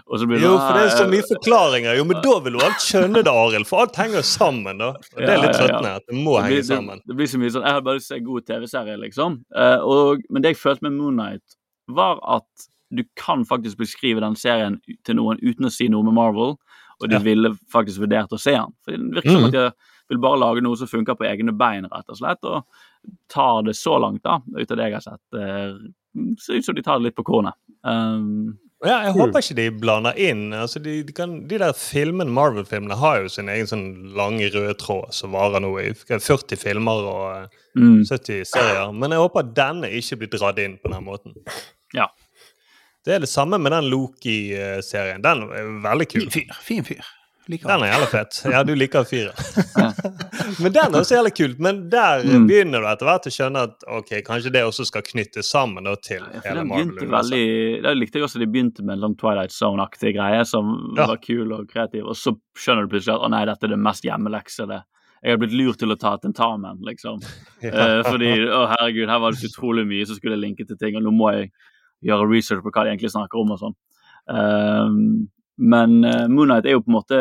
Og 0.07 0.19
så 0.21 0.27
blir 0.29 0.37
det 0.39 0.45
Jo, 0.45 0.53
sånn, 0.55 0.61
for 0.67 0.77
det 0.77 0.83
er 0.85 0.93
så 0.95 1.03
«Ah, 1.03 1.09
mye 1.11 1.25
forklaringer. 1.27 1.97
Jo, 1.97 2.05
men 2.07 2.21
da 2.23 2.35
vil 2.45 2.53
du 2.55 2.59
alt 2.63 2.79
skjønne 2.85 3.23
det, 3.25 3.33
Arild. 3.33 3.67
For 3.67 3.83
alt 3.83 3.95
henger 3.99 4.23
sammen, 4.23 4.79
da. 4.79 4.91
Og 4.95 5.19
det 5.19 5.27
er 5.33 5.41
litt 5.43 5.57
trøttende 5.59 5.91
at 5.99 6.05
det 6.07 6.15
må 6.15 6.37
det 6.39 6.45
henge 6.47 6.63
sammen. 6.69 7.01
det, 7.03 7.07
det 7.11 7.17
blir 7.19 7.27
så 7.33 7.41
mye 7.41 7.51
sånn 7.57 7.65
Jeg 7.67 7.75
har 7.75 7.81
bare 7.89 7.99
lyst 7.99 8.07
til 8.07 8.15
å 8.15 8.19
se 8.21 8.25
god 8.29 8.45
TV-serie, 8.53 8.95
liksom. 9.01 9.37
Eh, 9.55 9.77
og, 9.83 10.23
men 10.29 10.41
det 10.45 10.53
jeg 10.55 10.61
følte 10.61 10.87
med 10.87 10.95
Moonnight, 11.01 11.57
var 11.89 12.21
at 12.37 12.67
du 12.95 13.03
kan 13.19 13.43
faktisk 13.43 13.77
beskrive 13.81 14.21
den 14.23 14.35
serien 14.39 14.79
til 15.03 15.15
noen 15.19 15.41
uten 15.43 15.65
å 15.67 15.73
si 15.73 15.89
noe 15.91 16.05
med 16.05 16.13
Marvel, 16.15 16.55
og 17.01 17.09
de 17.09 17.15
Ja. 17.15 17.23
ville 17.23 17.53
faktisk 17.71 18.01
vurdert 18.05 18.33
å 18.33 18.39
se 18.39 18.51
den. 18.55 18.73
For 18.83 18.91
det 18.91 19.19
virker 19.19 19.31
som 19.31 19.41
mm. 19.43 19.49
at 19.49 19.57
de 19.57 19.65
vil 20.09 20.21
bare 20.21 20.39
lage 20.39 20.61
noe 20.61 20.77
som 20.77 20.87
funker 20.87 21.17
på 21.17 21.25
egne 21.25 21.53
bein, 21.57 21.87
rett 21.91 22.09
og 22.09 22.17
slett, 22.19 22.43
og 22.43 22.63
tar 23.31 23.63
det 23.65 23.75
så 23.75 23.97
langt, 24.01 24.23
da, 24.23 24.39
ut 24.55 24.71
av 24.71 24.77
det 24.77 24.89
jeg 24.89 24.93
har 24.99 25.01
sett. 25.01 25.23
eh, 25.33 25.73
ser 26.39 26.59
ut 26.61 26.65
som 26.65 26.75
de 26.75 26.81
tar 26.85 26.99
det 26.99 27.09
litt 27.09 27.17
på 27.17 27.25
kornet. 27.25 27.53
Um, 27.83 28.57
Ja, 28.85 28.99
jeg 29.07 29.13
håper 29.15 29.39
ikke 29.41 29.55
de 29.55 29.69
blander 29.71 30.17
inn 30.19 30.51
altså 30.53 30.81
de, 30.83 30.97
de, 31.07 31.13
kan, 31.15 31.47
de 31.47 31.57
der 31.57 31.71
filmene, 31.73 32.29
Marvel-filmene 32.35 32.97
har 32.99 33.21
jo 33.23 33.31
sin 33.31 33.47
egen 33.49 33.69
sånn 33.69 33.85
lange 34.13 34.49
røde 34.53 34.75
tråd 34.77 35.15
som 35.15 35.31
varer 35.33 35.63
nå 35.63 35.71
i 35.81 35.87
40 35.95 36.59
filmer 36.59 37.07
og 37.07 37.23
eh, 37.39 37.63
mm, 37.79 38.03
70 38.05 38.43
serier. 38.51 38.91
Men 38.93 39.15
jeg 39.15 39.23
håper 39.23 39.47
denne 39.57 39.89
ikke 39.89 40.19
blir 40.21 40.33
dratt 40.35 40.59
inn 40.61 40.77
på 40.83 40.91
den 40.91 41.07
måten. 41.07 41.33
Ja. 41.95 42.09
Det 43.05 43.13
er 43.13 43.19
det 43.21 43.29
samme 43.29 43.59
med 43.61 43.71
den 43.71 43.85
Loki-serien. 43.91 45.21
Den 45.21 45.43
er 45.53 45.67
veldig 45.85 46.07
kul. 46.09 46.25
Fin 46.29 46.31
fyr. 46.49 46.57
Fin 46.65 46.83
fyr. 46.87 47.03
Liker 47.47 47.69
Den 47.69 47.83
er 47.85 47.91
jævlig 47.91 48.07
fett. 48.09 48.37
Ja, 48.49 48.63
du 48.65 48.71
liker 48.73 49.03
fyren. 49.05 49.35
men 50.63 50.73
den 50.73 50.95
er 50.95 50.97
også 51.03 51.13
jævlig 51.19 51.33
kult. 51.37 51.59
Men 51.61 51.83
der 51.93 52.23
Mm. 52.25 52.47
begynner 52.49 52.81
du 52.81 52.87
etter 52.89 53.05
hvert 53.05 53.27
å 53.29 53.33
skjønne 53.35 53.61
at 53.67 53.83
ok, 53.99 54.09
kanskje 54.25 54.51
det 54.55 54.63
også 54.65 54.87
skal 54.89 55.03
knyttes 55.05 55.51
sammen 55.53 55.85
da, 55.85 55.93
til 56.01 56.23
Ja, 56.25 56.41
hele 56.47 56.63
Marvel-universet. 56.65 57.11
veldig 57.13 57.83
Det 57.85 57.93
likte 57.99 58.17
jeg 58.17 58.25
også 58.25 58.41
de 58.41 58.47
begynte 58.49 58.81
med 58.83 58.95
en 58.97 59.03
sånn 59.05 59.17
Twilight 59.21 59.53
Zone-aktig 59.53 60.15
greie 60.17 60.41
som 60.49 60.73
Ja. 60.97 61.05
var 61.11 61.17
kul 61.21 61.53
og 61.53 61.69
kreativ, 61.69 62.07
og 62.09 62.15
så 62.17 62.33
skjønner 62.57 62.87
du 62.89 62.95
plutselig 62.95 63.13
at 63.19 63.21
å 63.21 63.29
nei, 63.29 63.45
dette 63.45 63.63
er 63.69 63.75
det 63.75 63.79
mest 63.79 64.03
hjemmeleksede. 64.09 64.81
Jeg 65.23 65.31
har 65.31 65.37
blitt 65.37 65.53
lurt 65.53 65.77
til 65.77 65.89
å 65.93 65.99
ta 65.99 66.17
tentamen, 66.17 66.81
liksom. 66.81 67.21
Eh, 67.65 68.01
fordi 68.09 68.33
å 68.49 68.65
herregud, 68.73 69.07
her 69.09 69.19
var 69.19 69.31
det 69.31 69.39
så 69.41 69.49
utrolig 69.53 69.85
mye 69.85 70.05
som 70.09 70.15
skulle 70.17 70.37
linke 70.41 70.65
til 70.67 70.77
ting, 70.81 70.95
og 70.97 71.03
nå 71.05 71.13
må 71.13 71.31
jeg 71.33 71.51
gjøre 72.05 72.29
research 72.31 72.63
på 72.63 72.71
hva 72.71 72.83
de 72.85 72.93
egentlig 72.93 73.11
snakker 73.13 73.41
om 73.41 73.51
og 73.55 73.59
sånn. 73.63 73.75
Um, 74.27 75.27
men 75.57 75.99
uh, 76.05 76.25
Moonlight 76.27 76.65
er 76.65 76.75
jo 76.75 76.81
på 76.83 76.91
en 76.91 76.97
måte 76.97 77.19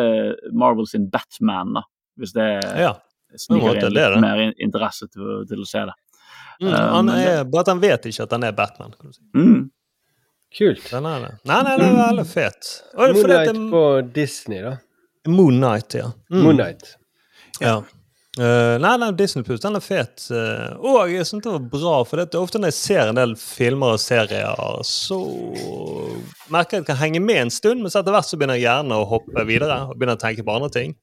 Marvel 0.52 0.86
sin 0.90 1.08
Batman, 1.12 1.74
da, 1.78 1.82
hvis 2.18 2.32
det 2.34 2.48
Ja. 2.80 2.94
sniker 3.36 3.76
inn 3.78 3.92
litt 3.94 4.20
mer 4.22 4.40
in- 4.48 4.56
interesse 4.58 5.06
til, 5.12 5.44
til 5.48 5.62
å 5.62 5.66
se 5.68 5.84
det. 5.90 5.94
Mm, 6.62 6.68
Eh, 6.70 6.88
han 6.94 7.08
er, 7.10 7.44
bare 7.50 7.60
at 7.64 7.68
han 7.72 7.80
vet 7.82 8.04
ikke 8.06 8.22
at 8.22 8.30
han 8.36 8.44
er 8.46 8.52
Batman. 8.54 8.92
Kan 8.94 9.10
du 9.10 9.12
si. 9.16 9.22
Mm. 9.34 9.70
Kult. 10.54 10.84
Den 10.90 11.06
er 11.10 11.20
det. 11.24 11.30
Nei, 11.50 11.62
nei, 11.66 11.76
den 11.80 11.88
er 11.96 12.12
veldig 12.12 12.26
fet. 12.30 12.68
Moonlight 12.96 13.48
det- 13.52 13.70
på 13.72 14.12
Disney, 14.14 14.60
da. 14.62 14.76
Moon 15.26 15.56
Knight, 15.58 15.94
ja. 15.98 16.12
Mm. 16.30 16.42
Moonlight. 16.44 16.96
Ja. 17.60 17.82
Eh, 18.38 18.76
nei, 18.82 18.96
nei, 18.98 19.12
Disney 19.14 19.44
Plus, 19.46 19.60
den 19.62 19.78
er 19.78 19.82
fet. 19.84 20.24
Uh, 20.26 20.74
og 20.82 21.10
jeg 21.12 21.26
syns 21.28 21.44
det 21.44 21.52
var 21.52 21.66
bra, 21.70 21.92
for 22.08 22.18
det 22.18 22.34
er 22.34 22.42
ofte 22.42 22.58
når 22.58 22.72
jeg 22.72 22.78
ser 22.80 23.10
en 23.10 23.18
del 23.18 23.36
filmer 23.38 23.94
og 23.94 24.02
serier, 24.02 24.58
så 24.88 25.18
merker 26.50 26.80
jeg 26.80 26.82
at 26.82 26.82
jeg 26.82 26.88
kan 26.88 26.98
henge 26.98 27.22
med 27.22 27.44
en 27.44 27.54
stund, 27.54 27.84
men 27.84 27.94
så 27.94 28.00
etter 28.00 28.16
hvert 28.16 28.26
så 28.26 28.38
begynner 28.40 28.58
jeg 28.58 28.66
gjerne 28.66 28.98
å 28.98 29.06
hoppe 29.12 29.46
videre 29.46 29.78
og 29.86 29.94
begynner 29.94 30.18
å 30.18 30.24
tenke 30.24 30.46
på 30.46 30.56
andre 30.56 30.72
ting. 30.74 30.96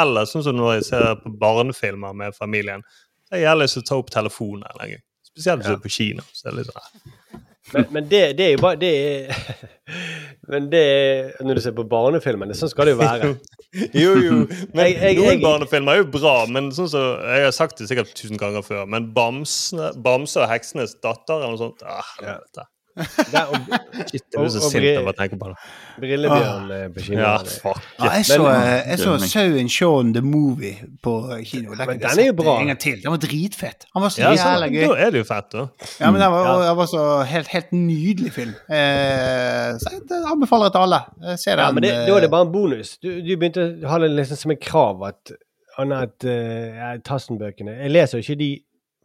Eller 0.00 0.28
sånn 0.28 0.46
som 0.46 0.56
når 0.56 0.78
jeg 0.78 0.88
ser 0.88 1.12
på 1.20 1.34
barnefilmer 1.40 2.16
med 2.16 2.36
familien. 2.36 2.84
Så 3.28 3.42
jeg 3.42 3.60
lyst 3.60 3.76
til 3.76 3.84
å 3.84 3.88
ta 3.90 4.00
opp 4.00 4.10
telefonen 4.12 4.64
en 4.70 4.80
gang. 4.80 5.04
Spesielt 5.28 5.60
hvis 5.60 5.68
du 5.68 5.76
er 5.76 5.84
på 5.84 5.92
kino. 5.92 6.24
Så 6.32 6.48
er 6.48 6.56
det 6.56 6.62
litt 6.62 6.72
sånn, 6.72 7.44
Men, 7.74 7.88
men 7.92 8.06
det, 8.08 8.22
det 8.38 8.44
er 8.46 8.54
jo 8.54 8.60
bare 8.64 8.80
det 8.80 8.92
er, 8.96 9.48
Men 10.48 10.70
det 10.72 10.80
er 10.80 11.44
Når 11.44 11.54
du 11.58 11.60
ser 11.60 11.74
på 11.76 11.84
barnefilmene, 11.88 12.54
sånn 12.56 12.70
skal 12.72 12.88
det 12.88 12.94
jo 12.96 13.00
være. 13.02 13.32
Jo, 13.92 14.14
jo. 14.16 14.36
Men 14.72 14.86
Jeg- 14.86 14.94
jeg- 14.96 15.16
noen 15.18 15.26
jeg- 15.34 15.42
barnefilmer 15.42 15.92
er 15.92 15.96
jo 16.00 16.06
bra, 16.14 16.46
men 16.48 16.70
sånn 16.72 16.88
så, 16.88 17.02
jeg 17.20 17.44
har 17.44 17.52
sagt 17.52 17.76
det 17.78 17.88
sikkert 17.90 18.14
tusen 18.16 18.38
ganger 18.40 18.62
før, 18.64 18.86
men 18.88 19.10
Bamse, 19.12 19.90
Bamse 20.00 20.40
og 20.40 20.48
heksenes 20.48 20.94
datter 21.04 21.36
eller 21.36 21.52
noe 21.52 21.60
sånt 21.60 21.82
ah, 21.84 22.00
helvete. 22.22 22.64
Der, 23.32 23.46
og, 23.52 23.56
Shit, 24.08 24.24
jeg 24.32 24.40
blir 24.40 24.50
så 24.54 24.60
sint 24.70 24.86
av 25.00 25.08
å 25.10 25.14
tenke 25.18 25.38
på 25.40 25.48
det. 25.50 25.56
Brillebjørn 26.02 26.70
eh, 26.76 26.84
på 26.94 27.04
kino. 27.06 27.20
Ja, 27.22 27.32
fuck. 27.62 27.80
Ja, 27.98 28.10
jeg 28.18 28.26
så, 28.28 28.38
Men- 28.44 28.88
jeg 28.92 28.98
så 29.02 29.14
Sauen 29.28 29.68
Shaun 29.72 30.12
the 30.16 30.22
Movie 30.22 30.74
på 31.04 31.14
kino. 31.48 31.74
Den, 31.74 31.86
Men 31.92 32.02
den 32.02 32.22
er 32.24 32.28
jo 32.30 32.36
bra. 32.38 32.56
En 32.62 32.70
gang 32.72 32.80
til. 32.82 33.00
Den 33.02 33.14
var 33.14 33.22
dritfett. 33.22 33.86
Han 33.94 34.02
var 34.06 34.14
så 34.14 34.22
Ja, 34.22 34.34
så, 34.38 34.68
gøy. 34.70 34.80
da 34.88 34.98
er 35.06 35.10
det 35.14 35.22
jo 35.24 35.28
fett, 35.30 35.50
da. 35.54 35.66
Ja, 36.00 36.10
men 36.10 36.20
det 36.22 36.30
var, 36.34 36.46
Ja. 36.48 36.54
det 36.68 36.76
var 36.82 36.86
så 36.92 37.04
helt, 37.32 37.48
helt 37.54 37.72
nydelig 37.72 38.32
film. 38.32 38.54
Eh, 38.68 39.74
så 39.82 39.92
jeg 39.96 40.22
anbefaler 40.32 40.70
til 40.74 40.84
alle. 40.86 41.00
Eh, 41.24 41.36
Se 41.36 41.50
den. 41.50 41.58
Ja, 41.64 41.70
men 41.72 41.82
det, 41.82 41.92
eh, 41.94 42.06
da 42.06 42.16
er 42.16 42.20
det 42.26 42.30
bare 42.30 42.46
en 42.46 42.52
bonus. 42.52 42.96
Du, 43.02 43.10
du 43.22 43.36
begynte 43.36 43.66
å 43.84 43.88
ha 43.88 43.98
det 43.98 44.10
liksom 44.14 44.36
som 44.44 44.50
et 44.54 44.60
krav 44.64 45.02
at 45.08 45.32
Anna, 45.78 46.00
at 46.08 46.24
uh, 46.26 46.96
Tassen-bøkene 47.06 47.76
Jeg 47.84 47.92
leser 47.92 48.18
jo 48.18 48.24
ikke 48.24 48.38
de 48.40 48.48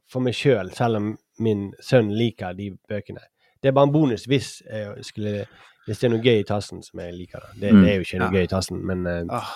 for 0.10 0.24
meg 0.26 0.34
sjøl, 0.34 0.72
selv, 0.72 0.78
selv 0.78 0.98
om 0.98 1.12
min 1.40 1.68
sønn 1.82 2.10
liker 2.18 2.54
de 2.58 2.72
bøkene. 2.90 3.22
Det 3.64 3.72
er 3.72 3.76
bare 3.80 3.88
en 3.88 3.96
bonus 3.96 4.26
hvis, 4.28 4.62
jeg 4.68 5.06
skulle, 5.08 5.46
hvis 5.88 6.00
det 6.04 6.10
er 6.10 6.14
noe 6.18 6.24
gøy 6.24 6.42
i 6.44 6.46
Tassen 6.48 6.84
som 6.84 7.00
jeg 7.00 7.14
liker. 7.16 7.40
Det, 7.56 7.72
Mm. 7.74 7.82
det 7.82 7.90
er 7.90 7.96
jo 7.96 8.06
ikke 8.08 8.20
noe 8.20 8.28
Ja. 8.30 8.38
gøy 8.38 8.44
i 8.44 8.52
Tassen, 8.52 8.86
men 8.86 9.08
uh, 9.08 9.38
ah, 9.40 9.52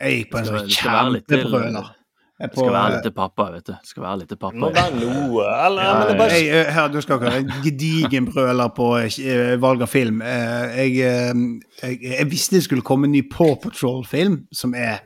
Jeg 0.00 0.30
på 0.32 0.38
en 0.40 0.44
sånn 0.48 0.62
være 0.64 1.20
kjempebrøler. 1.28 1.96
Det 2.40 2.54
skal 2.56 2.72
være 2.72 2.92
litt 2.94 3.02
til 3.04 3.12
pappa, 3.12 3.44
vet 3.52 3.66
du. 3.66 3.72
Det 3.76 3.88
skal 3.90 4.02
være 4.02 4.18
litt 4.22 4.28
til 4.30 4.38
pappa. 4.40 4.56
må 4.56 4.70
være 4.72 4.94
noe. 4.96 5.42
Eller, 5.66 5.82
Ja, 5.84 5.98
men 5.98 6.08
det 6.08 6.16
bare, 6.16 6.38
Jeg, 6.40 6.72
her, 6.72 6.88
du 6.88 7.00
skal 7.04 7.18
ikke 7.20 7.32
en 7.36 7.50
gedigen 7.66 8.26
brøler 8.32 8.68
på 8.72 8.86
eh, 8.96 9.56
valg 9.60 9.82
av 9.84 9.88
film. 9.92 10.22
Eh, 10.22 10.78
jeg, 10.78 10.96
jeg, 11.82 11.98
jeg 12.16 12.30
visste 12.30 12.56
det 12.56 12.62
skulle 12.64 12.82
komme 12.82 13.04
en 13.04 13.12
ny 13.12 13.20
Paw 13.28 13.58
Patrol-film, 13.60 14.46
som 14.56 14.72
er 14.74 15.02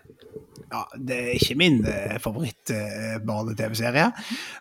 ja, 0.74 0.82
Det 0.98 1.16
er 1.20 1.32
ikke 1.38 1.56
min 1.58 1.80
eh, 1.86 2.16
favoritt-barne-TV-serie. 2.22 4.06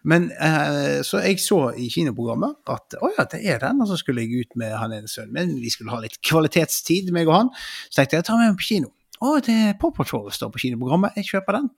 Men 0.10 0.30
eh, 0.32 1.02
så 1.06 1.24
jeg 1.24 1.42
så 1.42 1.60
i 1.74 1.90
kinoprogrammet 1.94 2.60
at 2.70 2.98
å 3.02 3.10
ja, 3.16 3.26
det 3.32 3.42
er 3.50 3.62
den. 3.64 3.82
Og 3.82 3.90
så 3.90 3.98
skulle 4.00 4.26
jeg 4.26 4.46
ut 4.46 4.60
med 4.60 4.76
han 4.78 4.94
ene 4.94 5.10
sønnen 5.10 5.34
min. 5.38 5.56
Vi 5.64 5.72
skulle 5.74 5.94
ha 5.94 6.02
litt 6.04 6.20
kvalitetstid, 6.22 7.14
meg 7.16 7.32
og 7.32 7.40
han. 7.40 7.54
Så 7.88 8.02
tenkte 8.02 8.22
jeg 8.22 8.30
tar 8.30 8.42
med 8.42 8.54
meg 8.54 8.60
på 8.62 8.70
kino. 8.70 8.94
Å, 9.24 9.38
det 9.40 9.54
er 9.70 9.76
Paw 9.80 9.94
Patrol 9.96 10.28
står 10.36 10.52
på 10.52 10.66
kinoprogrammet, 10.66 11.16
jeg 11.16 11.30
kjøper 11.32 11.56
den. 11.56 11.70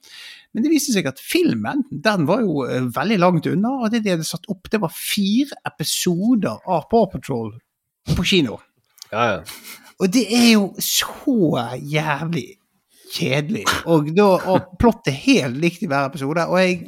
Men 0.56 0.66
det 0.66 0.72
viste 0.72 0.96
seg 0.96 1.06
at 1.12 1.22
filmen 1.22 1.84
den 1.92 2.26
var 2.30 2.42
jo 2.42 2.64
eh, 2.66 2.88
veldig 2.96 3.20
langt 3.22 3.50
unna, 3.52 3.76
og 3.86 3.94
det 3.94 4.02
de 4.06 4.16
hadde 4.16 4.28
satt 4.28 4.50
opp, 4.52 4.66
det 4.72 4.82
var 4.82 4.94
fire 4.94 5.60
episoder 5.70 6.64
av 6.66 6.88
Paw 6.90 7.06
Patrol 7.14 7.54
på 8.16 8.28
kino. 8.28 8.60
ja, 9.12 9.36
ja. 9.36 9.42
Og 9.96 10.10
det 10.12 10.26
er 10.28 10.50
jo 10.58 10.64
så 10.84 11.36
jævlig 11.80 12.58
kjedelig. 13.14 13.66
Og, 13.86 14.10
da, 14.16 14.24
og 14.50 14.78
plottet 14.82 15.14
helt 15.26 15.58
likt 15.62 15.84
i 15.84 15.88
hver 15.92 16.08
episode. 16.10 16.48
Og 16.50 16.58
jeg 16.60 16.88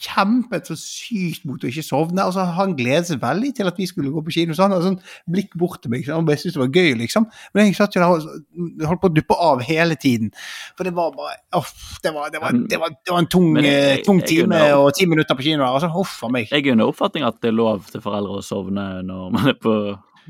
kjempet 0.00 0.68
så 0.70 0.76
sykt 0.78 1.42
mot 1.48 1.58
å 1.62 1.66
ikke 1.66 1.82
sovne. 1.82 2.22
Og 2.22 2.34
så 2.36 2.44
har 2.46 2.54
han 2.60 2.76
gledet 2.78 3.08
seg 3.08 3.18
veldig 3.22 3.50
til 3.58 3.66
at 3.66 3.78
vi 3.80 3.88
skulle 3.90 4.12
gå 4.14 4.22
på 4.22 4.34
kino. 4.36 4.54
Så 4.54 4.62
han 4.66 4.74
hadde 4.74 4.86
sånn 4.86 5.00
blikk 5.34 5.56
bort 5.58 5.80
til 5.82 5.90
meg. 5.90 6.06
Han 6.06 6.26
bare 6.28 6.38
syntes 6.38 6.54
det 6.56 6.62
var 6.62 6.70
gøy, 6.78 6.92
liksom. 7.00 7.26
Men 7.56 7.66
jeg 7.66 7.76
satt 7.78 7.96
jo 7.98 8.02
der 8.04 8.14
og 8.14 8.86
holdt 8.86 9.02
på 9.02 9.10
å 9.10 9.14
duppe 9.16 9.38
av 9.50 9.64
hele 9.66 9.96
tiden. 10.00 10.30
For 10.78 10.86
det 10.86 10.94
var 10.96 11.10
bare 11.16 11.36
Uff, 11.58 11.98
det 12.04 12.12
var, 12.14 12.30
det 12.30 12.38
var, 12.42 12.54
det 12.70 12.78
var, 12.78 12.94
det 12.94 13.10
var 13.16 13.18
en 13.24 13.30
tung, 13.34 13.48
jeg, 13.58 13.66
jeg- 13.66 13.98
eh, 13.98 14.04
tung 14.06 14.20
jeg- 14.22 14.28
jeg 14.30 14.44
time 14.46 14.54
unner- 14.54 14.76
og 14.78 14.92
ti 14.94 15.06
minutter 15.10 15.34
på 15.34 15.42
kino. 15.48 15.66
Altså, 15.66 15.90
huff 15.90 16.20
a 16.24 16.28
meg. 16.30 16.46
Jeg 16.52 16.66
er 16.66 16.72
under 16.76 16.92
oppfatning 16.92 17.26
at 17.26 17.40
det 17.42 17.50
er 17.50 17.58
lov 17.58 17.90
til 17.90 18.00
foreldre 18.04 18.38
å 18.38 18.46
sovne 18.46 18.86
når 19.02 19.32
man 19.34 19.48
er 19.48 19.58
på 19.58 19.74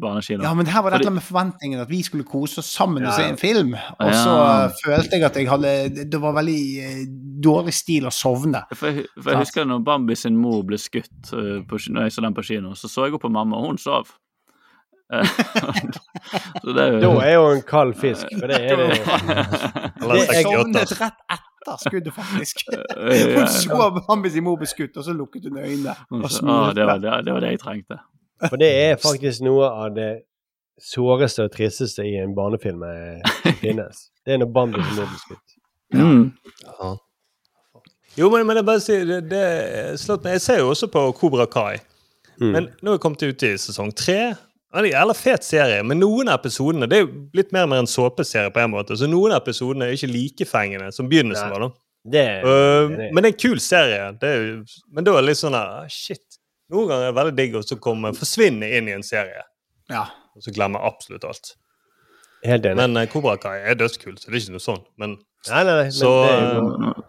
barnekino. 0.00 0.42
Ja, 0.42 0.54
men 0.54 0.66
her 0.66 0.82
var 0.82 0.90
det 0.90 1.00
Fordi- 1.04 1.14
med 1.14 1.22
forventningen 1.22 1.80
at 1.80 1.88
vi 1.90 2.02
skulle 2.02 2.24
kose 2.24 2.58
oss 2.60 2.66
sammen 2.76 3.04
og 3.04 3.10
Ja. 3.12 3.16
se 3.16 3.22
en 3.28 3.36
film. 3.36 3.74
Og 3.74 4.12
så 4.12 4.34
Ja. 4.34 4.64
eh, 4.64 4.70
følte 4.84 5.12
jeg 5.18 5.22
at 5.24 5.36
jeg 5.36 5.48
hadde 5.48 6.10
Det 6.10 6.20
var 6.20 6.32
veldig 6.32 6.62
eh, 6.84 7.04
dårlig 7.42 7.74
stil 7.74 8.04
å 8.04 8.10
sovne. 8.12 8.64
For 8.74 8.86
jeg, 8.90 9.06
for 9.22 9.30
jeg 9.30 9.38
husker 9.38 9.64
når 9.64 9.84
Bambi 9.84 10.14
sin 10.14 10.36
mor 10.36 10.62
ble 10.62 10.76
skutt 10.78 11.32
uh, 11.32 11.62
på, 11.68 11.78
når 11.90 12.02
jeg 12.02 12.12
så 12.12 12.20
den 12.22 12.34
på 12.34 12.42
kino, 12.44 12.74
så 12.74 12.88
så 12.88 13.04
jeg 13.06 13.14
opp 13.14 13.22
på 13.22 13.30
mamma, 13.30 13.56
og 13.56 13.66
hun 13.66 13.78
sov. 13.78 14.06
Eh, 15.12 15.24
så 16.62 16.72
det 16.74 16.84
er 16.86 17.00
Da 17.00 17.10
er 17.26 17.32
jo 17.34 17.46
en 17.56 17.62
kald 17.66 17.94
fisk, 17.98 18.26
for 18.38 18.46
det 18.46 18.60
er 18.60 18.76
det. 18.76 18.98
er- 19.06 20.42
Sovnet 20.44 20.92
rett 21.00 21.24
etter 21.30 21.76
skuddet, 21.82 22.12
faktisk. 22.16 22.62
Hun 23.36 23.46
så 23.52 23.90
Bambi 24.06 24.30
sin 24.32 24.44
mor 24.44 24.56
ble 24.56 24.66
skutt, 24.70 24.96
og 24.96 25.04
så 25.04 25.12
lukket 25.16 25.44
hun 25.44 25.58
øynene. 25.60 25.92
Og 26.10 26.24
Ah, 26.48 26.72
det, 26.72 26.86
var, 26.86 26.98
det, 27.02 27.24
det 27.26 27.32
var 27.34 27.40
det 27.44 27.50
jeg 27.50 27.60
trengte. 27.60 27.98
For 28.48 28.56
det 28.60 28.70
er 28.84 28.96
faktisk 29.02 29.42
noe 29.44 29.68
av 29.68 29.94
det 29.96 30.10
såreste 30.80 31.44
og 31.44 31.52
tristeste 31.52 32.04
i 32.08 32.14
en 32.22 32.34
barnefilm 32.34 32.82
eh, 32.88 33.20
som 33.42 33.58
finnes. 33.64 34.06
Det 34.24 34.34
er 34.34 34.40
når 34.42 34.52
Bambi 34.54 34.80
som 34.80 34.96
blir 34.96 35.10
beskutt. 35.12 35.56
Mm. 35.94 36.32
Ja. 36.64 36.92
Jo, 38.18 38.30
men, 38.32 38.46
men 38.48 38.58
jeg 38.58 38.66
bare 38.66 38.82
sier 38.82 39.04
det, 39.06 39.18
det 39.30 39.44
slått 40.02 40.24
meg. 40.26 40.38
Jeg 40.38 40.44
ser 40.46 40.62
jo 40.62 40.70
også 40.72 40.88
på 40.90 41.02
Kobra 41.18 41.46
Kai. 41.50 41.76
Mm. 42.40 42.50
Men 42.54 42.70
nå 42.80 42.92
er 42.92 42.96
jeg 42.96 43.02
kommet 43.04 43.22
ut 43.28 43.44
i 43.46 43.52
sesong 43.60 43.92
tre. 43.96 44.16
Ja, 44.70 44.78
Det 44.80 44.80
er 44.80 44.86
en 44.86 44.92
jævla 44.94 45.14
fet 45.18 45.44
serie, 45.46 45.82
men 45.82 45.98
noen 45.98 46.28
av 46.30 46.38
episodene 46.38 46.86
Det 46.86 46.98
er 47.00 47.00
jo 47.02 47.08
blitt 47.34 47.48
mer 47.52 47.64
og 47.66 47.72
mer 47.72 47.80
en 47.82 47.88
såpeserie, 47.90 48.52
på 48.54 48.60
en 48.62 48.70
måte, 48.70 48.94
så 48.96 49.08
noen 49.10 49.32
av 49.34 49.40
episodene 49.42 49.88
er 49.88 49.96
ikke 49.96 50.10
like 50.12 50.46
fengende 50.46 50.92
som 50.94 51.08
begynnelsen 51.10 51.48
Nei. 51.50 51.54
var. 51.56 51.64
da. 51.66 51.70
Det, 52.14 52.22
uh, 52.46 52.86
det- 52.96 53.08
men 53.12 53.22
det 53.22 53.32
er 53.32 53.34
en 53.34 53.40
kul 53.42 53.58
serie. 53.60 54.04
Det 54.20 54.28
er, 54.30 54.44
men 54.94 55.04
da 55.04 55.16
er 55.16 55.20
det 55.24 55.28
litt 55.32 55.40
sånn 55.42 55.56
der, 55.58 55.72
ah, 55.82 55.88
Shit. 55.90 56.29
Noen 56.70 56.88
ganger 56.88 57.02
er 57.08 57.10
det 57.12 57.18
veldig 57.18 57.36
digg 57.38 57.56
å 57.60 57.78
komme, 57.82 58.12
forsvinne 58.14 58.68
inn 58.78 58.88
i 58.88 58.94
en 58.94 59.02
serie 59.06 59.42
Ja. 59.90 60.04
og 60.36 60.42
så 60.44 60.52
glemme 60.54 60.78
absolutt 60.86 61.24
alt. 61.26 61.54
Helt 62.46 62.64
enig. 62.64 62.76
Men 62.88 63.06
Kobra 63.12 63.36
Kai 63.42 63.58
er 63.60 63.74
dødskul, 63.74 64.14
så 64.18 64.30
det 64.30 64.36
er 64.38 64.40
ikke 64.44 64.54
noe 64.56 64.64
sånn. 64.64 64.84
Men 64.96 65.16
nei, 65.48 65.64
nei, 65.64 65.74
nei, 65.82 65.88
men 65.88 65.90
det 65.90 66.30
er 66.30 66.54
jo 66.54 67.04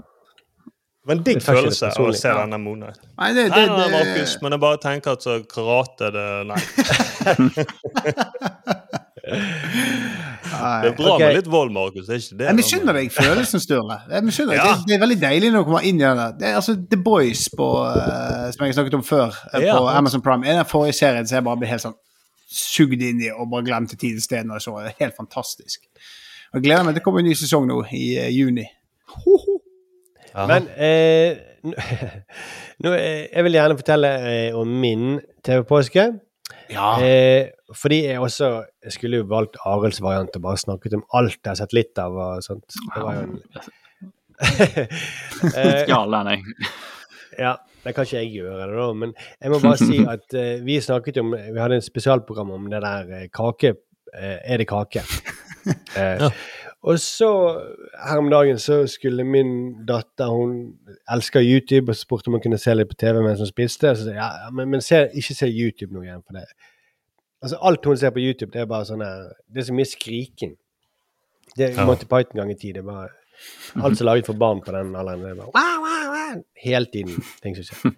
det 1.02 1.08
var 1.10 1.16
en 1.16 1.24
digg 1.26 1.40
følelse 1.42 1.88
å 1.98 2.12
se 2.14 2.28
Ja. 2.30 2.36
denne 2.44 2.58
Knight. 2.62 3.00
Nei, 3.18 3.34
det, 3.34 3.48
Nei, 3.50 3.62
det, 3.62 3.70
nei, 3.70 3.78
det, 3.78 3.92
Markus, 3.92 4.36
men 4.44 4.52
jeg 4.52 4.60
bare 4.62 4.78
tenker 4.78 5.12
at 5.16 5.24
så 5.26 5.40
karate 5.50 6.12
det 6.14 6.46
Nei. 6.46 6.62
Det 10.52 10.90
er 10.90 10.96
bra 10.98 11.14
okay. 11.16 11.26
med 11.28 11.38
litt 11.38 11.50
vold, 11.52 11.72
Markus. 11.74 12.06
Det 12.08 12.16
er 12.16 12.22
ikke 12.22 12.38
det. 12.40 12.46
Jeg 12.50 12.58
misunner 12.58 12.98
deg 12.98 13.12
følelsen, 13.16 13.62
Sturle. 13.64 13.98
Jeg. 14.10 14.24
Ja. 14.52 14.72
Det, 14.76 14.88
det 14.90 14.96
er 14.96 15.04
veldig 15.04 15.18
deilig 15.22 15.52
når 15.54 15.64
du 15.64 15.70
kommer 15.70 15.86
inn 15.88 16.02
i 16.02 16.06
den. 16.06 16.22
Det 16.40 16.50
er 16.50 16.58
altså 16.60 16.76
The 16.92 17.00
Boys, 17.02 17.46
på, 17.58 17.68
uh, 17.88 18.48
som 18.52 18.66
jeg 18.66 18.74
har 18.74 18.78
snakket 18.80 18.98
om 19.00 19.06
før, 19.06 19.38
uh, 19.54 19.60
Ja. 19.62 19.78
på 19.78 19.88
Amazon 19.94 20.24
Prime. 20.26 20.48
En 20.48 20.64
av 20.64 20.70
forrige 20.70 20.98
serien 21.00 21.28
som 21.28 21.40
jeg 21.40 21.48
bare 21.48 21.62
ble 21.62 21.72
helt 21.72 21.86
sånn 21.86 21.98
sugd 22.52 23.00
inn 23.00 23.22
i 23.24 23.30
og 23.32 23.48
bare 23.54 23.64
glemte 23.70 23.96
tiden 23.96 24.20
og 24.20 24.26
stedet 24.28 24.50
når 24.50 24.60
jeg 24.60 24.68
så 24.68 24.76
det. 24.84 24.96
Helt 25.00 25.18
fantastisk. 25.18 25.88
Og 26.52 26.60
Jeg 26.60 26.68
gleder 26.68 26.84
meg 26.84 26.94
til 26.94 27.00
det 27.00 27.06
kommer 27.08 27.24
en 27.24 27.30
ny 27.32 27.38
sesong 27.40 27.70
nå 27.70 27.84
i 27.96 28.06
uh, 28.20 28.28
juni. 28.34 28.68
Aha. 30.32 30.48
Men 30.48 30.68
eh, 30.80 31.40
nå, 32.84 32.94
jeg 32.96 33.44
vil 33.46 33.58
gjerne 33.58 33.78
fortelle 33.80 34.12
om 34.58 34.70
min 34.84 35.18
TV-påske. 35.44 36.06
Ja. 36.72 36.94
Eh, 37.04 37.52
fordi 37.78 38.02
jeg 38.06 38.20
også 38.22 38.50
jeg 38.84 38.96
skulle 38.96 39.22
jo 39.22 39.28
valgt 39.30 39.58
Arilds 39.66 40.02
variant 40.04 40.36
og 40.36 40.46
bare 40.46 40.62
snakket 40.62 40.98
om 40.98 41.04
alt 41.18 41.38
jeg 41.40 41.50
har 41.50 41.60
sett 41.60 41.76
litt 41.78 42.00
av. 42.02 42.16
og 42.16 42.44
sånt. 42.46 42.80
Det 42.96 43.04
var 43.04 43.20
jo 43.20 43.22
en... 43.28 43.38
ja, 45.92 46.02
nei. 46.24 46.40
ja, 47.46 47.56
det 47.84 47.94
kan 47.96 48.06
ikke 48.06 48.18
jeg 48.18 48.34
gjøre, 48.42 48.66
det 48.70 48.78
da, 48.78 48.88
men 48.94 49.14
jeg 49.42 49.54
må 49.54 49.60
bare 49.64 49.78
si 49.80 50.02
at 50.16 50.36
uh, 50.38 50.66
vi 50.66 50.80
snakket 50.82 51.22
om 51.22 51.36
Vi 51.36 51.60
hadde 51.62 51.80
en 51.80 51.86
spesialprogram 51.86 52.52
om 52.52 52.68
det 52.72 52.82
der 52.84 53.08
uh, 53.12 53.28
kake 53.34 53.76
uh, 53.76 54.40
Er 54.44 54.58
det 54.58 54.68
kake? 54.68 55.06
ja. 55.96 56.32
Og 56.82 56.98
så 57.00 57.30
her 58.08 58.18
om 58.18 58.30
dagen 58.34 58.58
så 58.60 58.88
skulle 58.90 59.24
min 59.24 59.86
datter 59.86 60.32
Hun 60.34 60.74
elsker 61.12 61.42
YouTube 61.46 61.92
og 61.92 61.96
spurte 61.96 62.28
om 62.28 62.34
hun 62.34 62.42
kunne 62.42 62.58
se 62.58 62.74
litt 62.74 62.90
på 62.90 62.98
TV 62.98 63.22
mens 63.22 63.40
hun 63.40 63.50
spiste. 63.50 63.92
Og 63.92 63.98
så 63.98 64.08
sa 64.08 64.16
jeg 64.16 64.18
ja, 64.18 64.50
men, 64.50 64.70
men 64.70 64.82
se, 64.82 65.04
ikke 65.14 65.38
se 65.38 65.50
YouTube 65.50 65.94
nå 65.94 66.02
igjen. 66.02 66.24
for 66.26 66.40
det 66.40 66.48
Altså 67.42 67.58
Alt 67.62 67.86
hun 67.86 67.98
ser 67.98 68.14
på 68.14 68.22
YouTube, 68.22 68.52
det 68.54 68.62
er 68.62 68.70
bare 68.70 68.86
sånn 68.86 69.02
Det 69.02 69.64
er 69.64 69.68
så 69.70 69.74
mye 69.74 69.90
skriking. 69.90 70.56
Det 71.58 71.74
Ja. 71.76 71.86
Monty 71.86 72.06
Python 72.06 72.38
gang 72.38 72.52
i 72.52 72.56
tid. 72.56 72.76
Det 72.76 72.84
er 72.84 72.88
bare 72.88 73.10
Alt 73.82 73.98
som 73.98 74.06
er 74.08 74.12
laget 74.12 74.26
for 74.26 74.38
barn 74.38 74.62
på 74.62 74.72
den 74.72 74.96
alderen. 74.96 75.24
Det 75.24 75.38
bare 75.38 75.52
wow, 75.56 75.78
wow, 75.82 76.08
wow, 76.14 76.44
Hele 76.56 76.86
tiden 76.86 77.24
ting 77.42 77.56
som 77.56 77.64
skjer. 77.66 77.96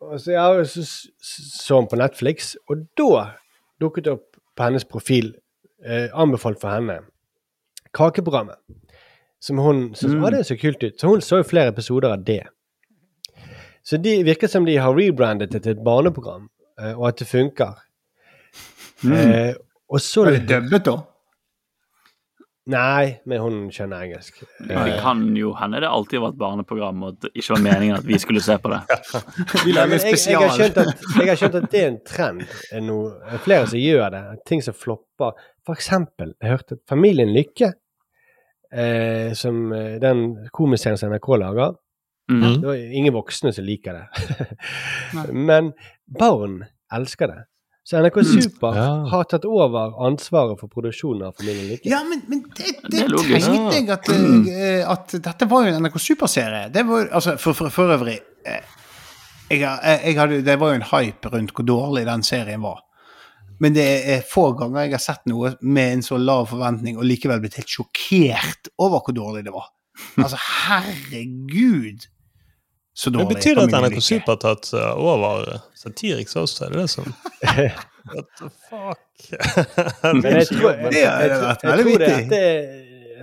Og 0.00 0.20
så, 0.20 0.32
ja, 0.32 0.64
så 0.64 0.84
så 1.20 1.74
hun 1.80 1.88
på 1.90 1.96
Netflix, 1.96 2.56
og 2.68 2.84
da 2.96 3.24
dukket 3.80 4.04
det 4.04 4.12
opp 4.12 4.36
på 4.56 4.62
hennes 4.68 4.84
profil, 4.84 5.32
eh, 5.84 6.08
anbefalt 6.14 6.60
for 6.60 6.70
henne, 6.70 7.00
Kakeprogrammet. 7.94 8.56
Som 9.40 9.58
hun 9.58 9.94
syntes 9.94 10.14
Mm. 10.14 10.30
Det 10.30 10.46
så 10.46 10.56
kult 10.60 10.82
ut. 10.82 11.00
Så 11.00 11.08
hun 11.08 11.20
så 11.20 11.36
jo 11.36 11.42
flere 11.42 11.68
episoder 11.68 12.12
av 12.12 12.24
det. 12.24 12.44
Så 13.82 13.96
de 13.96 14.22
virker 14.22 14.46
som 14.46 14.64
de 14.64 14.76
har 14.76 14.92
rebrandet 14.92 15.50
det 15.52 15.62
til 15.62 15.72
et 15.72 15.84
barneprogram, 15.84 16.48
eh, 16.78 16.92
og 16.98 17.08
at 17.08 17.16
det 17.18 17.26
funker. 17.26 17.74
Eh, 19.04 19.54
og 19.88 20.00
så 20.02 20.24
Var 20.26 20.32
det 20.38 20.46
dubbet, 20.50 20.84
da? 20.84 20.96
Nei, 22.68 23.14
men 23.24 23.40
hun 23.40 23.54
skjønner 23.72 24.02
engelsk. 24.04 24.42
Det 24.60 24.74
Eh, 24.76 24.98
kan 25.00 25.22
jo 25.36 25.54
hende 25.56 25.80
det 25.80 25.88
alltid 25.88 26.20
var 26.20 26.34
et 26.34 26.38
barneprogram, 26.42 27.02
og 27.06 27.20
det 27.22 27.30
ikke 27.34 27.54
var 27.54 27.62
meningen 27.64 27.96
at 27.96 28.04
vi 28.04 28.18
skulle 28.20 28.42
se 28.44 28.58
på 28.60 28.68
det. 28.68 28.80
Vi 29.64 29.72
lager 29.72 29.88
men 29.94 30.02
jeg, 30.04 30.18
jeg, 30.20 30.36
har 30.36 30.64
at, 30.84 31.06
jeg 31.16 31.28
har 31.30 31.38
skjønt 31.40 31.56
at 31.62 31.70
det 31.72 31.80
er 31.80 31.88
en 31.94 32.00
trend. 32.04 32.42
Er 32.76 32.84
noe, 32.84 33.14
er 33.24 33.40
flere 33.40 33.70
som 33.70 33.80
gjør 33.80 34.10
det. 34.12 34.22
Ting 34.50 34.60
som 34.66 34.76
flopper. 34.76 35.32
For 35.64 35.78
eksempel, 35.78 36.34
jeg 36.42 36.50
hørte 36.58 36.76
at 36.76 36.82
Familien 36.92 37.32
Lykke, 37.32 37.72
eh, 38.72 39.32
som 39.32 39.72
eh, 39.72 39.96
den 40.04 40.48
komiserien 40.52 41.00
som 41.00 41.12
NRK 41.14 41.36
lager 41.40 41.76
Mhm. 42.28 42.60
Det 42.60 42.66
var 42.68 42.74
ingen 42.76 43.14
voksne 43.14 43.54
som 43.56 43.64
liker 43.64 43.94
det. 43.96 44.26
Men 45.32 45.72
barn 46.04 46.58
elsker 46.92 47.26
det. 47.32 47.38
Så 47.88 47.96
NRK 48.02 48.18
Super 48.28 48.74
Ja. 48.76 48.88
har 49.08 49.24
tatt 49.24 49.46
over 49.48 49.94
ansvaret 50.06 50.58
for 50.60 50.68
produksjonen 50.68 51.22
av 51.30 51.36
Familien 51.38 51.70
Lykke. 51.70 51.88
Ja, 51.88 52.02
men, 52.04 52.20
men 52.28 52.42
det, 52.56 52.74
Det 52.82 52.90
det 52.98 53.06
logisk. 53.08 53.46
tenkte 53.48 53.78
jeg 53.78 53.88
at, 53.94 54.10
eh, 54.12 54.82
at 54.92 55.14
dette 55.24 55.48
var 55.48 55.64
jo 55.64 55.72
en 55.72 55.82
NRK 55.86 55.96
Super-serie. 56.04 56.66
Det 56.74 56.82
var 56.84 57.08
altså, 57.16 57.38
for, 57.40 57.56
for, 57.56 57.72
for 57.72 57.94
øvrig 57.96 58.18
eh, 58.44 58.60
jeg, 59.48 59.62
jeg, 59.62 60.00
jeg 60.04 60.18
hadde, 60.20 60.42
Det 60.44 60.58
var 60.60 60.74
jo 60.74 60.80
en 60.82 60.88
hype 60.90 61.32
rundt 61.32 61.54
hvor 61.56 61.64
dårlig 61.64 62.04
den 62.10 62.22
serien 62.28 62.60
var. 62.66 62.82
Men 63.58 63.72
det 63.74 63.86
er 64.12 64.20
få 64.34 64.50
ganger 64.58 64.84
jeg 64.84 64.92
har 64.98 65.02
sett 65.02 65.24
noe 65.26 65.54
med 65.62 65.92
en 65.96 66.02
så 66.06 66.18
lav 66.20 66.44
forventning 66.52 66.98
og 67.00 67.08
likevel 67.08 67.40
blitt 67.42 67.56
helt 67.58 67.72
sjokkert 67.72 68.68
over 68.78 69.00
hvor 69.00 69.16
dårlig 69.16 69.46
det 69.48 69.54
var. 69.56 69.72
Altså, 70.20 70.36
herregud, 70.68 72.04
så 72.98 73.12
Men 73.14 73.28
betyr 73.30 73.54
det 73.54 73.68
at 73.68 73.76
NRK. 73.78 74.00
Super 74.02 74.34
har 74.34 74.40
tatt 74.42 74.72
over 74.74 75.44
uh, 75.46 75.60
Satiriks 75.78 76.34
også? 76.36 76.66
Er 76.66 76.74
det 76.74 76.82
det 76.82 76.90
som 76.90 77.06
What 78.08 78.26
the 78.40 78.48
fuck? 78.66 79.04
Men 80.16 80.38
jeg 80.40 80.48
tror, 80.50 80.70
jeg, 80.72 80.92
jeg, 80.92 81.02
jeg, 81.04 81.58
jeg, 81.62 81.84
tror 81.84 82.02
det 82.02 82.12
at 82.16 82.30
det 82.32 82.44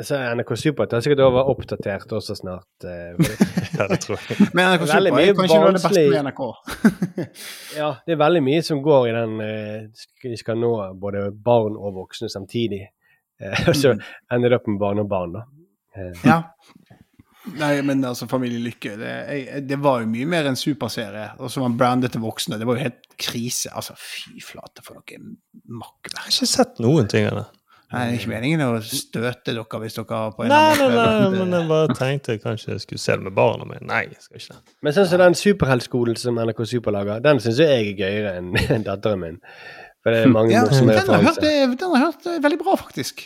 så 0.04 0.18
NRK 0.36 0.56
Super 0.58 0.86
tar 0.86 1.04
sikkert 1.04 1.24
over 1.24 1.50
oppdatert 1.52 2.12
også 2.12 2.36
snart. 2.36 2.68
eh, 2.84 3.16
ja, 3.80 3.88
det 3.88 4.00
tror 4.04 4.20
jeg. 4.20 4.50
Men 4.54 4.74
NRK 4.74 4.88
Super 4.90 5.20
er 5.22 5.38
kanskje 5.38 5.60
noe 5.60 5.70
av 5.70 5.78
det 5.78 5.84
beste 5.86 6.06
med 6.10 6.26
NRK. 6.28 6.44
Ja, 7.80 7.90
det 8.06 8.16
er 8.16 8.20
veldig 8.20 8.44
mye 8.46 8.64
som 8.66 8.82
går 8.84 9.10
i 9.10 9.16
den 9.16 9.40
eh, 9.44 10.06
Vi 10.24 10.38
skal 10.40 10.60
nå 10.60 10.72
både 11.02 11.30
barn 11.32 11.78
og 11.80 11.96
voksne 12.02 12.30
samtidig. 12.32 12.84
Eh, 13.42 13.68
og 13.70 13.76
så 13.78 13.96
ender 14.32 14.52
det 14.52 14.60
opp 14.60 14.70
med 14.72 14.82
barn 14.82 15.04
og 15.04 15.10
barn, 15.12 15.38
da. 15.40 15.46
Eh, 15.96 16.26
Ja. 16.28 16.42
Nei, 17.54 17.74
men 17.86 18.02
altså, 18.08 18.28
Familie 18.30 18.62
Lykke, 18.64 18.96
det, 19.00 19.12
jeg, 19.30 19.66
det 19.70 19.78
var 19.82 20.02
jo 20.02 20.10
mye 20.10 20.30
mer 20.30 20.50
en 20.50 20.58
superserie. 20.60 21.28
Og 21.38 21.52
så 21.52 21.62
var 21.62 21.70
man 21.70 21.78
brandet 21.80 22.16
til 22.16 22.24
voksne. 22.24 22.58
Det 22.60 22.68
var 22.68 22.80
jo 22.80 22.88
helt 22.88 23.12
krise. 23.22 23.70
Altså, 23.76 23.94
fy 24.00 24.42
flate, 24.44 24.84
for 24.86 24.98
noe 24.98 25.06
Jeg 25.06 26.18
har 26.18 26.32
ikke 26.32 26.50
sett 26.50 26.82
noen 26.84 27.12
ting 27.12 27.30
av 27.30 27.44
det. 27.44 27.46
Nei, 27.94 28.02
det 28.10 28.16
er 28.16 28.18
ikke 28.18 28.32
meningen 28.32 28.62
å 28.66 28.80
støte 28.82 29.54
dere 29.54 29.80
hvis 29.84 29.96
dere 29.96 30.18
har 30.18 30.32
på 30.34 30.44
en 30.44 30.50
Nei, 30.50 30.74
nei, 30.80 30.88
nei, 30.90 31.04
nei, 31.06 31.28
men 31.38 31.54
jeg 31.54 31.68
bare 31.70 31.96
tenkte 31.96 32.36
kanskje 32.42 32.74
jeg 32.74 32.82
skulle 32.82 33.04
se 33.04 33.16
det 33.16 33.28
med 33.28 33.36
barna 33.38 33.68
mine. 33.70 33.86
Nei, 33.88 34.02
jeg 34.10 34.26
skal 34.26 34.42
ikke 34.42 34.58
det. 34.58 34.76
Men 34.82 34.96
sånn 34.98 35.10
som 35.12 35.22
den 35.22 35.38
superheltskolen 35.40 36.20
som 36.20 36.42
NRK 36.42 36.64
Super 36.74 36.96
lager, 36.98 37.22
den 37.24 37.42
syns 37.44 37.62
jeg 37.62 37.72
er 37.72 37.92
gøyere 37.94 38.36
enn 38.42 38.52
enn 38.66 38.86
datteren 38.90 39.22
min. 39.22 39.40
For 40.02 40.14
det 40.14 40.26
er 40.26 40.34
mange 40.34 40.54
ja, 40.54 40.66
morsomme 40.66 40.94
hørt, 40.98 41.08
referanser. 41.08 41.78
den 41.78 41.94
har 41.94 42.02
jeg 42.02 42.10
hørt 42.10 42.28
er 42.34 42.42
veldig 42.44 42.60
bra, 42.66 42.76
faktisk. 42.82 43.24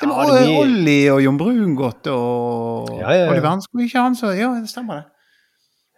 Ja, 0.00 0.08
er 0.08 0.46
mye- 0.48 0.56
Olli 0.60 0.98
og 1.12 1.20
Jon 1.22 1.36
Brungot 1.38 2.06
og 2.10 2.90
Ja, 2.98 3.10
ja, 3.12 3.24
ja. 3.24 3.30
Oliver 3.30 3.48
Hansko. 3.52 3.78
Ikke 3.84 4.02
han 4.02 4.16
så 4.18 4.32
Ja, 4.34 4.48
det 4.60 4.68
stemmer, 4.72 4.94
det. 4.94 5.04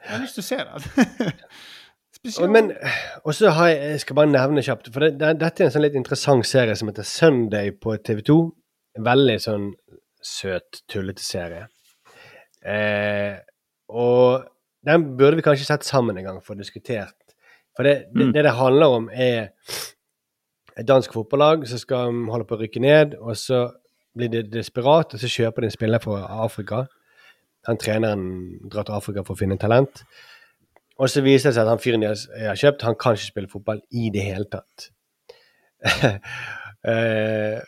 Jeg 0.04 0.12
har 0.14 0.20
lyst 0.22 0.36
til 0.38 0.44
å 0.44 0.46
se 0.46 0.56
det. 0.56 1.32
Spesielt. 2.16 2.50
Men, 2.52 2.70
og 3.24 3.34
så 3.34 3.50
har 3.54 3.68
jeg, 3.72 3.80
jeg 3.94 4.00
skal 4.04 4.16
bare 4.18 4.30
nevne 4.30 4.62
kjapt, 4.64 4.88
for 4.94 5.04
det, 5.04 5.12
det, 5.20 5.32
dette 5.40 5.62
er 5.62 5.68
en 5.68 5.74
sånn 5.74 5.84
litt 5.84 5.96
interessant 5.98 6.46
serie 6.48 6.76
som 6.78 6.88
heter 6.90 7.06
Sunday 7.06 7.72
på 7.74 7.96
TV2. 8.06 8.36
En 8.98 9.04
veldig 9.06 9.36
sånn 9.42 9.66
søt, 10.24 10.80
tullete 10.90 11.22
serie. 11.22 11.66
Eh, 12.66 13.36
og 13.92 14.46
den 14.86 15.04
burde 15.18 15.38
vi 15.38 15.44
kanskje 15.46 15.68
sett 15.68 15.86
sammen 15.86 16.16
en 16.18 16.26
gang 16.30 16.40
for 16.44 16.58
diskutert. 16.58 17.14
For 17.76 17.86
det 17.86 17.96
det, 18.14 18.30
det, 18.34 18.46
det 18.46 18.54
handler 18.56 18.96
om, 19.00 19.10
er 19.12 19.50
et 20.76 20.86
dansk 20.88 21.12
fotballag 21.16 21.66
som 21.68 21.78
skal 21.80 22.14
holde 22.32 22.46
på 22.48 22.56
å 22.56 22.62
rykke 22.62 22.82
ned, 22.82 23.14
og 23.20 23.36
så 23.38 23.66
blir 24.16 24.32
de 24.32 24.42
desperat, 24.48 25.14
og 25.14 25.20
så 25.20 25.30
kjøper 25.30 25.62
de 25.62 25.70
en 25.70 25.74
spiller 25.74 26.02
fra 26.02 26.22
Afrika. 26.44 26.84
Han 27.68 27.78
treneren 27.82 28.26
drar 28.72 28.86
til 28.86 28.96
Afrika 28.96 29.24
for 29.26 29.36
å 29.36 29.40
finne 29.40 29.58
talent. 29.60 30.04
Og 30.96 31.10
så 31.12 31.20
viser 31.24 31.50
det 31.50 31.56
seg 31.58 31.66
at 31.66 31.72
han 31.74 31.82
fyren 31.82 32.04
de 32.04 32.12
har 32.46 32.58
kjøpt, 32.58 32.84
han 32.86 32.96
kan 33.00 33.16
ikke 33.16 33.28
spille 33.28 33.52
fotball 33.52 33.82
i 33.92 34.10
det 34.14 34.28
hele 34.30 34.48
tatt. 34.52 34.90
Eh, 36.86 37.58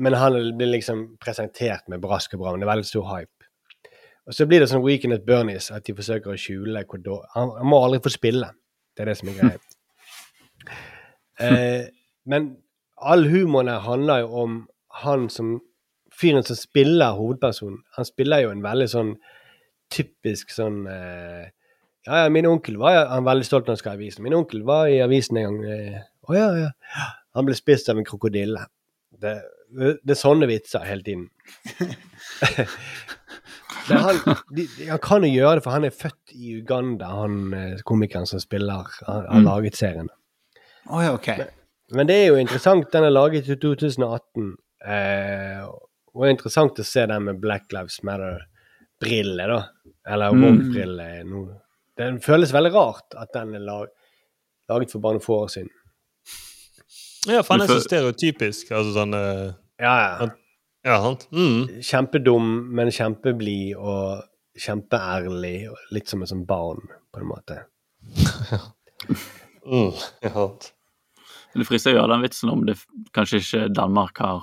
men 0.00 0.14
han 0.16 0.36
blir 0.56 0.70
liksom 0.70 1.02
presentert 1.20 1.84
med 1.92 2.00
brask 2.00 2.32
og 2.32 2.40
bram. 2.40 2.56
Det 2.56 2.64
er 2.64 2.70
veldig 2.70 2.86
stor 2.88 3.08
hype. 3.10 3.48
Og 4.24 4.32
så 4.32 4.46
blir 4.48 4.62
det 4.62 4.70
sånn 4.70 4.80
Weekend 4.86 5.12
at 5.18 5.26
Bernies, 5.26 5.66
at 5.74 5.84
de 5.84 5.92
forsøker 5.98 6.32
å 6.32 6.38
skjule 6.40 6.84
hvor 6.88 7.26
han, 7.34 7.50
han 7.58 7.68
må 7.68 7.82
aldri 7.84 8.00
få 8.06 8.14
spille. 8.14 8.48
Det 8.96 9.04
er 9.04 9.10
det 9.10 9.18
som 9.20 9.28
er 9.32 9.40
greit. 9.42 9.68
Eh, 11.42 11.88
men 12.30 12.44
all 12.94 13.24
humoren 13.26 13.66
her 13.66 13.80
handler 13.82 14.20
jo 14.22 14.28
om 14.44 14.52
han 15.02 15.24
som 15.26 15.56
Fyren 16.14 16.44
som 16.46 16.58
spiller 16.58 17.16
hovedpersonen. 17.18 17.80
Han 17.96 18.06
spiller 18.08 18.44
jo 18.44 18.52
en 18.54 18.62
veldig 18.64 18.86
sånn 18.90 19.12
typisk 19.92 20.52
sånn 20.54 20.84
eh, 20.90 21.44
Ja, 22.06 22.24
ja, 22.24 22.28
min 22.32 22.46
onkel 22.48 22.76
var 22.80 23.06
Han 23.10 23.22
er 23.22 23.28
veldig 23.30 23.46
stolt 23.48 23.66
når 23.66 23.76
han 23.76 23.82
skal 23.82 23.96
i 23.96 24.00
avisen. 24.02 24.24
Min 24.26 24.36
onkel 24.38 24.62
var 24.66 24.88
i 24.92 25.00
avisen 25.04 25.40
en 25.40 25.46
gang. 25.48 25.58
eh, 25.68 26.00
Å 26.28 26.36
ja, 26.36 26.46
ja. 26.62 26.70
Han 27.34 27.48
ble 27.48 27.56
spist 27.58 27.88
av 27.90 27.98
en 27.98 28.06
krokodille. 28.06 28.62
Det, 29.20 29.34
det 29.74 30.14
er 30.14 30.18
sånne 30.18 30.46
vitser 30.50 30.84
hele 30.86 31.02
tiden. 31.06 31.26
det 33.88 33.98
han, 34.00 34.20
de, 34.54 34.66
de, 34.76 34.86
han 34.88 35.00
kan 35.02 35.24
jo 35.26 35.32
gjøre 35.32 35.58
det, 35.58 35.64
for 35.66 35.74
han 35.74 35.86
er 35.88 35.94
født 35.96 36.34
i 36.34 36.54
Uganda, 36.60 37.10
han 37.22 37.38
eh, 37.58 37.80
komikeren 37.86 38.28
som 38.30 38.42
spiller, 38.42 38.86
har, 39.08 39.26
har 39.30 39.44
laget 39.44 39.78
serien. 39.78 40.10
Oh, 40.86 41.04
okay. 41.14 41.38
men, 41.38 41.48
Men 41.98 42.08
det 42.10 42.16
er 42.20 42.26
jo 42.28 42.40
interessant. 42.40 42.90
Den 42.92 43.06
er 43.08 43.14
laget 43.14 43.48
i 43.48 43.56
2018. 43.60 44.52
Eh, 44.84 45.64
og 46.14 46.22
det 46.22 46.28
er 46.30 46.34
interessant 46.36 46.78
å 46.78 46.84
se 46.86 47.06
den 47.10 47.24
med 47.26 47.40
Black 47.42 47.72
Lives 47.72 48.00
Matter-briller, 48.06 49.48
da. 49.48 49.62
Eller 50.06 50.32
Mm. 50.32 50.42
woke-briller. 50.44 51.24
nå. 51.24 51.60
Det 51.96 52.22
føles 52.22 52.52
veldig 52.52 52.72
rart 52.74 53.14
at 53.18 53.32
den 53.32 53.54
er 53.54 53.60
lag, 53.60 53.88
laget 54.68 54.90
for 54.90 55.00
bare 55.00 55.14
noen 55.18 55.22
få 55.24 55.44
år 55.44 55.48
siden. 55.50 55.70
Ja, 57.26 57.42
for 57.42 57.54
han 57.54 57.62
er 57.62 57.66
så 57.66 57.80
stereotypisk. 57.80 58.70
Altså 58.72 58.92
sånn 58.94 59.14
eh, 59.14 59.52
Ja, 59.80 59.94
ja. 60.20 60.28
Ja, 60.84 60.98
sant? 61.00 61.26
Mm. 61.32 61.80
Kjempedum, 61.80 62.48
men 62.74 62.88
kjempeblid 62.92 63.76
og 63.78 64.24
kjempeærlig. 64.58 65.68
Litt 65.90 66.08
som 66.08 66.22
et 66.22 66.28
sånt 66.28 66.46
barn, 66.46 66.82
på 67.12 67.20
en 67.20 67.26
måte. 67.30 67.64
Mm. 69.66 69.92
Ja, 70.22 70.28
sant. 70.30 70.72
Det 71.54 71.64
frister 71.66 71.94
å 71.94 71.96
gjøre 71.96 72.10
den 72.12 72.22
vitsen 72.26 72.50
om 72.52 72.64
det 72.66 72.74
kanskje 73.16 73.38
ikke 73.40 73.72
Danmark 73.72 74.18
har 74.20 74.42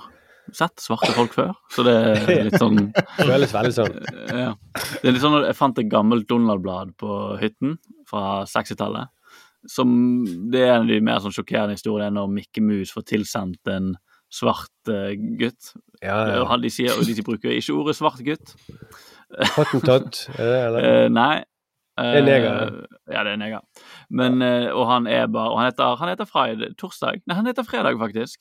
sett 0.52 0.82
svarte 0.82 1.12
folk 1.14 1.32
før. 1.36 1.52
Så 1.72 1.84
det 1.86 1.94
er 1.94 2.44
litt 2.48 2.58
sånn 2.60 2.88
Føles 3.18 3.52
veldig 3.54 3.74
sånn. 3.76 3.98
ja. 4.28 4.52
Det 5.02 5.08
er 5.08 5.14
litt 5.14 5.22
sånn 5.24 5.38
Jeg 5.46 5.56
fant 5.58 5.78
et 5.78 5.90
gammelt 5.92 6.26
Donald-blad 6.30 6.94
på 7.00 7.18
hytten 7.40 7.76
fra 8.10 8.42
60-tallet. 8.50 9.12
Som 9.70 9.92
Det 10.50 10.64
er 10.64 10.72
en 10.74 10.86
av 10.86 10.90
de 10.90 11.00
mer 11.04 11.20
sånn 11.22 11.34
sjokkerende 11.36 11.76
historiene 11.78 12.16
når 12.16 12.32
Mikke 12.34 12.64
Mus 12.66 12.90
får 12.94 13.06
tilsendt 13.12 13.70
en 13.70 13.92
svart 14.32 14.72
uh, 14.90 15.12
gutt. 15.38 15.74
Ja, 16.02 16.16
ja. 16.32 16.56
De, 16.58 16.70
sier, 16.72 16.94
og 16.96 17.04
de 17.06 17.22
bruker 17.22 17.52
ikke 17.52 17.74
ordet 17.76 17.94
svart 17.98 18.22
gutt. 18.26 18.54
Hottentott, 19.56 20.26
er 20.38 20.48
det 20.50 20.60
eller? 20.66 20.86
Uh, 21.06 21.08
nei. 21.12 21.34
Det 21.92 22.18
er 22.18 22.24
neger, 22.24 22.54
Eh, 22.72 23.12
Ja, 23.12 23.22
det 23.26 23.32
er 23.34 23.36
neger. 23.36 23.60
Men, 24.08 24.40
eh, 24.42 24.70
og 24.72 24.86
han 24.88 25.06
er 25.06 25.26
bare 25.28 25.50
Og 25.52 25.58
han 25.60 25.66
heter, 25.68 25.96
han 26.00 26.08
heter 26.08 26.24
Friday, 26.24 26.70
torsdag. 26.80 27.20
Nei, 27.28 27.36
han 27.36 27.46
heter 27.46 27.66
fredag, 27.68 27.98
faktisk. 28.00 28.40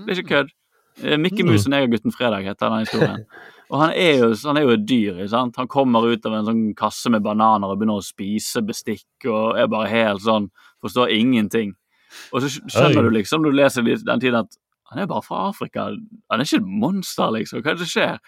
Det 0.00 0.08
er 0.14 0.22
ikke 0.22 0.30
kødd. 0.30 0.54
Eh, 1.02 1.16
Mikke 1.20 1.44
Mus 1.44 1.66
og 1.66 1.72
negergutten 1.74 2.12
Fredag 2.14 2.44
heter 2.46 2.70
den 2.72 2.84
historien. 2.86 3.24
Og 3.70 3.80
han 3.82 3.90
er 3.98 4.12
jo, 4.20 4.28
han 4.46 4.56
er 4.56 4.62
jo 4.62 4.74
et 4.76 4.84
dyr. 4.86 5.16
sant? 5.26 5.56
Han 5.58 5.66
kommer 5.66 6.04
ut 6.06 6.24
av 6.28 6.34
en 6.38 6.44
sånn 6.46 6.60
kasse 6.78 7.10
med 7.10 7.24
bananer 7.24 7.66
og 7.66 7.80
begynner 7.80 7.98
å 7.98 8.04
spise 8.06 8.62
bestikk 8.62 9.26
og 9.26 9.58
er 9.58 9.66
bare 9.66 9.88
helt 9.90 10.22
sånn 10.22 10.46
Forstår 10.84 11.10
ingenting. 11.10 11.72
Og 12.30 12.44
så 12.44 12.50
skjønner 12.70 13.02
du 13.02 13.10
liksom, 13.16 13.42
når 13.42 13.50
du 13.50 13.56
leser 13.58 13.82
den 13.82 14.20
tiden, 14.22 14.36
at 14.46 14.54
han 14.92 15.00
er 15.02 15.08
bare 15.10 15.24
fra 15.26 15.48
Afrika. 15.48 15.88
Han 16.30 16.38
er 16.38 16.44
ikke 16.46 16.60
et 16.60 16.68
monster, 16.84 17.32
liksom. 17.34 17.58
Hva 17.64 17.72
er 17.72 17.80
det 17.80 17.88
som 17.88 17.90
skjer? 17.96 18.20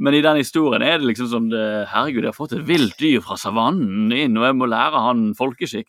Men 0.00 0.16
i 0.18 0.22
den 0.24 0.40
historien 0.40 0.82
er 0.82 0.98
det 0.98 1.06
liksom 1.06 1.28
som 1.30 1.48
det- 1.52 1.86
Herregud, 1.92 2.24
jeg 2.24 2.32
har 2.32 2.38
fått 2.40 2.56
et 2.58 2.66
vilt 2.66 2.96
dyr 2.98 3.20
fra 3.22 3.36
savannen 3.38 4.10
inn, 4.16 4.36
og 4.40 4.44
jeg 4.48 4.56
må 4.58 4.66
lære 4.66 5.04
han 5.06 5.34
folkeskikk. 5.38 5.86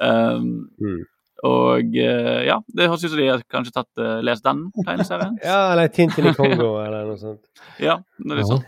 Um, 0.00 0.70
Mm. 0.80 1.04
Og 1.44 1.96
eh, 2.00 2.44
ja, 2.46 2.60
det 2.72 2.86
høres 2.88 3.02
ut 3.04 3.12
som 3.12 3.20
de 3.20 3.26
har 3.28 3.42
kanskje 3.52 3.74
tatt, 3.74 3.90
eh, 4.00 4.20
lest 4.24 4.44
den 4.46 4.68
tegneserien. 4.78 5.36
Ja, 5.44 5.58
eller 5.74 5.90
Tintin 5.92 6.30
i 6.30 6.32
Kongo, 6.36 6.76
eller 6.80 7.10
noe 7.10 7.20
sånt. 7.20 7.42
Ja, 7.82 7.98
det 8.18 8.32
er 8.32 8.40
litt 8.40 8.50
sånn. 8.52 8.64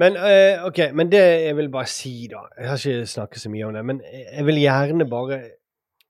Men, 0.00 0.16
uh, 0.16 0.62
ok, 0.70 0.78
men 0.96 1.10
det 1.12 1.20
jeg 1.20 1.56
vil 1.58 1.66
bare 1.68 1.90
si, 1.92 2.14
da 2.30 2.46
Jeg 2.56 2.68
har 2.70 2.78
ikke 2.80 3.08
snakket 3.10 3.42
så 3.42 3.50
mye 3.52 3.66
om 3.66 3.74
det, 3.76 3.82
men 3.84 3.98
jeg 4.08 4.46
vil 4.48 4.60
gjerne 4.62 5.04
bare 5.04 5.36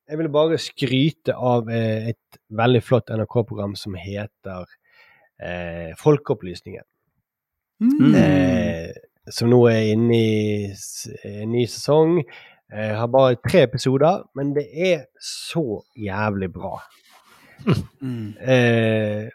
Jeg 0.06 0.20
vil 0.20 0.28
bare 0.36 0.58
skryte 0.62 1.34
av 1.34 1.66
et 1.72 2.38
veldig 2.62 2.82
flott 2.86 3.10
NRK-program 3.10 3.74
som 3.80 3.96
heter 3.98 4.62
uh, 4.62 5.90
Folkeopplysningen. 5.98 6.86
Mm. 7.82 8.14
Uh, 8.14 9.02
som 9.30 9.50
nå 9.50 9.60
er 9.70 9.92
inne 9.92 10.18
i 10.18 10.70
en 11.32 11.52
ny 11.54 11.66
sesong. 11.70 12.20
Eh, 12.72 12.94
har 12.96 13.08
bare 13.12 13.36
tre 13.36 13.66
episoder, 13.66 14.22
men 14.34 14.54
det 14.56 14.64
er 14.72 15.06
så 15.20 15.82
jævlig 15.98 16.48
bra. 16.52 16.78
Mm. 18.00 18.32
Eh, 18.40 19.28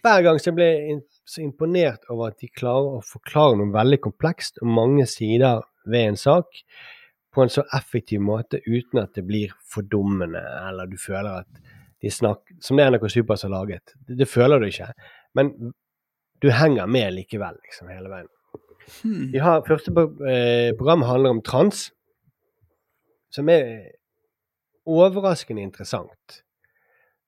hver 0.00 0.22
gang 0.24 0.38
så 0.40 0.52
blir 0.56 0.70
jeg 0.70 1.00
så 1.28 1.42
imponert 1.44 2.06
over 2.08 2.30
at 2.30 2.38
de 2.40 2.48
klarer 2.48 3.00
å 3.00 3.04
forklare 3.04 3.58
noe 3.58 3.74
veldig 3.74 3.98
komplekst 4.06 4.62
og 4.62 4.70
mange 4.70 5.04
sider 5.10 5.60
ved 5.84 6.12
en 6.12 6.16
sak 6.16 6.62
på 7.34 7.44
en 7.44 7.52
så 7.52 7.64
effektiv 7.76 8.22
måte 8.24 8.62
uten 8.66 9.02
at 9.02 9.12
det 9.14 9.26
blir 9.28 9.52
fordummende, 9.70 10.40
eller 10.40 10.88
du 10.90 10.96
føler 10.98 11.44
at 11.44 11.76
de 12.00 12.08
snakker 12.08 12.56
Som 12.64 12.78
det 12.78 12.86
NRK 12.88 13.10
Supers 13.12 13.42
har 13.44 13.50
laget. 13.52 13.92
Det, 14.08 14.14
det 14.16 14.28
føler 14.28 14.58
du 14.58 14.70
ikke. 14.70 14.86
Men 15.36 15.50
du 16.40 16.48
henger 16.48 16.86
med 16.88 17.12
likevel, 17.12 17.58
liksom, 17.60 17.90
hele 17.92 18.08
veien. 18.08 18.30
Hmm. 19.02 19.26
Har, 19.36 19.60
første 19.66 19.92
program 19.92 20.24
eh, 20.24 20.70
programmet 20.78 21.10
handler 21.10 21.34
om 21.36 21.42
trans, 21.44 21.90
som 23.30 23.48
er 23.52 23.90
overraskende 24.90 25.62
interessant. 25.62 26.42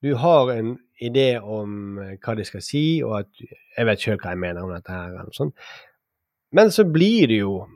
Du 0.03 0.15
har 0.19 0.51
en 0.51 0.75
idé 0.99 1.37
om 1.39 1.99
eh, 1.99 2.15
hva 2.19 2.35
de 2.35 2.45
skal 2.47 2.63
si, 2.63 2.85
og 3.05 3.21
at 3.21 3.43
jeg 3.43 3.87
vet 3.87 4.03
sjøl 4.03 4.17
hva 4.19 4.33
jeg 4.33 4.41
mener 4.41 4.65
om 4.65 4.73
dette 4.73 4.91
her. 4.91 5.13
eller 5.13 5.35
sånt. 5.35 5.55
Men 6.51 6.71
så 6.71 6.85
blir 6.85 7.27
det 7.31 7.39
jo 7.43 7.67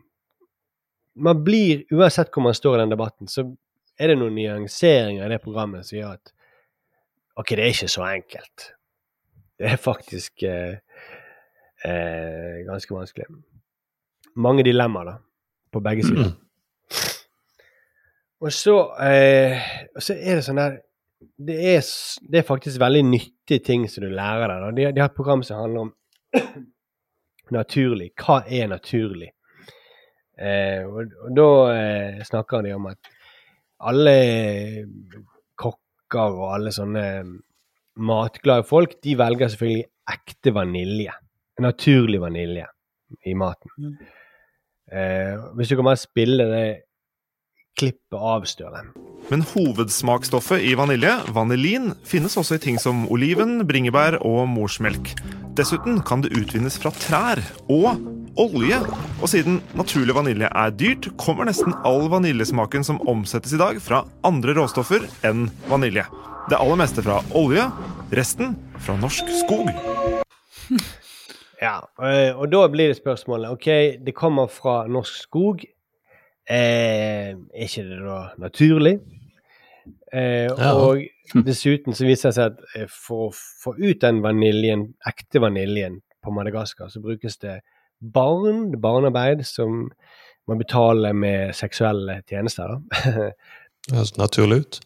Man 1.17 1.39
blir, 1.41 1.79
uansett 1.89 2.29
hvor 2.29 2.43
man 2.45 2.53
står 2.53 2.75
i 2.75 2.79
den 2.83 2.91
debatten, 2.91 3.25
så 3.25 3.41
er 3.97 4.11
det 4.11 4.19
noen 4.19 4.35
nyanseringer 4.37 5.25
i 5.25 5.31
det 5.31 5.39
programmet 5.41 5.87
som 5.87 5.97
gjør 5.97 6.11
at 6.13 6.29
OK, 7.41 7.55
det 7.55 7.63
er 7.63 7.73
ikke 7.73 7.89
så 7.89 8.03
enkelt. 8.05 8.65
Det 9.57 9.71
er 9.71 9.81
faktisk 9.81 10.43
eh, 10.45 10.77
eh, 11.81 12.59
ganske 12.67 12.93
vanskelig. 12.93 13.25
Mange 14.37 14.61
dilemmaer, 14.67 15.09
da, 15.09 15.15
på 15.73 15.81
begge 15.89 16.05
sider. 16.05 16.35
Og 18.41 18.53
så, 18.53 18.75
eh, 19.01 19.63
så 19.97 20.13
er 20.13 20.37
det 20.37 20.45
sånn 20.45 20.61
der 20.61 20.77
det 21.17 21.55
er, 21.73 21.85
det 22.29 22.39
er 22.39 22.45
faktisk 22.45 22.79
veldig 22.81 23.03
nyttige 23.05 23.63
ting 23.65 23.87
som 23.89 24.03
du 24.05 24.11
lærer 24.13 24.51
deg. 24.51 24.75
De, 24.77 24.85
de 24.93 25.01
har 25.01 25.09
et 25.09 25.17
program 25.17 25.41
som 25.45 25.63
handler 25.63 25.87
om 25.87 25.91
naturlig. 27.57 28.11
Hva 28.21 28.43
er 28.45 28.69
naturlig? 28.69 29.31
Eh, 30.37 30.85
og, 30.85 31.13
og 31.25 31.35
da 31.37 31.49
eh, 31.73 32.19
snakker 32.25 32.65
de 32.65 32.75
om 32.77 32.89
at 32.91 33.11
alle 33.89 34.15
kokker 35.57 36.37
og 36.37 36.51
alle 36.53 36.73
sånne 36.73 37.05
matglade 37.97 38.65
folk, 38.69 38.97
de 39.03 39.17
velger 39.17 39.53
selvfølgelig 39.53 39.87
ekte 40.13 40.53
vanilje. 40.53 41.15
Naturlig 41.65 42.21
vanilje 42.21 42.67
i 43.25 43.33
maten. 43.37 43.97
Eh, 44.87 45.33
hvis 45.57 45.71
du 45.71 45.77
kan 45.79 45.89
bare 45.89 46.01
spille 46.01 46.45
det 46.51 46.67
klippet 47.77 48.17
av, 48.17 48.45
støvet. 48.49 48.93
Men 49.27 49.43
hovedsmakstoffet 49.43 50.63
i 50.63 50.73
vanilje, 50.79 51.13
vanilin, 51.35 51.91
finnes 52.07 52.37
også 52.39 52.57
i 52.57 52.63
ting 52.63 52.79
som 52.81 53.05
oliven, 53.13 53.59
bringebær 53.67 54.19
og 54.25 54.47
morsmelk. 54.49 55.11
Dessuten 55.57 55.99
kan 56.05 56.23
det 56.23 56.33
utvinnes 56.37 56.77
fra 56.79 56.93
trær 56.95 57.41
og 57.67 57.99
olje. 58.39 58.79
Og 59.21 59.29
siden 59.31 59.59
naturlig 59.77 60.15
vanilje 60.17 60.49
er 60.49 60.73
dyrt, 60.77 61.09
kommer 61.21 61.49
nesten 61.49 61.75
all 61.87 62.07
vaniljesmaken 62.13 62.85
som 62.87 63.01
omsettes 63.09 63.55
i 63.57 63.61
dag, 63.61 63.81
fra 63.83 64.05
andre 64.27 64.55
råstoffer 64.57 65.05
enn 65.27 65.47
vanilje. 65.69 66.05
Det 66.47 66.57
aller 66.57 66.79
meste 66.79 67.03
fra 67.03 67.19
olje, 67.35 67.67
resten 68.15 68.55
fra 68.85 68.97
norsk 69.01 69.33
skog. 69.43 69.73
Ja, 71.57 71.79
og 72.37 72.51
da 72.53 72.59
blir 72.69 72.91
det 72.91 72.99
spørsmålet 72.99 73.49
OK, 73.49 73.67
det 74.05 74.13
kommer 74.13 74.45
fra 74.45 74.83
norsk 74.85 75.15
skog. 75.23 75.63
Eh, 76.49 77.33
er 77.35 77.65
ikke 77.67 77.83
det 77.89 77.99
da 78.05 78.19
naturlig? 78.39 78.97
Eh, 80.13 80.47
Ja. 80.47 80.73
Og 80.79 81.03
dessuten 81.43 81.93
så 81.93 82.05
viser 82.07 82.29
det 82.29 82.35
seg 82.37 82.53
at 82.53 82.61
eh, 82.75 82.87
for 82.91 83.27
å 83.27 83.33
få 83.35 83.75
ut 83.77 83.99
den 84.01 84.21
vaniljen, 84.23 84.93
ekte 85.07 85.41
vaniljen 85.43 86.01
på 86.23 86.31
Madagaskar, 86.31 86.89
så 86.89 87.01
brukes 87.03 87.37
det 87.43 87.59
barn, 87.99 88.71
barnearbeid, 88.79 89.43
som 89.45 89.89
man 90.47 90.57
betaler 90.61 91.13
med 91.13 91.55
seksuelle 91.55 92.21
tjenester. 92.29 92.77
da. 92.77 93.31
Det 93.87 93.95
høres 93.95 94.17
naturlig 94.19 94.55
ut. 94.59 94.77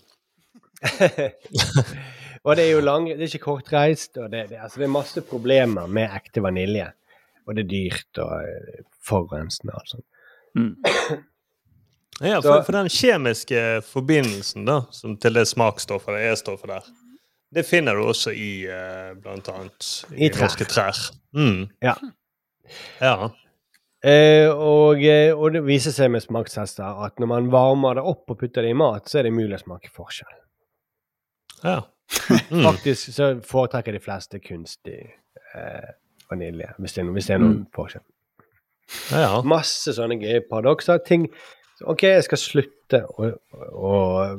og 2.45 2.55
det 2.57 2.63
er 2.67 2.71
jo 2.71 2.81
lang, 2.85 3.07
det 3.09 3.23
er 3.23 3.31
ikke 3.31 3.47
kortreist, 3.47 4.17
og 4.21 4.27
det, 4.29 4.43
det, 4.51 4.59
altså 4.61 4.77
det 4.81 4.85
er 4.85 4.93
masse 4.93 5.23
problemer 5.25 5.89
med 5.89 6.13
ekte 6.13 6.43
vanilje. 6.45 6.85
Og 7.47 7.57
det 7.57 7.63
er 7.63 7.71
dyrt 7.71 8.21
og 8.21 8.35
eh, 8.45 8.83
forurensende 9.05 9.73
og 9.73 9.81
alt 9.81 9.93
sånt. 9.95 10.05
Mm. 10.53 10.75
Ja, 12.19 12.41
for, 12.43 12.61
for 12.67 12.75
den 12.75 12.89
kjemiske 12.91 13.61
forbindelsen 13.87 14.65
da, 14.67 14.81
som 14.93 15.15
til 15.17 15.37
det 15.39 15.47
smaksstoffet, 15.49 16.13
det 16.17 16.33
E-stoffet 16.33 16.69
der, 16.69 16.89
det 17.55 17.63
finner 17.67 17.97
du 17.97 18.03
også 18.07 18.33
i 18.35 18.65
eh, 18.69 19.13
blant 19.19 19.47
annet 19.51 19.87
I 20.15 20.27
i, 20.27 20.29
trær. 20.31 20.45
norske 20.45 20.67
trær. 20.69 20.99
Mm. 21.35 21.63
Ja. 21.83 21.95
Ja. 23.01 23.15
Eh, 24.05 24.47
og, 24.49 25.01
eh, 25.03 25.31
og 25.35 25.53
det 25.55 25.63
viser 25.65 25.93
seg 25.95 26.11
med 26.13 26.23
smakstester 26.23 27.01
at 27.05 27.19
når 27.21 27.29
man 27.31 27.49
varmer 27.53 27.99
det 27.99 28.05
opp 28.07 28.31
og 28.31 28.39
putter 28.39 28.65
det 28.65 28.71
i 28.73 28.77
mat, 28.77 29.09
så 29.09 29.19
er 29.19 29.27
det 29.27 29.33
mulig 29.35 29.57
å 29.57 29.63
smake 29.65 29.91
forskjell. 29.95 30.37
ja. 31.63 31.79
Mm. 32.51 32.65
Faktisk 32.65 33.13
så 33.15 33.27
foretrekker 33.47 33.95
de 33.95 33.99
fleste 34.03 34.41
kunstig 34.43 34.97
eh, 35.55 35.91
vanilje, 36.27 36.73
hvis 36.83 36.97
det, 36.97 37.05
er 37.05 37.13
hvis 37.15 37.29
det 37.29 37.35
er 37.37 37.39
noen 37.39 37.61
forskjell. 37.71 38.03
Ja, 39.13 39.21
ja. 39.21 39.29
Masse 39.47 39.93
sånne 39.95 40.17
gøye 40.19 40.41
paradokser. 40.49 40.99
Ting 41.07 41.29
OK, 41.89 42.03
jeg 42.03 42.23
skal 42.27 42.37
slutte 42.41 42.99
å, 43.07 43.29
å 43.71 43.91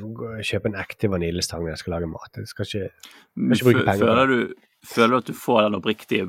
å 0.02 0.34
kjøpe 0.44 0.68
en 0.70 0.76
ekte 0.82 1.08
vaniljestang 1.10 1.62
når 1.64 1.72
jeg 1.74 1.82
skal 1.82 1.94
lage 1.96 2.10
mat. 2.10 2.30
Jeg 2.36 2.50
skal 2.50 2.68
ikke, 2.68 2.90
Men 3.34 3.56
ikke 3.56 3.68
bruke 3.70 3.84
penger 3.88 4.06
Føler 4.12 4.30
du, 4.32 4.54
føler 4.92 5.12
du 5.12 5.18
at 5.22 5.26
du 5.30 5.36
får 5.38 5.60
den 5.66 5.78
oppriktige 5.78 6.26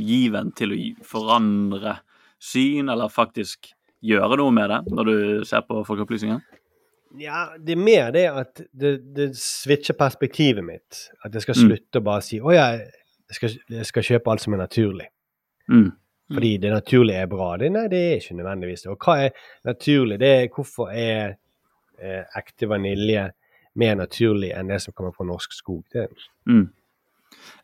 given 0.00 0.52
til 0.58 0.74
å 0.74 0.78
forandre 1.06 1.98
syn, 2.40 2.88
eller 2.92 3.12
faktisk 3.12 3.72
gjøre 4.00 4.38
noe 4.40 4.54
med 4.56 4.70
det, 4.72 4.80
når 4.96 5.10
du 5.10 5.44
ser 5.48 5.64
på 5.68 5.82
Folkeopplysningen? 5.84 6.40
Ja, 7.20 7.48
det 7.58 7.74
er 7.74 7.80
mer 7.82 8.12
det 8.14 8.26
at 8.30 8.60
det, 8.70 8.92
det 9.16 9.30
switcher 9.36 9.96
perspektivet 9.98 10.62
mitt. 10.64 11.08
At 11.24 11.34
jeg 11.34 11.42
skal 11.42 11.56
Mm. 11.58 11.64
slutte 11.66 11.98
å 11.98 12.04
bare 12.06 12.22
si 12.22 12.38
å 12.40 12.52
ja, 12.54 12.68
jeg 12.78 13.34
skal, 13.36 13.56
jeg 13.68 13.86
skal 13.86 14.02
kjøpe 14.06 14.30
alt 14.30 14.40
som 14.44 14.54
er 14.54 14.62
naturlig. 14.62 15.08
Mm. 15.68 15.90
Fordi 16.30 16.56
det 16.62 16.70
naturlige 16.70 17.24
er 17.24 17.26
bra. 17.30 17.56
Det, 17.58 17.72
nei, 17.74 17.86
det 17.90 18.00
er 18.06 18.20
ikke 18.20 18.36
nødvendigvis 18.38 18.84
det. 18.84 18.90
Og 18.92 19.06
hva 19.06 19.16
er 19.24 19.30
naturlig? 19.66 20.18
Det 20.22 20.28
er 20.36 20.48
hvorfor 20.54 20.92
er 20.94 21.32
eh, 21.98 22.22
ekte 22.38 22.68
vanilje 22.70 23.24
mer 23.80 23.96
naturlig 23.98 24.52
enn 24.54 24.70
det 24.70 24.78
som 24.84 24.94
kommer 24.94 25.14
fra 25.16 25.26
norsk 25.26 25.52
skog? 25.56 25.82
Det, 25.92 26.08
Mm. 26.46 26.68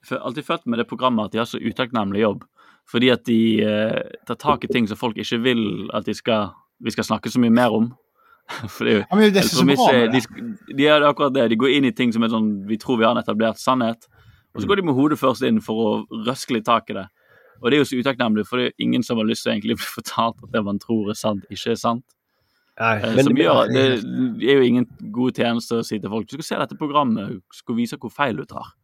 Jeg 0.07 0.19
har 0.19 0.27
alltid 0.27 0.45
følt 0.47 0.67
med 0.67 0.79
det 0.79 0.87
programmet 0.87 1.25
at 1.27 1.33
de 1.33 1.39
har 1.39 1.47
så 1.51 1.59
utakknemlig 1.59 2.21
jobb. 2.21 2.45
Fordi 2.87 3.09
at 3.11 3.25
de 3.27 3.63
eh, 3.67 4.03
tar 4.27 4.39
tak 4.39 4.65
i 4.65 4.71
ting 4.71 4.87
som 4.89 4.97
folk 4.99 5.17
ikke 5.19 5.41
vil 5.43 5.91
at 5.95 6.07
de 6.07 6.15
skal, 6.15 6.53
vi 6.79 6.91
skal 6.95 7.05
snakke 7.05 7.31
så 7.31 7.41
mye 7.43 7.51
mer 7.51 7.75
om. 7.75 7.89
For 8.71 8.87
det 8.87 8.93
er 8.93 8.97
jo 9.01 9.05
Ja, 9.11 9.17
men 9.17 9.33
det 9.35 9.41
er 9.43 9.49
så 9.49 9.65
bra 9.67 9.93
med 9.93 10.13
de, 10.15 10.21
det. 10.21 10.77
de 10.79 10.87
er 10.87 11.03
akkurat 11.09 11.35
det. 11.35 11.49
De 11.51 11.59
går 11.59 11.75
inn 11.79 11.89
i 11.89 11.91
ting 11.91 12.13
som 12.15 12.23
er 12.23 12.31
sånn 12.31 12.53
vi 12.69 12.79
tror 12.79 13.01
vi 13.01 13.05
har 13.09 13.17
en 13.17 13.23
etablert 13.23 13.59
sannhet, 13.59 14.07
og 14.55 14.63
så 14.63 14.69
går 14.71 14.77
de 14.79 14.87
med 14.87 14.95
hodet 14.95 15.19
først 15.19 15.43
inn 15.43 15.59
for 15.61 15.83
å 15.83 16.23
røske 16.29 16.55
litt 16.55 16.65
tak 16.69 16.91
i 16.91 16.95
det. 17.01 17.09
Og 17.63 17.71
det 17.71 17.79
er 17.79 17.83
jo 17.83 17.89
så 17.89 18.01
utakknemlig, 18.01 18.47
for 18.49 18.61
det 18.61 18.71
er 18.71 18.85
ingen 18.85 19.05
som 19.07 19.21
har 19.21 19.29
lyst 19.29 19.47
til 19.47 19.53
å 19.53 19.57
egentlig 19.57 19.79
bli 19.81 19.89
fortalt 19.97 20.45
at 20.45 20.53
det 20.55 20.65
man 20.67 20.81
tror 20.83 21.13
er 21.13 21.19
sant, 21.19 21.45
ikke 21.51 21.75
er 21.75 21.81
sant. 21.81 22.05
nei, 22.81 22.97
som 23.01 23.33
men, 23.33 23.39
gjør, 23.41 23.71
det, 23.73 23.85
det 24.41 24.51
er 24.53 24.59
jo 24.61 24.67
ingen 24.71 24.89
god 25.15 25.39
tjeneste 25.43 25.81
å 25.81 25.87
si 25.87 26.01
til 26.01 26.13
folk 26.13 26.29
du 26.29 26.37
skal 26.37 26.49
se 26.51 26.59
dette 26.65 26.81
programmet, 26.81 27.39
skal 27.55 27.79
vise 27.79 28.01
hvor 28.01 28.13
feil 28.13 28.37
du 28.37 28.45
tar. 28.49 28.75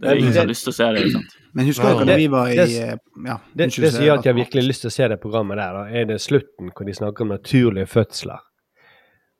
Det 0.00 0.08
er 0.10 0.18
ingen 0.18 0.32
som 0.32 0.42
har 0.42 0.50
lyst 0.50 0.66
til 0.66 0.72
å 0.72 0.76
se 0.76 0.88
det. 0.94 1.02
ikke 1.04 1.18
sant? 1.18 1.36
Men 1.54 1.68
husker 1.70 2.00
du 2.00 2.08
da 2.08 2.16
vi 2.18 2.30
var 2.30 2.50
i 2.50 2.56
eh, 2.58 2.96
ja, 3.26 3.36
det, 3.52 3.68
det 3.70 3.92
som 3.94 4.02
gjør 4.02 4.18
at 4.18 4.26
jeg 4.26 4.34
har 4.34 4.40
virkelig 4.40 4.64
lyst 4.66 4.84
til 4.84 4.90
å 4.90 4.94
se 4.96 5.08
det 5.12 5.20
programmet 5.22 5.60
der, 5.60 5.76
da, 5.78 5.84
er 6.00 6.08
det 6.10 6.18
slutten 6.22 6.72
hvor 6.74 6.88
de 6.88 6.96
snakker 6.98 7.26
om 7.26 7.34
naturlige 7.34 7.90
fødsler. 7.90 8.42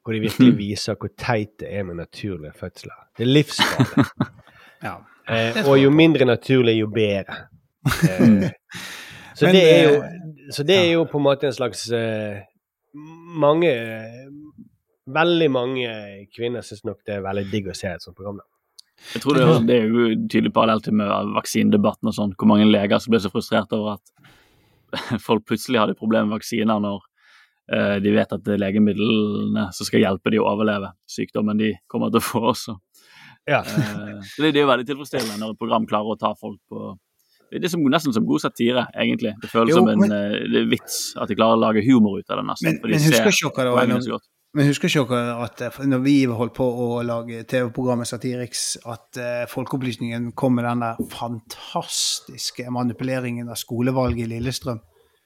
Hvor 0.05 0.15
de 0.15 0.21
virkelig 0.27 0.53
viser 0.59 0.99
hvor 1.01 1.11
teit 1.17 1.57
det 1.63 1.71
er 1.73 1.85
med 1.89 1.97
naturlige 1.97 2.53
fødsler. 2.59 2.97
Det 3.17 3.25
er 3.25 3.31
livsfarlig. 3.31 4.07
ja. 4.87 4.95
Eh, 5.33 5.61
og 5.65 5.79
jo 5.81 5.91
mindre 5.91 6.29
naturlig, 6.29 6.77
jo 6.79 6.91
bedre. 6.93 7.47
Eh, 7.85 8.51
så, 9.37 9.47
Men, 9.47 9.55
det 9.55 9.63
er 9.69 9.85
jo, 9.85 10.01
eh, 10.01 10.51
så 10.55 10.65
det 10.67 10.81
er 10.81 10.91
jo 10.95 11.05
på 11.11 11.21
en 11.21 11.27
måte 11.27 11.49
en 11.51 11.57
slags 11.57 11.87
eh, 11.93 12.43
Mange 13.45 13.71
Veldig 15.05 15.51
mange 15.53 15.89
kvinner 16.33 16.65
syns 16.65 16.85
nok 16.87 17.03
det 17.05 17.19
er 17.19 17.25
veldig 17.25 17.49
digg 17.51 17.67
å 17.69 17.75
se 17.77 17.91
et 17.91 18.01
sånt 18.01 18.17
program. 18.17 18.39
da. 18.41 18.47
Jeg 19.13 19.21
tror 19.21 19.37
det 19.37 19.43
er, 19.45 19.59
det 19.69 19.75
er 19.77 19.91
jo 19.91 20.07
tydelig 20.33 20.53
parallelt 20.55 20.87
med 20.97 21.11
vaksinedebatten 21.35 22.09
og 22.09 22.15
sånn, 22.17 22.33
hvor 22.39 22.49
mange 22.49 22.71
leger 22.71 23.03
som 23.03 23.13
ble 23.13 23.21
så 23.21 23.31
frustrert 23.33 23.75
over 23.77 23.99
at 23.99 25.21
folk 25.27 25.45
plutselig 25.51 25.83
hadde 25.83 25.99
problemer 25.99 26.31
med 26.31 26.39
vaksiner 26.39 26.81
når 26.81 27.03
eh, 27.75 27.97
de 28.05 28.15
vet 28.15 28.33
at 28.33 28.47
det 28.47 28.57
er 28.57 28.63
legemidlene 28.63 29.67
som 29.77 29.89
skal 29.89 30.07
hjelpe 30.07 30.33
de 30.33 30.41
å 30.41 30.49
overleve 30.55 30.95
sykdommen 31.11 31.61
de 31.61 31.75
kommer 31.91 32.15
til 32.15 32.23
å 32.23 32.29
få 32.31 32.45
også. 32.55 32.79
Ja. 33.45 33.61
Så 33.67 34.41
det, 34.41 34.55
det 34.55 34.63
er 34.63 34.65
jo 34.65 34.71
veldig 34.73 34.89
tilfredsstillende 34.89 35.37
når 35.43 35.53
et 35.53 35.61
program 35.61 35.89
klarer 35.89 36.15
å 36.15 36.21
ta 36.21 36.33
folk 36.39 36.63
på 36.71 36.95
Det 37.55 37.69
er 37.69 37.73
som, 37.73 37.83
nesten 37.91 38.15
som 38.17 38.27
god 38.27 38.43
satire, 38.43 38.87
egentlig. 38.99 39.35
Det 39.43 39.51
føles 39.51 39.71
Jo, 39.71 39.83
som 39.83 39.91
en 39.93 40.05
men- 40.05 40.13
eh, 40.13 40.69
vits 40.71 41.15
at 41.17 41.31
de 41.31 41.37
klarer 41.39 41.59
å 41.59 41.63
lage 41.63 41.85
humor 41.87 42.19
ut 42.19 42.31
av 42.31 42.41
det, 42.41 42.47
nesten. 42.51 42.81
Men, 42.83 42.95
men 42.95 43.05
husker 43.09 43.31
ikke 43.31 43.69
dere 43.69 44.19
men 44.55 44.69
husker 44.71 44.87
ikke 44.87 45.11
dere 45.11 45.35
at 45.43 45.63
eh, 45.67 45.79
når 45.91 46.03
vi 46.05 46.17
holdt 46.31 46.55
på 46.55 46.65
å 46.65 47.03
lage 47.03 47.43
TV-programmet 47.51 48.07
Satiriks, 48.07 48.77
at 48.87 49.19
uh, 49.19 49.47
Folkeopplysningen 49.51 50.31
kom 50.39 50.55
med 50.55 50.69
den 50.69 50.85
der 50.85 51.01
fantastiske 51.11 52.71
manipuleringen 52.71 53.51
av 53.51 53.59
skolevalget 53.59 54.29
i 54.29 54.37
Lillestrøm? 54.37 54.79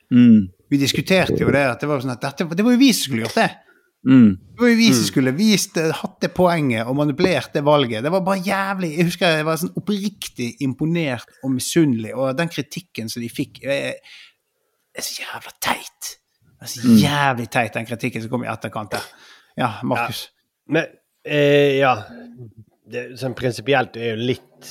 Mm. 0.09 0.46
Vi 0.72 0.80
diskuterte 0.80 1.36
jo 1.42 1.52
det, 1.52 1.66
at 1.74 1.84
det 1.84 1.90
var, 1.90 2.00
sånn 2.00 2.14
at 2.14 2.24
dette, 2.24 2.48
det 2.56 2.64
var 2.64 2.72
jo 2.72 2.80
vi 2.80 2.88
som 2.96 3.10
skulle 3.10 3.26
gjort 3.26 3.36
det. 3.36 3.50
Mm. 4.06 4.36
Det 4.54 4.62
var 4.62 4.68
jo 4.70 4.76
vi 4.78 4.86
som 4.94 5.04
skulle 5.08 5.32
vist, 5.36 5.76
hatt 5.76 6.20
det 6.22 6.30
poenget 6.36 6.86
og 6.86 6.94
manipulert 6.96 7.52
det 7.52 7.64
valget. 7.66 8.04
Det 8.06 8.12
var 8.14 8.22
bare 8.24 8.40
jævlig 8.46 8.92
Jeg 8.96 9.08
husker 9.08 9.34
jeg 9.40 9.46
var 9.48 9.58
sånn 9.60 9.74
oppriktig 9.76 10.52
imponert 10.64 11.26
og 11.42 11.50
misunnelig, 11.56 12.14
og 12.14 12.36
den 12.38 12.48
kritikken 12.52 13.10
som 13.10 13.22
de 13.22 13.28
fikk, 13.32 13.62
er, 13.66 13.98
er 14.94 15.04
så 15.04 15.18
jævla 15.22 15.52
teit. 15.60 16.12
Det 16.58 16.66
er 16.66 16.72
så 16.72 16.84
Mm. 16.86 16.96
jævlig 17.02 17.48
teit, 17.50 17.74
den 17.74 17.86
kritikken 17.86 18.22
som 18.22 18.30
kom 18.30 18.44
i 18.46 18.50
etterkant 18.50 18.90
der. 18.94 19.04
Ja, 19.58 19.72
Markus. 19.82 20.28
Men 20.68 20.86
eh, 21.24 21.78
ja 21.80 21.92
det, 22.88 23.18
Sånn 23.18 23.34
prinsipielt 23.34 23.96
er 23.96 24.14
jo 24.14 24.22
litt 24.30 24.68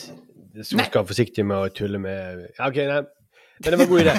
Du 0.55 0.63
skal 0.63 1.01
være 1.01 1.07
forsiktig 1.09 1.43
med 1.45 1.57
å 1.57 1.69
tulle 1.75 1.99
med 2.01 2.47
ja, 2.57 2.67
OK, 2.67 2.77
nei. 2.87 3.01
Men 3.59 3.71
det 3.71 3.77
var 3.77 3.85
en 3.85 3.89
god 3.89 3.99
idé. 3.99 4.13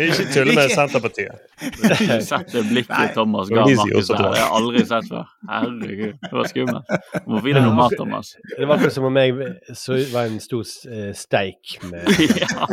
Ikke 0.04 0.26
tull 0.32 0.50
med 0.54 0.70
Senterpartiet. 0.70 1.34
Du 1.58 2.22
setter 2.22 2.52
det 2.54 2.62
blikket 2.70 3.14
Thomas 3.16 3.50
ga 3.50 3.64
De 3.66 3.74
sier 3.74 3.80
Markus 3.80 3.96
også 4.02 4.14
der. 4.14 4.22
det. 4.22 4.28
Har 4.28 4.36
jeg 4.38 4.50
aldri 4.58 4.84
sett 4.90 5.08
før. 5.10 5.32
Herregud, 5.50 6.12
det 6.26 6.32
var 6.36 6.50
skummelt. 6.52 6.92
Du 7.16 7.32
må 7.34 7.40
få 7.40 7.50
i 7.50 7.56
deg 7.56 7.66
noe 7.66 7.78
mat, 7.80 7.96
Thomas. 7.98 8.32
Det 8.52 8.68
var 8.68 8.76
akkurat 8.76 8.96
som 8.96 9.08
om 9.10 9.18
jeg 9.18 9.50
så 9.82 9.98
var 10.12 10.30
en 10.30 10.38
stor 10.44 10.62
eh, 10.90 11.10
steik 11.18 11.76
med 11.90 12.06
Ja. 12.40 12.68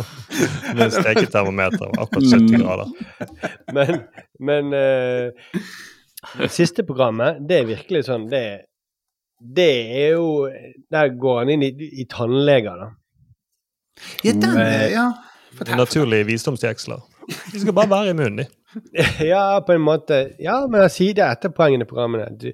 Med 0.76 0.92
steketermometer 0.92 1.94
akkurat 1.98 2.26
70 2.34 2.58
grader. 2.58 2.90
Men, 3.74 4.02
men 4.42 4.74
uh, 4.74 5.60
det 6.38 6.50
siste 6.52 6.84
programmet, 6.86 7.40
det 7.48 7.60
er 7.60 7.68
virkelig 7.70 8.04
sånn 8.08 8.26
Det, 8.30 8.44
det 9.40 9.72
er 10.02 10.16
jo 10.18 10.48
Der 10.92 11.12
går 11.20 11.42
han 11.42 11.52
inn 11.54 11.64
i, 11.66 11.70
i 12.02 12.06
tannleger, 12.10 12.76
da. 12.76 12.90
Ja, 14.24 14.32
den, 14.32 14.60
ja. 14.92 15.06
Naturlige 15.76 16.28
visdomsjeksler. 16.28 17.02
De 17.52 17.60
skal 17.60 17.74
bare 17.76 17.90
være 17.90 18.14
i 18.14 18.16
munnen, 18.18 18.42
de. 18.44 18.48
Ja, 19.32 19.60
på 19.66 19.74
en 19.74 19.82
måte. 19.82 20.20
Ja, 20.42 20.60
men 20.70 20.84
han 20.84 20.92
sier 20.92 21.16
det 21.18 21.26
etter 21.26 21.52
poengene 21.54 21.86
i 21.86 21.90
programmene. 21.90 22.28
Du, 22.38 22.50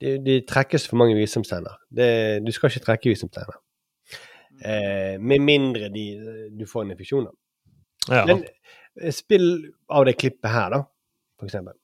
de, 0.00 0.16
de 0.24 0.40
trekkes 0.48 0.88
for 0.90 1.00
mange 1.00 1.16
visdomstenner. 1.18 1.78
Du 2.44 2.50
skal 2.52 2.72
ikke 2.72 2.84
trekke 2.88 3.12
visdomstenner. 3.12 3.60
Eh, 4.64 5.16
med 5.20 5.42
mindre 5.42 5.88
de, 5.92 6.04
du 6.54 6.66
får 6.68 6.84
en 6.84 6.94
infeksjon. 6.94 7.26
da. 7.26 7.34
Ja. 8.08 8.26
Men 8.28 8.44
eh, 9.00 9.12
spill 9.12 9.48
av 9.88 10.06
det 10.08 10.16
klippet 10.20 10.52
her, 10.52 10.70
da, 10.76 10.84
for 11.40 11.50
eksempel. 11.50 11.76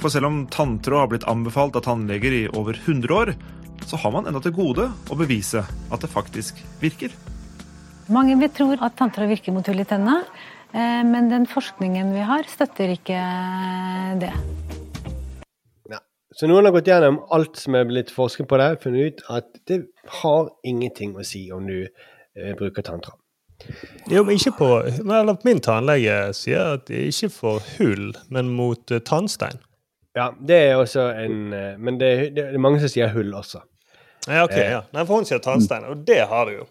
For 0.00 0.12
selv 0.12 0.30
om 0.30 0.44
tanntråd 0.48 1.02
har 1.02 1.10
blitt 1.12 1.28
anbefalt 1.28 1.76
av 1.76 1.84
tannleger 1.84 2.32
i 2.32 2.44
over 2.56 2.78
100 2.78 3.14
år, 3.14 3.34
så 3.88 4.00
har 4.00 4.12
man 4.14 4.28
ennå 4.28 4.40
til 4.44 4.56
gode 4.56 4.88
å 4.88 5.16
bevise 5.16 5.62
at 5.64 6.00
det 6.00 6.12
faktisk 6.12 6.60
virker. 6.80 7.12
Mange 8.10 8.34
vil 8.40 8.50
tro 8.54 8.70
at 8.74 8.96
tanntråd 8.98 9.30
virker 9.30 9.54
mot 9.54 9.66
hull 9.70 9.82
i 9.82 9.86
tennene, 9.86 10.24
eh, 10.74 11.02
men 11.06 11.28
den 11.30 11.46
forskningen 11.50 12.10
vi 12.14 12.24
har, 12.26 12.46
støtter 12.50 12.94
ikke 12.96 13.20
det. 14.22 14.32
Så 16.30 16.46
noen 16.46 16.62
har 16.68 16.72
gått 16.72 16.86
gjennom 16.86 17.16
alt 17.34 17.58
som 17.58 17.74
er 17.74 17.88
blitt 17.88 18.12
forsket 18.14 18.46
på 18.48 18.56
det, 18.60 18.68
funnet 18.84 19.16
ut 19.18 19.22
at 19.34 19.48
det 19.66 19.80
har 20.22 20.46
ingenting 20.64 21.16
å 21.18 21.24
si 21.26 21.40
om 21.52 21.66
du 21.66 21.80
eh, 21.82 22.52
bruker 22.56 22.86
tanntråd. 22.86 23.16
Jo, 24.08 24.22
men 24.24 24.38
ikke 24.38 24.52
på 24.56 24.68
Eller 25.02 25.34
min 25.44 25.58
tannlege 25.60 26.14
sier 26.38 26.76
at 26.78 26.86
det 26.88 26.96
er 27.00 27.10
ikke 27.10 27.32
for 27.34 27.66
hull, 27.80 28.12
men 28.32 28.48
mot 28.56 28.94
eh, 28.94 29.02
tannstein. 29.04 29.58
Ja, 30.16 30.30
det 30.38 30.60
er 30.70 30.78
også 30.78 31.08
en 31.18 31.52
eh, 31.52 31.74
Men 31.82 31.98
det, 32.00 32.12
det 32.38 32.46
er 32.46 32.62
mange 32.62 32.80
som 32.80 32.94
sier 32.94 33.10
hull 33.12 33.34
også. 33.36 33.60
Ja, 34.30 34.44
ok, 34.46 34.54
Eh. 34.54 34.70
ja. 34.78 34.80
Nei, 34.94 35.04
for 35.10 35.18
hun 35.18 35.26
sier 35.28 35.42
tannstein, 35.44 35.84
og 35.90 36.06
det 36.08 36.22
har 36.30 36.46
du 36.46 36.60
jo. 36.60 36.68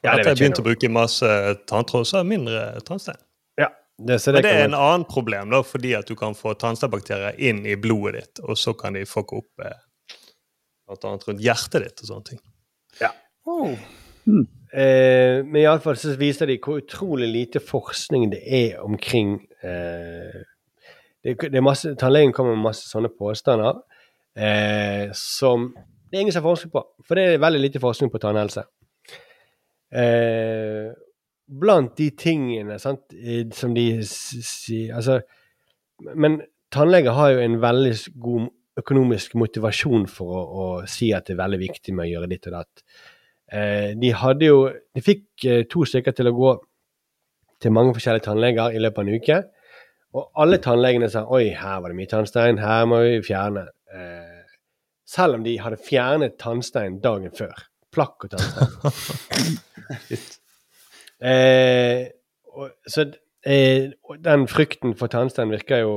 Ja, 0.00 0.14
det 0.14 0.22
Etter 0.22 0.30
jeg 0.30 0.38
begynte 0.40 0.62
å 0.62 0.64
bruke 0.64 0.88
masse 0.92 1.30
tanntråd, 1.68 2.06
så 2.08 2.20
er 2.20 2.24
det 2.24 2.30
mindre 2.30 2.60
tannstein. 2.86 3.20
Ja, 3.60 3.68
det, 4.00 4.16
så 4.24 4.32
Men 4.32 4.40
det 4.40 4.48
det 4.48 4.54
er 4.56 4.68
en 4.70 4.76
annen 4.78 5.04
problem, 5.08 5.50
da, 5.52 5.60
fordi 5.66 5.92
at 5.98 6.08
du 6.08 6.16
kan 6.16 6.36
få 6.36 6.54
tannsteinbakterier 6.56 7.36
inn 7.36 7.66
i 7.68 7.76
blodet 7.76 8.14
ditt, 8.16 8.40
og 8.46 8.56
så 8.56 8.72
kan 8.78 8.96
de 8.96 9.04
fucke 9.08 9.42
opp 9.42 9.66
eh, 9.66 9.76
annet 10.96 11.26
rundt 11.28 11.44
hjertet 11.44 11.84
ditt 11.84 12.00
og 12.04 12.12
sånne 12.12 12.30
ting. 12.30 12.40
Ja. 13.02 13.12
Oh. 13.48 13.76
Eh, 14.72 15.42
men 15.44 15.60
iallfall 15.64 15.98
så 16.00 16.14
viser 16.18 16.48
de 16.48 16.56
hvor 16.62 16.80
utrolig 16.80 17.28
lite 17.28 17.60
forskning 17.60 18.28
det 18.32 18.40
er 18.46 18.80
omkring 18.84 19.32
eh, 19.66 20.42
det, 21.24 21.34
det 21.40 21.58
er 21.58 21.64
masse, 21.64 21.90
Tannlegen 21.98 22.32
kommer 22.36 22.54
med 22.54 22.68
masse 22.68 22.86
sånne 22.86 23.10
påstander 23.12 23.80
eh, 24.38 25.10
som 25.16 25.72
det 26.10 26.18
er 26.18 26.24
ingen 26.24 26.34
som 26.34 26.42
har 26.42 26.50
forsket 26.50 26.72
på. 26.74 26.80
For 27.06 27.18
det 27.18 27.24
er 27.24 27.42
veldig 27.42 27.60
lite 27.62 27.82
forskning 27.82 28.10
på 28.10 28.18
tannhelse. 28.18 28.64
Eh, 29.90 30.90
blant 31.50 31.96
de 31.98 32.10
tingene 32.14 32.78
sant, 32.78 33.10
som 33.58 33.72
de 33.74 33.84
sier 34.06 34.92
Altså 34.94 35.16
Men 36.14 36.36
tannleger 36.70 37.16
har 37.16 37.32
jo 37.32 37.40
en 37.42 37.56
veldig 37.58 37.94
god 38.22 38.44
økonomisk 38.78 39.34
motivasjon 39.40 40.06
for 40.08 40.30
å, 40.30 40.42
å 40.46 40.66
si 40.88 41.10
at 41.12 41.26
det 41.26 41.34
er 41.34 41.42
veldig 41.42 41.58
viktig 41.64 41.94
med 41.96 42.06
å 42.06 42.12
gjøre 42.12 42.28
ditt 42.30 42.46
og 42.48 42.54
datt. 42.54 42.84
Eh, 43.50 43.90
de 43.98 44.12
hadde 44.14 44.46
jo 44.46 44.60
De 44.94 45.02
fikk 45.02 45.46
eh, 45.50 45.64
to 45.70 45.82
stykker 45.88 46.14
til 46.14 46.30
å 46.30 46.36
gå 46.36 46.52
til 47.60 47.74
mange 47.74 47.96
forskjellige 47.96 48.28
tannleger 48.28 48.76
i 48.76 48.80
løpet 48.80 49.02
av 49.02 49.08
en 49.08 49.18
uke. 49.20 49.40
Og 50.16 50.42
alle 50.42 50.58
tannlegene 50.62 51.10
sa 51.12 51.26
oi, 51.28 51.50
her 51.54 51.82
var 51.82 51.92
det 51.92 51.98
mye 51.98 52.10
tannstein, 52.10 52.62
her 52.62 52.86
må 52.88 53.02
vi 53.04 53.18
fjerne. 53.26 53.66
Eh, 53.92 54.54
selv 55.10 55.38
om 55.38 55.44
de 55.44 55.58
hadde 55.60 55.82
fjernet 55.82 56.38
tannstein 56.40 57.02
dagen 57.04 57.34
før. 57.34 57.66
Plakk 57.94 58.26
og 58.28 58.36
tannstein. 58.36 59.58
eh, 61.20 62.06
og, 62.54 62.70
så 62.86 63.06
eh, 63.46 63.90
den 64.24 64.46
frykten 64.48 64.94
for 64.98 65.12
tannstein 65.12 65.50
virker 65.52 65.84
jo 65.84 65.94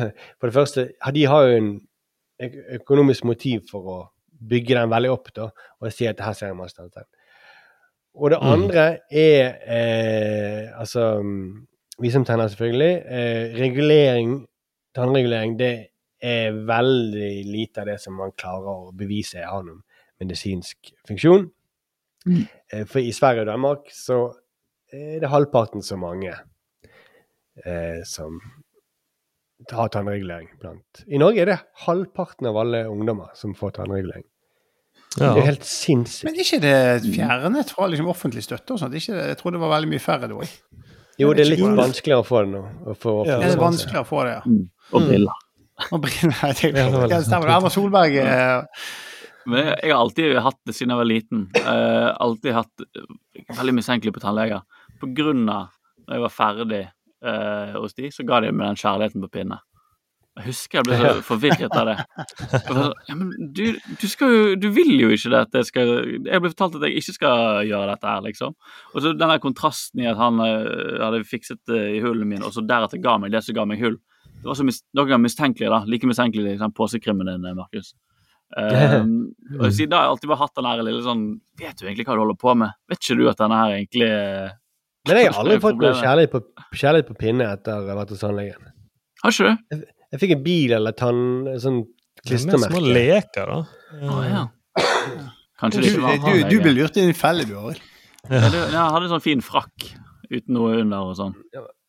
For 0.38 0.48
det 0.48 0.54
første, 0.54 0.88
de 1.14 1.26
har 1.26 1.48
jo 1.48 1.56
en 1.56 1.70
økonomisk 2.76 3.24
motiv 3.24 3.62
for 3.70 3.88
å 3.88 3.98
bygge 4.48 4.76
den 4.76 4.90
veldig 4.92 5.10
opp 5.10 5.30
da, 5.36 5.48
og 5.80 5.92
si 5.92 6.04
at 6.08 6.20
her 6.20 6.34
ser 6.36 6.50
jeg 6.50 6.58
masse 6.58 6.76
tannstein. 6.76 7.08
Og 8.16 8.30
det 8.30 8.38
Mm. 8.40 8.52
andre 8.52 8.98
er 9.10 9.56
eh, 9.66 10.80
altså 10.80 11.20
mm, 11.22 11.66
Vi 11.98 12.10
som 12.10 12.24
tenner, 12.24 12.48
selvfølgelig. 12.48 13.02
Eh, 13.08 13.56
regulering, 13.60 14.46
tannregulering, 14.94 15.58
det 15.58 15.86
er 16.20 16.52
veldig 16.52 17.44
lite 17.44 17.80
av 17.80 17.86
det 17.86 18.00
som 18.00 18.12
man 18.12 18.32
klarer 18.36 18.68
å 18.68 18.92
bevise 18.92 19.40
har 19.40 19.62
noen 19.64 19.80
medisinsk 20.20 20.92
funksjon. 21.08 21.50
Eh, 22.28 22.44
for 22.88 22.98
i 23.04 23.12
Sverige 23.14 23.44
og 23.46 23.50
Danmark 23.52 23.90
så 23.94 24.20
er 24.92 25.20
det 25.22 25.30
halvparten 25.32 25.82
så 25.82 25.96
mange 25.98 26.32
eh, 27.64 28.00
som 28.06 28.38
har 29.72 29.88
tannregulering 29.94 30.48
blant. 30.60 31.04
I 31.08 31.18
Norge 31.20 31.42
er 31.42 31.50
det 31.52 31.58
halvparten 31.86 32.48
av 32.50 32.58
alle 32.60 32.84
ungdommer 32.90 33.30
som 33.38 33.54
får 33.56 33.78
tannregulering. 33.78 34.26
Ja. 35.16 35.30
Det 35.32 35.40
er 35.40 35.46
helt 35.48 35.64
sinnssykt. 35.64 36.26
Men 36.28 36.36
er 36.36 36.44
ikke 36.44 36.60
det 36.60 37.14
fjernet 37.14 37.70
fra 37.72 37.86
liksom, 37.88 38.10
offentlig 38.12 38.42
støtte 38.44 38.74
og 38.74 38.82
sånt? 38.82 38.94
Ikke, 38.98 39.14
det- 39.16 39.30
jeg 39.32 39.38
tror 39.40 39.54
det 39.56 39.60
var 39.62 39.72
veldig 39.72 39.88
mye 39.94 40.02
færre 40.02 40.28
da. 40.28 40.42
Jo, 41.16 41.32
det 41.32 41.46
er 41.46 41.50
litt 41.54 41.62
vanskeligere 41.64 42.20
å 42.20 42.26
få 42.28 42.42
det 42.44 42.50
nå. 42.52 42.62
Få 43.00 43.14
Ja, 43.26 43.38
Er 43.40 43.54
det 43.54 43.58
vanskeligere 43.62 44.04
å 44.04 44.08
få 44.10 44.24
det, 44.26 44.34
ja? 44.36 44.42
Og 44.92 45.06
briller. 45.08 45.42
Og 45.92 46.00
briller, 46.04 46.36
jeg 46.50 46.56
tenker. 46.60 46.76
Ja, 46.82 46.90
det 46.92 47.08
litt 47.14 47.26
stemmer 47.30 47.48
det. 47.48 47.56
Erna 47.56 47.70
Solberg 47.72 48.18
eh, 48.20 48.84
Men 49.46 49.70
jeg, 49.70 49.92
har 49.92 50.00
alltid 50.00 50.36
hatt 50.42 50.58
det 50.66 50.74
siden 50.76 50.94
jeg 50.94 51.00
var 51.00 51.08
liten. 51.08 51.46
Uh, 51.60 52.10
alltid 52.22 52.56
hatt 52.56 52.86
veldig 53.60 53.76
mistenkelig 53.78 54.14
på 54.16 54.22
tannleger. 54.24 54.66
På 55.00 55.10
grunn 55.14 55.46
av 55.48 55.72
når 56.06 56.18
jeg 56.18 56.24
var 56.24 56.34
ferdig 56.34 56.82
uh, 57.26 57.78
hos 57.80 57.96
de, 57.98 58.10
så 58.14 58.26
ga 58.26 58.42
de 58.42 58.52
meg 58.52 58.70
den 58.70 58.80
kjærligheten 58.82 59.24
på 59.24 59.32
pinne. 59.38 59.60
Jeg 60.36 60.50
husker 60.50 60.78
jeg 60.78 60.84
ble 60.84 60.96
så 61.00 61.12
forvirret 61.24 61.76
av 61.80 61.86
det. 61.88 61.94
Så, 62.52 62.58
sånn, 62.66 62.90
Ja, 63.08 63.14
men 63.16 63.30
du, 63.56 63.62
du 63.72 64.04
skal 64.10 64.34
jo 64.34 64.40
Du 64.60 64.66
vil 64.76 64.92
jo 65.00 65.08
ikke 65.14 65.30
det 65.32 65.38
at 65.46 65.54
jeg 65.56 65.68
skal 65.70 65.92
Jeg 66.26 66.42
ble 66.44 66.50
fortalt 66.52 66.76
at 66.76 66.84
jeg 66.84 67.00
ikke 67.00 67.14
skal 67.14 67.70
gjøre 67.70 67.94
dette 67.94 68.10
her, 68.10 68.20
liksom. 68.26 68.52
Og 68.92 68.98
så 69.00 69.14
den 69.14 69.32
der 69.32 69.40
kontrasten 69.40 70.02
i 70.04 70.10
at 70.10 70.20
han 70.20 70.42
eh, 70.44 70.98
hadde 71.00 71.22
fikset 71.28 71.62
det 71.70 71.80
i 71.96 72.02
hullene 72.04 72.28
mine, 72.34 72.44
og 72.44 72.52
så 72.52 72.64
deretter 72.68 73.00
ga 73.00 73.16
meg 73.22 73.32
det 73.32 73.40
som 73.46 73.56
ga 73.56 73.64
meg 73.68 73.80
hull. 73.80 73.96
Det 74.26 74.50
var 74.50 74.58
så 74.58 74.66
mis 74.68 74.82
noen 74.92 75.08
ganger 75.08 75.24
mistenkelig, 75.24 75.72
da. 75.72 75.80
Like 75.88 76.10
mistenkelig 76.10 76.58
som 76.60 76.76
påsekrimmen 76.76 77.32
din, 77.32 77.48
Markus. 77.56 77.94
Um, 78.56 79.34
og 79.60 79.72
siden 79.74 79.90
da 79.90 79.98
har 79.98 80.06
jeg 80.06 80.12
alltid 80.14 80.30
bare 80.30 80.40
hatt 80.44 80.52
den 80.54 80.68
her 80.68 80.82
lille 80.86 81.00
sånn 81.02 81.24
Vet 81.58 81.80
du 81.80 81.88
egentlig 81.88 82.04
hva 82.06 82.14
du 82.14 82.22
holder 82.22 82.38
på 82.38 82.52
med? 82.54 82.76
Vet 82.86 83.00
ikke 83.02 83.16
du 83.18 83.24
at 83.26 83.40
denne 83.40 83.58
her 83.58 83.74
egentlig 83.74 84.06
eh, 84.06 84.52
Men 85.08 85.18
jeg 85.18 85.32
har 85.32 85.40
aldri 85.42 85.56
fått 85.64 85.80
noe 85.82 85.90
kjærlighet 85.98 86.32
på, 86.36 86.40
kjærlighet 86.70 87.10
på 87.10 87.16
pinne 87.24 87.48
etter 87.56 87.74
å 87.74 87.90
ha 87.90 87.96
vært 87.98 88.14
hos 88.14 88.22
tannlegen. 88.22 88.70
Har 89.24 89.34
ikke 89.34 89.50
du? 89.50 89.82
Jeg 90.14 90.22
fikk 90.22 90.34
en 90.36 90.44
bil 90.46 90.76
eller 90.78 90.94
tann, 90.96 91.20
sånn 91.62 91.82
er 92.26 92.40
små 92.42 92.82
leker, 92.82 93.50
da. 93.50 93.58
Å 94.06 94.22
ja. 94.26 94.44
Kanskje 95.60 95.82
du, 95.82 95.86
det 95.86 95.92
ikke 95.92 96.04
var 96.04 96.18
du, 96.22 96.42
du 96.50 96.56
ble 96.62 96.74
lurt 96.76 96.98
i 97.00 97.06
en 97.06 97.16
felle, 97.16 97.46
du, 97.48 97.54
òg. 97.58 97.78
Ja, 98.28 98.48
du, 98.50 98.58
jeg 98.58 98.76
hadde 98.76 99.04
en 99.06 99.12
sånn 99.14 99.24
fin 99.24 99.42
frakk 99.44 99.90
uten 100.30 100.56
noe 100.56 100.80
under 100.82 101.10
og 101.10 101.16
sånn. 101.18 101.34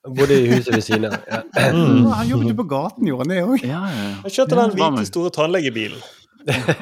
Bodde 0.08 0.38
i 0.40 0.48
huset 0.54 0.72
ved 0.76 0.86
siden 0.86 1.10
av. 1.10 1.20
Ja. 1.28 1.44
Mm. 1.68 2.06
Han 2.14 2.30
jobbet 2.30 2.52
jo 2.52 2.56
på 2.62 2.64
gaten, 2.70 3.08
gjorde 3.10 3.26
han 3.26 3.32
det 3.34 3.40
òg? 3.44 3.64
Ja, 3.66 3.80
ja, 3.92 4.04
ja. 4.06 4.12
Jeg 4.28 4.34
kjørte 4.36 4.58
den 4.60 4.74
hvite, 4.78 5.06
store 5.10 5.32
tannlegebilen. 5.36 6.04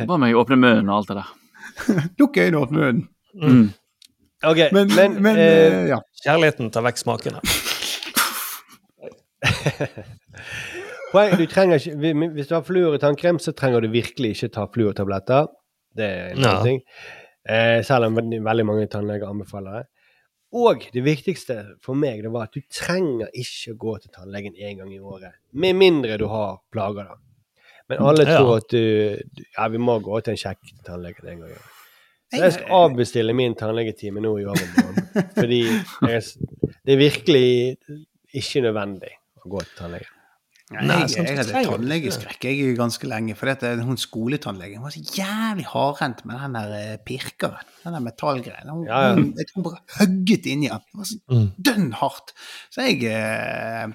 Bare 0.08 0.20
meg 0.22 0.36
åpne 0.38 0.58
munnen 0.62 0.90
og 0.90 0.98
alt 1.02 1.10
det 1.12 1.18
der. 1.22 1.30
Lukk 2.22 2.38
øynene 2.38 2.58
og 2.60 2.68
åpne 2.68 2.80
munnen. 2.80 3.08
Mm. 3.36 3.66
Ok, 4.46 4.60
Men, 4.76 4.92
men, 4.96 5.16
men, 5.24 5.38
eh, 5.42 5.46
eh, 5.66 5.88
ja. 5.90 5.98
Kjærligheten 6.24 6.70
tar 6.72 6.84
vekk 6.86 7.00
smakene. 7.02 7.40
poeng, 11.14 11.36
du 11.40 11.46
trenger 11.50 11.80
ikke, 11.80 12.14
Hvis 12.36 12.50
du 12.50 12.56
har 12.58 12.66
fluor 12.68 12.96
i 12.98 13.02
tannkrem, 13.02 13.40
så 13.42 13.54
trenger 13.58 13.82
du 13.86 13.90
virkelig 13.94 14.36
ikke 14.36 14.52
ta 14.56 14.66
fluortabletter. 14.74 15.48
Det 15.96 16.06
er 16.06 16.32
en 16.36 16.42
Ja. 16.44 16.56
ting. 16.64 16.82
Eh, 17.48 17.82
selv 17.84 18.06
om 18.10 18.16
veldig 18.16 18.66
mange 18.66 18.88
tannleger 18.88 19.30
anbefaler 19.30 19.72
det. 19.82 19.86
Og 20.56 20.86
det 20.94 21.04
viktigste 21.04 21.76
for 21.84 21.94
meg 22.00 22.22
det 22.24 22.32
var 22.32 22.44
at 22.48 22.54
du 22.56 22.62
trenger 22.72 23.28
ikke 23.34 23.76
gå 23.78 23.98
til 24.02 24.12
tannlegen 24.16 24.54
én 24.56 24.78
gang 24.78 24.94
i 24.94 25.00
året. 25.00 25.34
Med 25.54 25.76
mindre 25.76 26.18
du 26.18 26.28
har 26.28 26.60
plager, 26.72 27.04
da. 27.04 27.16
Men 27.90 28.00
alle 28.02 28.26
Ja. 28.26 28.38
tror 28.40 28.58
at 28.58 28.70
du 28.74 28.82
Ja, 29.58 29.68
vi 29.70 29.78
må 29.78 30.00
gå 30.02 30.20
til 30.26 30.32
en 30.34 30.38
sjekk 30.42 30.62
til 30.66 30.84
tannlegen 30.88 31.28
en 31.30 31.40
gang. 31.46 31.58
Så 32.34 32.42
jeg 32.42 32.54
skal 32.58 32.72
avbestille 32.74 33.34
min 33.38 33.54
tannlegetime 33.56 34.20
nå 34.24 34.32
i 34.42 34.46
overmorgen. 34.50 35.30
Fordi 35.38 35.62
jeg, 36.10 36.24
det 36.86 36.94
er 36.96 36.98
virkelig 36.98 37.78
ikke 38.36 38.62
nødvendig 38.66 39.14
å 39.46 39.50
gå 39.54 39.62
til 39.64 39.76
tannlegen. 39.78 40.12
Nei, 40.74 40.96
jeg, 41.06 41.12
jeg, 41.14 41.28
jeg 41.30 41.38
hadde 41.38 41.60
tannlegeskrekk 41.70 42.46
jeg 42.50 42.72
ganske 42.80 43.06
lenge. 43.08 43.36
For 43.38 43.46
dette, 43.52 43.76
hun 43.86 44.00
skoletannlegen 44.02 44.82
var 44.82 44.90
så 44.96 45.04
jævlig 45.14 45.68
hardhendt 45.70 46.24
med 46.26 46.40
den 46.42 46.56
der 46.58 46.72
eh, 46.80 46.96
pirkeren. 47.06 47.68
Den 47.84 47.94
der 47.94 48.02
metallgreien. 48.02 48.72
Hun, 48.74 48.88
Ja, 48.90 49.02
ja. 49.06 49.12
hun, 49.14 49.28
jeg 49.38 49.46
tror 49.52 49.62
hun 49.62 49.68
bare 49.70 49.84
hugget 50.00 50.50
inni 50.50 50.72
den. 50.74 50.82
Det 50.90 50.98
var 50.98 51.06
så 51.12 51.20
Mm. 51.30 51.46
dønn 51.70 51.92
hardt. 52.02 52.34
Så 52.74 52.82
jeg, 52.90 53.04
eh, 53.14 53.94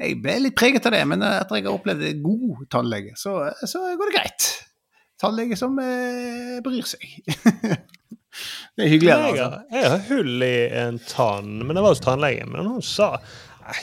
jeg 0.00 0.18
ble 0.22 0.36
litt 0.44 0.56
preget 0.58 0.86
av 0.88 0.94
det. 0.96 1.02
Men 1.08 1.24
etter 1.26 1.58
jeg 1.60 1.66
har 1.68 1.76
opplevd 1.76 2.06
en 2.10 2.22
god 2.24 2.64
tannlege, 2.72 3.16
så, 3.20 3.38
så 3.64 3.82
går 3.96 4.10
det 4.12 4.16
greit. 4.18 4.48
Tannlege 5.20 5.56
som 5.56 5.78
eh, 5.80 6.58
bryr 6.64 6.88
seg. 6.88 7.04
det 8.76 8.84
er 8.84 8.90
hyggelig. 8.92 9.12
Jeg 9.12 9.36
Altså. 9.36 9.50
jeg 9.72 9.92
har 9.92 10.02
hull 10.10 10.44
i 10.44 10.56
en 10.82 10.98
tann, 11.08 11.54
men 11.64 11.72
det 11.72 11.84
var 11.84 11.94
hos 11.94 12.04
tannlegen. 12.04 12.52
Men 12.52 12.68
hun 12.74 12.84
sa 12.84 13.14
nei, 13.64 13.78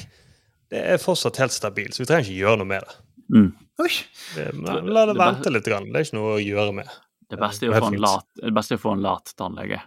det 0.73 0.84
er 0.94 1.02
fortsatt 1.02 1.41
helt 1.41 1.56
stabilt, 1.56 1.95
så 1.95 2.03
vi 2.03 2.10
trenger 2.11 2.30
ikke 2.30 2.44
gjøre 2.44 2.61
noe 2.61 2.69
med 2.69 2.85
det. 2.85 2.99
Mm. 3.34 3.49
Oi. 3.81 3.90
det 4.35 4.52
men 4.53 4.91
la 4.94 5.07
det 5.10 5.18
vente 5.18 5.49
litt. 5.49 5.65
Grann. 5.65 5.90
Det 5.90 5.98
er 6.02 6.06
ikke 6.07 6.19
noe 6.19 6.35
å 6.35 6.44
gjøre 6.44 6.77
med. 6.77 6.94
Det 7.34 7.40
beste 7.41 7.65
er 7.65 7.73
å 7.73 7.81
få 7.81 7.90
en 7.90 8.02
lat, 8.03 8.27
det 8.38 8.53
beste 8.53 8.76
er 8.76 8.81
å 8.81 8.84
få 8.84 8.94
en 8.94 9.03
lat 9.06 9.34
tannlege. 9.40 9.81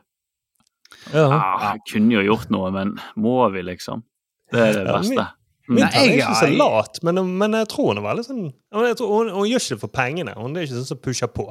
Ja. 1.13 1.27
Ah, 1.31 1.65
jeg 1.77 1.85
kunne 1.93 2.17
jo 2.19 2.25
gjort 2.27 2.51
noe, 2.51 2.71
men 2.75 2.97
må 3.23 3.39
vi, 3.55 3.63
liksom? 3.67 4.03
Det 4.51 4.63
er 4.63 4.73
det 4.81 4.85
Ja, 4.87 4.97
beste. 4.99 5.27
Min 5.69 5.83
Nei, 5.83 5.91
er 5.99 6.13
ikke 6.15 6.35
så 6.39 6.49
lat, 6.55 6.99
men, 7.03 7.19
men 7.41 7.57
jeg 7.59 7.69
tror 7.73 7.89
hun 7.91 7.99
er 7.99 8.05
veldig 8.07 8.25
sånn 8.27 8.43
jeg 8.87 8.99
tror, 9.01 9.09
hun, 9.13 9.31
hun 9.35 9.49
gjør 9.51 9.63
ikke 9.65 9.75
det 9.75 9.83
for 9.83 9.93
pengene. 9.97 10.35
Hun 10.39 10.55
er 10.57 10.67
ikke 10.67 10.77
sånn 10.77 10.91
som 10.93 11.01
pusher 11.03 11.31
på. 11.33 11.47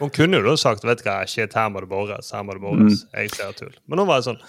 Hun 0.00 0.10
kunne 0.12 0.40
jo 0.40 0.44
da 0.44 0.56
sagt 0.60 0.84
vet 0.84 1.00
du 1.00 1.06
hva, 1.08 1.20
shit, 1.30 1.54
her 1.56 1.70
må 1.72 1.80
det 1.80 1.88
bores, 1.88 2.32
her 2.36 2.42
må 2.44 2.56
det 2.56 2.60
bores. 2.64 3.06
Jeg 3.16 3.32
ser 3.32 3.54
tull. 3.56 3.72
Men 3.88 4.02
hun 4.02 4.10
var 4.10 4.24
sånn 4.26 4.40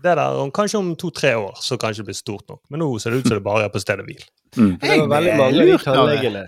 det 0.00 0.14
der, 0.16 0.38
om 0.40 0.48
Kanskje 0.56 0.78
om 0.80 0.94
to-tre 0.96 1.34
år 1.36 1.58
så 1.60 1.76
kanskje 1.76 2.00
det 2.02 2.08
blir 2.10 2.16
stort 2.16 2.46
nok. 2.48 2.62
Men 2.72 2.80
nå 2.80 2.88
ser 2.98 3.12
det 3.12 3.20
ut 3.20 3.28
som 3.28 3.36
det 3.36 3.44
bare 3.44 3.66
er 3.68 3.74
på 3.74 3.82
stedet 3.82 4.06
hvil. 4.06 4.22
Mm. 4.56 4.72
Det 4.80 4.96
var 4.96 5.12
veldig 5.12 5.34
mange 5.36 5.60
av 5.60 5.68
de 5.68 5.78
tannlegene 5.84 6.46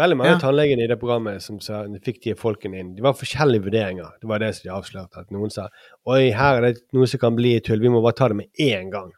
Veldig 0.00 0.16
mange 0.16 0.30
Ja. 0.32 0.38
tannlegene 0.40 0.84
i 0.84 0.88
det 0.88 0.96
programmet 0.96 1.42
som 1.44 1.58
sa, 1.60 1.82
fikk 2.04 2.22
de 2.24 2.32
folkene 2.34 2.78
inn. 2.80 2.94
Det 2.96 3.02
var 3.04 3.12
forskjellige 3.12 3.66
vurderinger. 3.66 4.14
Det 4.22 4.28
var 4.28 4.40
det 4.40 4.54
som 4.56 4.62
de 4.64 4.70
avslørte. 4.72 5.20
At 5.20 5.30
noen 5.34 5.52
sa 5.52 5.66
oi, 6.08 6.30
her 6.32 6.56
er 6.56 6.60
det 6.72 6.80
noe 6.96 7.06
som 7.06 7.20
kan 7.20 7.36
bli 7.36 7.56
et 7.58 7.66
tull, 7.66 7.80
vi 7.80 7.90
må 7.92 8.00
bare 8.00 8.16
ta 8.16 8.28
det 8.32 8.38
med 8.38 8.48
én 8.60 8.88
gang. 8.92 9.10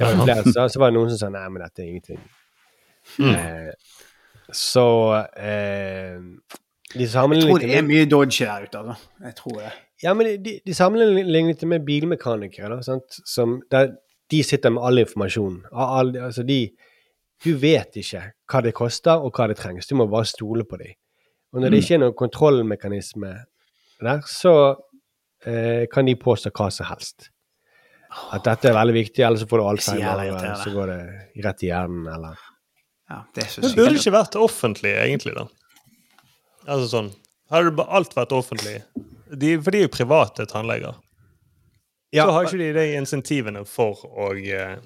Ja, 0.00 0.10
Ja. 0.10 0.24
flere 0.24 0.52
så, 0.52 0.68
så 0.68 0.80
var 0.82 0.90
det 0.90 0.98
noen 0.98 1.10
som 1.12 1.18
sa 1.20 1.28
nei, 1.30 1.44
men 1.54 1.62
dette 1.62 1.82
er 1.82 1.90
ingenting. 1.90 2.20
Mm. 3.18 3.34
Eh, 3.34 3.72
så 4.52 4.86
eh, 5.36 6.18
de 6.94 7.04
Jeg 7.04 7.10
tror 7.10 7.58
det 7.58 7.76
er 7.76 7.82
mye 7.86 8.06
dodge 8.06 8.44
der 8.46 8.64
ute. 8.66 8.78
Altså. 8.78 9.08
Jeg 9.24 9.34
tror 9.40 9.60
det. 9.60 9.72
ja, 10.02 10.14
men 10.14 10.44
de, 10.44 10.60
de 10.66 10.74
sammenlignet 10.74 11.60
det 11.60 11.68
med 11.68 11.84
bilmekanikere, 11.86 12.70
da, 12.76 12.82
sant? 12.82 13.20
Som, 13.26 13.62
der 13.70 13.94
de 14.30 14.42
sitter 14.42 14.70
med 14.70 14.82
all 14.86 14.98
informasjon. 14.98 15.64
All, 15.72 16.16
altså 16.16 16.42
de, 16.42 16.70
du 17.44 17.52
vet 17.60 17.96
ikke 18.00 18.22
hva 18.50 18.62
det 18.64 18.74
koster, 18.74 19.20
og 19.20 19.34
hva 19.36 19.48
det 19.50 19.58
trengs. 19.60 19.86
Du 19.86 19.94
må 19.98 20.06
bare 20.10 20.26
stole 20.26 20.64
på 20.64 20.78
dem. 20.80 20.94
Og 21.52 21.60
når 21.60 21.70
det 21.70 21.82
ikke 21.84 21.94
er 21.94 22.02
noen 22.02 22.16
kontrollmekanisme 22.18 23.32
der, 24.02 24.24
så 24.26 24.54
eh, 25.46 25.84
kan 25.92 26.06
de 26.08 26.16
påstå 26.18 26.50
hva 26.50 26.70
som 26.74 26.88
helst. 26.88 27.28
At 28.34 28.46
dette 28.46 28.70
er 28.70 28.76
veldig 28.76 28.94
viktig, 28.96 29.22
ellers 29.26 29.42
så 29.44 29.48
får 29.50 29.60
du 29.60 29.64
er 29.64 29.70
Alzheimer, 29.72 30.22
og 30.22 30.38
eller 30.38 30.60
så 30.62 30.72
går 30.74 30.90
det 30.92 31.44
rett 31.46 31.64
i 31.64 31.70
hjernen, 31.70 32.08
eller 32.14 32.40
Ja, 33.10 33.20
det 33.34 33.44
er 33.44 33.50
så 33.52 33.64
Det 33.64 33.74
burde 33.76 34.00
ikke 34.00 34.14
vært 34.14 34.38
offentlig, 34.40 34.94
egentlig, 35.02 35.34
da. 35.36 35.46
Altså 36.64 36.88
sånn 36.92 37.12
Hadde 37.52 37.84
alt 37.92 38.14
vært 38.16 38.32
offentlig 38.32 38.78
de, 39.28 39.50
For 39.60 39.74
de 39.74 39.82
er 39.82 39.88
jo 39.88 39.92
private 39.92 40.46
tannleger. 40.48 40.96
Ja, 42.14 42.24
så 42.24 42.36
har 42.36 42.48
ikke 42.48 42.60
de 42.62 42.70
de 42.76 42.84
insentivene 42.96 43.64
for 43.68 44.04
å 44.06 44.30
uh... 44.32 44.76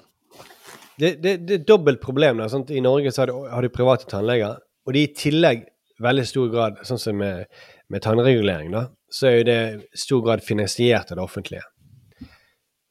det, 0.98 1.18
det, 1.22 1.34
det 1.44 1.54
er 1.54 1.60
et 1.60 1.68
dobbelt 1.68 2.00
problem. 2.00 2.40
Da, 2.40 2.48
sant? 2.50 2.72
I 2.72 2.82
Norge 2.84 3.12
så 3.12 3.22
har 3.22 3.30
de, 3.30 3.36
har 3.52 3.64
de 3.64 3.70
private 3.72 4.08
tannleger, 4.10 4.56
og 4.88 4.96
de 4.96 5.04
i 5.04 5.12
tillegg 5.12 5.66
veldig 6.02 6.24
stor 6.26 6.48
grad, 6.52 6.78
sånn 6.88 7.02
som 7.02 7.18
med, 7.20 7.44
med 7.92 8.02
tannregulering, 8.04 8.72
da, 8.72 8.86
så 9.12 9.28
er 9.28 9.36
jo 9.36 9.46
det 9.48 9.58
i 9.60 10.00
stor 10.00 10.24
grad 10.24 10.44
finansiert 10.46 11.12
av 11.12 11.20
det 11.20 11.26
offentlige. 11.26 11.66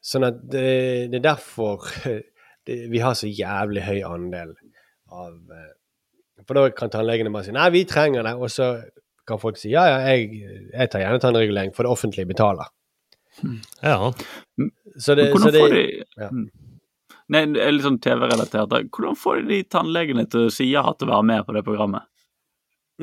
Sånn 0.07 0.27
at 0.27 0.39
det, 0.39 0.67
det 1.11 1.19
er 1.19 1.25
derfor 1.25 1.88
det, 2.67 2.77
vi 2.91 3.01
har 3.03 3.17
så 3.17 3.27
jævlig 3.27 3.84
høy 3.88 3.99
andel 4.07 4.53
av 5.11 5.35
eh, 5.51 5.73
For 6.45 6.55
da 6.55 6.67
kan 6.75 6.93
tannlegene 6.93 7.34
bare 7.34 7.47
si 7.47 7.55
'nei, 7.55 7.69
vi 7.73 7.84
trenger 7.89 8.23
det', 8.27 8.38
og 8.39 8.51
så 8.53 8.71
kan 9.27 9.41
folk 9.41 9.59
si 9.59 9.73
'ja, 9.73 9.84
ja, 9.91 9.99
jeg, 10.13 10.29
jeg 10.71 10.91
tar 10.91 11.03
gjerne 11.03 11.23
tannregulering, 11.23 11.75
for 11.75 11.88
det 11.88 11.91
offentlige 11.91 12.29
betaler'. 12.29 12.71
Ja. 13.84 14.13
Så 14.97 15.15
det, 15.15 15.27
så 15.38 15.51
det 15.51 15.65
de 15.73 15.84
ja. 16.17 16.29
Nei, 17.27 17.41
det 17.51 17.59
er 17.59 17.73
litt 17.75 17.84
sånn 17.84 17.99
TV-relatert. 17.99 18.71
Hvordan 18.88 19.17
får 19.19 19.41
de 19.41 19.49
de 19.51 19.63
tannlegene 19.67 20.23
til 20.31 20.47
å 20.47 20.53
si 20.53 20.69
ja 20.71 20.85
til 20.95 21.09
å 21.09 21.17
være 21.17 21.27
med 21.27 21.43
på 21.47 21.55
det 21.57 21.63
programmet? 21.67 22.07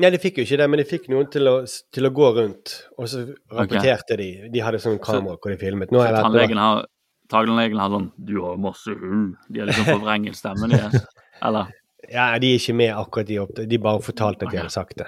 Nei, 0.01 0.09
de 0.11 0.19
fikk 0.19 0.41
jo 0.41 0.47
ikke 0.47 0.57
det, 0.59 0.65
men 0.71 0.81
de 0.81 0.87
fikk 0.89 1.05
noen 1.13 1.29
til 1.31 1.47
å, 1.47 1.53
til 1.93 2.09
å 2.09 2.11
gå 2.11 2.31
rundt, 2.35 2.73
og 2.97 3.07
så 3.07 3.21
rapporterte 3.53 4.17
de. 4.19 4.29
De 4.51 4.63
hadde 4.65 4.81
sånn 4.83 4.97
kamera 5.03 5.37
hvor 5.37 5.53
de 5.53 5.59
filmet. 5.61 5.93
Nå 5.93 6.01
Så 6.01 6.03
har 6.03 6.09
jeg 6.09 6.17
vært 6.17 6.27
tannlegen 6.27 6.59
har, 6.59 6.81
tannlegen 7.31 7.79
har 7.79 7.89
sånn 7.89 8.11
'Du 8.17 8.41
har 8.41 8.57
masse 8.57 8.91
hull'. 8.91 9.35
De 9.49 9.59
har 9.59 9.67
liksom 9.67 9.85
forvrenget 9.85 10.35
stemmen 10.35 10.69
deres. 10.69 11.05
Eller? 11.41 11.71
Ja, 12.11 12.37
de 12.39 12.53
er 12.53 12.59
ikke 12.59 12.75
med 12.75 12.93
akkurat 12.93 13.29
i 13.29 13.39
opptaket. 13.41 13.69
De 13.69 13.77
bare 13.81 14.01
fortalte 14.01 14.45
at 14.45 14.51
de 14.51 14.57
hadde 14.57 14.73
sagt 14.73 14.97
det. 14.97 15.07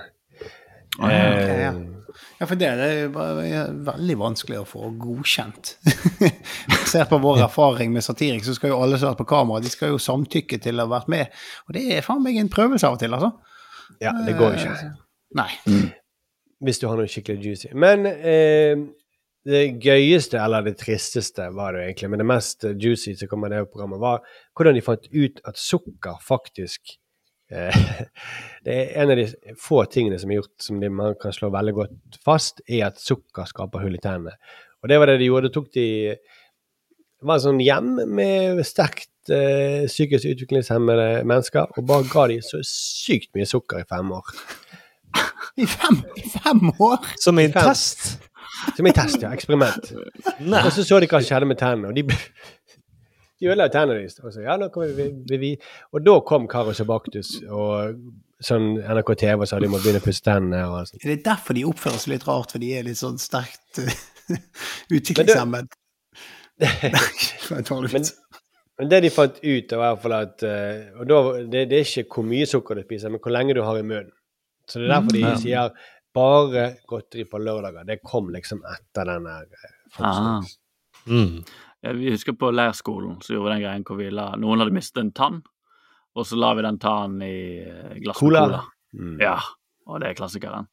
Ah, 0.99 1.10
ja, 1.11 1.18
Eh, 1.18 1.61
ja. 1.61 1.73
Ja, 2.39 2.45
for 2.45 2.56
det, 2.56 2.69
det 2.77 2.88
er 3.53 3.73
veldig 3.85 4.15
vanskelig 4.18 4.60
å 4.61 4.65
få 4.65 4.89
godkjent. 4.98 5.76
Basert 6.72 7.10
på 7.10 7.19
vår 7.22 7.44
erfaring 7.45 7.91
med 7.94 8.03
satirik, 8.06 8.44
så 8.45 8.56
skal 8.57 8.72
jo 8.72 8.80
alle 8.81 8.98
som 8.98 9.07
har 9.10 9.14
vært 9.15 9.22
på 9.26 9.30
kamera, 9.30 9.61
de 9.61 9.69
skal 9.69 9.94
jo 9.94 9.99
samtykke 10.02 10.57
til 10.61 10.80
å 10.80 10.85
ha 10.88 10.91
vært 10.95 11.11
med. 11.14 11.34
Og 11.68 11.73
det 11.77 11.84
er 11.98 12.06
faen 12.06 12.23
meg 12.23 12.38
en 12.41 12.49
prøvelse 12.49 12.88
av 12.89 12.98
og 12.98 13.02
til, 13.03 13.14
altså. 13.14 13.31
Ja, 14.02 14.14
det 14.26 14.34
går 14.38 14.53
jo 14.56 14.64
ikke. 14.64 14.91
Nei. 15.38 15.49
Hvis 16.65 16.80
du 16.81 16.88
har 16.89 16.98
noe 16.98 17.10
skikkelig 17.11 17.44
juicy. 17.45 17.69
Men 17.77 18.06
eh, 18.10 18.81
det 19.48 19.64
gøyeste, 19.84 20.40
eller 20.41 20.65
det 20.65 20.76
tristeste, 20.82 21.48
var 21.56 21.76
det 21.76 21.86
egentlig, 21.86 22.11
men 22.11 22.22
det 22.22 22.28
mest 22.28 22.65
juicy 22.68 23.15
som 23.15 23.30
kom 23.32 23.45
av 23.48 23.53
det 23.53 23.65
programmet, 23.72 24.02
var 24.02 24.24
hvordan 24.57 24.76
de 24.76 24.84
fant 24.84 25.10
ut 25.14 25.41
at 25.48 25.60
sukker 25.61 26.18
faktisk 26.24 26.98
eh, 27.53 27.84
Det 28.65 28.76
er 28.76 28.95
en 29.03 29.14
av 29.14 29.22
de 29.22 29.56
få 29.61 29.86
tingene 29.91 30.19
som 30.19 30.32
er 30.32 30.41
gjort 30.41 30.68
som 30.68 30.82
de, 30.84 30.91
man 30.91 31.15
kan 31.22 31.36
slå 31.36 31.52
veldig 31.53 31.76
godt 31.78 32.19
fast, 32.26 32.60
er 32.68 32.90
at 32.90 32.99
sukker 32.99 33.48
skaper 33.48 33.86
hull 33.86 33.95
i 33.95 34.03
tennene. 34.03 34.36
Og 34.84 34.91
det 34.91 34.99
var 34.99 35.10
det 35.10 35.19
de 35.22 35.30
gjorde. 35.30 35.48
Det 35.48 35.56
tok 35.56 35.72
de 35.74 35.88
Det 37.18 37.26
var 37.26 37.40
en 37.40 37.45
sånn 37.48 37.64
hjem 37.64 37.95
med 38.14 38.60
sterkt 38.68 39.32
eh, 39.34 39.88
psykisk 39.90 40.28
utviklingshemmede 40.36 41.24
mennesker, 41.26 41.72
og 41.74 41.88
bare 41.88 42.06
ga 42.11 42.28
de 42.30 42.41
så 42.45 42.60
sykt 42.68 43.32
mye 43.34 43.48
sukker 43.49 43.82
i 43.82 43.88
fem 43.90 44.11
år. 44.19 44.36
I 45.64 45.65
fem, 45.65 46.03
i 46.19 46.28
fem 46.30 46.68
år? 46.78 47.14
Som 47.18 47.40
i 47.41 47.48
en 47.48 47.56
test? 47.56 48.19
Som 48.78 48.86
en 48.90 48.94
test, 48.98 49.22
ja. 49.22 49.32
Eksperiment. 49.36 49.92
Og 49.94 50.72
så 50.74 50.84
så 50.88 51.00
de 51.04 51.08
hva 51.10 51.20
som 51.22 51.28
skjedde 51.30 51.50
med 51.50 51.60
tennene, 51.60 51.90
og 51.92 51.96
de, 51.98 52.04
de 53.42 53.50
ødela 53.50 53.68
tennene 53.74 54.00
deres. 54.02 54.18
Og 54.24 54.34
så, 54.34 54.42
ja, 54.46 54.56
nå 54.58 54.70
vi, 54.98 55.08
vi, 55.30 55.38
vi. 55.42 55.52
Og 55.94 56.06
da 56.06 56.16
kom 56.28 56.48
Karos 56.52 56.82
og 56.84 56.90
Baktus 56.90 57.36
og 57.48 57.98
sånn 58.44 58.76
NRK 58.84 59.12
TV 59.18 59.42
og 59.42 59.50
sa 59.50 59.58
de 59.62 59.70
må 59.72 59.80
begynne 59.82 60.02
å 60.02 60.06
pusse 60.06 60.22
tennene. 60.26 60.64
og. 60.70 60.92
Er 61.02 61.14
det 61.16 61.24
derfor 61.26 61.58
de 61.58 61.66
oppfører 61.70 61.98
seg 62.04 62.16
litt 62.16 62.28
rart, 62.30 62.54
for 62.54 62.62
de 62.62 62.74
er 62.78 62.86
litt 62.86 63.00
sånn 63.00 63.18
sterkt 63.22 63.82
uh, 63.82 64.38
utviklingshemmet? 64.94 65.78
Men, 67.50 68.04
men 68.78 68.90
det 68.92 69.00
de 69.06 69.10
fant 69.14 69.36
ut, 69.42 69.72
var 69.74 69.78
i 69.78 69.92
hvert 69.92 70.02
fall 70.04 70.16
at 70.18 70.44
uh, 70.46 71.00
Og 71.02 71.08
da, 71.10 71.20
det, 71.54 71.62
det 71.72 71.78
er 71.80 71.86
ikke 72.02 72.18
hvor 72.18 72.26
mye 72.30 72.48
sukker 72.50 72.78
du 72.78 72.84
spiser, 72.86 73.14
men 73.14 73.22
hvor 73.24 73.34
lenge 73.34 73.56
du 73.58 73.62
har 73.66 73.78
i 73.80 73.86
munnen. 73.86 74.10
Så 74.68 74.82
det 74.82 74.88
er 74.90 74.94
derfor 74.98 75.16
de 75.16 75.22
Mm. 75.24 75.38
sier 75.42 75.70
bare 76.18 76.65
godteri 76.89 77.23
på 77.30 77.39
lørdager. 77.41 77.85
Det 77.88 77.99
kom 78.03 78.31
liksom 78.34 78.64
etter 78.73 79.14
den 79.14 79.30
der 79.30 79.48
eh, 79.48 79.73
Ah. 80.03 80.41
Mm. 81.07 81.44
Ja, 81.81 81.91
vi 81.95 82.10
husker 82.11 82.34
på 82.35 82.49
leirskolen 82.52 83.22
så 83.23 83.35
gjorde 83.38 83.48
vi 83.48 83.53
den 83.56 83.61
greien 83.64 83.85
hvor 83.88 83.95
vi 84.02 84.10
la 84.11 84.26
Noen 84.35 84.60
hadde 84.60 84.73
mistet 84.76 84.99
en 85.06 85.11
tann, 85.15 85.38
og 86.18 86.26
så 86.27 86.35
la 86.35 86.49
vi 86.57 86.65
den 86.65 86.80
tannen 86.81 87.22
i 87.23 87.38
eh, 87.64 87.94
glass 88.03 88.19
Cola. 88.19 88.41
cola. 88.44 88.60
Mm. 88.98 89.15
Ja, 89.23 89.38
og 89.88 90.02
det 90.03 90.10
er 90.11 90.18
klassikeren. 90.19 90.68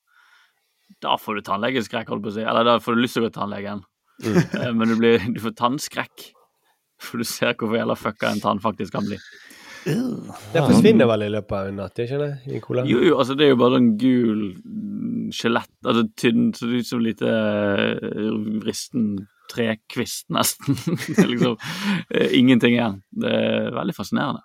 Da 1.05 1.15
får 1.21 1.39
du 1.39 1.45
tannlegeskrekk, 1.47 2.09
holdt 2.11 2.25
på 2.27 2.33
å 2.33 2.37
si. 2.39 2.43
Eller 2.45 2.67
da 2.67 2.79
får 2.83 2.97
du 2.97 3.03
lyst 3.05 3.17
til 3.17 3.23
å 3.23 3.29
gå 3.29 3.33
til 3.33 3.41
tannlegen. 3.43 3.85
Mm. 4.25 4.37
Eh, 4.41 4.73
Men 4.75 4.89
du, 4.91 4.97
blir, 5.01 5.25
du 5.35 5.41
får 5.43 5.55
tannskrekk. 5.61 6.27
For 7.05 7.21
du 7.23 7.27
ser 7.29 7.55
hvor 7.61 7.75
jævla 7.77 7.97
fucka 7.99 8.31
en 8.33 8.41
tann 8.43 8.61
faktisk 8.63 8.95
kan 8.97 9.07
bli. 9.09 9.19
Det 9.85 10.63
forsvinner 10.65 11.09
vel 11.09 11.27
i 11.27 11.33
løpet 11.35 11.55
av 11.59 11.69
en 11.69 11.79
natt, 11.83 12.01
ikke 12.01 12.21
det? 12.21 12.31
I 12.49 12.61
cola? 12.65 12.85
Jo, 12.89 13.03
jo, 13.05 13.19
altså 13.21 13.37
det 13.37 13.47
er 13.47 13.53
jo 13.53 13.61
bare 13.61 13.79
sånn 13.79 13.91
gul 14.01 14.43
skjelett, 15.35 15.73
altså 15.85 16.07
tynn, 16.21 16.51
så 16.57 16.69
det 16.71 16.81
ut 16.81 16.89
som 16.89 17.03
lite 17.05 17.31
eh, 17.31 18.31
vristen 18.63 19.09
trekvist, 19.53 20.29
nesten. 20.33 20.79
det 21.17 21.27
liksom 21.29 21.59
eh, 22.11 22.39
ingenting 22.39 22.79
igjen. 22.79 23.03
Det 23.11 23.35
er 23.35 23.69
veldig 23.77 23.97
fascinerende. 23.97 24.45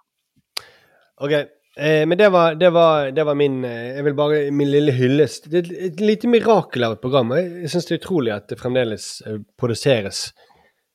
Ok, 1.20 1.34
eh, 1.36 2.03
men 2.07 2.18
det 2.20 2.30
var, 2.36 2.60
det, 2.60 2.74
var, 2.76 3.11
det 3.16 3.26
var 3.28 3.40
min 3.40 3.64
eh, 3.68 3.95
Jeg 3.98 4.06
vil 4.07 4.20
bare 4.20 4.44
min 4.56 4.72
lille 4.72 4.95
hyllest. 4.95 5.49
Det 5.52 5.64
er 5.64 5.88
et 5.90 6.03
lite 6.03 6.32
mirakel 6.32 6.88
av 6.88 6.98
et 6.98 7.03
program. 7.03 7.32
og 7.36 7.64
Jeg 7.64 7.72
syns 7.74 7.90
det 7.90 7.98
er 7.98 8.03
utrolig 8.03 8.36
at 8.36 8.52
det 8.52 8.60
fremdeles 8.60 9.10
produseres 9.60 10.30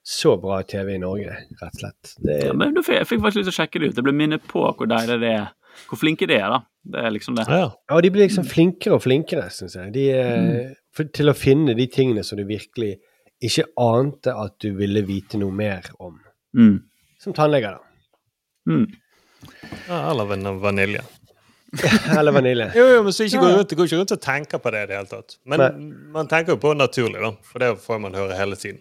så 0.05 0.35
bra 0.41 0.59
TV 0.69 0.95
i 0.95 1.01
Norge, 1.01 1.33
rett 1.33 1.71
og 1.71 1.81
slett. 1.81 2.15
Det, 2.21 2.39
Ja, 2.45 2.53
men 2.53 2.77
fikk- 2.77 2.99
jeg 2.99 3.09
fikk 3.09 3.23
faktisk 3.25 3.41
lyst 3.41 3.49
til 3.49 3.55
å 3.55 3.59
sjekke 3.63 3.81
det 3.81 3.89
ut. 3.89 3.97
Jeg 3.97 4.05
ble 4.05 4.13
minnet 4.13 4.45
på 4.51 4.65
hvor 4.77 4.91
deilig 4.91 5.17
det 5.23 5.31
er. 5.33 5.47
Hvor 5.89 5.99
flinke 5.99 6.29
de 6.29 6.37
er, 6.37 6.51
da. 6.53 6.61
Det 6.85 7.01
er 7.01 7.11
liksom 7.11 7.39
det. 7.39 7.47
Ja. 7.49 7.71
ja, 7.91 8.01
de 8.05 8.11
blir 8.13 8.29
liksom 8.29 8.45
flinkere 8.45 8.99
og 8.99 9.03
flinkere, 9.03 9.49
syns 9.51 9.79
jeg. 9.79 9.93
De, 9.95 10.05
mm. 10.13 10.75
for, 10.95 11.09
til 11.09 11.33
å 11.33 11.35
finne 11.35 11.75
de 11.75 11.87
tingene 11.89 12.23
som 12.23 12.39
du 12.39 12.45
virkelig 12.45 12.99
ikke 13.45 13.65
ante 13.81 14.35
at 14.37 14.59
du 14.63 14.75
ville 14.77 15.03
vite 15.09 15.41
noe 15.41 15.51
mer 15.57 15.89
om. 15.99 16.21
Mm. 16.57 16.77
Som 17.25 17.33
tannleger, 17.37 17.81
da. 17.81 17.81
Mm. 18.71 18.87
ja 19.89 19.99
eller 20.13 20.29
van- 20.31 20.61
vanilje. 20.61 21.03
Eller 22.19 22.31
vanilje. 22.31 22.69
Jo, 22.79 22.85
jo, 22.87 22.99
men 23.03 23.13
så 23.13 23.25
ikke 23.27 23.41
går 23.43 23.57
rundt, 23.59 23.73
går 23.75 23.89
ikke 23.89 23.97
rundt 23.99 24.13
og 24.15 24.21
tenker 24.23 24.61
på 24.63 24.71
det 24.71 24.83
i 24.85 24.87
det 24.93 24.95
hele 24.95 25.11
tatt. 25.11 25.35
Men 25.51 25.65
man 26.15 26.29
tenker 26.31 26.55
jo 26.55 26.61
på 26.63 26.71
naturlig, 26.79 27.19
da. 27.19 27.33
For 27.49 27.59
det 27.65 27.71
får 27.83 27.99
man 28.05 28.15
høre 28.15 28.37
hele 28.39 28.55
tiden. 28.55 28.79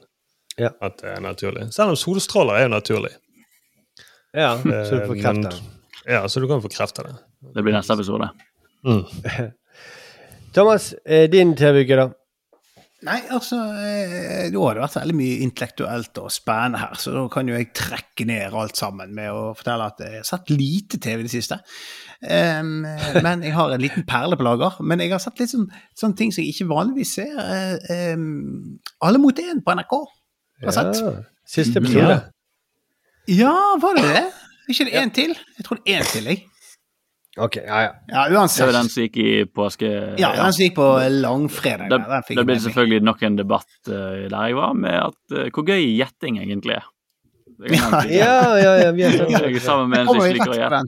Ja. 0.59 0.69
At 0.81 0.99
det 1.01 1.11
er 1.15 1.21
naturlig. 1.23 1.67
Selv 1.73 1.95
om 1.95 1.99
solstråler 1.99 2.59
er 2.59 2.67
jo 2.67 2.73
naturlig. 2.75 3.13
Ja, 4.33 4.55
så 4.57 4.65
du 4.69 5.01
Eh, 5.01 5.07
får 5.07 5.21
kreft. 5.21 5.61
Ja, 6.09 6.27
så 6.27 6.39
du 6.41 6.47
kan 6.49 6.61
få 6.61 6.69
kreft 6.73 6.99
av 6.99 7.05
det. 7.05 7.15
Det 7.55 7.63
blir 7.63 7.73
neste 7.73 7.93
episode. 7.93 8.29
Mm. 8.85 9.05
Thomas, 10.53 10.93
eh, 11.05 11.29
din 11.29 11.55
TV-uke, 11.57 11.95
da? 11.97 12.09
Nei, 13.03 13.17
altså 13.35 13.57
eh, 13.83 14.45
Nå 14.53 14.61
har 14.63 14.77
det 14.77 14.83
vært 14.85 14.95
veldig 15.01 15.15
mye 15.17 15.39
intellektuelt 15.43 16.19
og 16.21 16.31
spennende 16.31 16.79
her, 16.85 16.93
så 16.95 17.11
da 17.11 17.23
kan 17.33 17.49
jo 17.49 17.57
jeg 17.57 17.73
trekke 17.75 18.27
ned 18.29 18.55
alt 18.55 18.79
sammen 18.79 19.11
med 19.15 19.27
å 19.27 19.49
fortelle 19.59 19.89
at 19.91 19.99
jeg 20.05 20.21
har 20.21 20.27
sett 20.27 20.53
lite 20.53 20.99
TV 21.03 21.19
i 21.19 21.27
det 21.27 21.33
siste. 21.33 21.57
Um, 22.23 22.85
men 23.25 23.43
jeg 23.43 23.51
har 23.57 23.75
en 23.75 23.83
liten 23.83 24.05
perle 24.07 24.37
på 24.39 24.45
lager. 24.47 24.77
Men 24.87 25.03
jeg 25.03 25.11
har 25.11 25.19
sett 25.23 25.41
litt 25.41 25.51
sånn, 25.51 25.67
sånne 25.99 26.19
ting 26.21 26.31
som 26.31 26.45
jeg 26.45 26.55
ikke 26.55 26.69
vanligvis 26.71 27.15
ser. 27.19 27.35
Um, 28.15 28.79
Alle 29.03 29.19
mot 29.19 29.43
én 29.43 29.59
på 29.65 29.75
NRK. 29.75 29.97
Har 30.63 30.75
sett. 30.75 31.03
Ja, 31.03 31.11
Siste 31.47 31.79
episode. 31.79 32.21
Ja, 33.27 33.53
var 33.81 33.95
det 33.99 34.07
det? 34.07 34.23
Ikke 34.71 34.87
det 34.87 34.97
én 34.99 35.11
til? 35.13 35.35
Jeg 35.57 35.65
tror 35.67 35.79
det 35.79 35.91
er 35.93 36.03
én 36.03 36.11
til, 36.11 36.27
jeg. 36.31 36.43
Ok, 37.41 37.55
ja, 37.57 37.81
ja. 37.81 37.91
Ja, 38.07 38.23
Det 38.29 38.65
var 38.65 38.75
den 38.75 38.89
som 38.93 39.03
gikk 39.03 39.15
i 39.17 39.29
påske... 39.49 39.89
Ja, 40.21 40.35
den 40.37 40.53
som 40.53 40.63
gikk 40.67 40.75
på 40.77 40.87
langfredag. 41.09 41.89
Det, 41.89 41.97
der, 41.97 42.09
den 42.11 42.25
fikk 42.27 42.39
det 42.39 42.45
ble 42.45 42.57
selvfølgelig 42.61 43.05
nok 43.07 43.23
en 43.25 43.39
debatt 43.39 43.71
uh, 43.89 44.27
der 44.29 44.51
jeg 44.51 44.57
var, 44.59 44.75
med 44.77 44.99
at 44.99 45.33
uh, 45.33 45.47
hvor 45.49 45.65
gøy 45.65 45.81
gjetting 45.97 46.37
egentlig 46.43 46.77
er. 46.77 46.85
Si. 47.53 47.73
Ja, 48.17 48.35
ja, 48.57 48.71
ja, 48.83 48.91
vi 48.93 49.05
er 49.07 49.17
snakket 49.17 49.65
sammen 49.65 49.89
med 49.89 50.03
en 50.03 50.11
som 50.11 50.21
ikke 50.21 50.37
liker 50.37 50.53
å 50.53 50.59
gjette, 50.59 50.81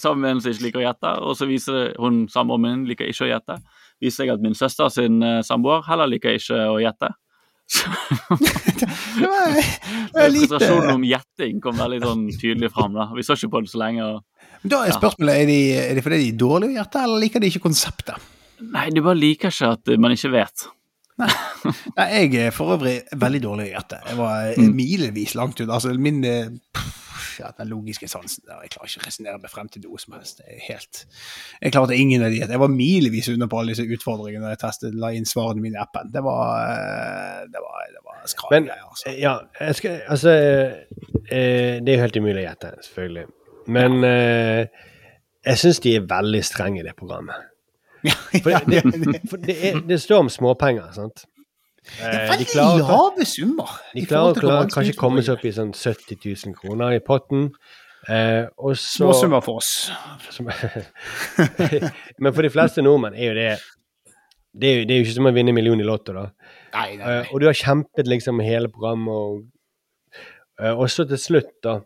sammen 0.00 0.24
med 0.24 0.32
en 0.32 0.42
som 0.42 0.52
ikke 0.52 0.66
liker 0.66 0.80
å 0.80 0.84
gjette, 0.84 1.12
og 1.26 1.36
så 1.36 1.48
viser 1.48 1.92
hun 2.00 2.20
samboeren 2.32 2.64
min 2.64 2.82
liker 2.88 3.10
ikke 3.10 3.26
å 3.26 3.30
gjette. 3.30 3.56
Viser 4.00 4.26
jeg 4.26 4.36
at 4.36 4.44
min 4.44 4.56
søster 4.56 4.88
sin 4.92 5.20
eh, 5.24 5.40
samboer 5.44 5.84
heller 5.88 6.08
liker 6.08 6.38
ikke 6.38 6.60
å 6.70 6.78
gjette. 6.80 7.10
Det 7.70 9.28
var, 9.28 9.54
det 9.54 10.14
var 10.14 10.28
lite 10.34 10.48
frustrasjonen 10.48 10.90
om 10.96 11.04
gjetting 11.06 11.60
kom 11.62 11.78
veldig 11.78 12.00
sånn 12.04 12.24
tydelig 12.40 12.70
fram. 12.74 12.96
da. 12.98 13.08
Vi 13.16 13.24
så 13.26 13.36
ikke 13.38 13.52
på 13.54 13.62
det 13.64 13.70
så 13.72 13.80
lenge. 13.82 14.08
og 14.08 14.68
Da 14.74 14.82
er 14.88 14.96
spørsmålet 14.96 15.42
er 15.44 15.48
de, 15.50 15.58
er 15.78 15.94
det 15.98 16.04
fordi 16.06 16.18
de 16.24 16.28
er 16.34 16.40
dårlige 16.42 16.72
å 16.74 16.76
gjette, 16.80 17.04
eller 17.06 17.22
liker 17.24 17.42
de 17.44 17.50
ikke 17.52 17.64
konseptet? 17.68 18.28
Nei, 18.60 18.88
de 18.92 19.00
bare 19.04 19.16
liker 19.20 19.54
ikke 19.54 19.70
at 19.78 19.92
man 20.02 20.12
ikke 20.16 20.32
vet. 20.34 20.66
Nei, 21.20 21.30
jeg 22.16 22.34
er 22.48 22.54
for 22.56 22.74
øvrig 22.76 22.96
veldig 23.20 23.42
dårlig 23.44 23.68
å 23.70 23.72
gjette. 23.74 24.02
Jeg 24.10 24.18
var 24.20 24.50
eh, 24.50 24.60
Mm. 24.60 24.74
milevis 24.76 25.34
langt 25.38 25.60
unna. 25.62 25.76
Altså, 25.78 25.92
min 26.00 26.22
eh, 26.24 26.50
pff, 26.74 26.99
ja, 27.40 27.50
Den 27.56 27.70
logiske 27.70 28.08
sansen 28.10 28.44
der, 28.46 28.60
Jeg 28.64 28.74
klarer 28.74 28.90
ikke 28.90 29.02
å 29.02 29.06
resonnere 29.06 29.40
meg 29.42 29.52
frem 29.52 29.70
til 29.72 29.84
noe 29.86 30.00
som 30.02 30.16
helst. 30.16 30.40
Det 30.40 30.54
er 30.54 30.62
helt 30.68 31.02
Jeg 31.62 31.74
klarte 31.74 31.98
ingen 31.98 32.24
av 32.26 32.34
de. 32.34 32.42
Jeg 32.44 32.62
var 32.62 32.72
milevis 32.72 33.30
unna 33.32 33.48
på 33.50 33.60
alle 33.60 33.74
disse 33.74 33.86
utfordringene 33.96 34.46
da 34.46 34.54
jeg 34.54 34.62
testet, 34.64 34.94
la 34.94 35.12
inn 35.16 35.28
svarene 35.28 35.64
mine 35.64 35.78
i 35.78 35.82
appen. 35.82 36.12
Det 36.14 36.22
var 36.26 36.54
eh, 36.68 37.42
Det 37.50 37.64
var, 37.64 37.84
det 37.96 38.04
var 38.06 38.22
skrale 38.30 38.60
Men. 38.60 38.70
Altså. 38.76 39.16
ja, 39.16 39.36
jeg 39.60 39.80
skal, 39.80 40.00
altså 40.16 40.36
eh, 40.36 41.78
Det 41.80 41.88
er 41.88 41.96
jo 41.96 42.04
helt 42.06 42.20
umulig 42.20 42.44
å 42.44 42.48
gjette, 42.48 42.74
selvfølgelig. 42.88 43.26
Men 43.70 44.04
eh, 44.04 44.84
jeg 45.46 45.62
syns 45.62 45.80
de 45.84 45.96
er 45.96 46.08
veldig 46.08 46.42
strenge 46.44 46.82
i 46.82 46.86
det 46.86 46.96
programmet. 46.98 47.48
For 48.40 48.48
det, 48.64 48.80
det, 48.80 49.18
for 49.28 49.36
det, 49.36 49.54
er, 49.60 49.74
det 49.84 49.98
står 50.00 50.22
om 50.24 50.30
småpenger, 50.32 50.86
sant? 50.96 51.26
Det 51.98 52.06
er 52.06 52.16
Eh, 52.24 52.30
veldig 52.30 52.46
klarer, 52.52 52.84
lave 52.88 53.26
summer. 53.26 53.70
de 53.94 54.06
klarer, 54.06 54.40
klarer 54.40 54.70
kanskje 54.72 54.96
komme 54.96 55.22
seg 55.26 55.34
opp 55.36 55.44
i 55.44 55.52
sånn 55.52 55.72
70 55.76 56.16
000 56.46 56.54
kroner 56.56 56.94
i 56.96 57.00
potten. 57.04 57.50
Eh, 58.08 58.46
og 58.56 58.76
så 58.80 59.10
summer 59.12 59.42
for 59.44 59.58
oss. 59.60 59.90
som, 60.30 60.46
Men 62.22 62.32
for 62.32 62.42
de 62.46 62.50
fleste 62.52 62.82
nordmenn 62.84 63.14
er 63.18 63.26
jo 63.30 63.34
det 63.36 63.50
det 64.50 64.66
er, 64.66 64.78
jo, 64.80 64.84
det 64.88 64.94
er 64.94 64.98
jo 64.98 65.04
ikke 65.04 65.14
som 65.14 65.28
å 65.28 65.32
vinne 65.36 65.52
en 65.52 65.54
million 65.54 65.78
i 65.78 65.84
Lotto, 65.86 66.10
da. 66.16 66.24
Nei, 66.74 66.96
nei, 66.96 67.04
nei. 67.04 67.12
Eh, 67.20 67.28
og 67.30 67.38
du 67.38 67.44
har 67.46 67.54
kjempet 67.54 68.08
liksom 68.10 68.40
hele 68.42 68.66
programmet, 68.72 69.14
og, 69.14 69.44
eh, 70.58 70.72
og 70.74 70.88
så 70.90 71.04
til 71.06 71.20
slutt, 71.22 71.52
da, 71.62 71.76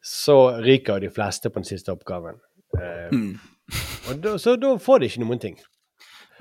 så 0.00 0.36
ryker 0.64 1.02
de 1.04 1.10
fleste 1.12 1.50
på 1.52 1.60
den 1.60 1.68
siste 1.68 1.92
oppgaven. 1.92 2.38
Eh, 2.78 3.10
Mm. 3.12 3.34
og 4.08 4.22
da, 4.24 4.32
så 4.40 4.56
da 4.56 4.72
får 4.80 5.00
de 5.04 5.10
ikke 5.10 5.20
noen 5.26 5.38
ting. 5.44 5.58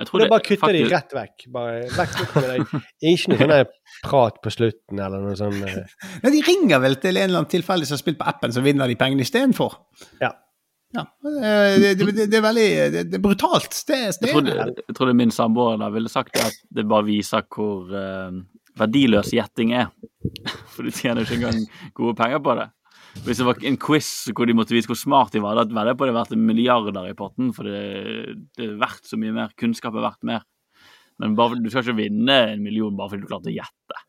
Jeg 0.02 0.08
tror 0.10 0.20
Da 0.20 0.26
det 0.26 0.32
bare 0.34 0.46
kutter 0.48 0.74
de 0.74 0.82
faktisk- 0.82 0.94
rett 0.98 1.16
vekk. 1.18 1.48
Bare 1.54 1.82
vekk 1.96 2.20
med 2.36 2.48
deg. 2.52 2.76
Ikke 3.12 3.32
noe 3.32 3.40
sånn 3.42 3.74
prat 4.10 4.40
på 4.44 4.52
slutten 4.54 5.00
eller 5.06 5.22
noe 5.22 5.36
sånt. 5.38 5.62
eh, 5.68 6.08
Men 6.24 6.32
de 6.36 6.42
ringer 6.48 6.80
vel 6.82 6.96
til 7.02 7.18
en 7.18 7.24
eller 7.30 7.42
annen 7.44 7.52
tilfeldig 7.52 7.86
som 7.90 7.96
har 8.00 8.04
spilt 8.04 8.18
på 8.22 8.28
appen, 8.34 8.52
så 8.56 8.64
vinner 8.66 8.88
de 8.90 8.96
pengene 8.98 9.22
istedenfor. 9.26 9.78
Ja. 10.22 10.32
Ja, 10.94 11.06
eh, 11.24 11.78
det, 11.80 11.92
det, 12.02 12.06
det, 12.18 12.26
det 12.34 12.36
er 12.36 12.42
veldig 12.44 12.66
det, 12.92 13.04
det 13.14 13.16
er 13.16 13.24
brutalt. 13.24 13.72
Det, 13.88 13.96
er- 13.96 14.12
det, 14.12 14.28
Jeg 14.28 14.34
trodde, 14.36 14.56
er- 14.60 14.74
jeg 14.90 14.96
trodde 14.98 15.14
min 15.16 15.32
samboer 15.32 15.78
da 15.80 15.88
ville 15.94 16.10
sagt 16.12 16.36
at 16.42 16.52
det 16.74 16.84
bare 16.90 17.06
viser 17.08 17.46
hvor 17.48 17.88
uh, 17.96 18.32
verdiløs 18.76 19.30
gjetting 19.32 19.72
er. 19.78 19.88
For 20.74 20.84
du 20.84 20.92
tjener 20.92 21.24
ikke 21.24 21.38
engang 21.40 21.62
gode 21.96 22.18
penger 22.20 22.40
på 22.44 22.58
det. 22.60 22.68
Hvis 23.26 23.42
det 23.42 23.46
var 23.46 23.60
en 23.68 23.78
quiz 23.82 24.10
hvor 24.32 24.48
de 24.48 24.56
måtte 24.56 24.74
vise 24.76 24.90
hvor 24.90 24.98
smart 25.00 25.34
de 25.36 25.42
var, 25.44 25.58
da 25.60 25.66
vedder 25.68 25.92
jeg 25.92 26.00
på 26.00 26.08
det 26.08 26.16
vært 26.16 26.38
milliarder 26.40 27.10
i 27.10 27.18
potten, 27.18 27.52
for 27.56 27.68
det, 27.68 28.38
det 28.58 28.70
er 28.70 28.78
verdt 28.82 29.10
så 29.10 29.20
mye 29.20 29.36
mer. 29.36 29.52
Kunnskap 29.60 29.98
er 29.98 30.06
verdt 30.08 30.24
mer. 30.28 30.46
Men 31.22 31.36
bare, 31.38 31.60
du 31.62 31.68
skal 31.70 31.84
ikke 31.86 32.00
vinne 32.00 32.38
en 32.56 32.64
million 32.64 32.96
bare 32.98 33.12
fordi 33.12 33.26
du 33.26 33.30
klarte 33.30 33.52
å 33.52 33.56
gjette. 33.56 34.00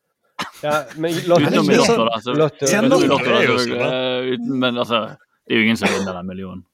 Ja, 0.63 0.77
men 1.03 1.17
Lotto 1.27 1.49
Utenom 1.51 1.71
i 1.71 1.79
Lotto, 1.81 2.05
da. 2.07 2.21
Så, 2.23 2.35
Lotto- 2.39 2.69
utenom 2.69 3.03
i 3.03 3.09
Lotto 3.11 3.27
Lotto, 3.27 3.79
da, 3.83 5.01
er 5.51 5.59
jo 5.59 5.65
ingen 5.67 5.79
som 5.81 5.91
vinner 5.91 6.15
eh, 6.15 6.27
millionen. 6.27 6.63
men 6.63 6.63
altså, 6.63 6.63
det 6.63 6.72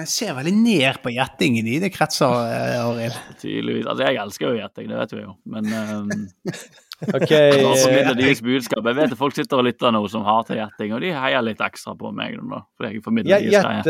Jeg 0.00 0.08
ser 0.10 0.36
veldig 0.36 0.52
ned 0.56 1.00
på 1.04 1.12
gjettingen 1.14 1.66
i 1.70 1.78
det 1.82 1.90
kretser, 1.94 2.30
eh, 2.50 2.76
Arild. 2.82 3.18
Tydeligvis. 3.40 3.86
Altså, 3.86 4.06
jeg 4.06 4.20
elsker 4.22 4.48
jo 4.48 4.58
gjetting, 4.58 4.88
det 4.90 5.00
vet 5.00 5.12
vi 5.16 5.24
jo, 5.24 5.34
men 5.52 5.68
um, 5.70 6.10
OK. 7.16 7.30
Bare 7.32 7.90
eh, 7.96 8.10
deres 8.18 8.42
budskap. 8.44 8.84
Jeg 8.84 8.98
vet 8.98 9.14
at 9.14 9.20
folk 9.20 9.36
sitter 9.36 9.60
og 9.60 9.66
lytter 9.68 9.94
nå 9.94 10.02
som 10.12 10.24
hater 10.26 10.58
gjetting, 10.60 10.94
og 10.96 11.04
de 11.04 11.12
heier 11.16 11.44
litt 11.44 11.62
ekstra 11.64 11.94
på 11.98 12.12
meg 12.16 12.36
da. 12.40 12.62
Fordi 12.76 12.90
jeg 12.92 13.04
formidler 13.04 13.46
gjett, 13.46 13.68
greie. 13.68 13.84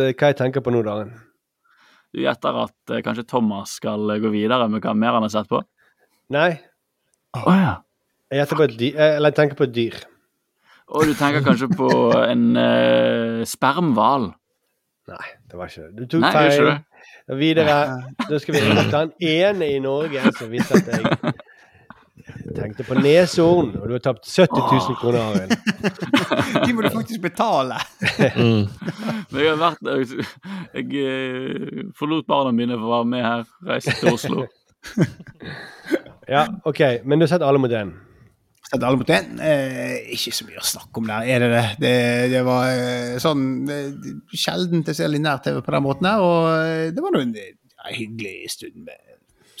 eh, 0.00 0.14
hva 0.14 0.32
jeg 0.32 0.38
tenker 0.40 0.64
på 0.64 0.74
nå, 0.74 0.82
Daren. 0.86 1.12
Du 2.10 2.24
gjetter 2.24 2.56
at 2.64 2.90
uh, 2.90 3.02
kanskje 3.06 3.26
Thomas 3.30 3.76
skal 3.78 4.16
gå 4.18 4.32
videre 4.34 4.66
med 4.70 4.82
hva 4.82 4.96
mer 4.98 5.14
han 5.14 5.26
har 5.28 5.30
sett 5.30 5.50
på? 5.50 5.60
Nei, 6.34 6.50
Å 7.38 7.54
ja. 7.54 7.76
jeg 8.32 8.42
gjetter 8.42 8.58
på 8.58 8.66
et 8.66 8.74
dyr. 8.80 8.98
Eller 9.06 9.30
jeg 9.30 9.38
tenker 9.38 9.60
på 9.60 9.68
et 9.68 9.76
dyr. 9.76 10.00
Og 10.90 11.06
du 11.06 11.14
tenker 11.14 11.44
kanskje 11.46 11.68
på 11.70 11.90
en 12.18 12.48
uh, 12.58 13.46
spermhval? 13.46 14.32
Nei, 15.10 15.28
det 15.50 15.58
var 15.58 15.70
ikke 15.70 15.82
det. 15.86 15.92
Du 15.98 16.06
tok 16.14 16.22
Nei, 16.24 16.32
feil. 16.36 16.66
det? 16.70 17.36
Videre. 17.40 17.76
Da 18.28 18.38
skal 18.42 18.54
vi 18.56 18.60
til 18.66 18.90
den 18.92 19.12
ene 19.30 19.68
i 19.74 19.78
Norge 19.82 20.32
som 20.38 20.50
visste 20.52 20.78
at 20.80 20.90
jeg 20.90 21.34
tenkte 22.56 22.84
på 22.86 22.94
neshorn, 22.98 23.72
og 23.78 23.86
du 23.88 23.94
har 23.94 24.02
tapt 24.04 24.26
70 24.26 24.50
000 24.58 24.96
kroner, 24.98 25.20
Arild. 25.30 25.54
De 26.66 26.74
må 26.74 26.82
du 26.84 26.90
faktisk 26.94 27.22
betale. 27.24 27.78
Men 29.30 29.38
jeg 29.38 29.50
har 29.52 29.60
vært 29.60 29.82
Jeg 29.90 30.86
jeg 30.94 31.86
forlot 31.98 32.26
barna 32.30 32.52
mine 32.54 32.78
for 32.78 32.86
å 32.90 32.94
være 32.98 33.10
med 33.14 33.24
her. 33.26 33.44
Reiste 33.70 33.96
til 34.02 34.14
Oslo. 34.14 34.46
Ja, 36.30 36.44
OK. 36.62 36.78
Men 37.02 37.18
du 37.18 37.24
har 37.24 37.30
sett 37.32 37.42
alle 37.42 37.58
mot 37.58 37.72
én. 37.74 37.88
Sett 38.70 38.84
alle 38.86 39.00
mot 39.00 39.08
én. 39.10 39.32
Eh, 39.42 40.12
ikke 40.14 40.32
så 40.36 40.46
mye 40.46 40.60
å 40.62 40.66
snakke 40.66 41.02
om 41.02 41.08
der, 41.10 41.26
er 41.26 41.42
det 41.42 41.50
det? 41.50 41.64
Det, 41.82 41.94
det 42.36 42.42
var 42.46 42.68
eh, 42.70 43.16
sånn 43.22 43.44
sjelden 44.30 44.84
til 44.86 44.94
å 44.94 44.98
se 45.00 45.08
linær-TV 45.10 45.58
på 45.66 45.74
den 45.74 45.86
måten 45.88 46.06
her, 46.06 46.22
og 46.22 46.50
eh, 46.54 46.90
det 46.94 47.02
var 47.02 47.16
nå 47.16 47.24
en 47.26 47.32
ja, 47.34 47.90
hyggelig 47.90 48.52
stund 48.54 48.84
med 48.86 49.00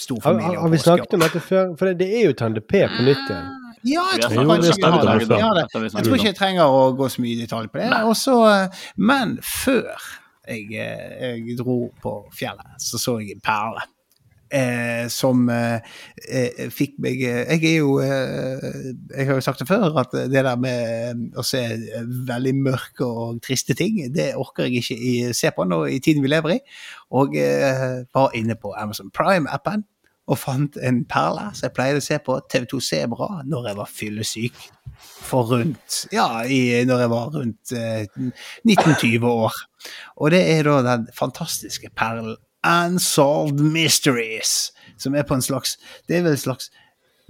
stor 0.00 0.20
Har, 0.22 0.30
familie. 0.30 0.54
har, 0.54 0.62
har 0.62 0.76
vi 0.76 0.78
snakket 0.84 1.16
om 1.18 1.24
dette 1.26 1.42
før? 1.42 1.74
For 1.80 1.90
det, 1.90 1.98
det 2.04 2.12
er 2.20 2.30
jo 2.30 2.38
Tande 2.38 2.62
P 2.62 2.84
på 2.86 3.02
nytt 3.08 3.26
igjen. 3.26 3.50
Ja, 3.88 4.02
jeg 4.12 4.28
tror 4.28 4.44
vi 4.44 5.40
har 5.40 5.54
det 5.56 5.92
Jeg 5.96 6.04
tror 6.04 6.16
ikke 6.18 6.28
jeg 6.28 6.36
trenger 6.36 6.68
å 6.68 6.80
gå 6.96 7.06
så 7.08 7.22
mye 7.24 7.32
i 7.32 7.40
detalj 7.40 7.70
på 7.72 7.80
det. 7.80 7.88
Også, 8.04 8.34
eh, 8.50 8.82
men 9.00 9.38
før 9.44 9.88
jeg, 10.46 10.66
eh, 10.74 11.38
jeg 11.40 11.56
dro 11.58 11.86
på 12.02 12.14
fjellet, 12.36 12.76
så 12.82 13.00
så 13.00 13.16
jeg 13.22 13.38
en 13.38 13.44
perle. 13.44 13.86
Eh, 14.50 15.06
som 15.06 15.44
eh, 15.52 15.78
eh, 16.26 16.64
fikk 16.74 16.96
meg 16.98 17.20
eh, 17.22 17.52
Jeg 17.54 17.68
er 17.68 17.76
jo 17.76 17.92
eh, 18.02 18.64
Jeg 19.14 19.28
har 19.28 19.38
jo 19.38 19.44
sagt 19.46 19.62
det 19.62 19.68
før, 19.68 19.94
at 20.00 20.10
det 20.10 20.42
der 20.42 20.58
med 20.58 20.80
eh, 20.90 21.20
å 21.38 21.44
se 21.46 21.60
veldig 22.26 22.54
mørke 22.58 23.06
og 23.06 23.38
triste 23.46 23.76
ting, 23.78 24.00
det 24.10 24.32
orker 24.34 24.66
jeg 24.66 24.82
ikke 24.82 25.36
se 25.38 25.52
på 25.54 25.68
nå 25.70 25.84
i 25.94 26.00
tiden 26.02 26.26
vi 26.26 26.32
lever 26.32 26.56
i. 26.56 26.58
Og 27.14 27.38
var 28.14 28.34
inne 28.38 28.54
på 28.58 28.74
Amazon 28.78 29.10
Prime-appen 29.14 29.86
og 30.30 30.38
fant 30.38 30.76
en 30.86 31.00
perle 31.10 31.48
som 31.56 31.66
jeg 31.66 31.74
pleide 31.74 32.02
å 32.02 32.04
se 32.04 32.18
på 32.22 32.36
TV2 32.52 32.82
Sebra 32.86 33.30
når 33.50 33.70
jeg 33.70 33.78
var 33.80 33.90
fyllesyk. 33.90 34.60
For 35.00 35.48
rundt 35.50 36.04
Ja, 36.14 36.42
i, 36.44 36.82
når 36.86 37.04
jeg 37.04 37.10
var 37.10 37.32
rundt 37.34 37.72
eh, 37.74 38.06
19-20 38.68 39.26
år. 39.26 39.58
Og 40.20 40.30
det 40.34 40.42
er 40.52 40.66
da 40.68 40.80
den 40.86 41.08
fantastiske 41.16 41.90
perlen 41.96 42.36
Unsolved 42.66 43.60
Mysteries, 43.60 44.70
som 45.00 45.14
er 45.14 45.24
på 45.28 45.34
en 45.34 45.44
slags 45.44 45.78
Det 46.08 46.18
er 46.18 46.26
vel 46.26 46.36
en 46.36 46.44
slags 46.44 46.70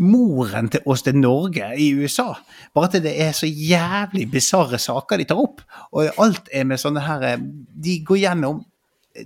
moren 0.01 0.70
til 0.73 0.81
oss 0.89 1.02
til 1.05 1.19
Norge 1.20 1.66
i 1.77 1.90
USA. 1.93 2.32
Bare 2.74 2.89
at 2.89 3.02
det 3.05 3.12
er 3.20 3.35
så 3.36 3.47
jævlig 3.47 4.31
bisarre 4.32 4.78
saker 4.81 5.20
de 5.20 5.27
tar 5.28 5.40
opp. 5.43 5.61
Og 5.93 6.09
alt 6.24 6.48
er 6.52 6.65
med 6.65 6.81
sånne 6.81 7.05
her 7.05 7.27
eh, 7.28 7.43
De 7.85 8.01
går 8.07 8.23
gjennom 8.24 8.62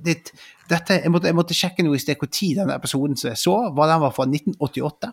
det, 0.04 0.32
dette, 0.70 0.96
jeg, 1.02 1.12
måtte, 1.12 1.28
jeg 1.28 1.36
måtte 1.36 1.56
sjekke 1.56 1.84
noe 1.84 1.98
i 1.98 2.02
sted 2.02 2.18
hvor 2.18 2.30
tid 2.32 2.58
denne 2.58 2.74
episoden 2.74 3.18
som 3.20 3.30
jeg 3.30 3.42
så, 3.42 3.56
var 3.76 3.92
den 3.92 4.02
var 4.02 4.14
fra 4.16 4.26
1988. 4.26 5.12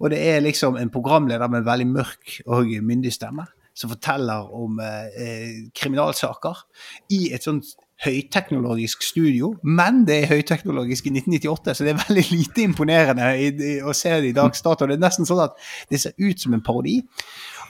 Og 0.00 0.10
det 0.10 0.20
er 0.24 0.42
liksom 0.42 0.78
en 0.80 0.92
programleder 0.92 1.50
med 1.52 1.62
en 1.62 1.68
veldig 1.68 1.88
mørk 1.90 2.38
og 2.48 2.72
myndig 2.82 3.12
stemme 3.14 3.44
som 3.76 3.92
forteller 3.92 4.48
om 4.56 4.80
eh, 4.82 5.20
eh, 5.22 5.52
kriminalsaker 5.76 6.64
i 7.14 7.28
et 7.34 7.44
sånt 7.46 7.76
høyteknologisk 8.04 9.02
studio, 9.04 9.52
men 9.62 10.04
det 10.08 10.22
er 10.22 10.30
høyteknologisk 10.32 11.10
i 11.10 11.12
1998, 11.18 11.74
så 11.76 11.86
det 11.86 11.92
er 11.92 12.00
veldig 12.00 12.26
lite 12.30 12.64
imponerende 12.64 13.30
å 13.84 13.94
se 13.96 14.14
det 14.22 14.30
i 14.30 14.36
dags 14.36 14.64
dato. 14.64 14.88
Det 14.88 14.96
er 14.96 15.02
nesten 15.02 15.28
sånn 15.28 15.42
at 15.44 15.58
det 15.92 16.00
ser 16.00 16.16
ut 16.16 16.40
som 16.40 16.56
en 16.56 16.64
parodi. 16.64 17.00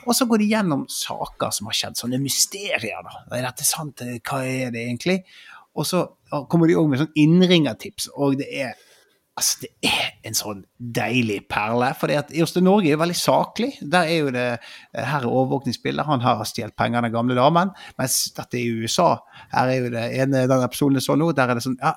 Og 0.07 0.15
så 0.17 0.25
går 0.25 0.41
de 0.41 0.51
gjennom 0.53 0.85
saker 0.89 1.51
som 1.53 1.67
har 1.69 1.77
skjedd, 1.77 1.99
sånne 1.99 2.21
mysterier. 2.23 3.03
da. 3.05 3.25
Er 3.37 3.49
dette 3.49 3.67
sant? 3.67 4.01
Hva 4.01 4.39
er 4.47 4.71
det 4.73 4.85
egentlig? 4.87 5.19
Og 5.77 5.85
så 5.87 6.05
kommer 6.49 6.67
de 6.71 6.79
òg 6.79 6.89
med 6.89 7.03
sånn 7.03 7.19
innringertips, 7.19 8.09
og 8.15 8.39
det 8.39 8.47
er 8.63 8.79
Altså, 9.39 9.61
det 9.63 9.69
er 9.87 10.09
en 10.27 10.35
sånn 10.35 10.65
deilig 10.77 11.45
perle. 11.49 11.93
For 11.97 12.11
Jostein 12.35 12.65
Norge 12.67 12.89
er 12.89 12.97
jo 12.97 13.01
veldig 13.01 13.15
saklig. 13.15 13.69
Der 13.79 14.09
er 14.09 14.17
jo 14.17 14.33
det 14.35 14.47
Her 14.91 15.23
er 15.23 15.29
overvåkningsbildet. 15.29 16.05
Han 16.05 16.23
har 16.25 16.43
stjålet 16.45 16.75
penger 16.75 16.99
av 16.99 17.07
den 17.07 17.15
gamle 17.15 17.37
damen. 17.37 17.71
Mens 17.99 18.17
dette 18.35 18.59
er 18.59 18.65
i 18.65 18.83
USA. 18.83 19.13
Her 19.53 19.71
er 19.71 19.79
jo 19.79 19.93
det 19.95 20.03
ene 20.19 20.43
den 20.51 20.65
episoden 20.67 20.99
jeg 20.99 21.07
så 21.07 21.15
nå, 21.15 21.31
der 21.37 21.53
er 21.53 21.59
det 21.59 21.63
sånn 21.63 21.79
ja, 21.79 21.95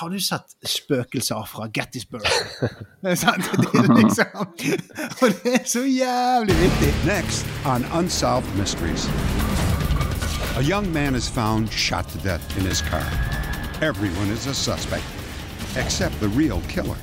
Har 0.00 0.10
du 0.10 0.18
sett 0.18 0.56
spøkelser 0.66 1.46
fra 1.46 1.68
Gettysburg? 1.70 2.26
det 3.06 3.14
er 3.14 3.20
sant? 3.20 3.46
Det 3.62 3.84
er 3.84 3.92
liksom 4.00 4.42
Og 4.42 5.38
det 5.44 5.54
er 5.60 5.64
så 5.70 5.86
jævlig 5.86 6.58
viktig. 6.64 6.92
Next 7.06 7.46
on 7.64 7.86
Unsolved 7.94 8.50
Mysteries. 8.58 9.06
A 10.58 10.62
young 10.62 10.90
man 10.92 11.14
is 11.14 11.28
found 11.28 11.70
shot 11.70 12.08
to 12.08 12.18
death 12.18 12.58
in 12.58 12.64
his 12.64 12.80
car. 12.80 13.06
Everyone 13.82 14.30
is 14.32 14.46
a 14.46 14.54
suspect, 14.54 15.04
except 15.76 16.18
the 16.20 16.28
real 16.28 16.60
killer. 16.62 16.96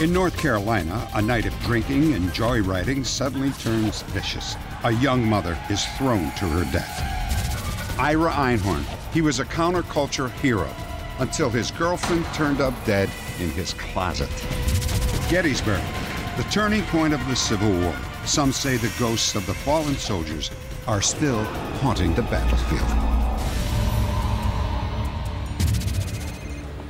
In 0.00 0.12
North 0.12 0.36
Carolina, 0.36 1.08
a 1.14 1.22
night 1.22 1.46
of 1.46 1.58
drinking 1.60 2.14
and 2.14 2.30
joyriding 2.30 3.06
suddenly 3.06 3.50
turns 3.52 4.02
vicious. 4.02 4.56
A 4.84 4.92
young 4.92 5.24
mother 5.24 5.56
is 5.70 5.84
thrown 5.96 6.32
to 6.32 6.46
her 6.46 6.64
death. 6.72 7.98
Ira 7.98 8.30
Einhorn, 8.32 8.84
he 9.12 9.22
was 9.22 9.38
a 9.38 9.44
counterculture 9.44 10.30
hero 10.40 10.68
until 11.18 11.50
his 11.50 11.70
girlfriend 11.70 12.24
turned 12.34 12.60
up 12.60 12.74
dead 12.84 13.08
in 13.38 13.50
his 13.50 13.74
closet. 13.74 14.30
Gettysburg, 15.28 15.82
the 16.36 16.42
turning 16.50 16.82
point 16.84 17.14
of 17.14 17.24
the 17.28 17.36
Civil 17.36 17.70
War. 17.80 17.94
Some 18.24 18.52
say 18.52 18.76
the 18.76 18.92
ghosts 18.98 19.34
of 19.34 19.46
the 19.46 19.54
fallen 19.54 19.96
soldiers 19.96 20.50
are 20.86 21.02
still 21.02 21.44
haunting 21.80 22.14
the 22.14 22.22
battlefield. 22.22 23.21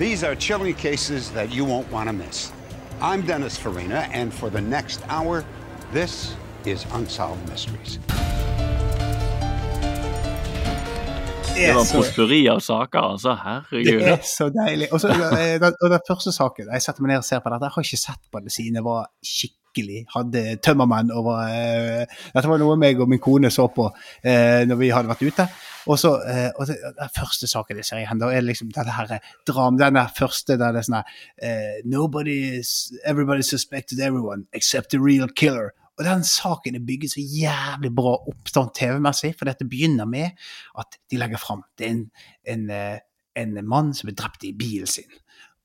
These 0.02 0.24
are 0.24 0.34
chilling 0.34 0.74
cases 0.74 1.30
that 1.30 1.54
you 1.54 1.64
won't 1.64 1.88
want 1.92 2.08
to 2.08 2.12
miss. 2.12 2.52
I'm 3.00 3.24
Dennis 3.24 3.56
Farina, 3.56 4.08
and 4.12 4.34
for 4.34 4.50
the 4.50 4.60
next 4.60 5.00
hour, 5.08 5.44
this 5.92 6.34
is 6.66 6.86
Unsolved 6.92 7.48
Mysteries. 7.48 7.98
Det 11.54 11.74
var 11.74 11.92
potpurri 11.92 12.48
av 12.48 12.58
saker, 12.58 12.98
altså. 12.98 13.36
Herregud. 13.44 14.00
Det 14.00 14.08
er 14.08 14.18
så 14.24 14.50
deilig. 14.50 14.88
Også, 14.92 15.08
eh, 15.08 15.70
og 15.82 15.90
den 15.90 16.00
første 16.08 16.32
saken 16.32 16.72
Jeg 16.72 16.82
setter 16.82 17.02
meg 17.02 17.12
ned 17.12 17.22
og 17.22 17.24
ser 17.24 17.38
på 17.38 17.52
dette. 17.54 17.64
Jeg 17.64 17.74
har 17.74 17.82
ikke 17.82 18.04
sett 18.06 18.22
på 18.32 18.40
det 18.42 18.52
siden 18.52 18.74
jeg 18.80 18.84
var 18.84 19.06
skikkelig 19.22 20.06
hadde 20.16 20.56
tømmermenn. 20.66 21.12
Og 21.14 21.24
var, 21.30 21.46
eh, 21.46 22.22
dette 22.34 22.50
var 22.50 22.58
noe 22.58 22.74
meg 22.76 22.98
og 22.98 23.08
min 23.08 23.22
kone 23.22 23.54
så 23.54 23.68
på 23.70 23.86
uh, 23.86 24.62
når 24.66 24.82
vi 24.82 24.90
hadde 24.90 25.14
vært 25.14 25.22
ute. 25.22 25.46
Og 25.90 25.98
så, 25.98 26.14
eh, 26.28 26.50
og 26.56 26.66
det, 26.68 26.76
Den 26.98 27.12
første 27.16 27.48
saken 27.50 27.76
jeg 27.80 27.88
ser 27.88 28.02
igjen, 28.02 28.20
da 28.22 28.30
er 28.30 28.44
liksom 28.44 28.70
denne 28.74 28.94
her 28.94 29.18
dram, 29.48 29.78
den 29.78 29.98
der 29.98 30.10
første 30.16 30.56
der 30.60 30.74
det 30.74 30.82
er 30.82 30.88
sånn 30.88 30.98
eh, 31.02 31.78
Nobody 31.84 32.58
is, 32.58 32.92
Everybody 33.04 33.42
suspected 33.42 34.00
everyone 34.00 34.46
except 34.52 34.90
the 34.90 35.00
real 35.02 35.28
killer. 35.28 35.72
Og 35.98 36.06
den 36.06 36.24
saken 36.24 36.76
er 36.76 36.84
bygget 36.86 37.14
så 37.14 37.22
jævlig 37.22 37.92
bra 37.94 38.14
opp 38.16 38.48
sånn 38.50 38.70
TV-messig, 38.76 39.34
for 39.36 39.50
dette 39.50 39.68
begynner 39.68 40.08
med 40.08 40.38
at 40.80 40.96
de 41.10 41.20
legger 41.20 41.40
fram 41.40 41.66
det 41.76 41.86
er 41.86 41.92
en, 41.92 42.06
en, 42.54 42.64
eh, 42.72 43.02
en 43.42 43.58
mann 43.68 43.92
som 43.96 44.10
er 44.10 44.16
drept 44.16 44.46
i 44.48 44.54
bilen 44.56 44.88
sin. 44.88 45.10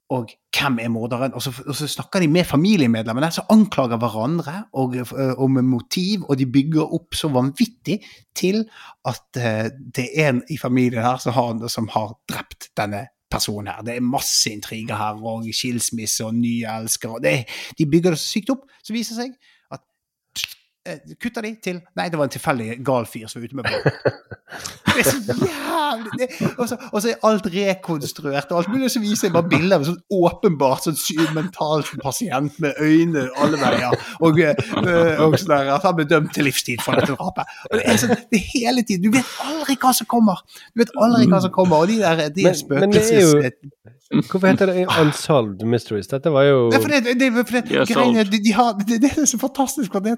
Og 0.09 0.29
hvem 0.55 0.77
er 0.79 0.87
morderen? 0.87 1.33
Og 1.35 1.43
så, 1.43 1.51
og 1.67 1.75
så 1.75 1.87
snakker 1.91 2.23
de 2.23 2.29
med 2.31 2.47
familiemedlemmene 2.47 3.27
som 3.35 3.49
anklager 3.51 3.99
hverandre 3.99 4.61
og, 4.79 4.95
eh, 4.95 5.33
om 5.43 5.59
motiv, 5.67 6.23
og 6.29 6.39
de 6.39 6.47
bygger 6.51 6.93
opp 6.95 7.17
så 7.17 7.27
vanvittig 7.33 7.99
til 8.37 8.63
at 9.07 9.41
uh, 9.41 9.67
det 9.95 10.07
er 10.15 10.29
en 10.29 10.41
i 10.49 10.57
familien 10.57 11.03
her 11.03 11.19
som 11.19 11.35
har, 11.35 11.67
som 11.67 11.89
har 11.91 12.15
drept 12.29 12.69
denne 12.79 13.07
personen 13.31 13.67
her. 13.73 13.83
Det 13.83 13.97
er 13.97 14.07
masse 14.15 14.47
intriger 14.51 14.95
her, 14.95 15.19
og 15.19 15.49
skilsmisse 15.51 16.25
og 16.25 16.35
nye 16.39 16.79
elskere. 16.79 17.19
De 17.77 17.89
bygger 17.91 18.15
det 18.15 18.21
så 18.21 18.31
sykt 18.31 18.55
opp. 18.55 18.67
Så 18.83 18.95
viser 18.95 19.17
det 19.17 19.27
seg 19.27 19.55
eh, 20.87 21.15
kutter 21.21 21.45
de 21.45 21.53
til 21.63 21.81
Nei, 21.97 22.07
det 22.09 22.19
var 22.19 22.29
en 22.29 22.33
tilfeldig 22.33 22.79
gal 22.85 23.07
fyr 23.09 23.27
som 23.27 23.41
var 23.41 23.47
ute 23.49 23.59
med 23.59 23.69
båten. 23.69 24.23
Det 24.97 25.03
er 25.03 25.09
så 25.11 25.35
jævlig 25.35 26.11
det, 26.17 26.27
og, 26.57 26.69
så, 26.69 26.77
og 26.91 27.01
så 27.01 27.09
er 27.11 27.17
alt 27.27 27.47
rekonstruert, 27.53 28.51
og 28.51 28.57
alt 28.57 28.69
mulig 28.73 28.87
som 28.89 29.03
viser 29.03 29.33
bare 29.33 29.45
bilder 29.51 29.75
av 29.77 29.83
sånn 29.85 29.99
åpenbart 30.17 30.87
sånn 30.87 31.35
mentalt 31.35 31.91
pasient 32.01 32.55
med 32.63 32.79
øyne 32.81 33.27
alle 33.37 33.59
veier, 33.61 33.93
og, 34.23 34.39
eh, 34.41 35.21
og 35.21 35.37
sånn 35.37 35.51
der, 35.51 35.69
at 35.75 35.85
han 35.85 35.99
ble 35.99 36.07
dømt 36.09 36.33
til 36.33 36.47
livstid 36.47 36.81
for 36.81 36.97
dette 36.97 37.13
drapet. 37.13 37.53
Og 37.69 37.77
det 37.77 37.85
er 37.85 38.01
sånn, 38.01 38.15
det 38.31 38.41
er 38.41 38.47
hele 38.55 38.85
tiden, 38.87 39.05
Du 39.05 39.19
vet 39.19 39.37
aldri 39.43 39.77
hva 39.83 39.93
som 39.99 40.09
kommer! 40.09 40.41
Du 40.73 40.81
vet 40.81 40.95
aldri 40.97 41.29
hva 41.29 41.43
som 41.45 41.53
kommer, 41.53 41.83
og 41.83 41.91
de 41.91 41.99
der 42.01 42.23
de 42.33 42.47
Men, 42.47 42.63
men 42.71 42.95
det 42.95 43.03
er 43.03 43.11
spøkelses... 43.13 43.75
Hvorfor 44.07 44.47
heter 44.47 44.65
det 44.71 44.85
Unsolved 45.01 45.65
Mysteries? 45.67 46.07
Dette 46.07 46.31
var 46.31 46.43
jo 46.47 46.69
Det 46.71 46.77
er 46.77 46.81
fordi, 46.81 46.99
det, 47.03 47.15
det, 47.19 47.31
fordi 47.47 47.61
De 47.67 47.81
er 47.81 47.89
greiene, 47.89 48.23
de, 48.23 48.39
de 48.43 48.53
har, 48.55 48.77
det, 48.79 49.01
det 49.03 49.11
er 49.17 49.25
så 49.25 49.39
fantastisk. 49.39 49.93
Det, 49.93 50.15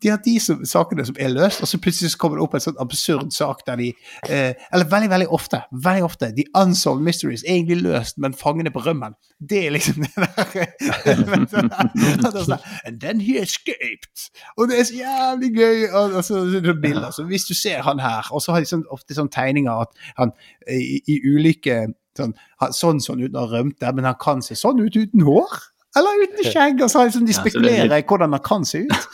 de 0.00 0.08
har 0.08 0.20
de 0.24 0.34
som, 0.40 0.64
sakene 0.68 1.04
som 1.06 1.16
er 1.20 1.32
løst, 1.32 1.62
og 1.62 1.68
så 1.68 1.78
plutselig 1.82 2.12
så 2.12 2.20
kommer 2.20 2.38
det 2.38 2.46
opp 2.46 2.56
en 2.56 2.64
sånn 2.64 2.80
absurd 2.82 3.32
sak 3.34 3.64
der 3.66 3.80
de 3.80 3.88
eh, 4.28 4.52
Eller 4.72 4.88
veldig, 4.90 5.10
veldig 5.10 5.28
ofte. 5.34 5.62
veldig 5.72 6.04
ofte, 6.06 6.32
De 6.36 6.46
unsolved 6.58 7.04
mysteries 7.04 7.44
er 7.46 7.56
egentlig 7.56 7.80
løst, 7.82 8.18
men 8.18 8.34
fangene 8.34 8.72
på 8.74 8.82
rømmen. 8.84 9.16
Det 9.38 9.66
er 9.66 9.74
liksom 9.74 10.04
det 10.04 10.12
der 10.16 10.28
er 10.62 11.46
sånn, 11.50 12.58
And 12.86 13.00
then 13.00 13.20
he 13.20 13.38
escaped. 13.42 14.28
Og 14.56 14.68
det 14.70 14.78
er 14.78 14.84
så 14.88 14.94
jævlig 15.00 15.50
gøy. 15.56 15.82
Og, 15.90 16.16
og 16.20 16.24
så 16.24 16.44
så 16.52 16.62
er 16.62 16.78
bilder. 16.82 17.10
Så 17.10 17.26
hvis 17.26 17.44
du 17.48 17.54
ser 17.54 17.82
han 17.82 18.00
her, 18.02 18.28
og 18.30 18.42
så 18.42 18.54
har 18.54 18.62
de 18.62 18.70
sånn, 18.70 18.86
ofte 18.94 19.16
sånne 19.16 19.34
tegninger 19.34 19.84
at 19.86 19.92
han 20.20 20.34
eh, 20.66 20.78
i, 20.78 21.02
i 21.10 21.18
ulike 21.34 21.84
sånn, 22.18 22.34
sånn 22.70 23.00
sånn 23.02 23.22
uten 23.24 23.38
å 23.38 23.46
ha 23.46 23.50
rømt 23.50 23.72
rømte, 23.82 23.94
men 23.96 24.08
han 24.08 24.18
kan 24.20 24.42
se 24.44 24.56
sånn 24.58 24.82
ut 24.82 24.96
uten 24.96 25.24
hår. 25.26 25.60
Eller 25.96 26.22
uten 26.24 26.46
skjegg. 26.48 26.80
Og 26.80 26.90
så 26.90 27.02
har 27.02 27.08
de 27.08 27.16
sånn, 27.16 27.28
de 27.28 27.34
er 27.34 27.40
spekulerer 27.40 27.98
i 27.98 28.06
hvordan 28.08 28.36
han 28.36 28.44
kan 28.44 28.64
se 28.68 28.84
ut. 28.86 29.08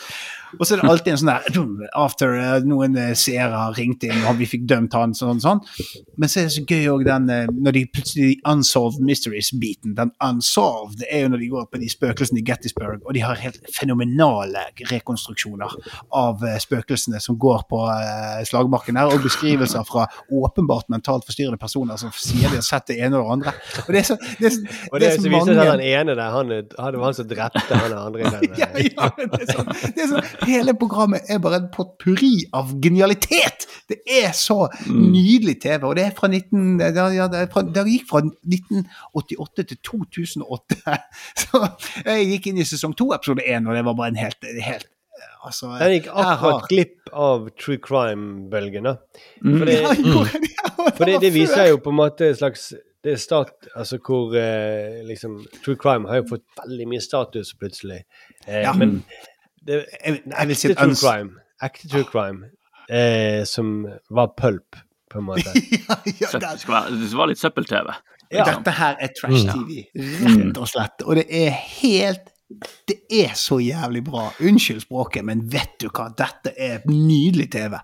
Og 0.57 0.63
så 0.65 0.75
er 0.75 0.81
det 0.81 0.89
alltid 0.89 1.13
en 1.13 1.19
sånn 1.21 1.31
der 1.31 1.91
After 1.99 2.33
eh, 2.39 2.65
noen 2.65 2.97
eh, 2.97 3.11
seere 3.19 3.53
har 3.67 3.75
ringt 3.77 4.05
inn, 4.09 4.23
og 4.31 4.39
vi 4.41 4.47
fikk 4.49 4.65
dømt 4.71 4.95
han, 4.97 5.13
sånn 5.19 5.43
sånn. 5.45 5.61
Men 6.17 6.31
så 6.33 6.41
er 6.41 6.49
det 6.49 6.55
så 6.57 6.63
gøy 6.65 6.89
òg 6.95 7.05
den 7.09 7.29
eh, 7.35 7.51
når 7.53 7.77
de 7.77 7.83
plutselig 7.93 8.31
Unsolved 8.49 9.05
Mysteries-biten. 9.05 9.93
Den 9.99 10.13
unsolved 10.25 10.99
det 11.03 11.11
er 11.13 11.27
jo 11.27 11.33
når 11.35 11.43
de 11.45 11.51
går 11.53 11.69
på 11.73 11.83
de 11.83 11.91
spøkelsene 11.93 12.41
i 12.41 12.47
Gettysburg, 12.49 13.03
og 13.05 13.15
de 13.19 13.23
har 13.27 13.39
helt 13.43 13.61
fenomenale 13.77 14.65
rekonstruksjoner 14.91 15.75
av 16.17 16.43
spøkelsene 16.63 17.21
som 17.23 17.37
går 17.41 17.67
på 17.71 17.83
slagmarken 18.49 18.97
her, 18.99 19.13
og 19.13 19.23
beskrivelser 19.27 19.85
fra 19.89 20.07
åpenbart 20.33 20.89
mentalt 20.93 21.27
forstyrrede 21.29 21.59
personer 21.61 21.99
som 22.01 22.13
sier 22.17 22.49
de 22.49 22.59
har 22.61 22.65
sett 22.67 22.89
det 22.91 22.99
ene 23.05 23.19
og 23.21 23.27
det 23.27 23.35
andre. 23.37 23.55
Og 23.85 23.91
det 23.95 24.01
er 24.03 24.09
så, 24.13 24.17
det 24.39 24.49
er, 24.51 24.55
så- 24.57 24.77
Og 24.93 25.01
det 25.01 25.09
er 25.09 25.17
så 25.17 25.23
som 25.23 25.33
viser 25.35 25.59
at 25.61 25.71
den 25.79 25.85
ene 25.85 26.15
der, 26.19 26.31
han, 26.33 26.53
han, 26.79 26.97
han 27.03 27.15
som 27.17 27.27
drepte 27.29 27.79
han 27.83 27.95
andre 27.99 28.21
i 28.25 28.31
den. 28.35 28.59
ja, 28.59 28.69
ja, 28.79 29.09
det 29.19 29.43
er 29.43 29.53
sånn, 29.53 29.73
det 29.97 30.05
er 30.05 30.11
sånn, 30.13 30.29
Hele 30.47 30.75
programmet 30.79 31.27
er 31.33 31.39
bare 31.43 31.59
en 31.63 31.71
potpurri 31.75 32.45
av 32.55 32.71
genialitet! 32.83 33.67
Det 33.89 33.97
er 34.19 34.33
så 34.37 34.67
nydelig 34.87 35.57
TV, 35.63 35.87
og 35.89 35.97
det 35.97 36.05
er 36.05 36.13
fra 36.17 36.29
19... 36.29 36.77
Det, 36.79 36.91
ja, 37.17 37.27
det, 37.33 37.41
er 37.47 37.51
fra, 37.53 37.63
det 37.65 37.85
gikk 37.89 38.05
fra 38.11 38.21
1988 38.27 39.65
til 39.73 39.81
2008. 39.89 40.99
Så 41.43 41.63
jeg 42.05 42.29
gikk 42.35 42.51
inn 42.53 42.61
i 42.63 42.67
sesong 42.69 42.95
to, 42.99 43.11
episode 43.17 43.45
én, 43.49 43.67
og 43.69 43.75
det 43.79 43.85
var 43.89 43.97
bare 43.99 44.13
en 44.15 44.21
helt, 44.21 44.49
helt 44.65 44.87
altså, 45.45 45.73
Den 45.81 45.97
gikk 45.97 46.11
akkurat 46.13 46.43
har- 46.61 46.69
glipp 46.71 47.13
av 47.13 47.49
true 47.59 47.81
crime-bølgen, 47.89 48.91
da. 48.91 48.97
Mm. 49.43 49.57
For 49.59 49.65
det, 49.73 49.79
Ja, 49.81 49.95
gjorde 49.97 50.43
det, 50.45 50.53
ja, 50.53 50.75
for 50.99 51.05
det, 51.09 51.17
det 51.25 51.33
viser 51.35 51.71
jo 51.73 51.81
på 51.83 51.91
en 51.95 51.99
måte 52.05 52.29
en 52.29 52.39
slags 52.39 52.71
det 53.07 53.13
er 53.15 53.21
stat, 53.23 53.69
altså 53.79 54.01
hvor 54.03 54.33
eh, 54.37 54.97
liksom 55.07 55.37
True 55.63 55.79
crime 55.79 56.09
har 56.11 56.19
jo 56.19 56.25
fått 56.33 56.43
veldig 56.59 56.87
mye 56.91 57.01
status 57.05 57.53
plutselig. 57.57 58.01
Eh, 58.45 58.65
Ja. 58.67 58.73
Men 58.75 58.97
det, 59.67 59.85
er 60.01 60.19
en 60.19 60.33
ekte 60.51 60.75
true 60.75 60.95
crime, 60.97 61.31
ekte 61.63 61.89
true 61.91 62.05
crime 62.09 62.51
eh, 62.91 63.45
som 63.49 63.87
var 64.11 64.31
pulp, 64.39 64.77
på 65.11 65.19
en 65.19 65.25
måte. 65.25 65.53
ja, 65.89 65.97
Det 66.05 66.41
det, 66.43 66.55
skal 66.61 66.75
være- 66.75 66.99
det 67.01 67.11
var 67.17 67.27
litt 67.31 67.41
søppel-TV. 67.41 67.95
Ja. 68.33 68.45
Dette 68.45 68.71
her 68.77 68.97
er 69.01 69.09
trash-TV, 69.17 69.87
rett 69.97 70.59
og 70.61 70.69
slett. 70.69 71.05
Og 71.09 71.17
det 71.17 71.25
er 71.33 71.51
helt 71.81 72.27
Det 72.89 72.99
er 73.13 73.33
så 73.37 73.59
jævlig 73.61 74.03
bra. 74.05 74.27
Unnskyld 74.41 74.81
språket, 74.85 75.25
men 75.25 75.43
vet 75.53 75.75
du 75.81 75.89
hva? 75.89 76.07
Dette 76.17 76.53
er 76.57 76.79
nydelig 76.89 77.51
TV. 77.53 77.75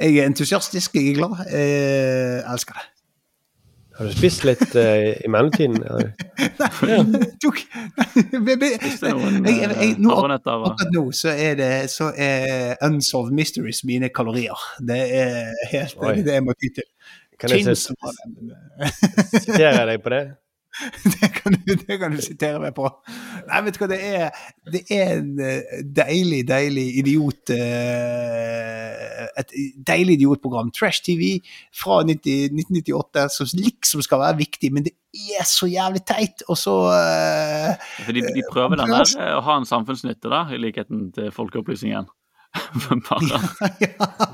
Jeg 0.00 0.16
er 0.16 0.24
entusiastisk, 0.30 0.94
jeg 0.96 1.10
er 1.10 1.18
glad. 1.18 1.42
Jeg 1.52 2.44
elsker 2.52 2.78
det. 2.78 2.86
Har 4.00 4.08
du 4.08 4.14
spist 4.16 4.46
litt 4.48 4.62
uh, 4.80 5.10
i 5.12 5.28
mellomtiden? 5.28 5.82
Tok 7.42 7.58
jeg, 9.44 9.66
jeg, 9.76 9.90
nå, 10.00 10.14
Akkurat 10.70 10.94
nå 10.94 11.02
så 11.12 11.34
er 11.34 11.58
det 11.58 11.68
så 11.92 12.08
er 12.16 12.80
Unsolved 12.86 13.36
Mysteries 13.36 13.82
mine 13.84 14.08
kalorier. 14.08 14.56
Det 14.80 14.96
er 15.18 15.52
helt 15.74 16.00
Oi. 16.00 16.14
det 16.24 16.38
jeg 16.38 16.46
må 16.46 16.56
ty 16.56 16.72
til. 16.80 16.88
Kan 17.36 17.52
jeg 17.52 17.76
jeg 19.68 19.86
deg 19.92 20.00
på 20.00 20.16
det? 20.16 20.24
det, 21.20 21.28
kan 21.34 21.52
du, 21.52 21.74
det 21.74 21.96
kan 21.98 22.14
du 22.14 22.20
sitere 22.22 22.60
meg 22.62 22.74
på. 22.76 22.86
Nei, 23.48 23.62
vet 23.66 23.76
du 23.76 23.80
hva, 23.82 23.88
det 23.90 23.98
er, 24.06 24.44
det 24.70 24.82
er 24.94 25.16
en 25.16 25.32
eh, 25.42 25.80
deilig, 25.96 26.44
deilig 26.48 26.86
idiot 27.02 27.52
eh, 27.54 29.26
Et 29.40 29.54
deilig 29.86 30.20
idiotprogram. 30.20 30.70
Trash 30.74 31.04
TV 31.06 31.40
fra 31.76 32.00
90, 32.06 32.54
1998 32.54 33.26
som 33.34 33.50
liksom 33.58 34.04
skal 34.06 34.22
være 34.22 34.40
viktig, 34.44 34.72
men 34.74 34.86
det 34.86 34.94
er 35.36 35.46
så 35.48 35.66
jævlig 35.66 36.04
teit, 36.06 36.44
og 36.48 36.58
så 36.58 36.76
uh, 36.86 37.90
de, 38.06 38.22
de 38.22 38.44
prøver 38.52 38.78
den 38.78 38.92
der 38.94 39.34
å 39.34 39.42
ha 39.42 39.58
en 39.58 39.66
samfunnsnytte, 39.66 40.30
da, 40.30 40.44
i 40.54 40.60
likheten 40.62 41.08
til 41.16 41.32
Folkeopplysningen. 41.34 42.06
Bare, 43.08 43.38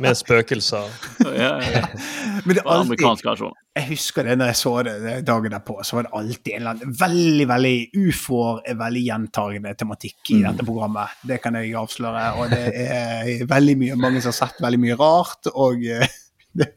Med 0.01 0.17
spøkelser. 0.17 0.89
ja, 1.25 1.51
ja. 1.61 1.83
Men 2.45 2.57
det 2.57 2.63
er 2.63 2.69
alltid 2.71 2.87
amerikansk 2.87 3.29
versjon. 3.29 3.55
Jeg 3.77 3.89
husker 3.91 4.25
det 4.25 4.37
når 4.41 4.51
jeg 4.51 4.59
så 4.61 4.73
det 4.87 5.15
dagen 5.29 5.53
derpå, 5.53 5.77
så 5.85 5.99
var 5.99 6.07
det 6.07 6.13
alltid 6.21 6.53
en 6.55 6.61
eller 6.63 6.71
annen 6.75 6.97
veldig, 7.01 7.47
veldig 7.51 7.75
ufoer 8.07 8.63
er 8.65 8.79
veldig 8.81 9.03
gjentagende 9.05 9.75
tematikk 9.77 10.33
i 10.33 10.41
dette 10.47 10.65
programmet. 10.65 11.17
Det 11.29 11.41
kan 11.45 11.59
jeg 11.61 11.75
avsløre. 11.77 12.27
Og 12.41 12.53
det 12.55 12.63
er 12.87 13.45
veldig 13.51 13.77
mye, 13.85 13.99
mange 14.01 14.25
som 14.25 14.33
har 14.33 14.39
sett 14.41 14.63
veldig 14.65 14.81
mye 14.87 15.01
rart, 15.01 15.51
og 15.53 15.85
eh, 15.85 16.17
det, 16.61 16.71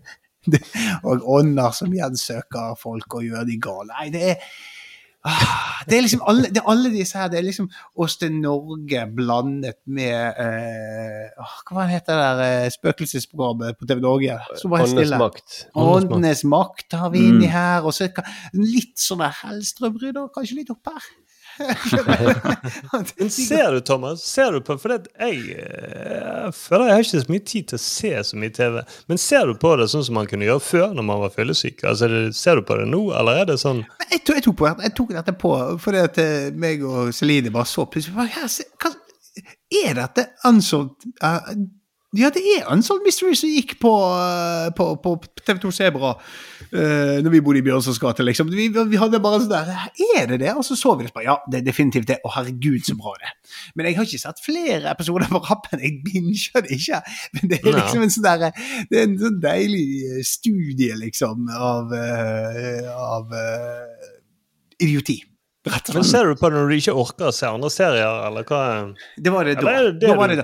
det, 0.49 0.63
og 1.03 1.23
ånder 1.39 1.71
som 1.75 1.95
gjensøker 1.95 2.75
folk 2.79 3.19
og 3.19 3.29
gjør 3.29 3.47
de 3.47 3.59
gale. 3.63 3.93
Nei, 3.95 4.09
det 4.15 4.25
er 4.33 4.51
ah, 5.25 5.83
det 5.89 5.97
er 5.97 6.03
liksom 6.05 6.21
alle, 6.27 6.49
det 6.53 6.61
er 6.61 6.69
alle 6.71 6.91
disse 6.93 7.17
her. 7.17 7.29
Det 7.31 7.39
er 7.39 7.45
liksom 7.47 7.69
oss 7.99 8.17
til 8.21 8.31
Norge 8.35 9.05
blandet 9.15 9.79
med 9.87 10.39
uh, 10.39 11.55
Hva 11.69 11.87
heter 11.89 12.15
det 12.19 12.27
der 12.39 12.43
eh, 12.65 12.69
spøkelsesprogrammet 12.73 13.79
på 13.79 13.87
TV 13.89 14.03
Norge? 14.03 14.39
Så 14.59 14.71
var 14.71 14.83
det 14.85 14.91
Åndenes 14.93 15.15
makt. 15.23 15.57
Åndenes 15.75 16.43
makt 16.43 16.99
har 16.99 17.09
vi 17.15 17.25
inni 17.29 17.47
Mm. 17.49 17.55
her. 17.55 17.87
Og 17.87 17.93
så 17.93 18.09
litt 18.53 18.99
sånn 18.99 19.23
der 19.23 19.35
Hellstrøm-bryter 19.43 20.29
kanskje 20.35 20.61
litt 20.61 20.71
opp 20.73 20.87
her. 20.93 21.09
Men 23.17 23.29
ser 23.31 23.71
du, 23.75 23.79
Thomas? 23.79 24.23
Ser 24.23 24.55
du 24.55 24.61
på 24.63 24.77
For 24.79 24.93
det, 24.93 25.11
jeg, 25.19 25.41
jeg 25.51 25.63
eh, 25.65 26.51
føler 26.55 26.89
jeg 26.89 26.95
har 26.95 27.05
ikke 27.05 27.23
så 27.23 27.33
mye 27.33 27.45
tid 27.51 27.69
til 27.71 27.79
å 27.79 27.83
se 27.83 28.11
så 28.29 28.39
mye 28.39 28.53
TV. 28.55 28.79
Men 29.11 29.21
ser 29.21 29.49
du 29.49 29.57
på 29.59 29.73
det 29.79 29.89
sånn 29.91 30.05
som 30.07 30.19
man 30.19 30.29
kunne 30.29 30.47
gjøre 30.47 30.63
før, 30.63 30.87
når 30.95 31.07
man 31.09 31.23
var 31.23 31.33
fyllesyk? 31.35 31.83
Altså, 31.83 32.09
er 32.09 32.31
ser 32.35 32.59
du 32.59 32.65
på 32.67 32.77
det 32.79 32.87
nå, 32.89 33.01
eller 33.19 33.41
er 33.43 33.49
det 33.51 33.59
sånn 33.61 33.83
jeg, 34.09 34.21
tok, 34.23 34.35
jeg, 34.37 34.45
tok 34.45 34.57
på, 34.59 34.69
jeg 34.85 34.95
tok 34.97 35.15
dette 35.17 35.35
på 35.39 35.55
fordi 35.83 36.03
at 36.03 36.21
eh, 36.21 36.47
meg 36.55 36.85
og 36.87 37.11
Celine 37.15 37.51
bare 37.53 37.69
så 37.69 37.85
plutselig 37.89 38.15
hva, 38.15 38.93
Er 39.83 39.99
dette 39.99 40.29
ansolgt 40.47 41.05
uh, 41.23 41.51
Ja, 42.17 42.31
det 42.33 42.41
er 42.55 42.69
ansolgt 42.73 43.05
Mystery 43.05 43.37
som 43.37 43.51
gikk 43.53 43.75
på, 43.83 43.91
eh, 44.17 44.69
på, 44.77 44.91
på 45.03 45.15
TV2 45.43 45.73
Sebra 45.75 46.15
uh, 46.73 47.17
når 47.23 47.33
vi 47.33 47.41
bodde 47.45 47.61
i 47.61 47.65
Bjørnsons 47.65 47.99
gate, 48.01 48.25
liksom. 48.25 48.51
Vi, 48.53 48.67
vi 48.69 48.99
hadde 49.01 49.21
bare 49.23 49.41
sånn 49.43 49.53
der 49.53 49.71
Er 50.19 50.29
det 50.31 50.39
det? 50.43 50.53
Og 50.55 50.65
så 50.67 50.77
så 50.79 50.95
vi 50.99 51.07
det. 51.07 51.13
bare, 51.15 51.27
Ja, 51.27 51.37
det 51.49 51.61
er 51.61 51.67
definitivt 51.69 52.09
det. 52.11 52.19
Å, 52.25 52.33
herregud, 52.37 52.81
så 52.87 52.97
bra 52.99 53.15
det. 53.21 53.33
Men 53.75 53.89
jeg 53.89 53.99
har 53.99 54.09
ikke 54.09 54.21
sett 54.21 54.43
flere 54.43 54.93
episoder 54.93 55.31
på 55.31 55.41
rappen. 55.47 55.83
Jeg 55.83 56.01
binger 56.05 56.65
det 56.65 56.77
ikke. 56.79 57.01
Men 57.37 57.53
det 57.53 57.61
er 57.61 57.79
liksom 57.79 58.05
en 58.05 58.13
sånn 58.13 58.27
der, 58.27 58.45
det 58.91 59.01
er 59.01 59.07
en 59.07 59.17
sånn 59.21 59.41
deilig 59.43 59.87
eh, 60.09 60.21
studie, 60.27 60.93
liksom, 60.99 61.49
av, 61.53 61.93
uh, 61.93 62.93
av 63.17 63.33
uh, 63.33 64.09
idioti. 64.79 65.19
Rett 65.69 65.89
og 65.91 65.95
Men 65.99 66.05
ser 66.07 66.25
du 66.29 66.35
på 66.39 66.49
det 66.49 66.57
når 66.59 66.69
du 66.71 66.75
ikke 66.79 66.93
orker 66.97 67.27
å 67.29 67.33
se 67.35 67.45
andre 67.49 67.69
serier, 67.73 68.19
eller 68.27 68.45
hva? 68.49 68.59
Det 69.17 69.33
var 69.33 69.45
det 69.49 69.55
da. 69.59 69.73
Eller 69.73 69.91
det 69.93 69.99
det 70.01 70.07
da 70.09 70.15
var 70.17 70.31
det, 70.33 70.43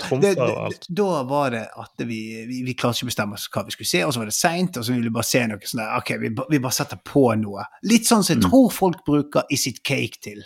alt? 0.65 0.87
Da 1.01 1.23
var 1.29 1.53
det 1.55 1.63
at 1.85 2.05
vi, 2.05 2.19
vi, 2.49 2.59
vi 2.67 2.75
klarte 2.77 2.99
ikke 3.01 3.07
å 3.07 3.11
bestemme 3.11 3.39
oss 3.39 3.47
hva 3.53 3.63
vi 3.67 3.75
skulle 3.75 3.89
se, 3.89 4.03
og 4.05 4.13
så 4.15 4.21
var 4.21 4.29
det 4.31 4.35
seint, 4.37 4.77
og 4.77 4.85
så 4.85 4.93
ville 4.95 5.09
vi 5.09 5.15
bare 5.17 5.29
se 5.31 5.41
noe 5.49 5.69
sånn 5.71 5.81
der 5.83 5.95
Ok, 5.99 6.11
vi, 6.21 6.29
vi 6.55 6.59
bare 6.63 6.77
setter 6.77 7.01
på 7.05 7.25
noe. 7.41 7.65
Litt 7.89 8.05
sånn 8.09 8.21
Mm. 8.21 8.27
som 8.27 8.35
jeg 8.37 8.45
tror 8.49 8.69
folk 8.71 9.01
bruker 9.07 9.43
Is 9.51 9.65
It 9.71 9.81
Cake 9.87 10.21
til. 10.23 10.43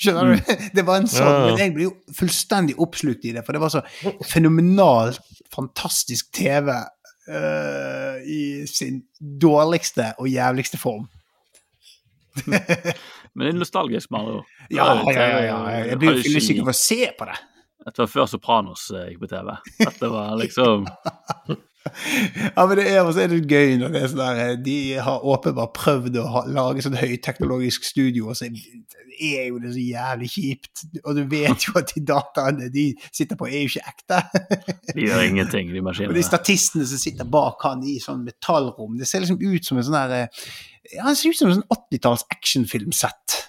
Skjønner 0.00 0.34
du? 0.34 0.56
Det 0.76 0.82
var 0.84 1.00
en 1.00 1.06
sånn, 1.08 1.24
Mm. 1.26 1.32
Ja, 1.32 1.36
ja. 1.38 1.46
men 1.46 1.60
jeg 1.64 1.74
ble 1.76 1.86
jo 1.86 1.92
fullstendig 2.18 2.74
oppslukt 2.84 3.24
i 3.24 3.32
det, 3.36 3.44
for 3.46 3.56
det 3.56 3.62
var 3.62 3.72
så 3.72 3.82
fenomenalt 4.28 5.20
fantastisk 5.54 6.32
TV 6.36 6.68
uh, 6.72 8.16
i 8.22 8.66
sin 8.68 9.02
dårligste 9.20 10.12
og 10.20 10.28
jævligste 10.28 10.78
form. 10.78 11.06
Men 13.36 13.44
det 13.44 13.52
er 13.52 13.60
nostalgisk, 13.60 14.10
med 14.10 14.22
andre 14.22 14.38
ord. 14.40 14.54
Ja, 14.72 14.86
ja, 15.12 15.26
ja. 15.44 15.58
Jeg 15.92 16.00
blir 16.00 16.16
jo 16.16 16.24
fyllesyk 16.24 16.62
av 16.64 16.72
å 16.72 16.76
se 16.76 17.02
på 17.18 17.28
det. 17.28 17.36
Dette 17.86 18.02
var 18.02 18.08
før 18.10 18.30
Sopranos 18.30 18.88
eh, 18.96 19.10
gikk 19.12 19.20
på 19.22 19.28
TV. 19.30 19.52
Dette 19.78 20.08
var 20.10 20.32
liksom 20.40 20.88
Ja, 22.56 22.66
men 22.66 22.78
det 22.78 22.86
er, 22.90 23.08
er 23.22 23.32
det 23.32 23.42
gøy 23.50 23.76
når 23.80 23.94
det 23.94 24.02
er 24.02 24.10
sånn 24.12 24.22
der 24.22 24.42
eh, 24.42 24.52
De 24.66 24.76
har 25.06 25.24
åpenbart 25.34 25.74
prøvd 25.76 26.20
å 26.20 26.26
ha, 26.34 26.44
lage 26.50 26.84
sånn 26.84 26.98
høyteknologisk 26.98 27.86
studio, 27.86 28.30
og 28.30 28.38
så 28.38 28.48
er 29.16 29.48
jo 29.48 29.58
det 29.62 29.72
så 29.74 29.82
jævlig 29.82 30.30
kjipt. 30.32 30.84
Og 31.04 31.16
du 31.16 31.22
vet 31.30 31.66
jo 31.66 31.74
at 31.80 31.92
de 31.94 32.04
dataene 32.06 32.70
de 32.72 32.86
sitter 33.08 33.38
på, 33.38 33.48
er 33.48 33.64
jo 33.64 33.72
ikke 33.72 33.92
ekte. 33.92 34.20
De 34.92 35.06
gjør 35.06 35.26
ingenting, 35.26 35.72
de 35.72 35.82
Og 35.82 36.14
de 36.16 36.24
statistene 36.26 36.86
som 36.88 37.00
sitter 37.00 37.28
bak 37.28 37.64
han 37.66 37.84
i 37.86 37.98
sånn 38.02 38.24
metallrom, 38.26 38.96
det 39.00 39.08
ser 39.08 39.24
liksom 39.24 39.40
ut 39.42 39.66
som 39.66 39.80
en 39.80 39.88
sånn 39.88 39.98
der 39.98 40.16
eh, 40.20 40.48
Ja, 40.94 41.08
det 41.08 41.18
ser 41.18 41.34
ut 41.34 41.40
som 41.40 41.50
en 41.50 41.60
sånn 41.60 41.76
80-talls 41.76 42.26
actionfilmsett. 42.30 43.42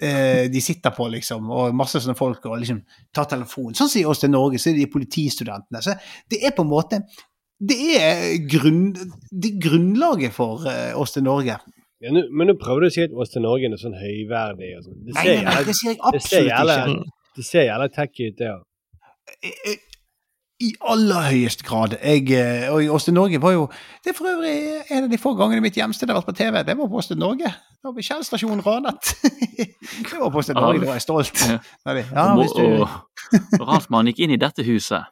Eh, 0.00 0.50
de 0.50 0.60
sitter 0.60 0.90
på, 0.90 1.06
liksom, 1.08 1.50
og 1.54 1.74
masse 1.76 2.00
sånne 2.02 2.16
folk 2.18 2.46
og 2.50 2.58
liksom 2.62 2.80
tar 3.14 3.28
telefonen. 3.30 3.76
Sånn 3.78 3.92
sier 3.92 4.10
oss 4.10 4.24
til 4.24 4.32
Norge, 4.32 4.58
så 4.58 4.70
er 4.70 4.78
det 4.78 4.86
de 4.88 4.90
politistudentene. 4.90 5.82
Så 5.84 5.94
det 6.30 6.42
er 6.42 6.54
på 6.56 6.64
en 6.66 6.72
måte 6.72 7.04
Det 7.70 7.76
er, 8.00 8.24
grunn, 8.50 8.82
det 9.30 9.52
grunnlaget 9.62 10.32
for 10.36 10.66
eh, 10.70 10.92
oss 11.00 11.12
til 11.16 11.22
Norge. 11.26 11.56
Ja, 12.04 12.10
nu, 12.12 12.20
men 12.34 12.50
nå 12.50 12.56
prøver 12.60 12.84
du 12.84 12.86
å 12.90 12.92
si 12.92 13.04
at 13.06 13.14
oss 13.16 13.30
til 13.32 13.44
Norge 13.46 13.70
er 13.72 13.80
sånn 13.80 13.94
høyverdig 13.96 14.74
og 14.78 14.84
sånn. 14.88 14.98
Det 15.06 15.14
Nei, 15.16 15.24
ser 15.24 15.44
nei, 15.46 15.58
det 15.70 15.74
sier 15.78 15.92
jeg 15.94 15.98
ser 16.00 16.08
absolutt 16.10 16.50
jævla- 16.50 16.78
ikke. 16.92 17.10
Det 17.38 17.44
ser 17.48 17.64
jævla 17.70 17.88
tacky 17.94 18.28
ut, 18.30 18.36
det 18.38 18.50
òg. 18.52 18.62
I 20.64 20.68
aller 20.86 21.24
høyeste 21.32 21.64
grad. 21.66 21.96
Jeg, 21.98 22.28
eh, 22.30 22.68
og 22.70 22.78
i 22.84 22.86
Ås 22.94 23.08
Norge 23.10 23.40
var 23.42 23.52
jo 23.56 23.64
Det 24.04 24.12
er 24.12 24.16
for 24.16 24.28
øvrig 24.30 24.52
en 24.94 25.04
av 25.04 25.10
de 25.10 25.18
få 25.18 25.32
gangene 25.36 25.60
mitt 25.64 25.74
hjemsted 25.76 26.08
har 26.08 26.20
vært 26.20 26.28
på 26.30 26.36
TV. 26.38 26.60
Det 26.64 26.76
var 26.78 26.88
på 26.92 27.00
Åste 27.00 27.16
Norge. 27.18 27.50
Da 27.82 27.90
ble 27.92 28.04
Kjell 28.06 28.22
stasjon 28.24 28.62
ranet. 28.64 29.10
det 29.58 30.20
var 30.20 30.30
på 30.30 30.38
Åste 30.40 30.54
Norge, 30.54 30.78
det 30.84 30.88
var 30.88 31.00
jeg 31.00 31.06
stolt. 31.08 31.42
Ja. 31.48 31.58
Ja, 31.88 31.94
det- 31.98 32.06
ja, 32.12 32.28
hvis 32.38 32.54
du, 32.54 32.62
og, 32.84 32.88
og 33.58 33.66
rart 33.68 33.90
man 33.90 34.06
gikk 34.12 34.22
inn 34.24 34.36
i 34.36 34.40
dette 34.40 34.62
huset. 34.68 35.10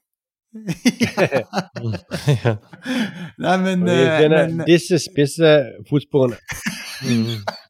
Nei, 3.39 3.57
men, 3.63 3.89
eh, 3.89 4.19
finner 4.21 4.49
men 4.51 4.67
disse 4.69 4.99
spisse 5.01 5.53
fotsporene. 5.89 6.37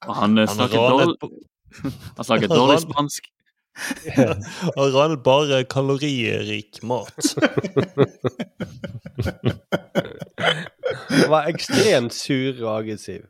Og 0.08 0.14
han 0.18 0.38
eh, 0.38 0.48
Han 0.48 0.56
snakket 0.56 0.80
dårlig 0.82 1.06
Han 2.18 2.24
snakket 2.26 2.50
dårlig 2.50 2.80
spansk. 2.82 3.22
Han 4.76 4.90
ranet 4.92 5.22
bare 5.24 5.64
kaloririk 5.64 6.82
mat. 6.82 7.14
Han 11.08 11.30
var 11.30 11.46
ekstremt 11.48 12.14
sur 12.14 12.64
og 12.64 12.78
aggressiv. 12.80 13.22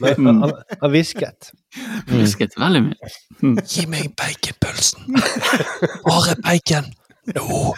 Men 0.00 0.26
han, 0.26 0.42
han, 0.80 0.90
hvisket. 0.94 1.52
Hvisket 2.08 2.56
veldig 2.58 2.82
mye. 2.86 3.12
Gi 3.68 3.84
meg 3.90 4.14
baconpølsen! 4.18 5.00
Bare 6.06 6.38
bacon! 6.46 6.88
Nå! 7.36 7.74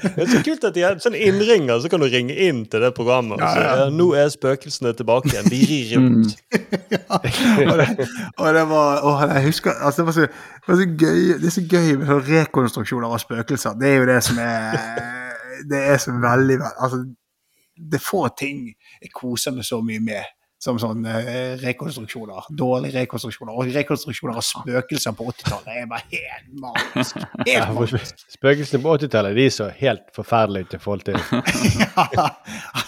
Det 0.00 0.22
er 0.22 0.28
så 0.30 0.40
kult 0.44 0.64
at 0.64 0.74
de 0.76 0.82
har 0.84 0.96
sånn 1.02 1.16
innringer, 1.18 1.80
så 1.82 1.90
kan 1.92 2.00
du 2.00 2.06
ringe 2.08 2.32
inn 2.46 2.62
til 2.72 2.80
det 2.84 2.92
programmet. 2.96 3.36
og 3.36 3.44
så, 3.44 3.64
ja, 3.66 3.88
nå 3.92 4.06
er 4.16 4.30
spøkelsene 4.32 4.94
tilbake 4.96 5.28
igjen. 5.32 5.50
De 5.52 5.60
rir 5.68 5.92
rundt. 5.96 6.36
og, 7.68 7.74
det, 7.80 7.88
og 8.38 8.54
det 8.56 8.64
var 8.70 9.04
og 9.04 9.24
Jeg 9.28 9.44
husker 9.50 9.76
altså 9.76 10.02
det, 10.02 10.06
var 10.06 10.16
så, 10.16 10.26
det 10.30 10.68
var 10.68 10.80
så 10.80 10.88
gøy 10.88 11.20
Det 11.42 11.50
er 11.50 11.54
så 11.54 11.64
gøy 11.68 11.88
med 12.00 12.10
sånn 12.10 12.26
rekonstruksjoner 12.30 13.08
av 13.12 13.22
spøkelser. 13.22 13.78
Det 13.80 13.90
er 13.90 13.96
jo 14.00 14.10
det 14.10 14.20
som 14.24 14.40
er 14.42 14.80
Det 15.70 15.80
er 15.92 16.02
så 16.02 16.16
veldig 16.16 16.60
Altså, 16.70 17.04
det 17.90 18.00
er 18.00 18.04
få 18.04 18.26
ting 18.36 18.68
jeg 19.00 19.12
koser 19.16 19.56
meg 19.56 19.68
så 19.68 19.80
mye 19.84 20.00
med 20.04 20.36
som 20.60 20.76
sånne 20.80 21.12
eh, 21.24 21.54
rekonstruksjoner. 21.62 22.50
Dårlige 22.52 23.00
rekonstruksjoner. 23.00 23.54
Og 23.56 23.70
rekonstruksjoner 23.72 24.36
av 24.36 24.44
spøkelser 24.44 25.14
på 25.16 25.24
80-tallet 25.32 25.70
er 25.72 25.86
bare 25.88 26.04
helt 26.12 26.50
magisk. 26.60 27.16
Helt 27.46 27.72
magisk. 27.78 28.24
Spøkelsene 28.36 28.82
på 28.84 28.92
80-tallet 28.98 29.38
de 29.40 29.46
så 29.56 29.70
helt 29.80 30.04
forferdelige 30.16 30.68
ut 30.68 30.76
i 30.76 30.82
forhold 30.84 31.06
til 31.08 31.16
Ja, 32.16 32.26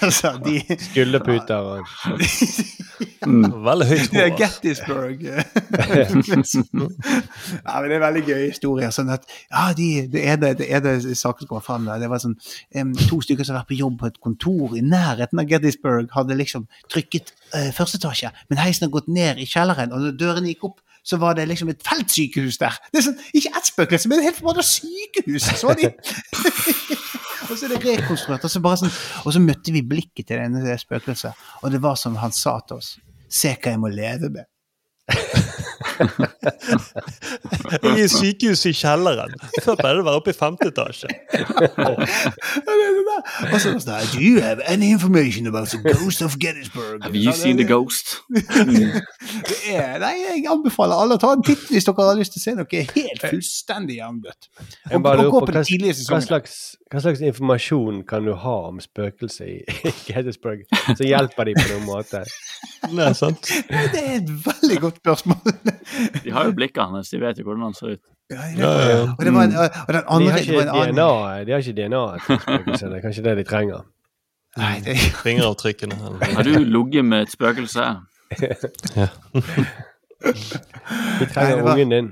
altså, 0.02 0.34
de 0.44 0.60
skulderputer 0.84 1.56
og 1.56 1.80
Veldig 3.22 3.86
høyt 3.88 4.12
Det 4.12 4.20
er 4.20 4.30
hår. 4.30 4.38
Gettysburg. 4.42 5.18
ja, 5.26 5.34
men 7.80 7.88
det 7.88 7.96
er 7.96 8.02
veldig 8.04 8.24
gøy 8.26 8.42
historier. 8.50 8.90
Sånn 8.94 9.12
at, 9.14 9.24
ja, 9.48 9.64
de, 9.78 9.88
det 10.12 10.24
ene, 10.34 10.52
det 10.58 10.68
ene 10.68 10.96
saken 11.16 11.48
som 11.48 11.62
fram 11.64 11.88
der, 11.88 12.02
det 12.02 12.10
var 12.12 12.20
sånn 12.22 12.36
um, 12.36 12.92
to 13.06 13.22
stykker 13.24 13.46
som 13.46 13.56
har 13.56 13.62
vært 13.62 13.72
på 13.72 13.80
jobb 13.80 13.96
på 14.02 14.10
et 14.10 14.20
kontor 14.22 14.76
i 14.76 14.84
nærheten 14.84 15.40
av 15.40 15.48
Gettysburg, 15.48 16.10
hadde 16.12 16.36
liksom 16.36 16.68
trykket 16.92 17.32
første 17.76 17.98
etasje, 18.00 18.30
men 18.48 18.60
heisen 18.62 18.86
hadde 18.86 18.94
gått 18.94 19.10
ned 19.12 19.40
i 19.42 19.48
kjelleren, 19.48 19.92
og 19.92 20.04
når 20.04 20.16
dørene 20.20 20.52
gikk 20.52 20.64
opp, 20.70 20.80
så 21.04 21.18
var 21.18 21.34
det 21.34 21.48
liksom 21.50 21.68
et 21.72 21.82
feltsykehus 21.82 22.60
der. 22.62 22.76
Det 22.92 23.00
er 23.00 23.04
sånn, 23.08 23.16
Ikke 23.34 23.50
ett 23.58 23.70
spøkelse, 23.72 24.10
men 24.10 24.20
et 24.20 24.28
helt 24.30 24.38
forbanna 24.38 24.62
sykehus! 24.66 25.48
Så 25.58 25.66
var 25.66 25.80
de 25.80 25.90
Og 27.50 27.58
så 27.58 27.66
er 27.66 27.74
det 27.74 27.80
rekonstruert, 27.84 28.44
og 28.46 28.52
så, 28.52 28.60
bare 28.64 28.78
sånn, 28.80 28.94
og 29.26 29.34
så 29.34 29.40
møtte 29.42 29.74
vi 29.74 29.82
blikket 29.84 30.30
til 30.30 30.54
det 30.62 30.78
spøkelset, 30.80 31.34
og 31.60 31.74
det 31.74 31.80
var 31.82 31.98
som 32.00 32.14
han 32.22 32.32
sa 32.32 32.54
til 32.64 32.78
oss. 32.78 32.94
Se 33.28 33.50
hva 33.58 33.74
jeg 33.74 33.82
må 33.82 33.90
leve 33.92 34.30
med. 34.32 34.46
I 37.98 38.06
sykehus 38.08 38.62
i 38.70 38.72
kjelleren. 38.76 39.34
Før 39.64 39.74
pleide 39.78 39.96
det 39.98 40.04
å 40.04 40.06
være 40.06 40.20
oppe 40.20 40.32
i 40.32 40.38
femte 40.38 40.68
etasje. 40.70 41.08
Og 43.52 43.56
så 43.60 43.72
sånn 43.72 44.10
Do 44.12 44.20
you 44.22 44.42
have 44.42 44.62
any 44.66 44.90
information 44.92 45.46
about 45.46 45.68
the 45.72 45.80
ghost 45.82 46.22
of 46.22 46.38
Gettysburg? 46.40 47.02
Have 47.04 47.16
you 47.18 47.32
seen 47.36 47.56
the 47.60 47.66
ghost? 47.68 48.18
Det 48.32 49.58
er, 49.72 49.98
nei, 50.02 50.12
jeg 50.20 50.44
anbefaler 50.50 50.98
alle 50.98 51.16
å 51.16 51.20
ta 51.22 51.32
en 51.36 51.44
titt 51.46 51.64
hvis 51.70 51.86
dere 51.86 52.06
har 52.08 52.18
lyst 52.18 52.34
til 52.36 52.42
å 52.42 52.44
se 52.44 52.54
noe 52.58 52.82
helt 52.96 53.22
fullstendig 53.24 53.98
hjernedødt. 54.00 54.48
Og, 54.92 55.06
og 55.06 55.22
gå 55.22 55.42
på 55.46 55.52
på 55.52 55.54
hva, 56.12 56.20
slags, 56.24 56.56
hva 56.92 57.02
slags 57.04 57.22
informasjon 57.24 58.02
kan 58.08 58.26
du 58.26 58.34
ha 58.38 58.56
om 58.68 58.80
spøkelser 58.82 59.48
i 59.48 59.92
Gettysburg 60.08 60.64
som 60.84 61.04
hjelper 61.06 61.50
de 61.50 61.56
på 61.58 61.68
noen 61.70 61.86
måte? 61.88 62.24
Nei, 62.92 63.12
sant? 63.22 63.52
Det 63.68 64.00
er 64.02 64.18
et 64.20 64.32
veldig 64.46 64.80
godt 64.82 65.00
spørsmål. 65.02 65.54
De 66.22 66.34
har 66.34 66.48
jo 66.48 66.56
blikket 66.56 66.82
hans, 66.92 67.12
de 67.12 67.22
vet 67.22 67.38
jo 67.38 67.46
hvordan 67.48 67.68
han 67.68 67.78
ser 67.78 67.96
ut. 67.96 68.04
Ja, 68.32 68.48
Ja, 68.58 68.70
ja. 68.88 69.00
Og, 69.18 69.24
det 69.24 69.32
var 69.34 69.42
en, 69.44 69.56
og 69.56 69.68
den 69.94 70.26
De 70.26 70.30
har 70.32 70.38
ikke 70.38 70.64
DNA, 70.68 71.08
de 71.46 71.52
har 71.52 71.58
ikke 71.58 71.76
DNA 71.80 72.02
til. 72.78 72.88
Det 72.88 72.96
er 72.98 73.02
kanskje 73.04 73.24
det 73.28 73.36
de 73.40 73.44
trenger. 73.48 73.84
Nei, 74.56 74.72
det, 74.84 74.96
Fingeravtrykkene. 75.26 75.96
Har 76.36 76.42
du 76.48 76.50
ligget 76.64 77.04
med 77.08 77.22
et 77.28 77.32
spøkelse? 77.32 77.84
De 81.20 81.26
trenger 81.32 81.56
det 81.56 81.64
var- 81.64 81.72
ungen 81.76 81.90
din. 81.90 82.10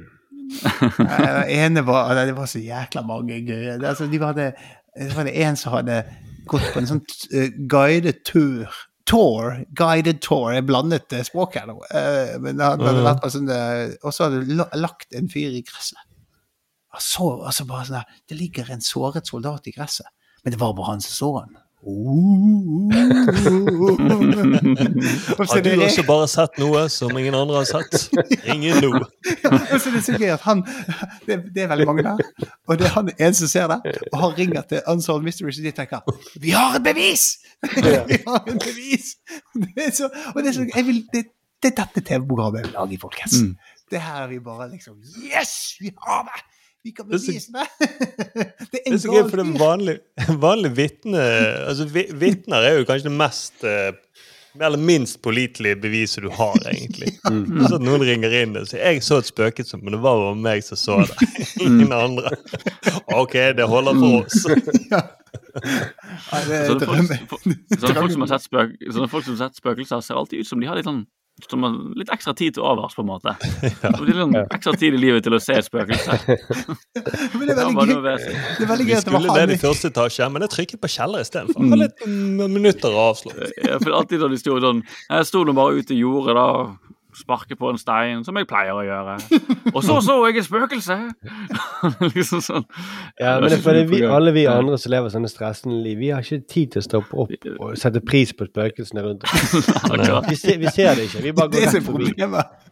Nei, 0.99 1.27
det 1.27 1.59
ene 1.63 1.83
var 1.87 2.15
nei, 2.15 2.25
Det 2.27 2.35
var 2.37 2.47
så 2.51 2.59
jækla 2.59 3.03
mange 3.07 3.37
gøye. 3.47 3.79
Det, 3.79 3.87
altså, 3.87 4.07
de 4.11 4.19
hadde, 4.19 4.53
det 4.99 5.17
var 5.17 5.25
det 5.29 5.35
en 5.47 5.57
som 5.57 5.73
hadde 5.77 6.01
gått 6.51 6.65
på 6.75 6.81
en 6.81 6.89
sånn 6.91 7.03
uh, 7.35 7.49
guidet 7.71 8.25
tur, 8.27 8.67
tour, 9.07 9.61
guided 9.79 10.19
tour. 10.25 10.51
Jeg 10.53 10.67
blandet 10.67 11.13
eh, 11.15 11.23
språk 11.23 11.55
her 11.61 11.69
nå. 11.71 11.77
Uh, 11.95 12.35
men 12.43 12.59
han 12.59 12.81
hadde 12.83 13.05
vært 13.07 13.23
på 13.23 13.31
sånn 13.31 13.47
uh, 13.51 13.95
Og 14.03 14.13
så 14.17 14.27
hadde 14.27 14.43
la- 14.59 14.69
lagt 14.75 15.15
en 15.15 15.29
fyr 15.31 15.55
i 15.55 15.63
gresset. 15.63 16.03
Så 16.99 17.43
altså 17.47 17.65
bare 17.69 17.87
sånn 17.87 18.01
der 18.01 18.21
Det 18.29 18.37
ligger 18.39 18.71
en 18.71 18.81
såret 18.83 19.27
soldat 19.27 19.67
i 19.67 19.75
gresset. 19.77 20.07
Men 20.45 20.53
det 20.53 20.61
var 20.61 20.73
bare 20.75 20.95
han 20.95 21.01
som 21.05 21.13
så 21.15 21.39
han. 21.41 21.59
Uh, 21.81 22.93
uh, 22.93 22.93
uh, 23.89 23.97
Har 25.49 25.61
du 25.61 25.71
det- 25.71 25.79
også 25.81 26.03
bare 26.07 26.29
sett 26.29 26.59
noe 26.59 26.89
som 26.93 27.19
ingen 27.19 27.35
andre 27.35 27.57
har 27.57 27.65
sett? 27.65 28.11
Ingen 28.45 28.77
nå. 28.85 28.91
Og 29.01 29.81
så 29.81 29.89
er 29.89 29.95
det 29.95 30.03
så 30.05 30.19
gøy 30.21 30.29
at 30.35 30.45
han 30.45 30.61
det, 31.25 31.39
det 31.55 31.65
er 31.65 31.71
veldig 31.73 31.87
mange 31.89 32.05
der, 32.05 32.21
og 32.69 32.79
det 32.79 32.85
er 32.85 32.93
han 32.99 33.09
eneste 33.17 33.47
som 33.47 33.53
ser 33.55 33.73
det. 33.73 33.97
Og 34.13 34.19
han 34.21 34.37
ringer 34.37 34.69
til 34.69 34.85
Unsolved 34.93 35.25
Mysteries, 35.25 35.59
og 35.59 35.65
de 35.65 35.73
tenker 35.73 36.05
'Vi 36.37 36.51
har 36.51 36.77
et 36.77 36.85
bevis!' 36.85 37.39
vi 38.13 38.21
har 38.27 38.45
et 38.45 38.61
bevis! 38.61 39.17
Det 39.57 39.87
er 39.87 39.91
så, 39.97 40.11
og 40.35 40.43
det 40.43 40.49
er 40.49 40.53
så 40.61 40.69
vil, 40.85 41.05
det, 41.15 41.25
det 41.63 41.73
er 41.73 41.77
dette 41.81 42.01
TV-programmet 42.05 42.61
jeg 42.61 42.67
vil 42.69 42.77
lage, 42.77 43.01
folkens. 43.01 43.41
Mm. 43.41 43.57
Det 43.91 44.01
her 44.01 44.23
er 44.23 44.29
vi 44.29 44.39
bare 44.39 44.71
liksom 44.71 45.01
Yes! 45.25 45.77
Vi 45.81 45.97
har 45.97 46.23
det! 46.29 46.45
Vi 46.85 46.93
kan 46.97 47.09
Det 47.11 47.19
er 47.19 47.19
så- 47.19 47.33
bevise 47.33 47.53
det! 47.57 47.67
det 48.71 48.71
Det 48.73 48.81
er 48.95 48.99
så 49.03 49.13
gøy, 49.13 49.23
for 49.31 49.37
det 49.37 49.47
er 49.47 49.59
vanlig, 49.61 49.97
vanlig 50.41 50.71
vitne 50.77 51.25
altså, 51.69 51.85
Vitner 51.93 52.65
er 52.65 52.79
jo 52.79 52.87
kanskje 52.89 53.11
det 53.11 53.17
mest 53.19 53.65
eh, 53.69 53.93
eller 54.61 54.81
minst 54.83 55.21
pålitelige 55.23 55.77
beviset 55.79 56.25
du 56.25 56.31
har, 56.35 56.57
egentlig. 56.73 57.13
Mm. 57.31 57.61
Så 57.69 57.77
at 57.77 57.83
noen 57.87 58.03
ringer 58.03 58.33
inn 58.43 58.57
og 58.59 58.65
sier 58.67 58.81
'Jeg 58.83 59.03
så 59.07 59.19
et 59.21 59.29
spøkelse, 59.29 59.77
men 59.79 59.93
det 59.95 60.01
var 60.03 60.17
bare 60.19 60.35
meg 60.35 60.65
som 60.67 60.77
så 60.81 60.97
det'. 61.07 61.21
Ingen 61.67 61.93
andre. 61.95 62.33
OK, 63.15 63.33
det 63.55 63.69
holder 63.71 63.95
for 63.95 64.25
oss. 64.25 64.41
Ja, 64.91 65.03
det 66.49 66.57
er 66.57 66.67
Sånne 66.67 66.87
folk, 66.89 67.45
drømme. 67.45 67.55
sånne 67.79 67.95
folk, 68.01 68.13
som 68.17 68.25
har 68.25 68.31
sett 68.33 68.47
spøk, 68.49 68.75
sånne 68.91 69.09
folk 69.13 69.25
som 69.29 69.37
har 69.37 69.43
sett 69.47 69.61
spøkelser, 69.61 70.03
ser 70.03 70.19
alltid 70.19 70.41
ut 70.43 70.49
som 70.51 70.59
de 70.61 70.67
har 70.67 70.75
litt 70.81 70.89
sånn 70.91 71.05
som 71.49 71.65
har 71.65 71.77
litt 71.99 72.11
ekstra 72.13 72.35
tid 72.37 72.57
til 72.57 72.65
overs, 72.67 72.97
på 72.97 73.05
en 73.05 73.11
måte. 73.13 73.37
Ja. 73.81 73.93
har 73.97 74.11
sånn 74.19 74.35
ekstra 74.43 74.73
tid 74.77 74.97
i 74.97 75.01
livet 75.01 75.25
til 75.25 75.35
å 75.37 75.39
se 75.41 75.55
et 75.57 75.65
spøkelse. 75.65 76.17
Men 77.39 77.47
det 77.49 77.55
er 77.55 77.71
veldig 77.81 77.97
gøy. 77.97 78.19
Det 78.19 78.67
er 78.67 78.71
veldig 78.71 78.87
Vi 78.87 78.93
gøy 78.93 78.99
at 78.99 79.07
det 79.09 79.15
var 79.15 79.25
skulle 79.25 79.39
ned 79.41 79.55
i 79.55 79.59
første 79.63 79.91
etasje, 79.93 80.29
men 80.35 80.45
jeg 80.45 80.53
trykket 80.57 80.83
på 80.83 80.91
kjeller 80.97 81.25
istedenfor. 81.25 81.69
Ha 81.73 81.81
litt 81.81 82.05
mm, 82.05 82.45
minutter 82.53 82.93
å 82.97 83.07
avslå. 83.13 83.35
Ja, 83.65 83.79
for 83.81 83.97
alltid 84.01 84.25
da 84.25 84.31
de 84.33 84.41
sto 84.41 84.59
sånn 84.61 84.83
Jeg 84.85 85.29
sto 85.31 85.45
nå 85.47 85.55
bare 85.57 85.81
ute 85.81 85.97
i 85.97 86.01
jordet 86.03 86.37
da, 86.37 86.47
sparke 87.21 87.57
på 87.61 87.71
en 87.71 87.79
stein, 87.81 88.25
som 88.27 88.37
jeg 88.41 88.49
pleier 88.51 88.75
å 88.77 88.83
gjøre. 88.87 89.17
Og 89.75 89.81
så 89.87 89.99
så 90.05 90.17
jeg 90.29 90.41
et 90.43 90.49
spøkelse! 90.49 90.97
liksom 92.17 92.43
sånn. 92.45 92.67
Ja, 93.21 93.37
men 93.41 93.49
det 93.51 93.59
er 93.59 93.65
fordi 93.65 93.85
vi, 93.91 94.01
alle 94.07 94.33
vi 94.37 94.47
andre 94.51 94.79
som 94.81 94.93
lever 94.95 95.13
sånne 95.13 95.31
stressende 95.31 95.79
liv, 95.85 95.99
vi 96.01 96.11
har 96.15 96.25
ikke 96.25 96.41
tid 96.51 96.73
til 96.75 96.83
å 96.83 96.87
stoppe 96.87 97.21
opp 97.25 97.49
og 97.59 97.77
sette 97.81 98.03
pris 98.05 98.33
på 98.37 98.49
spøkelsene 98.49 99.05
rundt 99.07 99.27
oss. 99.29 99.55
Vi, 100.31 100.37
ser- 100.37 100.59
vi 100.61 100.71
ser 100.73 100.95
det 100.97 101.07
ikke. 101.09 101.23
Vi 101.25 101.33
bare 101.37 101.51
Det 101.53 101.61
går 101.61 101.69
er 101.69 101.75
rett 101.75 101.87
forbi. 101.87 102.11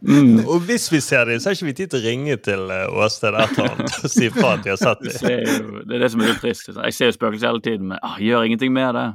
Mm. 0.07 0.39
Og 0.47 0.61
hvis 0.67 0.87
vi 0.91 0.99
ser 1.03 1.25
dem, 1.27 1.39
så 1.41 1.49
har 1.49 1.57
ikke 1.57 1.67
vi 1.69 1.73
tid 1.81 1.91
til 1.91 1.99
å 1.99 2.05
ringe 2.05 2.37
til 2.45 2.69
eh, 2.71 2.99
Åsted 3.03 3.35
eller 3.35 3.73
og 3.83 4.11
si 4.11 4.29
fra 4.33 4.53
at 4.55 4.63
de 4.65 4.71
har 4.73 4.79
sett 4.79 5.01
Det, 5.03 5.15
dem. 5.25 5.71
det 5.89 5.97
er 5.97 6.05
det 6.05 6.11
som 6.13 6.23
er 6.23 6.31
litt 6.31 6.39
trist. 6.43 6.69
Jeg 6.71 6.95
ser 6.95 7.11
jo 7.11 7.17
spøkelser 7.17 7.51
hele 7.51 7.63
tiden, 7.65 7.89
men 7.91 7.99
ah, 8.05 8.15
gjør 8.23 8.47
ingenting 8.47 8.71
med 8.75 8.95
det. 8.95 9.07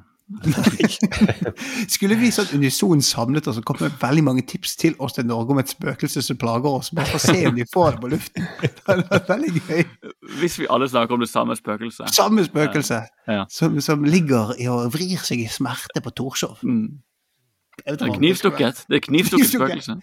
Skulle 1.92 2.16
vi 2.16 2.30
sånn 2.32 2.48
unison 2.56 3.02
samlet 3.04 3.48
oss 3.50 3.58
og 3.60 3.66
kommet 3.68 3.86
med 3.90 3.98
veldig 4.00 4.24
mange 4.24 4.44
tips 4.48 4.72
til 4.80 4.94
oss 5.04 5.16
til 5.18 5.26
Norge 5.28 5.52
om 5.52 5.60
et 5.60 5.72
spøkelse 5.72 6.22
som 6.24 6.38
plager 6.40 6.68
oss, 6.80 6.90
bare 6.96 7.10
for 7.12 7.20
å 7.20 7.24
se 7.26 7.42
om 7.50 7.56
de 7.58 7.66
får 7.68 7.96
det 7.96 8.00
på 8.04 8.10
luften? 8.14 8.46
Det 8.62 8.70
hadde 8.88 9.04
vært 9.10 9.28
veldig 9.34 9.52
gøy. 9.68 9.82
Hvis 10.40 10.56
vi 10.62 10.68
alle 10.72 10.88
snakker 10.88 11.18
om 11.18 11.24
det 11.24 11.28
samme 11.30 11.56
spøkelset. 11.58 12.08
Samme 12.16 12.44
spøkelse 12.46 13.02
Ja. 13.28 13.44
som, 13.52 13.76
som 13.84 14.04
ligger 14.04 14.54
i 14.60 14.68
og 14.68 14.92
vrir 14.96 15.20
seg 15.24 15.44
i 15.44 15.48
smerte 15.48 16.00
på 16.04 16.12
Torshov. 16.16 16.64
Mm. 16.64 17.00
Det 17.84 18.00
er 18.00 18.12
knivstukket. 18.14 18.84
Det 18.88 18.96
er 19.00 19.04
knivstukket 19.04 19.50
spøkelse. 19.50 19.96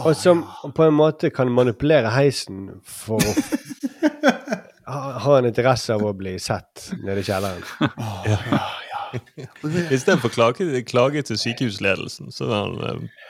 Og 0.00 0.14
som 0.16 0.42
på 0.74 0.86
en 0.88 0.94
måte 0.96 1.30
kan 1.34 1.50
manipulere 1.52 2.10
heisen 2.14 2.80
for 2.82 3.20
å 3.22 3.34
ha, 5.22 5.38
en 5.38 5.50
interesse 5.50 5.92
av 5.94 6.02
å 6.08 6.14
bli 6.16 6.38
sett 6.42 6.88
nede 7.04 7.20
i 7.20 7.26
kjelleren. 7.28 7.62
Istedenfor 9.94 10.28
klage, 10.28 10.82
klage 10.82 11.22
til 11.22 11.38
sykehusledelsen, 11.38 12.32
så 12.32 12.44
er 12.44 12.54
han 12.56 12.76
eh, 12.84 13.26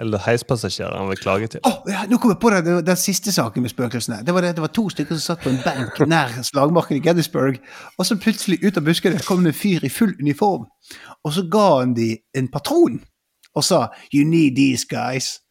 Eller 0.00 0.22
heispassasjerer 0.24 0.96
han 0.96 1.10
vil 1.10 1.20
klage 1.20 1.46
til. 1.52 1.60
Oh, 1.68 1.82
ja, 1.90 2.06
nå 2.08 2.16
kom 2.18 2.32
jeg 2.32 2.40
på 2.40 2.50
det, 2.54 2.62
det 2.64 2.78
den 2.86 2.96
siste 3.00 3.32
saken 3.32 3.62
med 3.62 3.72
spøkelsene. 3.72 4.22
Det 4.26 4.34
var, 4.34 4.40
det, 4.46 4.54
det 4.56 4.64
var 4.64 4.72
to 4.72 4.88
stykker 4.90 5.18
som 5.18 5.24
satt 5.26 5.44
på 5.44 5.52
en 5.52 5.60
benk 5.64 6.00
nær 6.08 6.34
slagmarken 6.46 6.96
i 6.96 7.04
Gettysburg, 7.04 7.60
og 7.98 8.08
så 8.08 8.16
plutselig 8.16 8.62
ut 8.64 8.80
av 8.80 8.88
buskene 8.88 9.20
kom 9.26 9.44
det 9.44 9.52
en 9.52 9.60
fyr 9.60 9.84
i 9.84 9.92
full 9.92 10.14
uniform, 10.20 10.66
og 11.24 11.36
så 11.36 11.46
ga 11.52 11.68
han 11.82 11.96
de 11.98 12.14
en 12.38 12.48
patron, 12.48 13.00
og 13.54 13.64
sa 13.64 13.88
'you 14.12 14.24
need 14.24 14.56
these 14.56 14.86
guys'. 14.88 15.42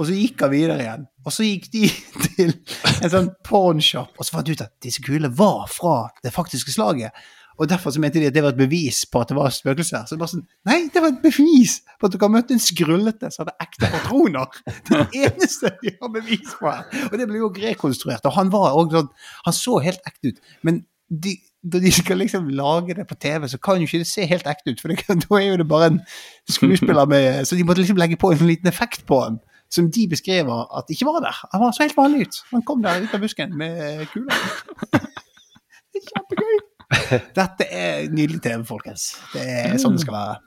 Og 0.00 0.06
så 0.08 0.16
gikk 0.16 0.40
han 0.40 0.52
videre 0.54 0.78
igjen. 0.80 1.02
Og 1.26 1.34
så 1.34 1.44
gikk 1.44 1.66
de 1.74 1.88
til 2.36 2.54
en 3.02 3.12
sånn 3.12 3.28
pawnshop, 3.44 4.14
og 4.16 4.24
så 4.24 4.36
fant 4.36 4.48
de 4.48 4.56
ut 4.56 4.64
at 4.64 4.72
disse 4.82 5.02
kulene 5.04 5.32
var 5.36 5.66
fra 5.68 6.08
det 6.24 6.32
faktiske 6.32 6.72
slaget. 6.72 7.12
Og 7.60 7.68
derfor 7.68 7.92
så 7.92 8.00
mente 8.00 8.20
de 8.20 8.30
at 8.30 8.34
det 8.34 8.42
var 8.42 8.54
et 8.54 8.60
bevis 8.60 9.02
på 9.12 9.20
at 9.20 9.28
det 9.28 9.36
var 9.36 9.52
spøkelser. 9.52 10.06
Så 10.08 10.16
det 10.16 10.22
var 10.22 10.30
sånn, 10.32 10.46
Nei, 10.68 10.78
det 10.92 11.02
var 11.04 11.12
et 11.12 11.20
bevis 11.20 11.80
på 12.00 12.08
at 12.08 12.14
dere 12.14 12.24
har 12.24 12.32
møtt 12.32 12.54
en 12.54 12.62
skrullete 12.62 13.28
som 13.34 13.44
hadde 13.44 13.66
ekte 13.66 13.90
patroner! 13.92 14.62
Det 14.88 15.26
eneste 15.26 15.74
de 15.82 15.92
har 15.98 16.12
bevis 16.14 16.54
på. 16.56 16.72
Og 17.10 17.18
det 17.20 17.26
ble 17.28 17.42
jo 17.42 17.50
rekonstruert. 17.52 18.24
Og 18.24 18.34
han 18.38 18.48
var 18.52 18.72
også 18.78 19.02
sånn 19.02 19.12
Han 19.44 19.56
så 19.56 19.76
helt 19.84 20.08
ekte 20.08 20.32
ut. 20.32 20.40
Men 20.66 20.80
de, 21.10 21.34
når 21.68 21.84
de 21.84 21.92
skal 21.92 22.20
liksom 22.22 22.48
lage 22.56 22.96
det 22.96 23.06
på 23.10 23.18
TV, 23.20 23.46
så 23.50 23.60
kan 23.60 23.82
jo 23.82 23.88
ikke 23.88 24.02
det 24.02 24.08
se 24.08 24.24
helt 24.30 24.48
ekte 24.48 24.72
ut. 24.72 24.80
For 24.80 24.96
da 25.26 25.42
er 25.42 25.46
jo 25.50 25.60
det 25.60 25.68
bare 25.68 25.92
en 25.92 26.00
skuespiller 26.48 27.12
med 27.12 27.44
Så 27.44 27.60
de 27.60 27.68
måtte 27.68 27.84
liksom 27.84 28.00
legge 28.00 28.20
på 28.20 28.32
en 28.32 28.48
liten 28.48 28.72
effekt 28.72 29.04
på 29.10 29.20
han. 29.26 29.40
Som 29.70 29.92
de 29.92 30.08
beskriver 30.10 30.64
at 30.78 30.88
ikke 30.90 31.06
var 31.06 31.20
der. 31.28 31.44
Han 31.52 31.66
var 31.66 31.76
så 31.76 31.84
helt 31.84 31.98
vanlig 31.98 32.26
ut. 32.26 32.42
Han 32.56 32.64
kom 32.66 32.82
der 32.82 33.04
ut 33.04 33.14
av 33.14 33.22
busken 33.22 33.52
med 33.58 34.08
kula. 34.14 34.40
Det 35.90 35.98
er 35.98 36.06
Kjempegøy! 36.06 36.69
Dette 37.38 37.66
er 37.70 38.06
nydelig 38.10 38.40
TV, 38.44 38.62
folkens. 38.68 39.10
Det 39.34 39.42
er 39.46 39.76
sånn 39.80 39.96
det 39.98 40.04
skal 40.04 40.16
være. 40.16 40.38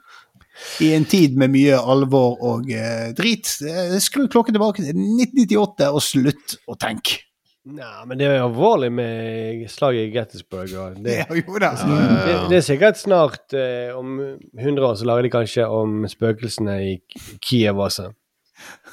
I 0.86 0.91
en 0.94 1.06
tid 1.10 1.38
med 1.40 1.49
mye 1.56 1.78
alvor 1.80 2.36
og 2.45 2.68
eh, 2.72 3.11
drit. 3.18 3.49
eh, 3.65 3.95
Skru 4.03 4.28
klokken 4.32 4.53
tilbake 4.53 4.84
til 4.86 4.94
1998 4.94 5.88
og 5.90 6.03
slutt 6.06 6.57
å 6.70 6.76
tenke. 6.80 7.22
Nei, 7.64 8.03
men 8.10 8.20
det 8.20 8.26
er 8.28 8.34
jo 8.41 8.49
alvorlig 8.49 8.90
med 8.91 9.61
slaget 9.72 10.10
i 10.10 10.14
Gettysburg. 10.14 10.74
Og 10.84 10.98
det, 11.06 11.14
Ja, 11.22 11.28
jo 11.40 11.61
da. 11.64 11.70
det, 11.80 12.34
det 12.52 12.57
er 12.60 12.65
sikkert 12.68 12.99
snart, 12.99 13.56
eh, 13.56 13.94
om 13.95 14.18
100 14.60 14.84
år, 14.84 14.98
så 14.99 15.07
lager 15.07 15.24
de 15.30 15.32
kanskje 15.32 15.68
om 15.72 16.03
spøkelsene 16.11 16.76
i 16.90 16.94
Kiev 17.40 17.80
også. 17.88 18.10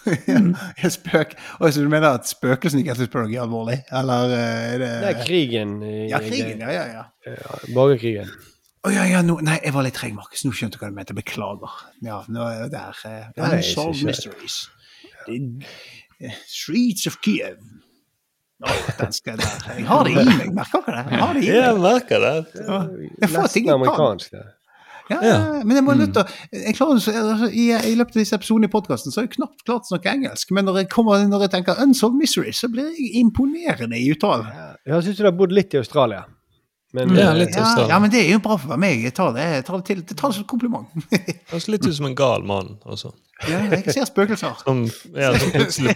Jeg 0.82 0.92
spøk. 0.94 1.34
Og 1.60 1.72
så 1.72 1.82
du 1.84 1.88
mener 1.92 2.16
at 2.18 2.28
spøkelsene 2.28 2.82
er 2.82 2.90
Gettysburg 2.90 3.32
er 3.34 3.42
alvorlig? 3.44 3.80
Eller 3.92 4.32
eh, 4.36 4.74
er 4.74 4.78
det 4.82 4.90
Det 5.02 5.10
er 5.10 5.18
krigen. 5.24 5.74
Ja, 6.08 6.20
krigen. 6.24 6.62
Ja, 6.64 6.70
ja, 6.74 6.84
ja. 6.94 7.04
Ja, 7.26 7.58
Borgerkrigen. 7.76 8.30
Å 8.80 8.92
ja, 8.94 9.02
ja, 9.04 9.20
no, 9.20 9.36
nei, 9.44 9.58
jeg 9.60 9.74
var 9.76 9.84
litt 9.84 9.98
treg, 9.98 10.14
Markus. 10.16 10.40
Nå 10.46 10.54
skjønte 10.56 10.78
jeg 10.78 10.84
hva 10.86 10.88
du 10.88 10.96
mente. 10.96 11.16
Beklager. 11.18 11.74
Ja, 12.06 12.22
nå 12.32 12.46
er 12.48 12.62
jeg 12.62 12.70
der. 12.72 13.02
Nei, 13.36 13.50
Unsolved 13.58 14.00
ikke- 14.00 14.08
Mysteries. 14.08 14.56
The, 15.26 15.36
eh, 16.24 16.38
Streets 16.48 17.06
of 17.10 17.18
Kiev. 17.20 17.58
Oh, 18.60 18.72
den 18.98 19.12
skal 19.16 19.36
jeg 19.36 19.40
der. 19.44 19.74
Jeg 19.78 19.86
har 19.88 20.04
det 20.04 20.10
i 20.12 20.24
meg, 20.24 20.50
merker 20.56 20.82
dere 20.86 21.04
det? 21.04 21.12
Jeg 21.12 21.20
har 21.20 21.34
det 21.36 21.42
i 21.42 21.46
Jeg 21.48 21.60
meg. 21.76 21.82
merker 21.84 22.24
det. 22.24 22.32
Jeg 23.20 23.30
får 23.32 23.46
ting 23.54 23.68
jeg 23.70 23.94
kan. 24.00 24.24
Ja, 25.10 25.18
ja, 25.26 25.38
men 25.66 25.74
jeg 25.74 25.84
må 25.84 25.94
nødt 25.98 26.14
til 26.14 26.22
å 26.22 26.88
altså, 26.94 27.48
i, 27.50 27.70
I 27.74 27.94
løpet 27.98 28.16
av 28.16 28.22
disse 28.22 28.36
episodene 28.38 28.68
i 28.68 28.72
podkasten 28.72 29.14
har 29.16 29.26
jeg 29.26 29.34
knapt 29.36 29.64
klart 29.66 29.88
å 29.88 29.94
snakke 29.94 30.12
engelsk. 30.14 30.52
Men 30.54 30.68
når 30.68 30.84
jeg, 30.84 30.90
kommer, 30.92 31.24
når 31.26 31.48
jeg 31.48 31.54
tenker 31.56 31.80
Unsolved 31.82 32.20
Misery', 32.20 32.54
så 32.54 32.70
blir 32.70 32.92
jeg 32.94 33.16
imponerende 33.24 33.98
i 33.98 34.10
uttalen. 34.14 34.46
Ja, 34.54 34.68
jeg 34.94 35.08
syns 35.08 35.18
du 35.18 35.26
har 35.26 35.34
bodd 35.36 35.56
litt 35.56 35.74
i 35.74 35.80
Australia. 35.82 36.26
Men, 36.92 37.12
Ja, 37.14 37.30
litt 37.34 37.54
Ja, 37.54 37.86
ja, 37.86 37.98
men 38.02 38.10
det 38.10 38.24
er 38.24 38.32
jo 38.34 38.40
bra 38.42 38.56
for 38.58 38.78
meg. 38.80 39.04
Jeg 39.04 39.14
tar 39.14 39.34
det, 39.36 39.44
jeg 39.60 39.66
tar 39.66 39.78
det, 39.78 39.84
til, 39.86 40.00
jeg 40.02 40.16
tar 40.18 40.32
det 40.32 40.38
som 40.38 40.46
et 40.46 40.50
kompliment. 40.50 40.88
Høres 41.52 41.68
litt 41.70 41.86
ut 41.86 41.94
som 41.94 42.08
en 42.08 42.16
gal 42.18 42.46
mann 42.46 42.72
også. 42.82 43.12
Ja, 43.46 43.60
jeg 43.70 43.94
ser 43.94 44.08
spøkelser. 44.08 44.58
Som, 44.66 44.82
ja, 45.14 45.30
som 45.38 45.52
plutselig 45.54 45.94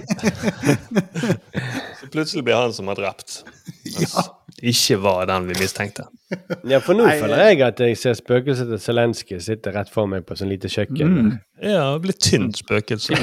Så 2.00 2.08
plutselig 2.14 2.44
blir 2.46 2.56
han 2.56 2.72
som 2.76 2.88
har 2.92 3.00
drept. 3.00 3.42
Mens 3.84 4.14
ikke 4.62 5.02
var 5.02 5.26
den 5.26 5.48
vi 5.48 5.56
mistenkte. 5.58 6.06
ja, 6.70 6.78
for 6.78 6.94
nå 6.94 7.06
Nei, 7.08 7.18
føler 7.20 7.42
jeg 7.48 7.60
at 7.66 7.80
jeg 7.82 7.98
ser 7.98 8.16
spøkelset 8.18 8.70
til 8.70 8.80
Zelenskyj 8.80 9.40
sitte 9.42 9.72
rett 9.74 9.90
for 9.92 10.10
meg 10.10 10.26
på 10.28 10.36
sånn 10.38 10.52
lite 10.52 10.70
kjøkken. 10.70 11.14
Mm. 11.14 11.30
Ja, 11.64 11.86
blitt 12.02 12.22
tynt 12.24 12.60
spøkelse. 12.62 13.18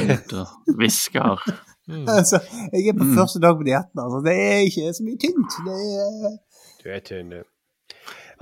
Hvisker. 0.77 1.41
Altså, 1.91 2.37
jeg 2.71 2.91
er 2.91 2.95
på 2.95 3.03
første 3.17 3.39
dag 3.43 3.57
på 3.57 3.65
dietten. 3.67 3.99
Altså. 3.99 4.19
Det 4.23 4.35
er 4.39 4.59
ikke 4.63 4.91
så 4.95 5.03
mye 5.03 5.17
tynt. 5.19 5.55
Det 5.65 5.79
er 6.03 6.35
Du 6.79 6.85
er 6.93 7.01
tynn, 7.03 7.33
du. 7.33 7.41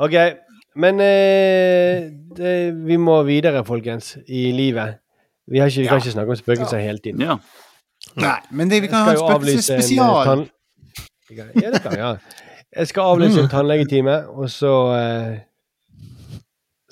OK. 0.06 0.18
Men 0.76 1.00
eh, 1.02 2.12
det, 2.38 2.52
vi 2.86 2.98
må 3.02 3.16
videre, 3.26 3.64
folkens, 3.66 4.18
i 4.28 4.52
livet. 4.54 5.00
Vi, 5.50 5.64
har 5.64 5.72
ikke, 5.72 5.82
vi 5.82 5.88
kan 5.88 6.04
ikke 6.04 6.12
snakke 6.12 6.36
om 6.36 6.40
spøkelser 6.44 6.84
hele 6.84 7.02
tiden. 7.02 7.26
Ja. 7.26 7.40
Nei, 8.20 8.38
men 8.52 8.70
det, 8.70 8.84
vi 8.84 8.92
kan 8.92 9.08
ha 9.08 9.16
en 9.16 9.24
spøkelsesspesial. 9.24 10.22
tann... 10.30 10.46
Ja, 11.32 11.72
det 11.74 11.82
kan 11.82 11.98
jeg. 11.98 12.00
Ja. 12.04 12.49
Jeg 12.76 12.88
skal 12.88 13.02
avlyse 13.02 13.42
en 13.42 13.50
tannlegetime, 13.50 14.28
og 14.30 14.50
så 14.54 14.74
eh, 14.94 15.40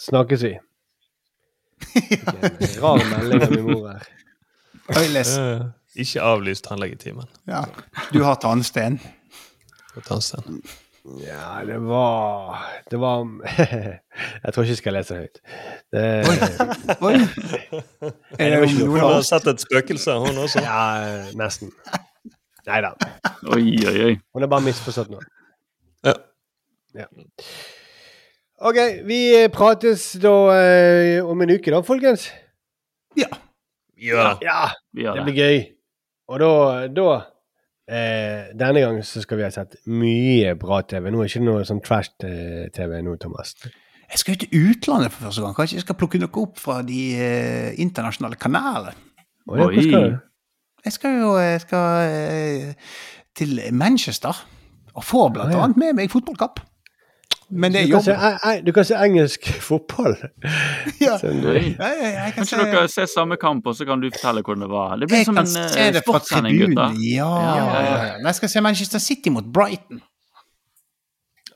snakkes 0.02 0.44
vi. 0.44 0.56
En 1.98 2.80
Rar 2.82 3.04
melding 3.12 3.44
av 3.46 3.54
min 3.54 3.68
mor 3.68 3.86
her. 3.92 4.08
Oi, 4.98 5.06
les. 5.14 5.36
Ikke 5.98 6.26
avlyst 6.26 6.66
tannlegetimen. 6.66 7.30
Ja. 7.50 7.62
Du 8.14 8.24
har 8.24 8.40
tannsten. 8.42 9.00
tannsten. 10.08 10.62
Ja, 11.24 11.62
det 11.66 11.78
var 11.88 12.58
Det 12.92 13.00
var 13.00 13.22
Jeg 14.44 14.54
tror 14.54 14.64
ikke 14.64 14.74
jeg 14.74 14.78
skal 14.82 14.94
lese 14.98 15.14
det 15.14 15.22
høyt. 15.22 15.40
Det, 15.94 16.04
Oi. 17.02 17.16
Hun 18.82 19.00
har 19.00 19.22
sett 19.22 19.48
et 19.48 19.62
spøkelse, 19.64 20.18
hun 20.26 20.38
også. 20.44 20.66
Ja, 20.66 21.32
nesten. 21.38 21.72
Nei 22.68 22.82
da. 22.84 22.92
Oi, 23.54 23.64
oi, 23.88 23.98
oi. 24.10 24.14
Hun 24.34 24.44
har 24.44 24.52
bare 24.52 24.66
misforstått 24.68 25.14
noe. 25.14 25.24
Ja. 26.06 26.14
Ja. 26.98 27.06
OK, 28.68 28.78
vi 29.06 29.20
prates 29.54 30.12
da 30.22 30.34
eh, 30.58 31.26
om 31.26 31.42
en 31.46 31.52
uke, 31.54 31.72
da, 31.74 31.82
folkens. 31.86 32.28
Ja. 33.18 33.30
Ja. 33.98 34.32
Ja, 34.42 34.60
Vi 34.94 35.04
gjør 35.06 35.18
det 35.18 35.26
det. 35.26 35.26
blir 35.32 35.42
gøy. 35.44 35.60
Og 36.28 36.40
da, 36.42 36.50
da 36.92 37.08
eh, 37.88 38.50
Denne 38.58 38.82
gangen 38.84 39.06
så 39.08 39.22
skal 39.24 39.40
vi 39.40 39.46
ha 39.46 39.52
sett 39.54 39.78
mye 39.90 40.56
bra 40.60 40.82
TV. 40.86 41.10
Nå 41.12 41.22
er 41.22 41.28
det 41.30 41.34
ikke 41.36 41.46
noe 41.48 41.66
sånn 41.70 41.82
trash-TV 41.86 42.98
nå, 43.06 43.16
Thomas. 43.22 43.56
Jeg 44.08 44.22
skal 44.22 44.36
jo 44.36 44.42
til 44.46 44.68
utlandet 44.72 45.12
for 45.14 45.28
første 45.28 45.44
gang. 45.44 45.56
Kanskje 45.58 45.78
jeg 45.80 45.86
skal 45.86 45.98
plukke 46.00 46.22
noe 46.22 46.42
opp 46.44 46.60
fra 46.62 46.80
de 46.86 47.02
eh, 47.20 47.72
internasjonale 47.84 48.40
kanalene. 48.42 48.96
Oi. 49.48 49.70
du? 49.86 50.18
Jeg 50.86 50.94
skal 50.96 51.18
jo 51.22 51.34
jeg 51.40 51.62
skal, 51.64 52.12
eh, 52.12 52.94
til 53.36 53.60
Manchester. 53.76 54.36
Og 54.98 55.06
får 55.06 55.30
blant 55.36 55.54
Ja, 55.54 55.62
ja. 55.68 55.68
med 55.78 55.94
meg 56.02 56.10
fotballkapp. 56.12 56.60
Men 57.50 57.72
det 57.72 57.84
er 57.84 57.86
du, 57.88 57.92
kan 57.94 58.04
se, 58.04 58.12
jobb. 58.12 58.66
du 58.66 58.72
kan 58.76 58.86
se 58.90 58.96
engelsk 59.06 59.46
fotball. 59.70 60.18
Ja. 61.06 61.14
Du- 61.22 61.48
Oi. 61.54 61.62
Ja, 61.78 61.92
ja, 62.02 62.10
jeg 62.26 62.34
kan 62.36 62.46
se- 62.50 62.58
dere 62.60 62.88
ser 62.92 63.06
samme 63.08 63.38
kamp, 63.40 63.68
og 63.72 63.76
så 63.78 63.86
kan 63.88 64.02
du 64.04 64.10
fortelle 64.12 64.42
hvordan 64.44 64.66
det 64.66 64.70
var. 64.74 64.98
Det 65.00 65.08
blir 65.08 65.22
Jeg 65.22 65.30
som 65.30 65.36
kan 65.40 65.46
en 65.48 65.54
se 65.54 65.86
fra 65.94 66.02
sportssending, 66.02 66.58
gutta. 66.66 66.90
Ja, 67.00 67.30
Ja, 67.46 67.82
ja, 67.86 68.14
Jeg 68.26 68.36
skal 68.36 68.50
se 68.50 68.62
Manchester 68.62 69.00
City 69.00 69.30
mot 69.30 69.46
Brighton. 69.54 70.02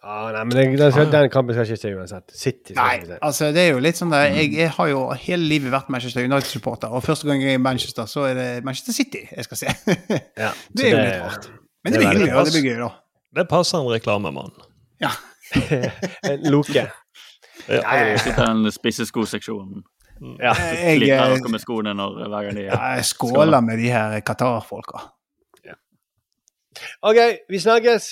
Ah, 0.04 0.32
nei, 0.34 0.44
men 0.50 0.56
den, 0.58 0.78
den, 0.80 1.12
den 1.14 1.28
kampen 1.30 1.54
skal 1.54 1.66
jeg 1.68 1.76
ikke 1.76 1.82
se 1.84 1.92
uansett. 1.94 2.32
City. 2.34 2.74
Nei, 2.74 2.96
ikke 2.96 3.06
se. 3.12 3.18
altså 3.22 3.52
det 3.54 3.62
er 3.68 3.76
jo 3.76 3.82
litt 3.86 4.00
sånn 4.00 4.10
der 4.10 4.24
Jeg, 4.34 4.48
jeg 4.58 4.70
har 4.74 4.88
jo 4.90 5.02
hele 5.28 5.46
livet 5.46 5.70
vært 5.76 5.92
Manchester 5.94 6.26
United-supporter, 6.26 6.90
og 6.90 7.04
første 7.06 7.28
gang 7.30 7.44
jeg 7.44 7.54
er 7.54 7.60
i 7.60 7.62
Manchester, 7.62 8.08
så 8.10 8.24
er 8.32 8.34
det 8.40 8.48
Manchester 8.66 8.96
City 8.98 9.22
jeg 9.30 9.46
skal 9.46 9.60
se. 9.62 9.76
Ja, 10.40 10.50
det 10.74 10.88
er 10.88 10.90
jo 10.96 11.04
litt 11.04 11.22
rart. 11.22 11.52
Men 11.84 11.94
det 11.94 12.00
det 12.00 12.08
blir 12.08 12.18
hyggelig. 12.18 12.46
Det 12.48 12.56
blir 12.56 12.66
gøy, 12.72 12.80
da. 12.82 12.90
Det 13.36 13.48
passer 13.50 13.80
en 13.80 13.88
reklamemann. 13.92 14.52
Ja. 15.02 15.12
En 16.32 16.44
Loke. 16.52 16.88
Ja. 17.68 18.18
Sitter 18.18 18.46
den 18.46 18.72
spisseskoseksjonen. 18.72 19.84
Ja. 20.40 20.54
Jeg, 20.54 20.98
Sliter 21.00 21.34
eh, 21.34 21.50
med 21.52 21.60
skoene 21.64 21.94
når, 21.98 22.20
hver 22.30 22.46
gang 22.46 22.58
de 22.60 22.68
ja, 22.68 22.78
jeg 22.96 23.06
skåler 23.10 23.64
med 23.66 23.82
de 23.82 23.90
her 23.90 24.20
Qatar-folka. 24.22 25.02
OK, 27.02 27.18
vi 27.50 27.60
snakkes. 27.60 28.12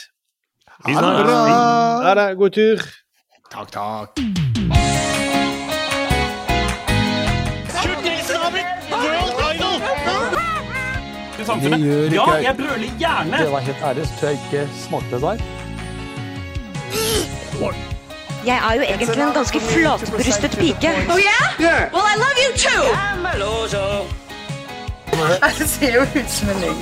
Vi 0.86 0.94
Ha 0.94 1.02
det 1.02 1.08
snakkes. 1.08 1.24
bra! 1.24 2.04
Ha 2.08 2.14
det. 2.16 2.28
God 2.38 2.50
tur. 2.50 2.86
Takk, 3.52 3.72
takk. 3.72 4.49
Det 11.56 11.80
gjør 11.82 12.04
ikke 12.04 12.16
Ja, 12.16 12.26
jeg. 12.48 12.56
brøler 12.58 12.90
gjerne. 13.00 13.38
Det 13.38 13.52
var 13.52 13.60
helt 13.60 13.82
ærlig, 13.90 14.08
så 14.08 14.14
tror 14.20 14.28
jeg 14.30 14.40
ikke 14.52 14.70
smakte 14.86 15.16
det 15.16 15.22
der. 15.22 15.38
Jeg 18.46 18.56
er 18.70 18.74
jo 18.76 18.82
egentlig 18.82 19.10
en 19.20 19.34
ganske 19.34 19.60
flatbrystet 19.60 20.52
pike. 20.62 20.90
Oh 21.14 21.20
yeah? 21.20 21.46
Well, 21.94 22.06
I 22.14 22.16
love 22.24 22.38
you 22.46 22.52
too. 22.66 22.84
Det 25.60 25.70
ser 25.70 25.94
jo 25.96 26.02
ut 26.02 26.30
som 26.32 26.50
en 26.50 26.56
legg. 26.64 26.76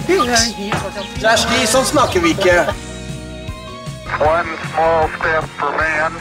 One 4.20 4.52
small 4.72 5.10
step 5.20 5.44
for 5.60 5.72
man, 5.80 6.14